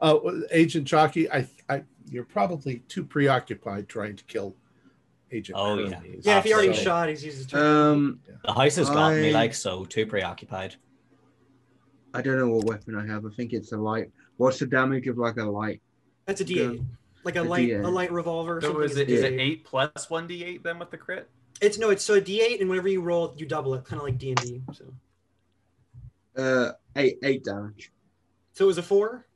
Uh, 0.00 0.18
Agent 0.50 0.84
Jockey, 0.84 1.30
I, 1.30 1.46
I, 1.68 1.84
you're 2.10 2.24
probably 2.24 2.80
too 2.88 3.04
preoccupied 3.04 3.88
trying 3.88 4.16
to 4.16 4.24
kill 4.24 4.56
Agent 5.30 5.56
Oh, 5.58 5.78
yeah. 5.78 5.94
Hermes. 5.94 6.26
Yeah, 6.26 6.38
if 6.38 6.44
he 6.44 6.52
already 6.52 6.70
Absolutely. 6.70 6.84
shot, 6.84 7.08
he's 7.08 7.24
used 7.24 7.38
his 7.38 7.46
turn. 7.46 7.64
Um, 7.64 8.20
The 8.44 8.52
house 8.52 8.74
has 8.76 8.90
got 8.90 9.14
me 9.14 9.32
like 9.32 9.54
so, 9.54 9.84
too 9.84 10.04
preoccupied. 10.06 10.74
I 12.14 12.20
don't 12.20 12.36
know 12.36 12.48
what 12.48 12.64
weapon 12.66 12.96
I 12.96 13.06
have. 13.06 13.24
I 13.24 13.30
think 13.30 13.52
it's 13.52 13.70
a 13.72 13.76
light. 13.76 14.10
What's 14.38 14.58
the 14.58 14.66
damage 14.66 15.06
of 15.06 15.18
like 15.18 15.36
a 15.36 15.44
light? 15.44 15.80
That's 16.26 16.40
a 16.40 16.44
D8, 16.44 16.84
like 17.22 17.36
a, 17.36 17.42
A 17.42 17.44
light, 17.44 17.68
D8. 17.68 17.84
a 17.84 17.88
light 17.88 18.10
revolver. 18.12 18.56
or 18.58 18.60
So 18.60 18.68
something 18.72 18.84
is 18.90 18.96
it 18.96 19.08
a 19.08 19.12
is 19.12 19.20
it 19.22 19.32
D8. 19.34 19.40
eight 19.40 19.64
plus 19.64 20.10
one 20.10 20.26
d 20.26 20.44
eight 20.44 20.62
then 20.64 20.78
with 20.80 20.90
the 20.90 20.98
crit? 20.98 21.30
It's 21.60 21.78
no, 21.78 21.90
it's 21.90 22.02
so 22.02 22.14
a 22.14 22.20
D8, 22.20 22.60
and 22.60 22.68
whenever 22.68 22.88
you 22.88 23.00
roll, 23.02 23.34
you 23.38 23.46
double 23.46 23.74
it, 23.74 23.84
kind 23.84 24.00
of 24.00 24.06
like 24.06 24.18
D 24.18 24.30
and 24.30 24.40
D. 24.40 24.62
So, 24.72 24.84
Uh, 26.36 26.72
eight 26.96 27.18
eight 27.22 27.44
damage. 27.44 27.92
so 28.52 28.64
it 28.64 28.66
was 28.66 28.78
a 28.78 28.82
four, 28.82 29.26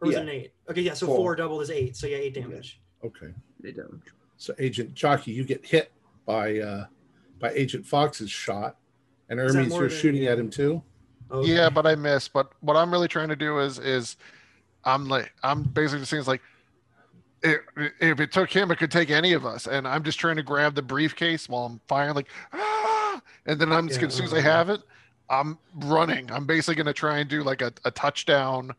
or 0.00 0.06
was 0.06 0.12
Yeah. 0.14 0.20
it 0.20 0.22
an 0.22 0.28
eight? 0.30 0.52
Okay, 0.70 0.80
yeah, 0.80 0.94
so 0.94 1.06
Four. 1.06 1.16
four, 1.16 1.36
doubled 1.36 1.62
is 1.62 1.70
eight, 1.70 1.96
so 1.96 2.06
yeah, 2.06 2.16
eight 2.18 2.34
damage. 2.34 2.80
Okay, 3.04 3.28
Eight 3.64 3.76
damage. 3.76 4.00
so 4.36 4.54
Agent 4.58 4.94
Jockey, 4.94 5.32
you 5.32 5.44
get 5.44 5.64
hit 5.64 5.92
by 6.24 6.58
uh, 6.58 6.86
by 7.38 7.50
Agent 7.52 7.86
Fox's 7.86 8.30
shot, 8.30 8.76
and 9.28 9.38
Is 9.40 9.54
Hermes, 9.54 9.72
you're 9.72 9.88
than- 9.88 9.98
shooting 9.98 10.26
at 10.26 10.38
him 10.38 10.50
too. 10.50 10.82
Okay. 11.30 11.52
Yeah, 11.54 11.68
but 11.70 11.86
I 11.86 11.96
miss. 11.96 12.28
But 12.28 12.52
what 12.60 12.76
I'm 12.76 12.90
really 12.92 13.08
trying 13.08 13.28
to 13.30 13.36
do 13.36 13.58
is 13.58 13.78
is 13.78 14.16
I'm 14.84 15.08
like 15.08 15.32
I'm 15.42 15.62
basically 15.64 16.00
just 16.00 16.10
saying 16.10 16.20
it's 16.20 16.28
like 16.28 16.40
if, 17.42 17.60
if 18.00 18.20
it 18.20 18.32
took 18.32 18.50
him, 18.50 18.70
it 18.70 18.76
could 18.78 18.90
take 18.90 19.10
any 19.10 19.32
of 19.32 19.44
us. 19.44 19.66
And 19.66 19.86
I'm 19.86 20.02
just 20.02 20.18
trying 20.18 20.36
to 20.36 20.42
grab 20.42 20.74
the 20.74 20.82
briefcase 20.82 21.48
while 21.48 21.64
I'm 21.66 21.80
firing, 21.88 22.14
like 22.14 22.28
ah, 22.52 23.20
and 23.44 23.60
then 23.60 23.72
I'm 23.72 23.88
just 23.88 24.00
gonna, 24.00 24.08
as 24.08 24.14
soon 24.14 24.26
as 24.26 24.34
I 24.34 24.40
have 24.40 24.70
it, 24.70 24.80
I'm 25.28 25.58
running. 25.74 26.30
I'm 26.30 26.46
basically 26.46 26.74
gonna 26.76 26.92
try 26.92 27.18
and 27.18 27.28
do 27.28 27.42
like 27.42 27.62
a, 27.62 27.72
a 27.84 27.90
touchdown 27.90 28.72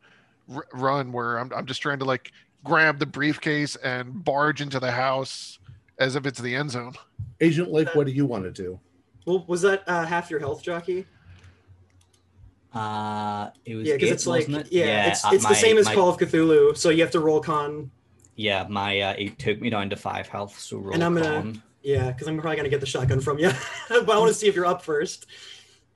r- 0.53 0.65
run 0.73 1.11
where 1.11 1.37
I'm 1.37 1.51
I'm 1.53 1.65
just 1.65 1.81
trying 1.81 1.99
to 1.99 2.05
like 2.05 2.31
grab 2.63 2.99
the 2.99 3.05
briefcase 3.05 3.75
and 3.77 4.23
barge 4.23 4.61
into 4.61 4.79
the 4.79 4.91
house 4.91 5.59
as 5.99 6.15
if 6.15 6.25
it's 6.25 6.39
the 6.39 6.55
end 6.55 6.71
zone. 6.71 6.93
Agent 7.41 7.71
Lake, 7.71 7.89
what 7.95 8.05
do 8.07 8.13
you 8.13 8.25
want 8.25 8.43
to 8.45 8.51
do? 8.51 8.79
Well, 9.25 9.43
was 9.47 9.61
that 9.63 9.83
uh, 9.87 10.05
half 10.05 10.29
your 10.29 10.39
health, 10.39 10.61
jockey? 10.63 11.05
Uh, 12.73 13.49
it 13.65 13.75
was 13.75 13.87
Yeah, 13.87 13.95
because 13.95 14.11
it's 14.11 14.27
like 14.27 14.47
it? 14.49 14.67
yeah, 14.71 15.07
it's 15.07 15.25
uh, 15.25 15.29
it's 15.33 15.43
my- 15.43 15.49
the 15.49 15.55
same 15.55 15.77
as 15.77 15.85
my- 15.85 15.95
Call 15.95 16.09
of 16.09 16.17
Cthulhu, 16.17 16.77
so 16.77 16.89
you 16.89 17.01
have 17.01 17.11
to 17.11 17.19
roll 17.19 17.39
con. 17.41 17.89
Yeah, 18.35 18.67
my 18.69 18.99
uh, 19.01 19.13
it 19.17 19.39
took 19.39 19.59
me 19.59 19.69
down 19.69 19.89
to 19.89 19.95
five 19.95 20.27
health, 20.27 20.59
so 20.59 20.77
roll 20.77 20.93
And 20.93 21.03
I'm 21.03 21.15
gonna- 21.15 21.41
con. 21.41 21.63
Yeah, 21.83 22.11
because 22.11 22.27
I'm 22.27 22.37
probably 22.39 22.57
gonna 22.57 22.69
get 22.69 22.81
the 22.81 22.85
shotgun 22.85 23.21
from 23.21 23.39
you, 23.39 23.49
but 23.89 24.09
I 24.09 24.17
want 24.17 24.27
to 24.29 24.33
see 24.33 24.47
if 24.47 24.55
you're 24.55 24.65
up 24.65 24.81
first. 24.83 25.25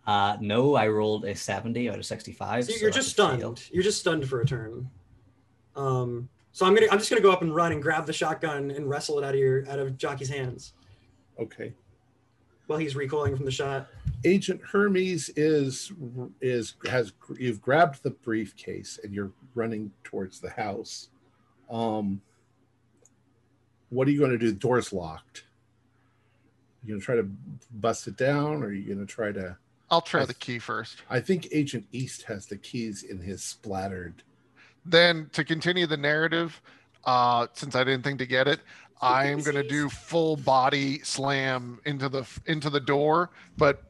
Uh, 0.07 0.35
no, 0.41 0.75
I 0.75 0.87
rolled 0.87 1.25
a 1.25 1.35
seventy 1.35 1.89
out 1.89 1.97
of 1.97 2.05
sixty-five. 2.05 2.65
So 2.65 2.71
so 2.71 2.79
you're 2.79 2.89
that's 2.89 2.97
just 2.97 3.09
stunned. 3.11 3.41
fail. 3.41 3.55
You're 3.71 3.83
just 3.83 3.99
stunned 3.99 4.27
for 4.27 4.41
a 4.41 4.45
turn. 4.45 4.89
Um, 5.75 6.27
so 6.51 6.65
I'm 6.65 6.73
gonna 6.73 6.87
I'm 6.91 6.97
just 6.97 7.09
gonna 7.09 7.21
go 7.21 7.31
up 7.31 7.41
and 7.43 7.53
run 7.53 7.71
and 7.71 7.81
grab 7.81 8.05
the 8.05 8.13
shotgun 8.13 8.71
and 8.71 8.89
wrestle 8.89 9.19
it 9.19 9.23
out 9.23 9.33
of 9.33 9.39
your 9.39 9.69
out 9.69 9.79
of 9.79 9.97
Jockey's 9.97 10.29
hands 10.29 10.73
Okay, 11.39 11.73
while 12.67 12.77
he's 12.79 12.95
recoiling 12.95 13.35
from 13.35 13.45
the 13.45 13.51
shot. 13.51 13.87
Agent 14.25 14.59
Hermes 14.69 15.29
is 15.35 15.91
is 16.41 16.75
has 16.89 17.13
you've 17.37 17.61
grabbed 17.61 18.03
the 18.03 18.09
briefcase 18.11 18.99
and 19.03 19.13
you're 19.13 19.31
running 19.55 19.91
towards 20.03 20.39
the 20.39 20.49
house. 20.49 21.09
Um, 21.69 22.21
what 23.89 24.07
are 24.07 24.11
you 24.11 24.19
going 24.19 24.31
to 24.31 24.37
do? 24.37 24.51
The 24.51 24.57
door's 24.57 24.91
locked. 24.91 25.45
You 26.83 26.93
gonna 26.95 27.01
try 27.01 27.15
to 27.15 27.29
bust 27.71 28.07
it 28.07 28.17
down, 28.17 28.63
or 28.63 28.67
are 28.67 28.73
you 28.73 28.93
gonna 28.93 29.05
try 29.05 29.31
to? 29.31 29.57
I'll 29.91 30.01
try 30.01 30.21
I 30.21 30.25
the 30.25 30.33
key 30.33 30.57
first. 30.57 31.01
I 31.09 31.19
think 31.19 31.49
Agent 31.51 31.85
East 31.91 32.23
has 32.23 32.45
the 32.47 32.57
keys 32.57 33.03
in 33.03 33.19
his 33.19 33.43
splattered. 33.43 34.23
then 34.85 35.29
to 35.33 35.43
continue 35.43 35.85
the 35.85 35.97
narrative 35.97 36.59
uh 37.05 37.45
since 37.53 37.75
i 37.75 37.83
didn't 37.83 38.03
think 38.03 38.17
to 38.19 38.25
get 38.27 38.47
it 38.47 38.59
i'm 39.01 39.41
going 39.41 39.55
to 39.55 39.67
do 39.67 39.89
full 39.89 40.35
body 40.37 40.99
slam 41.03 41.79
into 41.85 42.07
the 42.09 42.23
into 42.45 42.69
the 42.69 42.79
door 42.79 43.29
but 43.57 43.83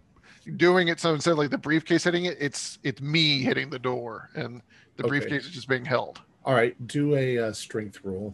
doing 0.58 0.88
it 0.90 1.00
so 1.00 1.14
instead 1.14 1.32
of 1.32 1.38
like 1.38 1.50
the 1.50 1.58
briefcase 1.58 2.04
hitting 2.06 2.26
it 2.26 2.38
it's 2.40 2.78
it's 2.84 3.02
me 3.02 3.42
hitting 3.42 3.70
the 3.70 3.80
door 3.80 4.30
and 4.36 4.62
the 4.98 5.04
Okay. 5.04 5.10
briefcase 5.10 5.46
is 5.46 5.52
just 5.52 5.68
being 5.70 5.84
held 5.86 6.22
All 6.46 6.54
right, 6.56 6.76
do 6.88 7.16
a 7.16 7.38
uh, 7.40 7.54
strength 7.54 8.00
roll. 8.04 8.34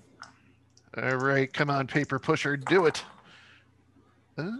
all 1.01 1.15
right 1.17 1.51
come 1.53 1.69
on 1.71 1.85
paper 1.87 2.17
pusher 2.19 2.55
do 2.57 2.85
it 2.85 3.03
Uh, 4.37 4.43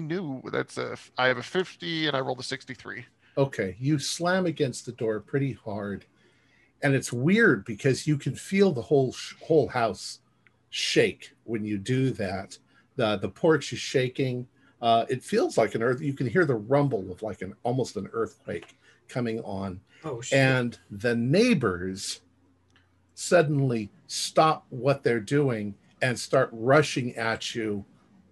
no 0.00 0.42
that's 0.52 0.78
a 0.78 0.96
i 1.18 1.26
have 1.28 1.38
a 1.38 1.42
50 1.42 2.08
and 2.08 2.16
i 2.16 2.20
rolled 2.20 2.40
a 2.40 2.42
63 2.42 3.04
Okay, 3.38 3.76
you 3.80 3.98
slam 3.98 4.44
against 4.44 4.84
the 4.84 4.92
door 4.92 5.18
pretty 5.18 5.54
hard, 5.54 6.04
and 6.82 6.94
it's 6.94 7.14
weird 7.14 7.64
because 7.64 8.06
you 8.06 8.18
can 8.18 8.34
feel 8.34 8.72
the 8.72 8.82
whole 8.82 9.10
sh- 9.14 9.36
whole 9.42 9.68
house 9.68 10.18
shake 10.68 11.32
when 11.44 11.64
you 11.64 11.78
do 11.78 12.10
that. 12.10 12.58
the 12.96 13.16
The 13.16 13.30
porch 13.30 13.72
is 13.72 13.78
shaking. 13.78 14.46
Uh, 14.82 15.06
it 15.08 15.22
feels 15.24 15.56
like 15.56 15.74
an 15.74 15.82
earth. 15.82 16.02
You 16.02 16.12
can 16.12 16.26
hear 16.26 16.44
the 16.44 16.56
rumble 16.56 17.10
of 17.10 17.22
like 17.22 17.40
an 17.40 17.54
almost 17.62 17.96
an 17.96 18.10
earthquake 18.12 18.76
coming 19.08 19.40
on, 19.40 19.80
Oh 20.04 20.20
shit. 20.20 20.38
and 20.38 20.78
the 20.90 21.16
neighbors 21.16 22.20
suddenly 23.14 23.90
stop 24.08 24.66
what 24.68 25.02
they're 25.02 25.20
doing 25.20 25.74
and 26.02 26.18
start 26.18 26.50
rushing 26.52 27.14
at 27.16 27.54
you 27.54 27.84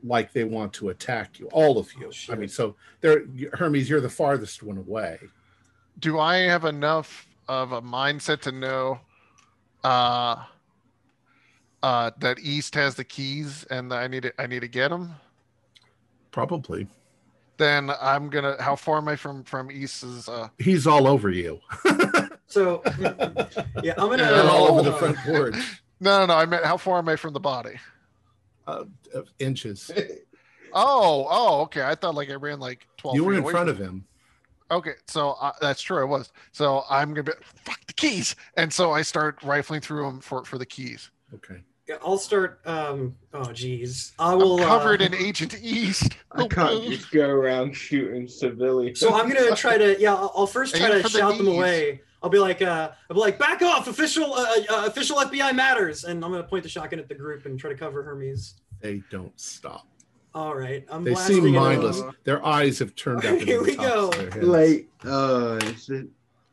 like 0.02 0.32
they 0.32 0.44
want 0.44 0.72
to 0.72 0.88
attack 0.90 1.38
you 1.38 1.46
all 1.52 1.78
of 1.78 1.92
you 1.94 2.10
Oh, 2.28 2.32
i 2.32 2.36
mean 2.36 2.48
so 2.48 2.74
they're 3.00 3.24
hermes 3.54 3.88
you're 3.88 4.00
the 4.00 4.08
farthest 4.08 4.62
one 4.62 4.78
away 4.78 5.18
Do 5.98 6.18
I 6.18 6.38
have 6.38 6.64
enough 6.64 7.26
of 7.48 7.72
a 7.72 7.82
mindset 7.82 8.40
to 8.42 8.52
know 8.52 9.00
uh, 9.84 10.44
uh, 11.82 12.10
that 12.18 12.38
East 12.38 12.74
has 12.74 12.94
the 12.94 13.04
keys 13.04 13.64
and 13.70 13.92
I 13.92 14.06
need 14.06 14.22
to 14.22 14.32
I 14.40 14.46
need 14.46 14.60
to 14.60 14.68
get 14.68 14.88
them? 14.88 15.14
probably 16.30 16.86
Then 17.58 17.90
I'm 18.00 18.30
gonna. 18.30 18.56
How 18.62 18.76
far 18.76 18.96
am 18.98 19.08
I 19.08 19.16
from 19.16 19.44
from 19.44 19.70
East's? 19.70 20.28
Uh, 20.28 20.48
he's 20.58 20.86
all 20.86 21.06
over 21.06 21.28
you 21.28 21.60
So 22.46 22.82
yeah, 23.82 23.94
I'm 23.98 24.08
gonna 24.08 24.24
and 24.24 24.48
all 24.48 24.68
over 24.68 24.82
the 24.82 24.96
front 24.96 25.18
porch 25.18 25.82
no, 26.00 26.20
no, 26.20 26.26
no. 26.26 26.34
I 26.34 26.46
meant 26.46 26.64
how 26.64 26.76
far 26.76 26.98
am 26.98 27.08
I 27.08 27.16
from 27.16 27.32
the 27.32 27.40
body? 27.40 27.76
uh, 28.66 28.84
uh, 29.14 29.22
inches 29.38 29.90
Oh, 30.72 31.26
oh, 31.28 31.60
okay. 31.62 31.82
I 31.82 31.94
thought 31.96 32.14
like 32.14 32.30
I 32.30 32.34
ran 32.34 32.60
like 32.60 32.86
twelve. 32.96 33.16
you 33.16 33.24
were 33.24 33.32
feet 33.32 33.38
in 33.38 33.42
away 33.44 33.52
front 33.52 33.68
of 33.68 33.78
him 33.78 34.04
Okay, 34.70 34.92
so 35.08 35.30
uh, 35.40 35.50
that's 35.60 35.82
true. 35.82 36.00
I 36.00 36.04
was. 36.04 36.32
So 36.52 36.84
I'm 36.88 37.08
gonna 37.10 37.24
be 37.24 37.32
fuck 37.64 37.84
the 37.86 37.92
keys, 37.92 38.36
and 38.56 38.72
so 38.72 38.92
I 38.92 39.02
start 39.02 39.42
rifling 39.42 39.80
through 39.80 40.04
them 40.04 40.20
for 40.20 40.44
for 40.44 40.58
the 40.58 40.66
keys. 40.66 41.10
okay 41.34 41.62
Yeah, 41.88 41.96
I'll 42.04 42.18
start. 42.18 42.60
Um. 42.64 43.16
Oh, 43.34 43.50
geez. 43.52 44.12
I 44.18 44.32
I'm 44.32 44.38
will. 44.38 44.58
covered 44.58 45.02
uh, 45.02 45.06
in 45.06 45.14
Agent 45.14 45.56
East. 45.60 46.16
I 46.32 46.46
can't 46.46 46.84
just 46.84 47.10
go 47.10 47.28
around 47.28 47.74
shooting 47.74 48.28
civilians. 48.28 49.00
So 49.00 49.12
I'm 49.12 49.28
gonna 49.28 49.56
try 49.56 49.76
to. 49.76 50.00
Yeah, 50.00 50.14
I'll, 50.14 50.32
I'll 50.36 50.46
first 50.46 50.76
try 50.76 50.86
Aim 50.86 50.92
to 50.92 51.02
for 51.02 51.08
the 51.08 51.18
shout 51.18 51.36
them 51.36 51.48
away. 51.48 52.02
I'll 52.22 52.30
be 52.30 52.38
like, 52.38 52.60
uh, 52.62 52.90
I'll 53.08 53.14
be 53.14 53.20
like, 53.20 53.38
back 53.38 53.62
off, 53.62 53.88
official, 53.88 54.34
uh, 54.34 54.46
uh, 54.70 54.86
official 54.86 55.16
FBI 55.18 55.54
matters, 55.54 56.04
and 56.04 56.22
I'm 56.24 56.30
gonna 56.30 56.44
point 56.44 56.62
the 56.62 56.68
shotgun 56.68 56.98
at 56.98 57.08
the 57.08 57.14
group 57.14 57.46
and 57.46 57.58
try 57.58 57.70
to 57.70 57.76
cover 57.76 58.02
Hermes. 58.02 58.54
they 58.80 59.02
don't 59.10 59.38
stop 59.40 59.86
All 60.34 60.54
right, 60.54 60.84
I'm 60.90 61.02
they 61.04 61.14
seem 61.14 61.52
mindless 61.52 62.00
over. 62.00 62.12
their 62.24 62.44
eyes 62.44 62.78
have 62.80 62.94
turned 62.94 63.24
up 63.24 63.38
Here 63.40 63.62
we 63.62 63.74
go. 63.76 64.08
of 64.08 64.16
their 64.16 64.30
heads. 64.30 64.46
Like, 64.46 64.88
uh, 65.04 65.58
is 65.64 65.88
it- 65.90 66.08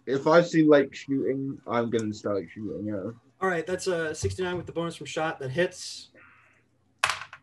if 0.05 0.25
I 0.25 0.41
see 0.41 0.63
Lake 0.63 0.95
shooting, 0.95 1.59
I'm 1.67 1.89
gonna 1.89 2.13
start 2.13 2.45
shooting. 2.53 2.85
Yeah. 2.85 3.11
All 3.41 3.49
right, 3.49 3.67
that's 3.67 3.87
a 3.87 4.15
69 4.15 4.55
with 4.55 4.65
the 4.65 4.71
bonus 4.71 4.95
from 4.95 5.05
shot 5.05 5.37
that 5.39 5.49
hits. 5.51 6.09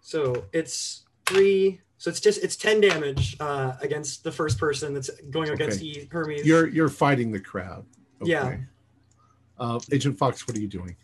So 0.00 0.44
it's 0.52 1.04
three. 1.26 1.80
So 1.98 2.10
it's 2.10 2.20
just 2.20 2.42
it's 2.42 2.56
10 2.56 2.80
damage 2.80 3.36
uh, 3.40 3.74
against 3.82 4.24
the 4.24 4.32
first 4.32 4.58
person 4.58 4.92
that's 4.94 5.10
going 5.30 5.50
against 5.50 5.82
E- 5.82 6.08
Hermes. 6.10 6.44
you're 6.46 6.66
you're 6.68 6.88
fighting 6.88 7.32
the 7.32 7.40
crowd 7.40 7.84
Yeah. 8.22 8.56
uh, 9.58 9.80
agent 9.92 10.18
fox 10.18 10.46
what 10.46 10.56
are 10.56 10.60
you 10.60 10.68
doing 10.68 10.96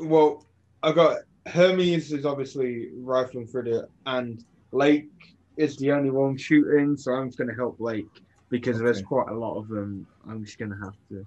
Well, 0.00 0.44
I 0.82 0.92
got 0.92 1.18
Hermes 1.46 2.12
is 2.12 2.24
obviously 2.26 2.90
rifling 2.94 3.46
through 3.46 3.64
the, 3.64 3.88
and 4.06 4.44
Lake 4.72 5.10
is 5.56 5.76
the 5.78 5.90
only 5.92 6.10
one 6.10 6.36
shooting, 6.36 6.96
so 6.96 7.12
I'm 7.12 7.28
just 7.28 7.38
gonna 7.38 7.54
help 7.54 7.80
Lake 7.80 8.22
because 8.50 8.78
there's 8.78 9.02
quite 9.02 9.28
a 9.28 9.34
lot 9.34 9.56
of 9.56 9.68
them. 9.68 10.06
I'm 10.28 10.44
just 10.44 10.58
gonna 10.58 10.78
have 10.82 10.94
to 11.10 11.26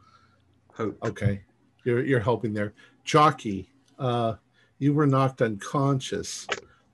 hope. 0.74 0.98
Okay, 1.04 1.42
you're 1.84 2.04
you're 2.04 2.20
helping 2.20 2.54
there. 2.54 2.74
Jockey, 3.04 3.70
uh, 4.00 4.36
you 4.80 4.94
were 4.94 5.08
knocked 5.08 5.42
unconscious, 5.42 6.48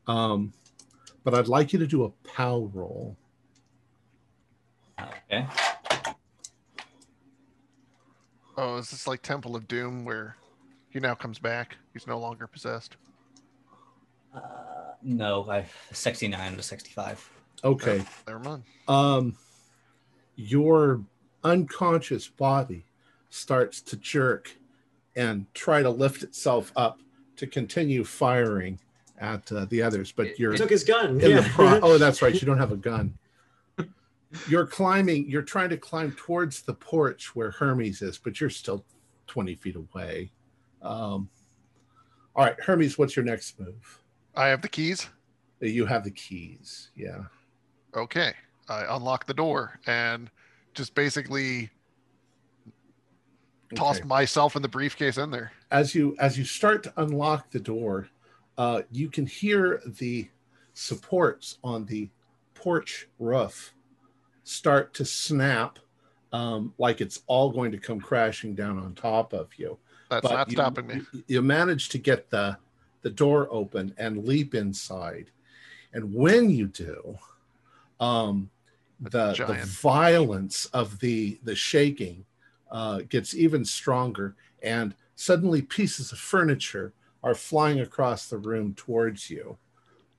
um, 0.07 0.53
but 1.23 1.33
I'd 1.33 1.47
like 1.47 1.73
you 1.73 1.79
to 1.79 1.87
do 1.87 2.05
a 2.05 2.09
POW 2.27 2.71
roll. 2.73 3.17
Okay. 4.99 5.45
Oh, 8.57 8.77
is 8.77 8.89
this 8.89 9.07
like 9.07 9.21
Temple 9.21 9.55
of 9.55 9.67
Doom 9.67 10.03
where 10.03 10.35
he 10.89 10.99
now 10.99 11.13
comes 11.13 11.37
back? 11.37 11.77
He's 11.93 12.07
no 12.07 12.17
longer 12.17 12.47
possessed. 12.47 12.97
Uh, 14.33 14.39
no, 15.03 15.49
I 15.49 15.65
69 15.91 16.55
to 16.57 16.63
65. 16.63 17.29
Okay, 17.63 18.03
Never 18.27 18.39
mind. 18.39 18.63
um, 18.87 19.35
your 20.35 21.01
unconscious 21.43 22.27
body 22.27 22.85
starts 23.29 23.81
to 23.81 23.97
jerk 23.97 24.55
and 25.15 25.45
try 25.53 25.81
to 25.81 25.89
lift 25.89 26.23
itself 26.23 26.71
up 26.75 26.99
to 27.37 27.47
continue 27.47 28.03
firing 28.03 28.79
at 29.19 29.51
uh, 29.51 29.65
the 29.65 29.81
others, 29.81 30.11
but 30.11 30.37
you're 30.37 30.51
He 30.51 30.57
took 30.57 30.69
his 30.69 30.83
gun. 30.83 31.19
in 31.19 31.31
yeah. 31.31 31.39
the 31.41 31.49
pro- 31.49 31.79
oh 31.83 31.97
that's 31.97 32.21
right 32.21 32.33
you 32.33 32.41
don't 32.45 32.59
have 32.59 32.71
a 32.71 32.77
gun 32.77 33.17
you're 34.49 34.65
climbing 34.67 35.29
you're 35.29 35.41
trying 35.41 35.69
to 35.69 35.77
climb 35.77 36.11
towards 36.13 36.61
the 36.61 36.73
porch 36.73 37.35
where 37.35 37.51
hermes 37.51 38.01
is 38.01 38.17
but 38.17 38.39
you're 38.41 38.49
still 38.49 38.83
20 39.27 39.55
feet 39.55 39.75
away 39.75 40.31
um, 40.81 41.29
all 42.35 42.45
right 42.45 42.59
hermes 42.61 42.97
what's 42.97 43.15
your 43.15 43.25
next 43.25 43.59
move 43.59 44.01
I 44.35 44.47
have 44.47 44.61
the 44.61 44.67
keys. 44.69 45.07
you 45.61 45.85
have 45.85 46.03
the 46.03 46.11
keys 46.11 46.91
yeah 46.95 47.23
Okay. 47.95 48.33
I 48.69 48.95
unlock 48.95 49.25
the 49.25 49.33
door 49.33 49.79
and 49.87 50.29
just 50.75 50.93
basically 50.93 51.69
toss 53.75 53.97
Okay. 53.99 54.07
myself 54.07 54.55
and 54.55 54.63
the 54.63 54.69
briefcase 54.69 55.17
in 55.17 55.31
there. 55.31 55.51
as 55.71 55.95
you 55.95 56.15
as 56.19 56.37
you 56.37 56.43
start 56.43 56.83
to 56.83 56.93
unlock 56.97 57.49
the 57.51 57.59
door 57.59 58.09
uh, 58.57 58.81
you 58.91 59.09
can 59.09 59.25
hear 59.25 59.81
the 59.85 60.27
supports 60.73 61.59
on 61.63 61.85
the 61.85 62.09
porch 62.55 63.07
roof 63.19 63.73
start 64.47 64.93
to 64.93 65.05
snap 65.05 65.79
um, 66.31 66.73
like 66.77 67.01
it's 67.01 67.21
all 67.27 67.51
going 67.51 67.71
to 67.71 67.77
come 67.77 67.99
crashing 67.99 68.53
down 68.53 68.77
on 68.77 68.93
top 68.93 69.33
of 69.33 69.47
you 69.57 69.77
That's 70.09 70.23
but 70.23 70.33
not 70.33 70.47
you- 70.49 70.53
stopping 70.53 70.87
me. 70.87 71.01
You, 71.27 71.41
manage 71.41 71.89
to 71.89 71.97
get 71.97 72.29
the 72.29 72.57
the 73.01 73.09
door 73.09 73.47
open 73.51 73.93
and 73.97 74.25
leap 74.25 74.55
inside, 74.55 75.31
and 75.93 76.13
when 76.13 76.49
you 76.49 76.67
do, 76.67 77.17
um, 77.99 78.49
the 78.99 79.33
the 79.33 79.65
violence 79.65 80.65
of 80.67 80.99
the 80.99 81.39
the 81.43 81.55
shaking 81.55 82.25
uh, 82.71 83.01
gets 83.09 83.33
even 83.33 83.63
stronger, 83.63 84.35
and 84.61 84.95
suddenly 85.15 85.61
pieces 85.61 86.11
of 86.11 86.19
furniture 86.19 86.93
are 87.23 87.35
flying 87.35 87.79
across 87.81 88.27
the 88.27 88.37
room 88.37 88.73
towards 88.75 89.29
you. 89.29 89.57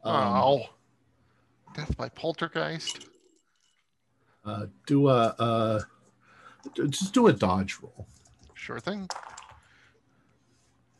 Um, 0.04 0.14
oh. 0.14 0.66
Death 1.74 1.96
by 1.96 2.08
poltergeist. 2.08 3.08
Uh, 4.44 4.66
do 4.86 5.08
a 5.08 5.34
uh, 5.38 5.80
just 6.88 7.12
do 7.14 7.26
a 7.28 7.32
dodge 7.32 7.78
roll. 7.82 8.06
Sure 8.54 8.80
thing. 8.80 9.08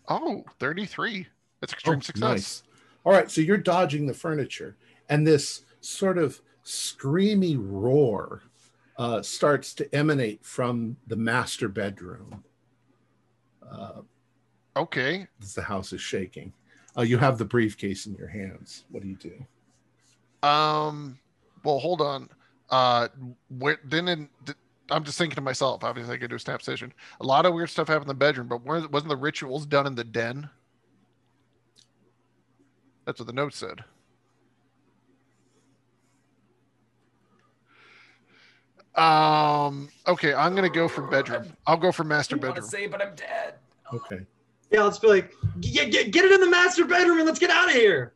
Oh, 0.09 0.45
33. 0.59 1.27
That's 1.61 1.73
extreme 1.73 1.99
Oh, 1.99 2.01
success. 2.01 2.23
nice. 2.23 2.63
All 3.05 3.13
right, 3.13 3.31
so 3.31 3.41
you're 3.41 3.57
dodging 3.59 4.07
the 4.07 4.15
furniture, 4.15 4.77
and 5.09 5.27
this 5.27 5.63
sort 5.81 6.19
of 6.19 6.41
screamy 6.65 7.57
roar 7.59 8.43
uh, 8.97 9.23
starts 9.23 9.75
to 9.75 9.95
emanate 9.95 10.45
from 10.45 10.97
the 11.07 11.17
master 11.17 11.69
bedroom 11.69 12.45
uh, 13.71 14.01
Okay. 14.77 15.27
as 15.43 15.55
the 15.55 15.63
house 15.63 15.93
is 15.93 16.01
shaking. 16.01 16.53
Uh, 16.97 17.03
you 17.03 17.19
have 17.19 17.39
the 17.39 17.45
briefcase 17.45 18.07
in 18.07 18.15
your 18.15 18.29
hands. 18.29 18.85
What 18.91 19.03
do 19.03 19.09
you 19.09 19.17
do? 19.17 20.47
Um. 20.47 21.19
Well, 21.65 21.79
hold 21.81 22.01
on. 22.01 22.29
Uh, 22.71 23.09
where 23.49 23.79
didn't 23.89 24.31
d- 24.45 24.53
I'm 24.91 25.05
just 25.05 25.19
thinking 25.19 25.37
to 25.37 25.41
myself. 25.41 25.85
Obviously, 25.85 26.15
I 26.15 26.19
could 26.19 26.31
do 26.31 26.37
a 26.37 26.39
snap 26.39 26.63
session. 26.63 26.93
A 27.21 27.25
lot 27.25 27.47
of 27.47 27.55
weird 27.55 27.71
stuff 27.71 27.89
happened 27.89 28.05
in 28.05 28.09
the 28.09 28.15
bedroom, 28.15 28.49
but 28.49 28.63
wasn't 28.65 29.09
the 29.09 29.17
rituals 29.17 29.67
done 29.67 29.87
in 29.87 29.95
the 29.95 30.05
den? 30.05 30.49
That's 33.05 33.19
what 33.21 33.27
the 33.27 33.33
note 33.33 33.55
said. 33.55 33.85
Um. 38.95 39.89
Okay, 40.07 40.35
I'm 40.35 40.55
gonna 40.55 40.69
go 40.69 40.89
for 40.89 41.03
bedroom. 41.03 41.53
I'll 41.67 41.77
go 41.77 41.93
for 41.93 42.05
master 42.05 42.37
I 42.37 42.39
want 42.39 42.57
to 42.57 42.63
bedroom. 42.63 42.71
say, 42.71 42.87
but 42.87 43.01
I'm 43.01 43.15
dead. 43.15 43.55
Okay. 43.93 44.27
Yeah, 44.71 44.83
let's 44.83 44.99
be 44.99 45.09
like, 45.09 45.33
get, 45.61 45.91
get, 45.91 46.11
get 46.11 46.25
it 46.27 46.33
in 46.33 46.41
the 46.41 46.51
master 46.51 46.85
bedroom 46.85 47.19
and 47.19 47.27
let's 47.27 47.39
get 47.39 47.49
out 47.49 47.69
of 47.69 47.75
here. 47.75 48.13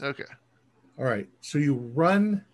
Okay. 0.00 0.24
All 0.98 1.04
right. 1.04 1.28
So 1.42 1.58
you 1.58 1.74
run 1.94 2.44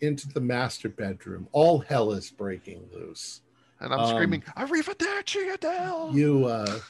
into 0.00 0.28
the 0.28 0.40
master 0.40 0.88
bedroom. 0.88 1.48
All 1.52 1.78
hell 1.78 2.12
is 2.12 2.30
breaking 2.30 2.88
loose. 2.92 3.42
And 3.80 3.92
I'm 3.92 4.00
Um, 4.00 4.08
screaming, 4.08 4.42
"Arrivederci, 4.56 5.52
Adele!" 5.54 6.12
you 6.14 6.46
uh, 6.46 6.80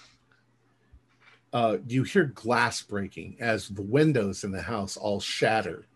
uh, 1.52 1.78
you 1.88 2.02
hear 2.02 2.24
glass 2.26 2.82
breaking 2.82 3.36
as 3.40 3.68
the 3.68 3.82
windows 3.82 4.44
in 4.44 4.52
the 4.52 4.62
house 4.62 4.96
all 4.96 5.20
shatter. 5.20 5.86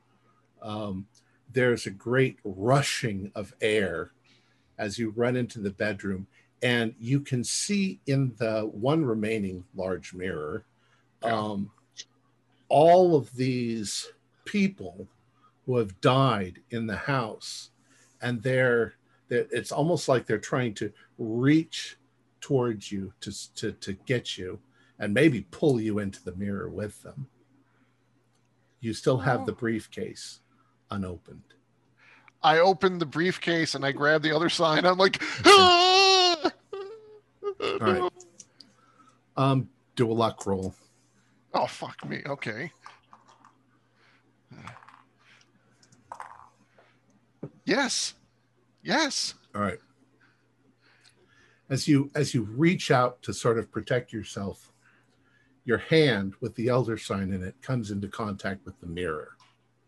Um, 0.62 1.06
there's 1.52 1.86
a 1.86 1.90
great 1.90 2.38
rushing 2.44 3.32
of 3.34 3.54
air 3.60 4.12
as 4.78 4.98
you 4.98 5.10
run 5.10 5.36
into 5.36 5.60
the 5.60 5.70
bedroom, 5.70 6.26
and 6.62 6.94
you 6.98 7.20
can 7.20 7.44
see 7.44 8.00
in 8.06 8.34
the 8.38 8.62
one 8.62 9.04
remaining 9.04 9.64
large 9.74 10.14
mirror 10.14 10.64
um, 11.22 11.70
all 12.68 13.14
of 13.16 13.34
these 13.34 14.08
people 14.44 15.06
who 15.70 15.76
have 15.76 16.00
died 16.00 16.58
in 16.70 16.88
the 16.88 16.96
house, 16.96 17.70
and 18.20 18.42
they're, 18.42 18.94
they're 19.28 19.46
it's 19.52 19.70
almost 19.70 20.08
like 20.08 20.26
they're 20.26 20.36
trying 20.36 20.74
to 20.74 20.92
reach 21.16 21.96
towards 22.40 22.90
you 22.90 23.12
to 23.20 23.54
to 23.54 23.70
to 23.70 23.92
get 23.92 24.36
you, 24.36 24.58
and 24.98 25.14
maybe 25.14 25.46
pull 25.52 25.80
you 25.80 26.00
into 26.00 26.24
the 26.24 26.34
mirror 26.34 26.68
with 26.68 27.00
them. 27.04 27.28
You 28.80 28.92
still 28.92 29.18
have 29.18 29.46
the 29.46 29.52
briefcase 29.52 30.40
unopened. 30.90 31.54
I 32.42 32.58
open 32.58 32.98
the 32.98 33.06
briefcase 33.06 33.76
and 33.76 33.86
I 33.86 33.92
grab 33.92 34.22
the 34.22 34.34
other 34.34 34.48
sign. 34.48 34.84
I'm 34.84 34.98
like, 34.98 35.22
"Ah!" 35.46 36.50
All 37.60 37.78
right. 37.78 38.12
Um, 39.36 39.70
do 39.96 40.10
a 40.10 40.12
luck 40.12 40.44
roll. 40.44 40.74
Oh 41.54 41.66
fuck 41.66 42.06
me. 42.06 42.20
Okay. 42.26 42.70
Yes. 47.70 48.14
Yes. 48.82 49.34
All 49.54 49.62
right. 49.62 49.78
As 51.68 51.86
you 51.86 52.10
as 52.16 52.34
you 52.34 52.42
reach 52.42 52.90
out 52.90 53.22
to 53.22 53.32
sort 53.32 53.58
of 53.58 53.70
protect 53.70 54.12
yourself, 54.12 54.72
your 55.64 55.78
hand 55.78 56.34
with 56.40 56.56
the 56.56 56.66
elder 56.66 56.98
sign 56.98 57.32
in 57.32 57.44
it 57.44 57.54
comes 57.62 57.92
into 57.92 58.08
contact 58.08 58.64
with 58.64 58.80
the 58.80 58.88
mirror. 58.88 59.36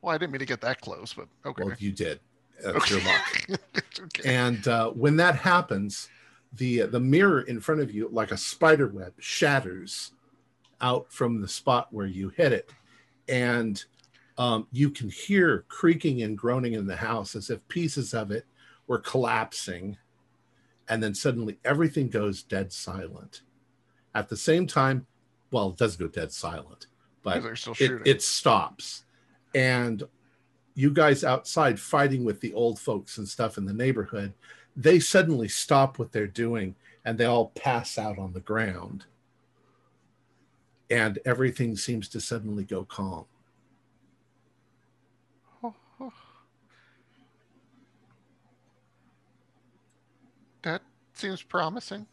Well, 0.01 0.15
I 0.15 0.19
didn't 0.19 0.31
mean 0.31 0.39
to 0.39 0.47
get 0.47 0.61
that 0.61 0.81
close, 0.81 1.13
but 1.13 1.27
okay. 1.45 1.65
Well, 1.65 1.75
you 1.81 1.91
did. 1.91 2.21
That's 2.63 2.89
your 2.89 3.01
luck. 3.01 3.61
okay. 4.01 4.33
And 4.33 4.69
uh, 4.69 4.91
when 4.91 5.17
that 5.17 5.35
happens, 5.35 6.09
the 6.53 6.83
the 6.83 7.01
mirror 7.01 7.41
in 7.41 7.59
front 7.59 7.81
of 7.81 7.91
you, 7.91 8.09
like 8.13 8.31
a 8.31 8.37
spider 8.37 8.87
web, 8.87 9.13
shatters 9.19 10.13
out 10.81 11.13
from 11.13 11.41
the 11.41 11.49
spot 11.49 11.89
where 11.91 12.07
you 12.07 12.29
hit 12.29 12.53
it, 12.53 12.71
and 13.29 13.85
um, 14.43 14.67
you 14.73 14.91
can 14.91 15.09
hear 15.09 15.65
creaking 15.69 16.23
and 16.23 16.37
groaning 16.37 16.73
in 16.73 16.85
the 16.85 16.97
house 16.97 17.37
as 17.37 17.49
if 17.49 17.67
pieces 17.69 18.13
of 18.13 18.33
it 18.33 18.45
were 18.89 18.99
collapsing, 18.99 19.97
and 20.89 21.01
then 21.01 21.15
suddenly 21.15 21.59
everything 21.65 22.09
goes 22.09 22.43
dead 22.43 22.73
silent. 22.73 23.43
At 24.17 24.29
the 24.29 24.37
same 24.37 24.67
time, 24.67 25.07
well, 25.53 25.69
it 25.69 25.77
doesn't 25.77 26.01
go 26.01 26.09
dead 26.09 26.33
silent, 26.33 26.89
but 27.23 27.45
it, 27.79 28.03
it 28.05 28.21
stops. 28.21 29.05
And 29.55 30.03
you 30.75 30.91
guys 30.91 31.23
outside 31.23 31.79
fighting 31.79 32.25
with 32.25 32.41
the 32.41 32.53
old 32.53 32.81
folks 32.81 33.19
and 33.19 33.29
stuff 33.29 33.59
in 33.59 33.65
the 33.65 33.73
neighborhood 33.73 34.33
they 34.75 34.99
suddenly 34.99 35.49
stop 35.49 35.99
what 35.99 36.13
they're 36.13 36.27
doing 36.27 36.75
and 37.05 37.19
they 37.19 37.27
all 37.27 37.53
pass 37.55 37.99
out 37.99 38.19
on 38.19 38.33
the 38.33 38.41
ground. 38.41 39.05
And 40.89 41.19
everything 41.27 41.77
seems 41.77 42.09
to 42.09 42.23
suddenly 42.23 42.65
go 42.65 42.83
calm 42.85 43.27
that 50.63 50.83
seems 51.23 51.43
promising. 51.43 52.07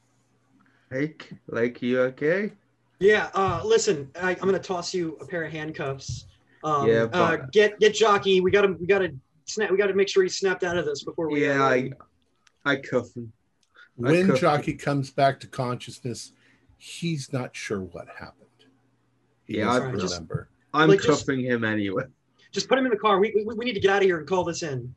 Like, 0.91 1.31
like 1.47 1.81
you 1.81 1.99
okay? 2.01 2.51
Yeah. 2.99 3.29
Uh, 3.33 3.61
listen, 3.65 4.09
I, 4.21 4.31
I'm 4.31 4.37
gonna 4.45 4.59
toss 4.59 4.93
you 4.93 5.17
a 5.21 5.25
pair 5.25 5.43
of 5.43 5.51
handcuffs. 5.51 6.25
Um, 6.63 6.87
Yeah, 6.87 7.03
uh, 7.13 7.37
get 7.51 7.79
get 7.79 7.93
jockey. 7.95 8.39
We 8.41 8.51
gotta 8.51 8.73
we 8.79 8.85
gotta 8.85 9.13
snap. 9.45 9.71
We 9.71 9.77
gotta 9.77 9.93
make 9.93 10.09
sure 10.09 10.23
he's 10.23 10.37
snapped 10.37 10.63
out 10.63 10.77
of 10.77 10.85
this 10.85 11.03
before 11.03 11.29
we. 11.29 11.45
Yeah, 11.45 11.63
uh, 11.63 11.69
I, 11.69 11.91
I 12.65 12.75
cuff 12.77 13.15
him. 13.15 13.31
I 14.03 14.11
when 14.11 14.27
cuffed 14.27 14.41
jockey 14.41 14.73
comes 14.73 15.09
back 15.09 15.39
to 15.41 15.47
consciousness 15.47 16.31
he's 16.77 17.33
not 17.33 17.53
sure 17.53 17.81
what 17.81 18.07
happened 18.17 18.47
he 19.45 19.57
Yeah, 19.57 19.65
doesn't 19.65 19.95
I- 19.95 19.99
Just- 19.99 20.13
remember 20.13 20.47
I'm 20.73 20.87
Like, 20.89 21.01
just- 21.01 21.25
cuffing 21.25 21.41
him 21.43 21.65
anyway. 21.65 22.03
just 22.53 22.69
put 22.69 22.77
him 22.77 22.85
in 22.85 22.91
the 22.91 22.97
car. 22.97 23.19
We, 23.19 23.33
we, 23.35 23.43
we 23.55 23.65
need 23.65 23.73
to 23.73 23.79
get 23.81 23.91
out 23.91 23.97
of 23.97 24.03
here 24.03 24.17
and 24.19 24.25
call 24.27 24.43
this 24.45 24.63
in. 24.63 24.93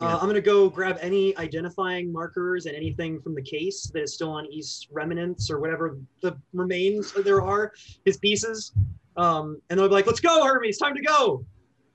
Uh, 0.00 0.18
I'm 0.20 0.26
gonna 0.26 0.40
go 0.40 0.70
grab 0.70 0.98
any 1.00 1.36
identifying 1.36 2.10
markers 2.10 2.66
and 2.66 2.74
anything 2.74 3.20
from 3.20 3.34
the 3.34 3.42
case 3.42 3.90
that 3.92 4.02
is 4.02 4.14
still 4.14 4.30
on 4.30 4.46
East 4.46 4.88
remnants 4.90 5.50
or 5.50 5.60
whatever 5.60 5.98
the 6.22 6.36
remains 6.54 7.12
there 7.12 7.42
are, 7.42 7.72
his 8.04 8.16
pieces. 8.16 8.72
Um, 9.16 9.60
and 9.68 9.78
they'll 9.78 9.88
be 9.88 9.94
like, 9.94 10.06
"Let's 10.06 10.20
go, 10.20 10.44
Hermes! 10.44 10.78
Time 10.78 10.94
to 10.94 11.02
go." 11.02 11.44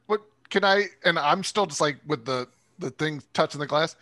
What 0.06 0.22
can 0.50 0.64
I? 0.64 0.86
And 1.04 1.18
I'm 1.18 1.44
still 1.44 1.66
just 1.66 1.82
like 1.82 1.98
with 2.06 2.26
the 2.26 2.48
the 2.78 2.92
thing 2.92 3.24
touching 3.34 3.60
the 3.60 3.66
glass. 3.66 3.96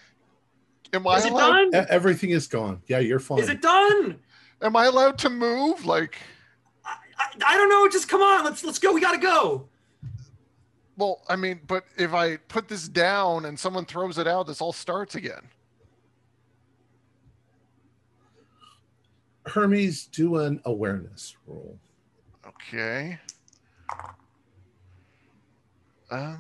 Am 0.94 1.08
I 1.08 1.18
Is 1.18 1.26
it 1.26 1.32
allowed? 1.32 1.72
done? 1.72 1.86
Everything 1.90 2.32
is 2.32 2.48
gone 2.48 2.82
yeah 2.88 3.00
you're 3.00 3.20
fine 3.20 3.40
Is 3.40 3.50
it 3.50 3.62
done? 3.62 4.20
Am 4.62 4.76
I 4.76 4.86
allowed 4.86 5.18
to 5.20 5.30
move? 5.30 5.86
Like, 5.86 6.18
I, 6.86 6.96
I, 7.18 7.54
I 7.54 7.58
don't 7.58 7.70
know. 7.70 7.90
Just 7.90 8.08
come 8.08 8.22
on. 8.22 8.44
Let's 8.44 8.64
let's 8.64 8.80
go. 8.80 8.94
We 8.94 9.02
gotta 9.02 9.18
go. 9.18 9.68
Well, 10.98 11.22
I 11.28 11.36
mean, 11.36 11.62
but 11.68 11.86
if 11.98 12.14
I 12.14 12.38
put 12.38 12.68
this 12.68 12.88
down 12.88 13.46
and 13.46 13.60
someone 13.60 13.86
throws 13.86 14.18
it 14.18 14.28
out, 14.28 14.48
this 14.48 14.62
all 14.62 14.74
starts 14.74 15.16
again. 15.16 15.50
hermes 19.46 20.08
do 20.08 20.38
an 20.38 20.62
awareness 20.64 21.36
roll 21.48 21.78
Okay. 22.46 23.18
Um, 26.12 26.40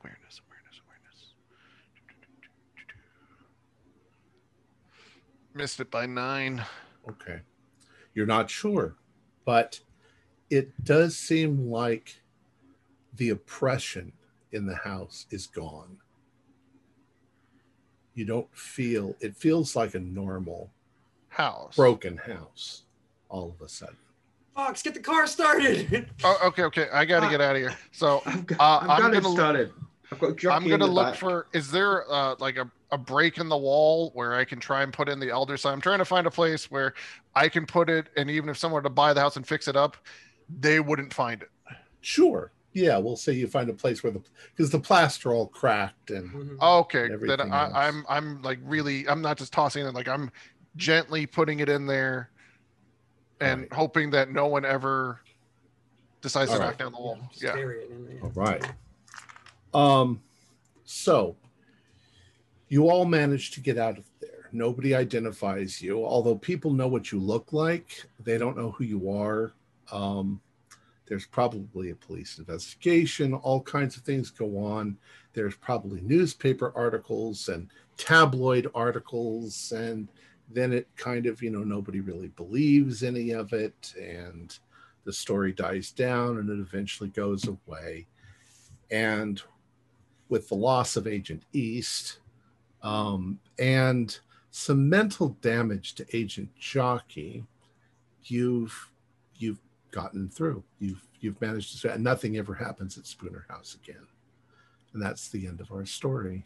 awareness, 0.00 0.40
awareness, 0.46 0.80
awareness. 0.84 1.34
Missed 5.54 5.80
it 5.80 5.90
by 5.90 6.04
nine. 6.04 6.62
Okay. 7.08 7.40
You're 8.14 8.26
not 8.26 8.50
sure, 8.50 8.96
but 9.44 9.80
it 10.50 10.84
does 10.84 11.16
seem 11.16 11.70
like 11.70 12.20
the 13.18 13.28
oppression 13.30 14.12
in 14.52 14.64
the 14.66 14.74
house 14.76 15.26
is 15.30 15.46
gone. 15.46 15.98
You 18.14 18.24
don't 18.24 18.48
feel 18.56 19.14
it 19.20 19.36
feels 19.36 19.76
like 19.76 19.94
a 19.94 20.00
normal 20.00 20.70
House. 21.28 21.76
broken 21.76 22.16
house 22.16 22.82
all 23.28 23.54
of 23.54 23.64
a 23.64 23.68
sudden. 23.68 23.96
Fox, 24.56 24.82
get 24.82 24.94
the 24.94 25.00
car 25.00 25.26
started. 25.26 26.08
Oh, 26.24 26.38
okay, 26.46 26.62
okay. 26.64 26.88
I 26.92 27.04
got 27.04 27.20
to 27.20 27.26
Uh, 27.26 27.30
get 27.30 27.40
out 27.40 27.54
of 27.54 27.62
here. 27.62 27.76
So 27.92 28.22
I've 28.26 28.46
got, 28.46 28.60
Uh, 28.60 28.78
I've 28.84 28.90
I'm 28.90 29.00
got 29.02 29.14
it 29.14 29.22
gonna- 29.22 29.34
started. 29.34 29.72
I've 30.10 30.18
got 30.18 30.46
I'm 30.46 30.66
gonna 30.66 30.86
look 30.86 31.08
back. 31.08 31.14
for. 31.16 31.46
Is 31.52 31.70
there 31.70 32.10
uh, 32.10 32.34
like 32.38 32.56
a, 32.56 32.68
a 32.90 32.96
break 32.96 33.36
in 33.36 33.50
the 33.50 33.56
wall 33.58 34.10
where 34.14 34.34
I 34.34 34.44
can 34.46 34.58
try 34.58 34.82
and 34.82 34.90
put 34.90 35.06
in 35.08 35.20
the 35.20 35.28
elder 35.28 35.58
sign? 35.58 35.74
I'm 35.74 35.80
trying 35.82 35.98
to 35.98 36.04
find 36.06 36.26
a 36.26 36.30
place 36.30 36.70
where 36.70 36.94
I 37.36 37.50
can 37.50 37.66
put 37.66 37.90
it, 37.90 38.06
and 38.16 38.30
even 38.30 38.48
if 38.48 38.56
someone 38.56 38.78
were 38.82 38.88
to 38.88 38.94
buy 38.94 39.12
the 39.12 39.20
house 39.20 39.36
and 39.36 39.46
fix 39.46 39.68
it 39.68 39.76
up, 39.76 39.98
they 40.60 40.80
wouldn't 40.80 41.12
find 41.12 41.42
it. 41.42 41.50
Sure. 42.00 42.50
Yeah, 42.72 42.98
we'll 42.98 43.16
say 43.16 43.32
you 43.32 43.46
find 43.46 43.68
a 43.70 43.74
place 43.74 44.02
where 44.02 44.12
the 44.12 44.20
because 44.54 44.70
the 44.70 44.78
plaster 44.78 45.32
all 45.32 45.46
cracked 45.48 46.10
and 46.10 46.30
Mhm. 46.30 46.60
Okay, 46.82 47.06
And 47.06 47.28
then 47.28 47.40
I, 47.52 47.64
else. 47.64 47.72
I'm 47.74 48.04
I'm 48.08 48.42
like 48.42 48.58
really 48.62 49.08
I'm 49.08 49.22
not 49.22 49.38
just 49.38 49.52
tossing 49.52 49.86
it 49.86 49.94
like 49.94 50.08
I'm 50.08 50.30
gently 50.76 51.26
putting 51.26 51.60
it 51.60 51.68
in 51.68 51.86
there 51.86 52.30
and 53.40 53.62
Right. 53.62 53.72
hoping 53.72 54.10
that 54.10 54.30
no 54.30 54.46
one 54.46 54.64
ever 54.64 55.20
decides 56.20 56.50
to 56.50 56.56
All 56.58 56.62
knock 56.62 56.78
down 56.78 56.92
the 56.92 56.98
wall. 56.98 57.18
Just 57.30 57.42
Yeah. 57.42 57.56
it 57.56 57.90
in. 57.90 58.20
All 58.22 58.30
right. 58.30 58.64
Um, 59.72 60.22
so 60.84 61.36
you 62.68 62.90
all 62.90 63.04
managed 63.04 63.54
to 63.54 63.60
get 63.60 63.78
out 63.78 63.98
of 63.98 64.04
there. 64.20 64.48
Nobody 64.52 64.94
identifies 64.94 65.80
you, 65.80 66.04
although 66.04 66.34
people 66.36 66.72
know 66.72 66.88
what 66.88 67.12
you 67.12 67.18
look 67.20 67.52
like. 67.52 68.04
They 68.20 68.38
don't 68.38 68.56
know 68.56 68.72
who 68.72 68.84
you 68.84 69.10
are. 69.10 69.52
Um, 69.90 70.40
there's 71.08 71.26
probably 71.26 71.90
a 71.90 71.94
police 71.94 72.38
investigation. 72.38 73.34
All 73.34 73.62
kinds 73.62 73.96
of 73.96 74.02
things 74.02 74.30
go 74.30 74.58
on. 74.58 74.96
There's 75.32 75.56
probably 75.56 76.00
newspaper 76.02 76.72
articles 76.76 77.48
and 77.48 77.68
tabloid 77.96 78.70
articles, 78.74 79.72
and 79.72 80.08
then 80.50 80.72
it 80.72 80.88
kind 80.96 81.26
of, 81.26 81.42
you 81.42 81.50
know, 81.50 81.64
nobody 81.64 82.00
really 82.00 82.28
believes 82.28 83.02
any 83.02 83.30
of 83.30 83.52
it, 83.52 83.94
and 84.00 84.58
the 85.04 85.12
story 85.12 85.52
dies 85.52 85.90
down, 85.90 86.38
and 86.38 86.50
it 86.50 86.60
eventually 86.60 87.10
goes 87.10 87.46
away 87.46 88.06
and 88.90 89.42
with 90.28 90.48
the 90.48 90.54
loss 90.54 90.96
of 90.96 91.06
Agent 91.06 91.42
East 91.52 92.18
um, 92.82 93.38
and 93.58 94.18
some 94.50 94.88
mental 94.88 95.30
damage 95.40 95.94
to 95.94 96.16
Agent 96.16 96.54
Jockey, 96.56 97.44
you've 98.24 98.92
gotten 99.90 100.28
through. 100.28 100.62
You've 100.78 101.06
you've 101.20 101.40
managed 101.40 101.80
to. 101.82 101.92
And 101.92 102.04
nothing 102.04 102.36
ever 102.36 102.54
happens 102.54 102.98
at 102.98 103.06
Spooner 103.06 103.46
House 103.48 103.76
again, 103.82 104.06
and 104.92 105.02
that's 105.02 105.28
the 105.28 105.46
end 105.46 105.60
of 105.60 105.72
our 105.72 105.86
story. 105.86 106.44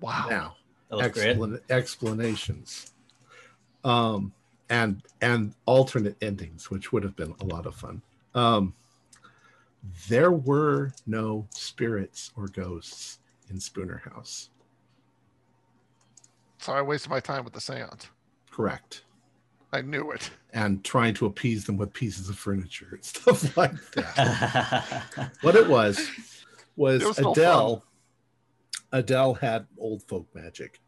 Wow. 0.00 0.26
Now, 0.28 0.56
That 0.90 1.14
explan- 1.14 1.60
explanations, 1.70 2.92
um, 3.84 4.32
and 4.68 5.02
and 5.20 5.54
alternate 5.66 6.16
endings, 6.22 6.70
which 6.70 6.92
would 6.92 7.02
have 7.04 7.16
been 7.16 7.34
a 7.40 7.44
lot 7.44 7.66
of 7.66 7.74
fun. 7.74 8.02
Um, 8.34 8.74
there 10.08 10.32
were 10.32 10.92
no 11.06 11.46
spirits 11.50 12.32
or 12.36 12.48
ghosts 12.48 13.18
in 13.50 13.60
Spooner 13.60 14.02
House. 14.04 14.50
So 16.58 16.72
I 16.72 16.82
wasted 16.82 17.10
my 17.10 17.20
time 17.20 17.44
with 17.44 17.52
the 17.52 17.60
seance. 17.60 18.08
Correct. 18.50 19.02
I 19.72 19.80
knew 19.80 20.10
it. 20.10 20.30
and 20.52 20.84
trying 20.84 21.14
to 21.14 21.26
appease 21.26 21.64
them 21.64 21.78
with 21.78 21.94
pieces 21.94 22.28
of 22.28 22.38
furniture 22.38 22.88
and 22.92 23.04
stuff 23.04 23.56
like 23.56 23.74
that. 23.92 25.30
what 25.40 25.56
it 25.56 25.66
was 25.66 26.10
was 26.76 27.02
It 27.02 27.08
was 27.08 27.18
no 27.18 27.32
Adele. 27.32 27.84
Adele 28.92 29.34
had 29.34 29.66
old 29.78 30.02
folk 30.02 30.26
magic, 30.34 30.80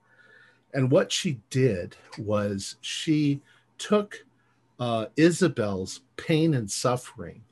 and 0.75 0.91
what 0.91 1.11
she 1.11 1.41
did 1.49 1.97
was 2.19 2.77
she 2.83 3.41
took 3.79 4.25
uh, 4.79 5.07
Isabel's 5.17 6.01
pain 6.17 6.53
and 6.55 6.71
suffering 6.71 7.43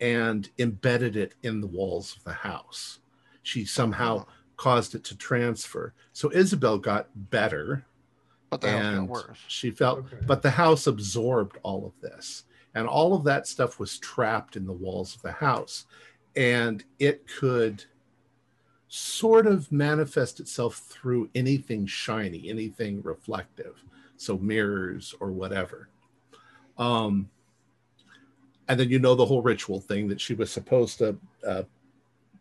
and 0.00 0.48
embedded 0.58 1.16
it 1.16 1.34
in 1.42 1.60
the 1.60 1.66
walls 1.66 2.16
of 2.16 2.24
the 2.24 2.32
house. 2.32 2.98
She 3.42 3.64
somehow 3.64 4.26
caused 4.56 4.94
it 4.94 5.04
to 5.04 5.16
transfer. 5.16 5.94
So 6.12 6.30
Isabel 6.32 6.78
got 6.78 7.08
better 7.30 7.84
But 8.50 8.60
the 8.62 8.70
house 8.70 8.82
got 8.82 8.94
and 8.94 9.08
worse. 9.08 9.38
she 9.46 9.70
felt 9.70 9.98
Okay. 10.00 10.16
but 10.26 10.42
the 10.42 10.50
house 10.50 10.86
absorbed 10.86 11.58
all 11.62 11.84
of 11.86 12.00
this 12.00 12.44
and 12.74 12.86
all 12.86 13.14
of 13.14 13.24
that 13.24 13.46
stuff 13.46 13.78
was 13.78 13.98
trapped 13.98 14.56
in 14.56 14.66
the 14.66 14.72
walls 14.72 15.14
of 15.16 15.22
the 15.22 15.32
house 15.32 15.86
and 16.36 16.84
it 16.98 17.26
could 17.26 17.84
sort 18.88 19.46
of 19.46 19.70
manifest 19.70 20.40
itself 20.40 20.76
through 20.76 21.28
anything 21.34 21.84
shiny 21.86 22.48
anything 22.48 23.02
reflective 23.02 23.82
so 24.16 24.38
mirrors 24.38 25.14
or 25.20 25.30
whatever 25.30 25.88
um 26.78 27.28
and 28.68 28.78
then 28.78 28.88
you 28.88 28.98
know 28.98 29.14
the 29.14 29.24
whole 29.26 29.42
ritual 29.42 29.80
thing 29.80 30.08
that 30.08 30.20
she 30.20 30.34
was 30.34 30.50
supposed 30.50 30.98
to 30.98 31.18
uh, 31.46 31.62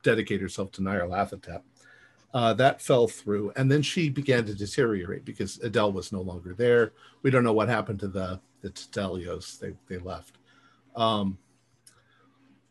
dedicate 0.03 0.41
herself 0.41 0.71
to 0.73 0.81
Nyarlathotep. 0.81 1.61
Uh, 2.38 2.53
that 2.53 2.80
fell 2.80 3.07
through, 3.07 3.51
and 3.55 3.72
then 3.72 3.81
she 3.81 4.09
began 4.09 4.45
to 4.45 4.53
deteriorate 4.53 5.26
because 5.26 5.57
Adele 5.64 5.91
was 5.91 6.11
no 6.11 6.22
longer 6.22 6.53
there. 6.53 6.93
We 7.23 7.31
don't 7.31 7.43
know 7.43 7.51
what 7.51 7.68
happened 7.68 7.99
to 8.01 8.07
the 8.07 8.39
the 8.61 8.69
Tedelios; 8.69 9.57
they 9.57 9.73
they 9.88 9.97
left. 9.97 10.38
Um, 10.95 11.39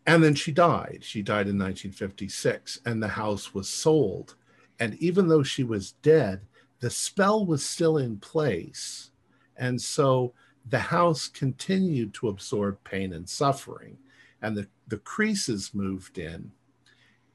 and 0.06 0.22
then 0.22 0.36
she 0.36 0.52
died. 0.52 1.01
She 1.02 1.20
died 1.20 1.48
in 1.48 1.59
1956, 1.59 2.82
and 2.86 3.02
the 3.02 3.09
house 3.09 3.55
was 3.55 3.68
sold. 3.68 4.36
And 4.78 4.94
even 5.02 5.26
though 5.26 5.43
she 5.43 5.64
was 5.64 5.97
dead, 6.01 6.43
the 6.78 6.88
spell 6.88 7.44
was 7.44 7.66
still 7.66 7.98
in 7.98 8.18
place, 8.18 9.10
and 9.56 9.82
so 9.82 10.32
the 10.70 10.78
house 10.78 11.26
continued 11.26 12.14
to 12.14 12.28
absorb 12.28 12.78
pain 12.84 13.12
and 13.12 13.28
suffering. 13.28 13.98
And 14.43 14.56
the 14.56 14.68
the 14.86 14.98
creases 14.98 15.74
moved 15.74 16.18
in, 16.18 16.52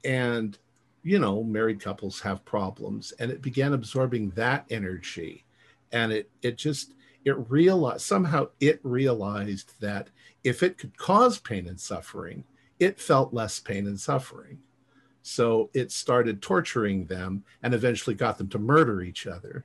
and 0.02 0.58
you 1.02 1.18
know, 1.18 1.42
married 1.42 1.80
couples 1.80 2.20
have 2.20 2.44
problems, 2.44 3.12
and 3.18 3.30
it 3.30 3.42
began 3.42 3.72
absorbing 3.72 4.30
that 4.30 4.66
energy, 4.70 5.44
and 5.90 6.12
it 6.12 6.30
it 6.42 6.56
just 6.56 6.94
it 7.24 7.50
realized 7.50 8.02
somehow 8.02 8.48
it 8.60 8.80
realized 8.82 9.74
that 9.80 10.10
if 10.44 10.62
it 10.62 10.78
could 10.78 10.96
cause 10.96 11.38
pain 11.38 11.68
and 11.68 11.80
suffering, 11.80 12.44
it 12.78 13.00
felt 13.00 13.34
less 13.34 13.60
pain 13.60 13.86
and 13.86 13.98
suffering. 13.98 14.58
So 15.22 15.70
it 15.72 15.92
started 15.92 16.42
torturing 16.42 17.06
them 17.06 17.44
and 17.62 17.74
eventually 17.74 18.14
got 18.14 18.38
them 18.38 18.48
to 18.48 18.58
murder 18.58 19.02
each 19.02 19.26
other. 19.26 19.64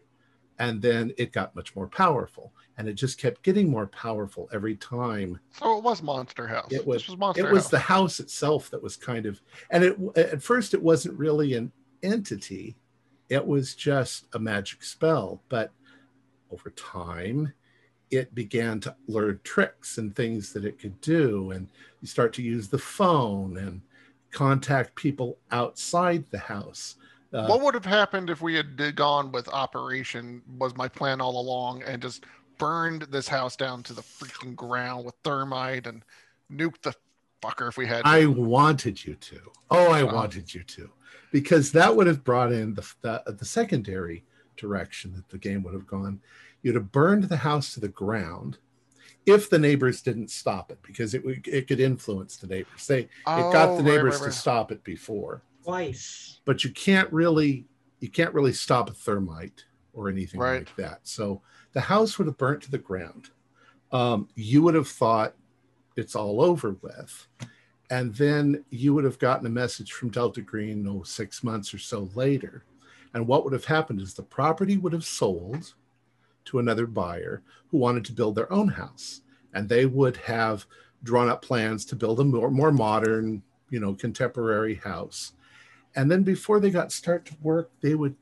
And 0.59 0.81
then 0.81 1.13
it 1.17 1.31
got 1.31 1.55
much 1.55 1.75
more 1.75 1.87
powerful. 1.87 2.53
And 2.77 2.87
it 2.87 2.93
just 2.93 3.17
kept 3.17 3.41
getting 3.41 3.69
more 3.69 3.87
powerful 3.87 4.47
every 4.53 4.75
time 4.75 5.39
So 5.51 5.77
it 5.77 5.83
was 5.83 6.03
Monster 6.03 6.47
House. 6.47 6.71
It 6.71 6.85
was- 6.85 7.07
was 7.07 7.17
Monster 7.17 7.47
it 7.47 7.51
was 7.51 7.63
House. 7.63 7.71
the 7.71 7.79
house 7.79 8.19
itself 8.19 8.69
that 8.69 8.81
was 8.81 8.95
kind 8.95 9.25
of 9.25 9.41
and 9.71 9.83
it 9.83 9.97
at 10.15 10.43
first 10.43 10.73
it 10.73 10.81
wasn't 10.81 11.17
really 11.17 11.53
an 11.55 11.71
entity 12.03 12.75
it 13.29 13.45
was 13.45 13.73
just 13.75 14.27
a 14.33 14.39
magic 14.39 14.83
spell 14.83 15.41
but 15.49 15.71
over 16.51 16.69
time 16.69 17.51
it 18.11 18.33
began 18.35 18.79
to 18.79 18.95
learn 19.07 19.39
tricks 19.43 19.97
and 19.97 20.15
things 20.15 20.53
that 20.53 20.63
it 20.63 20.79
could 20.79 20.99
do 21.01 21.51
and 21.51 21.67
you 22.01 22.07
start 22.07 22.31
to 22.33 22.43
use 22.43 22.67
the 22.67 22.77
phone 22.77 23.57
and 23.57 23.81
contact 24.31 24.93
people 24.95 25.37
outside 25.51 26.23
the 26.29 26.37
house 26.37 26.95
uh, 27.33 27.45
what 27.47 27.61
would 27.61 27.73
have 27.73 27.83
happened 27.85 28.29
if 28.29 28.41
we 28.41 28.53
had 28.55 28.95
gone 28.95 29.33
with 29.33 29.49
Operation? 29.49 30.41
Was 30.57 30.77
my 30.77 30.87
plan 30.87 31.19
all 31.19 31.37
along, 31.41 31.83
and 31.83 32.01
just 32.01 32.23
burned 32.57 33.03
this 33.03 33.27
house 33.27 33.55
down 33.55 33.83
to 33.83 33.93
the 33.93 34.01
freaking 34.03 34.55
ground 34.55 35.05
with 35.05 35.15
thermite 35.23 35.87
and 35.87 36.03
nuked 36.51 36.81
the 36.81 36.93
fucker 37.41 37.67
if 37.69 37.77
we 37.77 37.85
had. 37.87 38.09
to? 38.09 38.09
I 38.09 38.25
wanted 38.25 39.03
you 39.05 39.15
to. 39.15 39.51
Oh, 39.69 39.91
I 39.91 40.03
Wow. 40.03 40.13
wanted 40.13 40.53
you 40.53 40.63
to, 40.63 40.89
because 41.31 41.71
that 41.73 41.95
would 41.95 42.07
have 42.07 42.23
brought 42.23 42.51
in 42.51 42.73
the, 42.73 42.93
the 43.01 43.23
the 43.37 43.45
secondary 43.45 44.23
direction 44.55 45.13
that 45.13 45.29
the 45.29 45.37
game 45.37 45.63
would 45.63 45.73
have 45.73 45.87
gone. 45.87 46.21
You'd 46.61 46.75
have 46.75 46.91
burned 46.91 47.25
the 47.25 47.37
house 47.37 47.73
to 47.73 47.79
the 47.79 47.87
ground 47.89 48.57
if 49.25 49.49
the 49.49 49.59
neighbors 49.59 50.01
didn't 50.01 50.31
stop 50.31 50.71
it, 50.71 50.79
because 50.83 51.13
it 51.13 51.23
would 51.25 51.47
it 51.47 51.67
could 51.67 51.79
influence 51.79 52.37
the 52.37 52.47
neighbors. 52.47 52.87
They 52.87 53.09
it 53.35 53.49
got 53.49 53.69
Oh, 53.71 53.77
the 53.77 53.83
right, 53.83 53.91
neighbors 53.91 54.21
right, 54.21 54.23
to 54.25 54.31
stop 54.31 54.71
it 54.71 54.83
before, 54.83 55.43
Twice. 55.63 56.39
but 56.45 56.63
you 56.63 56.71
can't 56.71 57.11
really 57.11 57.65
you 57.99 58.09
can't 58.09 58.33
really 58.33 58.53
stop 58.53 58.89
a 58.89 58.93
thermite 58.93 59.65
or 59.93 60.09
anything 60.09 60.39
Right. 60.39 60.59
like 60.59 60.75
that. 60.77 60.99
So 61.03 61.41
the 61.73 61.81
house 61.81 62.17
would 62.17 62.27
have 62.27 62.37
burnt 62.37 62.63
to 62.63 62.71
the 62.71 62.77
ground. 62.77 63.29
Um, 63.91 64.27
you 64.35 64.61
would 64.63 64.75
have 64.75 64.87
thought 64.87 65.35
it's 65.95 66.15
all 66.15 66.41
over 66.41 66.75
with. 66.81 67.27
And 67.89 68.13
then 68.15 68.65
you 68.69 68.93
would 68.93 69.05
have 69.05 69.19
gotten 69.19 69.45
a 69.45 69.49
message 69.49 69.93
from 69.93 70.09
Delta 70.09 70.41
Green, 70.41 70.85
oh, 70.87 71.03
six 71.03 71.43
months 71.43 71.73
or 71.73 71.77
so 71.77 72.09
later. 72.15 72.63
And 73.13 73.27
what 73.27 73.43
would 73.43 73.53
have 73.53 73.65
happened 73.65 74.01
is 74.01 74.13
the 74.13 74.23
property 74.23 74.77
would 74.77 74.93
have 74.93 75.05
sold 75.05 75.73
to 76.45 76.59
another 76.59 76.85
buyer 76.85 77.41
who 77.69 77.77
wanted 77.77 78.03
to 78.05 78.13
build 78.13 78.35
their 78.35 78.51
own 78.51 78.67
house. 78.67 79.21
And 79.53 79.69
they 79.69 79.85
would 79.85 80.17
have 80.17 80.65
drawn 81.03 81.29
up 81.29 81.41
plans 81.41 81.85
to 81.85 81.95
build 81.95 82.19
a 82.19 82.23
more, 82.23 82.51
more 82.51 82.71
modern, 82.71 83.41
you 83.69 83.79
know, 83.79 83.93
contemporary 83.93 84.75
house. 84.75 85.33
And 85.95 86.11
then 86.11 86.23
before 86.23 86.59
they 86.59 86.69
got 86.69 86.91
start 86.91 87.25
to 87.25 87.35
work, 87.41 87.71
they 87.81 87.95
would 87.95 88.15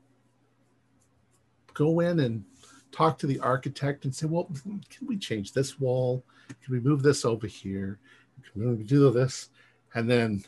go 1.74 2.00
in 2.00 2.20
and 2.20 2.44
talk 2.96 3.18
to 3.18 3.26
the 3.26 3.38
architect 3.40 4.04
and 4.04 4.14
say, 4.14 4.26
well, 4.26 4.48
can 4.64 5.06
we 5.06 5.18
change 5.18 5.52
this 5.52 5.78
wall? 5.78 6.24
Can 6.64 6.74
we 6.74 6.80
move 6.80 7.02
this 7.02 7.24
over 7.24 7.46
here? 7.46 7.98
Can 8.52 8.76
we 8.78 8.84
do 8.84 9.10
this? 9.10 9.50
And 9.94 10.08
then 10.08 10.44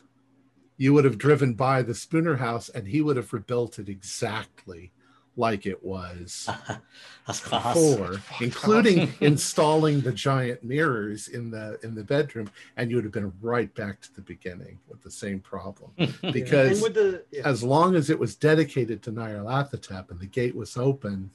you 0.77 0.93
would 0.93 1.05
have 1.05 1.17
driven 1.17 1.53
by 1.53 1.81
the 1.81 1.93
Spooner 1.93 2.37
house 2.37 2.69
and 2.69 2.87
he 2.87 3.01
would 3.01 3.17
have 3.17 3.33
rebuilt 3.33 3.79
it 3.79 3.89
exactly 3.89 4.91
like 5.35 5.65
it 5.65 5.81
was 5.83 6.49
That's 7.27 7.39
class. 7.39 7.73
before, 7.73 8.17
including 8.41 9.13
installing 9.21 10.01
the 10.01 10.11
giant 10.11 10.63
mirrors 10.63 11.29
in 11.29 11.49
the 11.49 11.79
in 11.81 11.95
the 11.95 12.03
bedroom, 12.03 12.51
and 12.75 12.89
you 12.89 12.97
would 12.97 13.05
have 13.05 13.13
been 13.13 13.31
right 13.41 13.73
back 13.73 14.01
to 14.01 14.13
the 14.15 14.21
beginning 14.21 14.79
with 14.87 15.01
the 15.01 15.11
same 15.11 15.39
problem. 15.39 15.91
Because 16.33 16.81
with 16.81 16.95
the 16.95 17.23
yeah. 17.31 17.43
as 17.45 17.63
long 17.63 17.95
as 17.95 18.09
it 18.09 18.19
was 18.19 18.35
dedicated 18.35 19.01
to 19.03 19.11
Nyarlathotep 19.11 20.11
and 20.11 20.19
the 20.19 20.25
gate 20.25 20.55
was 20.55 20.75
open, 20.75 21.31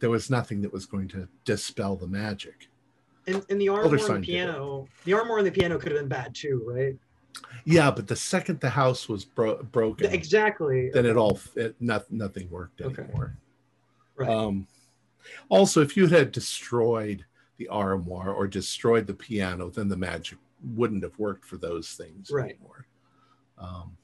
there 0.00 0.10
was 0.10 0.30
nothing 0.30 0.60
that 0.62 0.72
was 0.72 0.86
going 0.86 1.06
to 1.08 1.28
dispel 1.44 1.94
the 1.96 2.06
magic. 2.06 2.68
and, 3.26 3.44
and 3.48 3.60
the 3.60 3.68
Elder 3.68 3.82
armor 3.82 3.98
Sign 3.98 4.16
and 4.16 4.24
the 4.24 4.26
did 4.26 4.32
piano, 4.32 4.88
the 5.04 5.12
armor 5.12 5.38
and 5.38 5.46
the 5.46 5.52
piano 5.52 5.78
could 5.78 5.92
have 5.92 6.00
been 6.00 6.08
bad 6.08 6.34
too, 6.34 6.64
right? 6.66 6.96
Yeah, 7.64 7.90
but 7.90 8.08
the 8.08 8.16
second 8.16 8.60
the 8.60 8.70
house 8.70 9.08
was 9.08 9.24
bro- 9.24 9.62
broken, 9.62 10.10
Exactly. 10.12 10.90
then 10.90 11.06
it 11.06 11.16
all 11.16 11.38
it, 11.54 11.76
not, 11.80 12.10
nothing 12.10 12.50
worked 12.50 12.80
Okay. 12.80 13.02
anymore. 13.02 13.36
Right. 14.16 14.28
Um, 14.28 14.66
also, 15.48 15.80
if 15.80 15.96
you 15.96 16.06
had 16.08 16.32
destroyed 16.32 17.24
the 17.58 17.68
armoire 17.68 18.32
or 18.32 18.46
destroyed 18.48 19.06
the 19.06 19.14
piano, 19.14 19.68
then 19.70 19.88
the 19.88 19.96
magic 19.96 20.38
wouldn't 20.74 21.02
have 21.02 21.18
worked 21.18 21.44
for 21.44 21.56
those 21.58 21.92
things 21.92 22.30
Right. 22.30 22.50
anymore. 22.56 22.86
Um, 23.58 23.96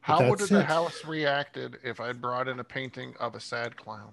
How 0.00 0.28
would 0.30 0.38
that's 0.38 0.50
the 0.50 0.64
house 0.64 1.04
reacted 1.04 1.78
if 1.84 2.00
I 2.00 2.12
brought 2.12 2.48
in 2.48 2.60
a 2.60 2.64
painting 2.64 3.14
of 3.20 3.34
a 3.34 3.40
sad 3.40 3.76
clown? 3.76 4.12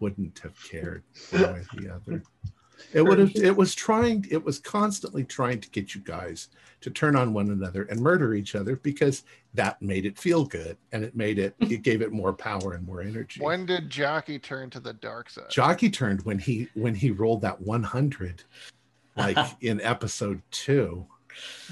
Wouldn't 0.00 0.38
have 0.40 0.54
cared 0.64 1.02
one 1.30 1.42
way 1.42 1.48
or 1.48 1.80
the 1.80 1.94
other. 1.94 2.22
It 2.92 3.02
would 3.02 3.18
have. 3.18 3.34
It 3.34 3.56
was 3.56 3.74
trying. 3.74 4.26
It 4.30 4.44
was 4.44 4.58
constantly 4.58 5.24
trying 5.24 5.60
to 5.60 5.70
get 5.70 5.94
you 5.94 6.00
guys 6.00 6.48
to 6.80 6.90
turn 6.90 7.16
on 7.16 7.32
one 7.32 7.50
another 7.50 7.84
and 7.84 8.00
murder 8.00 8.34
each 8.34 8.54
other 8.54 8.76
because 8.76 9.24
that 9.54 9.80
made 9.82 10.06
it 10.06 10.18
feel 10.18 10.44
good 10.44 10.76
and 10.92 11.04
it 11.04 11.16
made 11.16 11.38
it. 11.38 11.54
It 11.60 11.82
gave 11.82 12.02
it 12.02 12.12
more 12.12 12.32
power 12.32 12.74
and 12.74 12.86
more 12.86 13.02
energy. 13.02 13.40
When 13.40 13.66
did 13.66 13.90
Jockey 13.90 14.38
turn 14.38 14.70
to 14.70 14.80
the 14.80 14.92
dark 14.92 15.30
side? 15.30 15.50
Jockey 15.50 15.90
turned 15.90 16.22
when 16.22 16.38
he 16.38 16.68
when 16.74 16.94
he 16.94 17.10
rolled 17.10 17.42
that 17.42 17.60
100, 17.60 18.44
like 19.16 19.36
in 19.60 19.80
episode 19.80 20.40
two, 20.50 21.06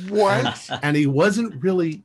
what? 0.09 0.69
and 0.83 0.97
he 0.97 1.07
wasn't 1.07 1.63
really 1.63 2.03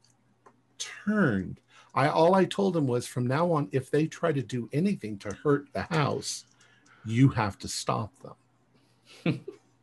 turned. 0.77 1.59
I 1.93 2.07
all 2.07 2.35
I 2.35 2.45
told 2.45 2.75
him 2.77 2.87
was 2.87 3.07
from 3.07 3.27
now 3.27 3.51
on, 3.51 3.67
if 3.71 3.91
they 3.91 4.07
try 4.07 4.31
to 4.31 4.41
do 4.41 4.69
anything 4.71 5.17
to 5.19 5.33
hurt 5.43 5.67
the 5.73 5.83
house, 5.83 6.45
you 7.05 7.29
have 7.29 7.57
to 7.59 7.67
stop 7.67 8.11
them. 8.19 9.39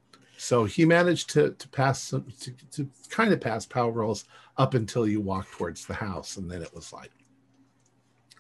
so 0.39 0.65
he 0.65 0.85
managed 0.85 1.31
to 1.31 1.51
to 1.53 1.69
pass 1.69 2.03
some 2.03 2.27
to, 2.41 2.53
to 2.73 2.89
kind 3.11 3.33
of 3.33 3.41
pass 3.41 3.67
power 3.67 3.91
rolls 3.91 4.25
up 4.57 4.75
until 4.75 5.07
you 5.07 5.21
walk 5.21 5.51
towards 5.51 5.87
the 5.87 5.95
house, 5.95 6.37
and 6.37 6.51
then 6.51 6.63
it 6.63 6.75
was 6.75 6.93
like 6.93 7.11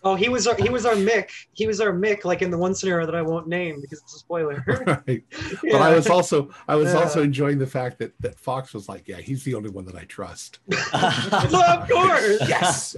Oh, 0.05 0.15
he 0.15 0.29
was 0.29 0.47
our 0.47 0.55
he 0.57 0.69
was 0.69 0.87
our 0.87 0.95
Mick. 0.95 1.31
He 1.53 1.67
was 1.67 1.81
our 1.81 1.93
Mick, 1.93 2.25
like 2.25 2.43
in 2.43 2.51
the 2.51 2.59
one 2.59 2.75
scenario 2.75 3.05
that 3.07 3.15
I 3.15 3.23
won't 3.23 3.49
name 3.49 3.81
because 3.81 4.01
it's 4.01 4.15
a 4.15 4.19
spoiler. 4.19 4.65
right. 5.07 5.25
But 5.63 5.83
I 5.83 5.95
was 5.95 6.09
also 6.09 6.51
I 6.69 6.77
was 6.77 6.93
Yeah. 6.93 7.01
also 7.01 7.23
enjoying 7.23 7.59
the 7.59 7.67
fact 7.67 7.99
that 7.99 8.13
that 8.21 8.39
Fox 8.39 8.73
was 8.75 8.89
like, 8.89 9.09
yeah, 9.09 9.17
he's 9.17 9.43
the 9.45 9.55
only 9.55 9.71
one 9.71 9.85
that 9.87 9.97
I 9.97 10.05
trust. 10.05 10.61
of 10.93 11.89
course. 11.89 12.39
Yes. 12.49 12.97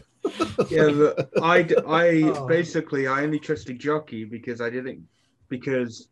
Yeah, 0.70 0.90
but 0.90 1.31
I, 1.43 1.62
d- 1.62 1.77
I 1.86 2.22
Oh. 2.24 2.47
basically 2.47 3.06
I 3.06 3.22
only 3.22 3.39
trusted 3.39 3.78
Jockey 3.78 4.24
because 4.24 4.60
I 4.60 4.68
didn't 4.68 5.06
because 5.48 6.09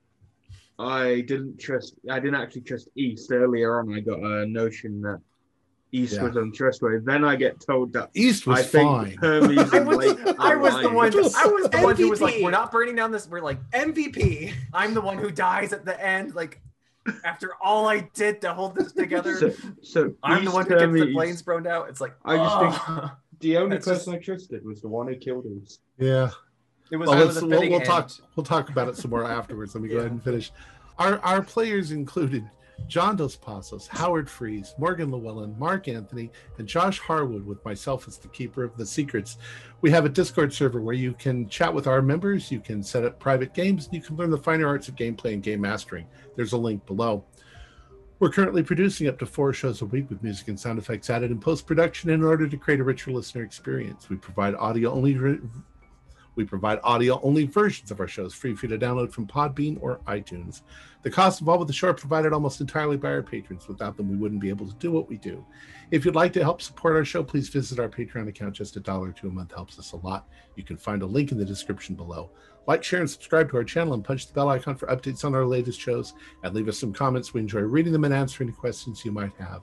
I 0.78 1.22
didn't 1.26 1.58
trust 1.58 1.94
I 2.10 2.18
didn't 2.18 2.36
actually 2.40 2.62
trust 2.62 2.88
East 2.96 3.30
earlier 3.32 3.78
on. 3.80 3.92
I 3.94 4.00
got 4.00 4.20
a 4.20 4.46
notion 4.46 5.02
that 5.02 5.20
East 5.92 6.14
Yeah. 6.16 6.24
was 6.24 6.36
untrustworthy. 6.36 7.04
Then 7.04 7.24
I 7.24 7.34
get 7.36 7.60
told 7.60 7.92
that 7.94 8.10
East 8.14 8.46
was 8.46 8.58
I 8.58 8.62
think 8.62 8.90
fine. 8.90 9.16
Hermes 9.16 9.58
I 9.72 9.76
and 9.78 9.86
was, 9.88 9.96
Blake 9.96 10.36
I 10.38 10.54
was 10.54 10.74
the 10.74 10.88
lying. 10.88 10.94
one. 10.94 11.12
I 11.12 11.46
was 11.46 11.70
the 11.70 11.80
one 11.82 11.96
who 11.96 12.10
was 12.10 12.20
like, 12.20 12.34
"We're 12.42 12.50
not 12.50 12.70
burning 12.70 12.94
down 12.94 13.10
this." 13.10 13.26
We're 13.28 13.40
like, 13.40 13.58
MVP. 13.70 14.52
I'm 14.74 14.92
the 14.94 15.00
one 15.00 15.16
who 15.18 15.30
dies 15.30 15.72
at 15.72 15.84
the 15.84 15.98
end. 16.04 16.34
Like, 16.34 16.60
after 17.24 17.52
all 17.62 17.88
I 17.88 18.00
did 18.14 18.40
to 18.42 18.52
hold 18.52 18.74
this 18.76 18.92
together, 18.92 19.34
So, 19.36 19.52
so 19.82 20.14
I'm 20.22 20.44
the 20.44 20.50
one 20.50 20.66
who 20.66 20.78
gets 20.78 20.92
the 20.92 21.12
planes 21.12 21.40
burned 21.42 21.66
out. 21.66 21.88
It's 21.88 22.00
like, 22.02 22.14
I 22.24 22.36
just 22.36 22.84
think-. 22.86 23.10
The 23.40 23.56
only 23.56 23.76
That's 23.76 23.86
just- 23.86 24.00
person 24.00 24.14
I 24.14 24.18
trusted 24.18 24.64
was 24.64 24.82
the 24.82 24.88
one 24.88 25.06
who 25.08 25.16
killed 25.16 25.46
us. 25.62 25.78
Yeah. 25.98 26.30
it 26.90 26.96
was. 26.96 27.08
Well, 27.08 27.26
was 27.26 27.36
let's, 27.40 27.46
we'll, 27.46 27.70
we'll 27.70 27.80
talk. 27.80 28.10
We'll 28.36 28.44
talk 28.44 28.68
about 28.68 28.88
it 28.88 28.96
some 28.96 29.10
more 29.10 29.24
afterwards. 29.24 29.74
Let 29.74 29.82
me 29.84 29.88
go 29.88 29.98
ahead 29.98 30.10
and 30.10 30.22
finish. 30.22 30.52
Our 30.98 31.18
our 31.20 31.40
players 31.40 31.92
included 31.92 32.44
John 32.86 33.16
Dos 33.16 33.36
Passos, 33.36 33.86
Howard 33.88 34.30
Freeze, 34.30 34.74
Morgan 34.78 35.10
Llewellyn, 35.10 35.58
Mark 35.58 35.88
Anthony, 35.88 36.30
and 36.58 36.66
Josh 36.66 36.98
Harwood. 36.98 37.44
With 37.44 37.64
myself 37.64 38.08
as 38.08 38.18
the 38.18 38.28
keeper 38.28 38.64
of 38.64 38.76
the 38.76 38.86
secrets. 38.86 39.38
We 39.80 39.90
have 39.90 40.04
a 40.04 40.08
Discord 40.08 40.52
server 40.52 40.80
where 40.80 40.94
you 40.94 41.12
can 41.12 41.48
chat 41.48 41.72
with 41.72 41.86
our 41.86 42.00
members. 42.02 42.50
You 42.50 42.60
can 42.60 42.82
set 42.82 43.04
up 43.04 43.18
private 43.18 43.54
games. 43.54 43.86
And 43.86 43.94
you 43.94 44.00
can 44.00 44.16
learn 44.16 44.30
the 44.30 44.38
finer 44.38 44.66
arts 44.66 44.88
of 44.88 44.96
gameplay 44.96 45.34
and 45.34 45.42
game 45.42 45.60
mastering. 45.60 46.06
There's 46.36 46.52
a 46.52 46.58
link 46.58 46.86
below. 46.86 47.24
We're 48.20 48.30
currently 48.30 48.64
producing 48.64 49.06
up 49.06 49.18
to 49.20 49.26
four 49.26 49.52
shows 49.52 49.80
a 49.80 49.86
week 49.86 50.10
with 50.10 50.24
music 50.24 50.48
and 50.48 50.58
sound 50.58 50.78
effects 50.78 51.08
added 51.08 51.30
in 51.30 51.38
post 51.38 51.66
production 51.68 52.10
in 52.10 52.24
order 52.24 52.48
to 52.48 52.56
create 52.56 52.80
a 52.80 52.84
richer 52.84 53.12
listener 53.12 53.44
experience. 53.44 54.08
We 54.08 54.16
provide 54.16 54.56
audio 54.56 54.90
only 54.90 55.14
we 56.38 56.44
provide 56.44 56.78
audio 56.84 57.20
only 57.24 57.46
versions 57.46 57.90
of 57.90 57.98
our 57.98 58.06
shows 58.06 58.32
free 58.32 58.54
for 58.54 58.66
you 58.66 58.78
to 58.78 58.86
download 58.86 59.10
from 59.10 59.26
Podbean 59.26 59.76
or 59.80 59.98
iTunes. 60.06 60.62
The 61.02 61.10
costs 61.10 61.40
involved 61.40 61.58
with 61.58 61.66
the 61.66 61.74
show 61.74 61.88
are 61.88 61.94
provided 61.94 62.32
almost 62.32 62.60
entirely 62.60 62.96
by 62.96 63.08
our 63.08 63.24
patrons. 63.24 63.66
Without 63.66 63.96
them, 63.96 64.08
we 64.08 64.16
wouldn't 64.16 64.40
be 64.40 64.48
able 64.48 64.68
to 64.68 64.74
do 64.76 64.92
what 64.92 65.08
we 65.08 65.16
do. 65.16 65.44
If 65.90 66.04
you'd 66.04 66.14
like 66.14 66.32
to 66.34 66.42
help 66.44 66.62
support 66.62 66.94
our 66.94 67.04
show, 67.04 67.24
please 67.24 67.48
visit 67.48 67.80
our 67.80 67.88
Patreon 67.88 68.28
account. 68.28 68.54
Just 68.54 68.76
a 68.76 68.80
dollar 68.80 69.10
two 69.10 69.26
a 69.26 69.32
month 69.32 69.52
helps 69.52 69.80
us 69.80 69.92
a 69.92 69.96
lot. 69.96 70.28
You 70.54 70.62
can 70.62 70.76
find 70.76 71.02
a 71.02 71.06
link 71.06 71.32
in 71.32 71.38
the 71.38 71.44
description 71.44 71.96
below. 71.96 72.30
Like, 72.68 72.84
share, 72.84 73.00
and 73.00 73.10
subscribe 73.10 73.50
to 73.50 73.56
our 73.56 73.64
channel 73.64 73.94
and 73.94 74.04
punch 74.04 74.28
the 74.28 74.32
bell 74.32 74.48
icon 74.48 74.76
for 74.76 74.86
updates 74.86 75.24
on 75.24 75.34
our 75.34 75.44
latest 75.44 75.80
shows. 75.80 76.14
And 76.44 76.54
leave 76.54 76.68
us 76.68 76.78
some 76.78 76.92
comments. 76.92 77.34
We 77.34 77.40
enjoy 77.40 77.62
reading 77.62 77.92
them 77.92 78.04
and 78.04 78.14
answering 78.14 78.50
any 78.50 78.56
questions 78.56 79.04
you 79.04 79.10
might 79.10 79.32
have. 79.40 79.62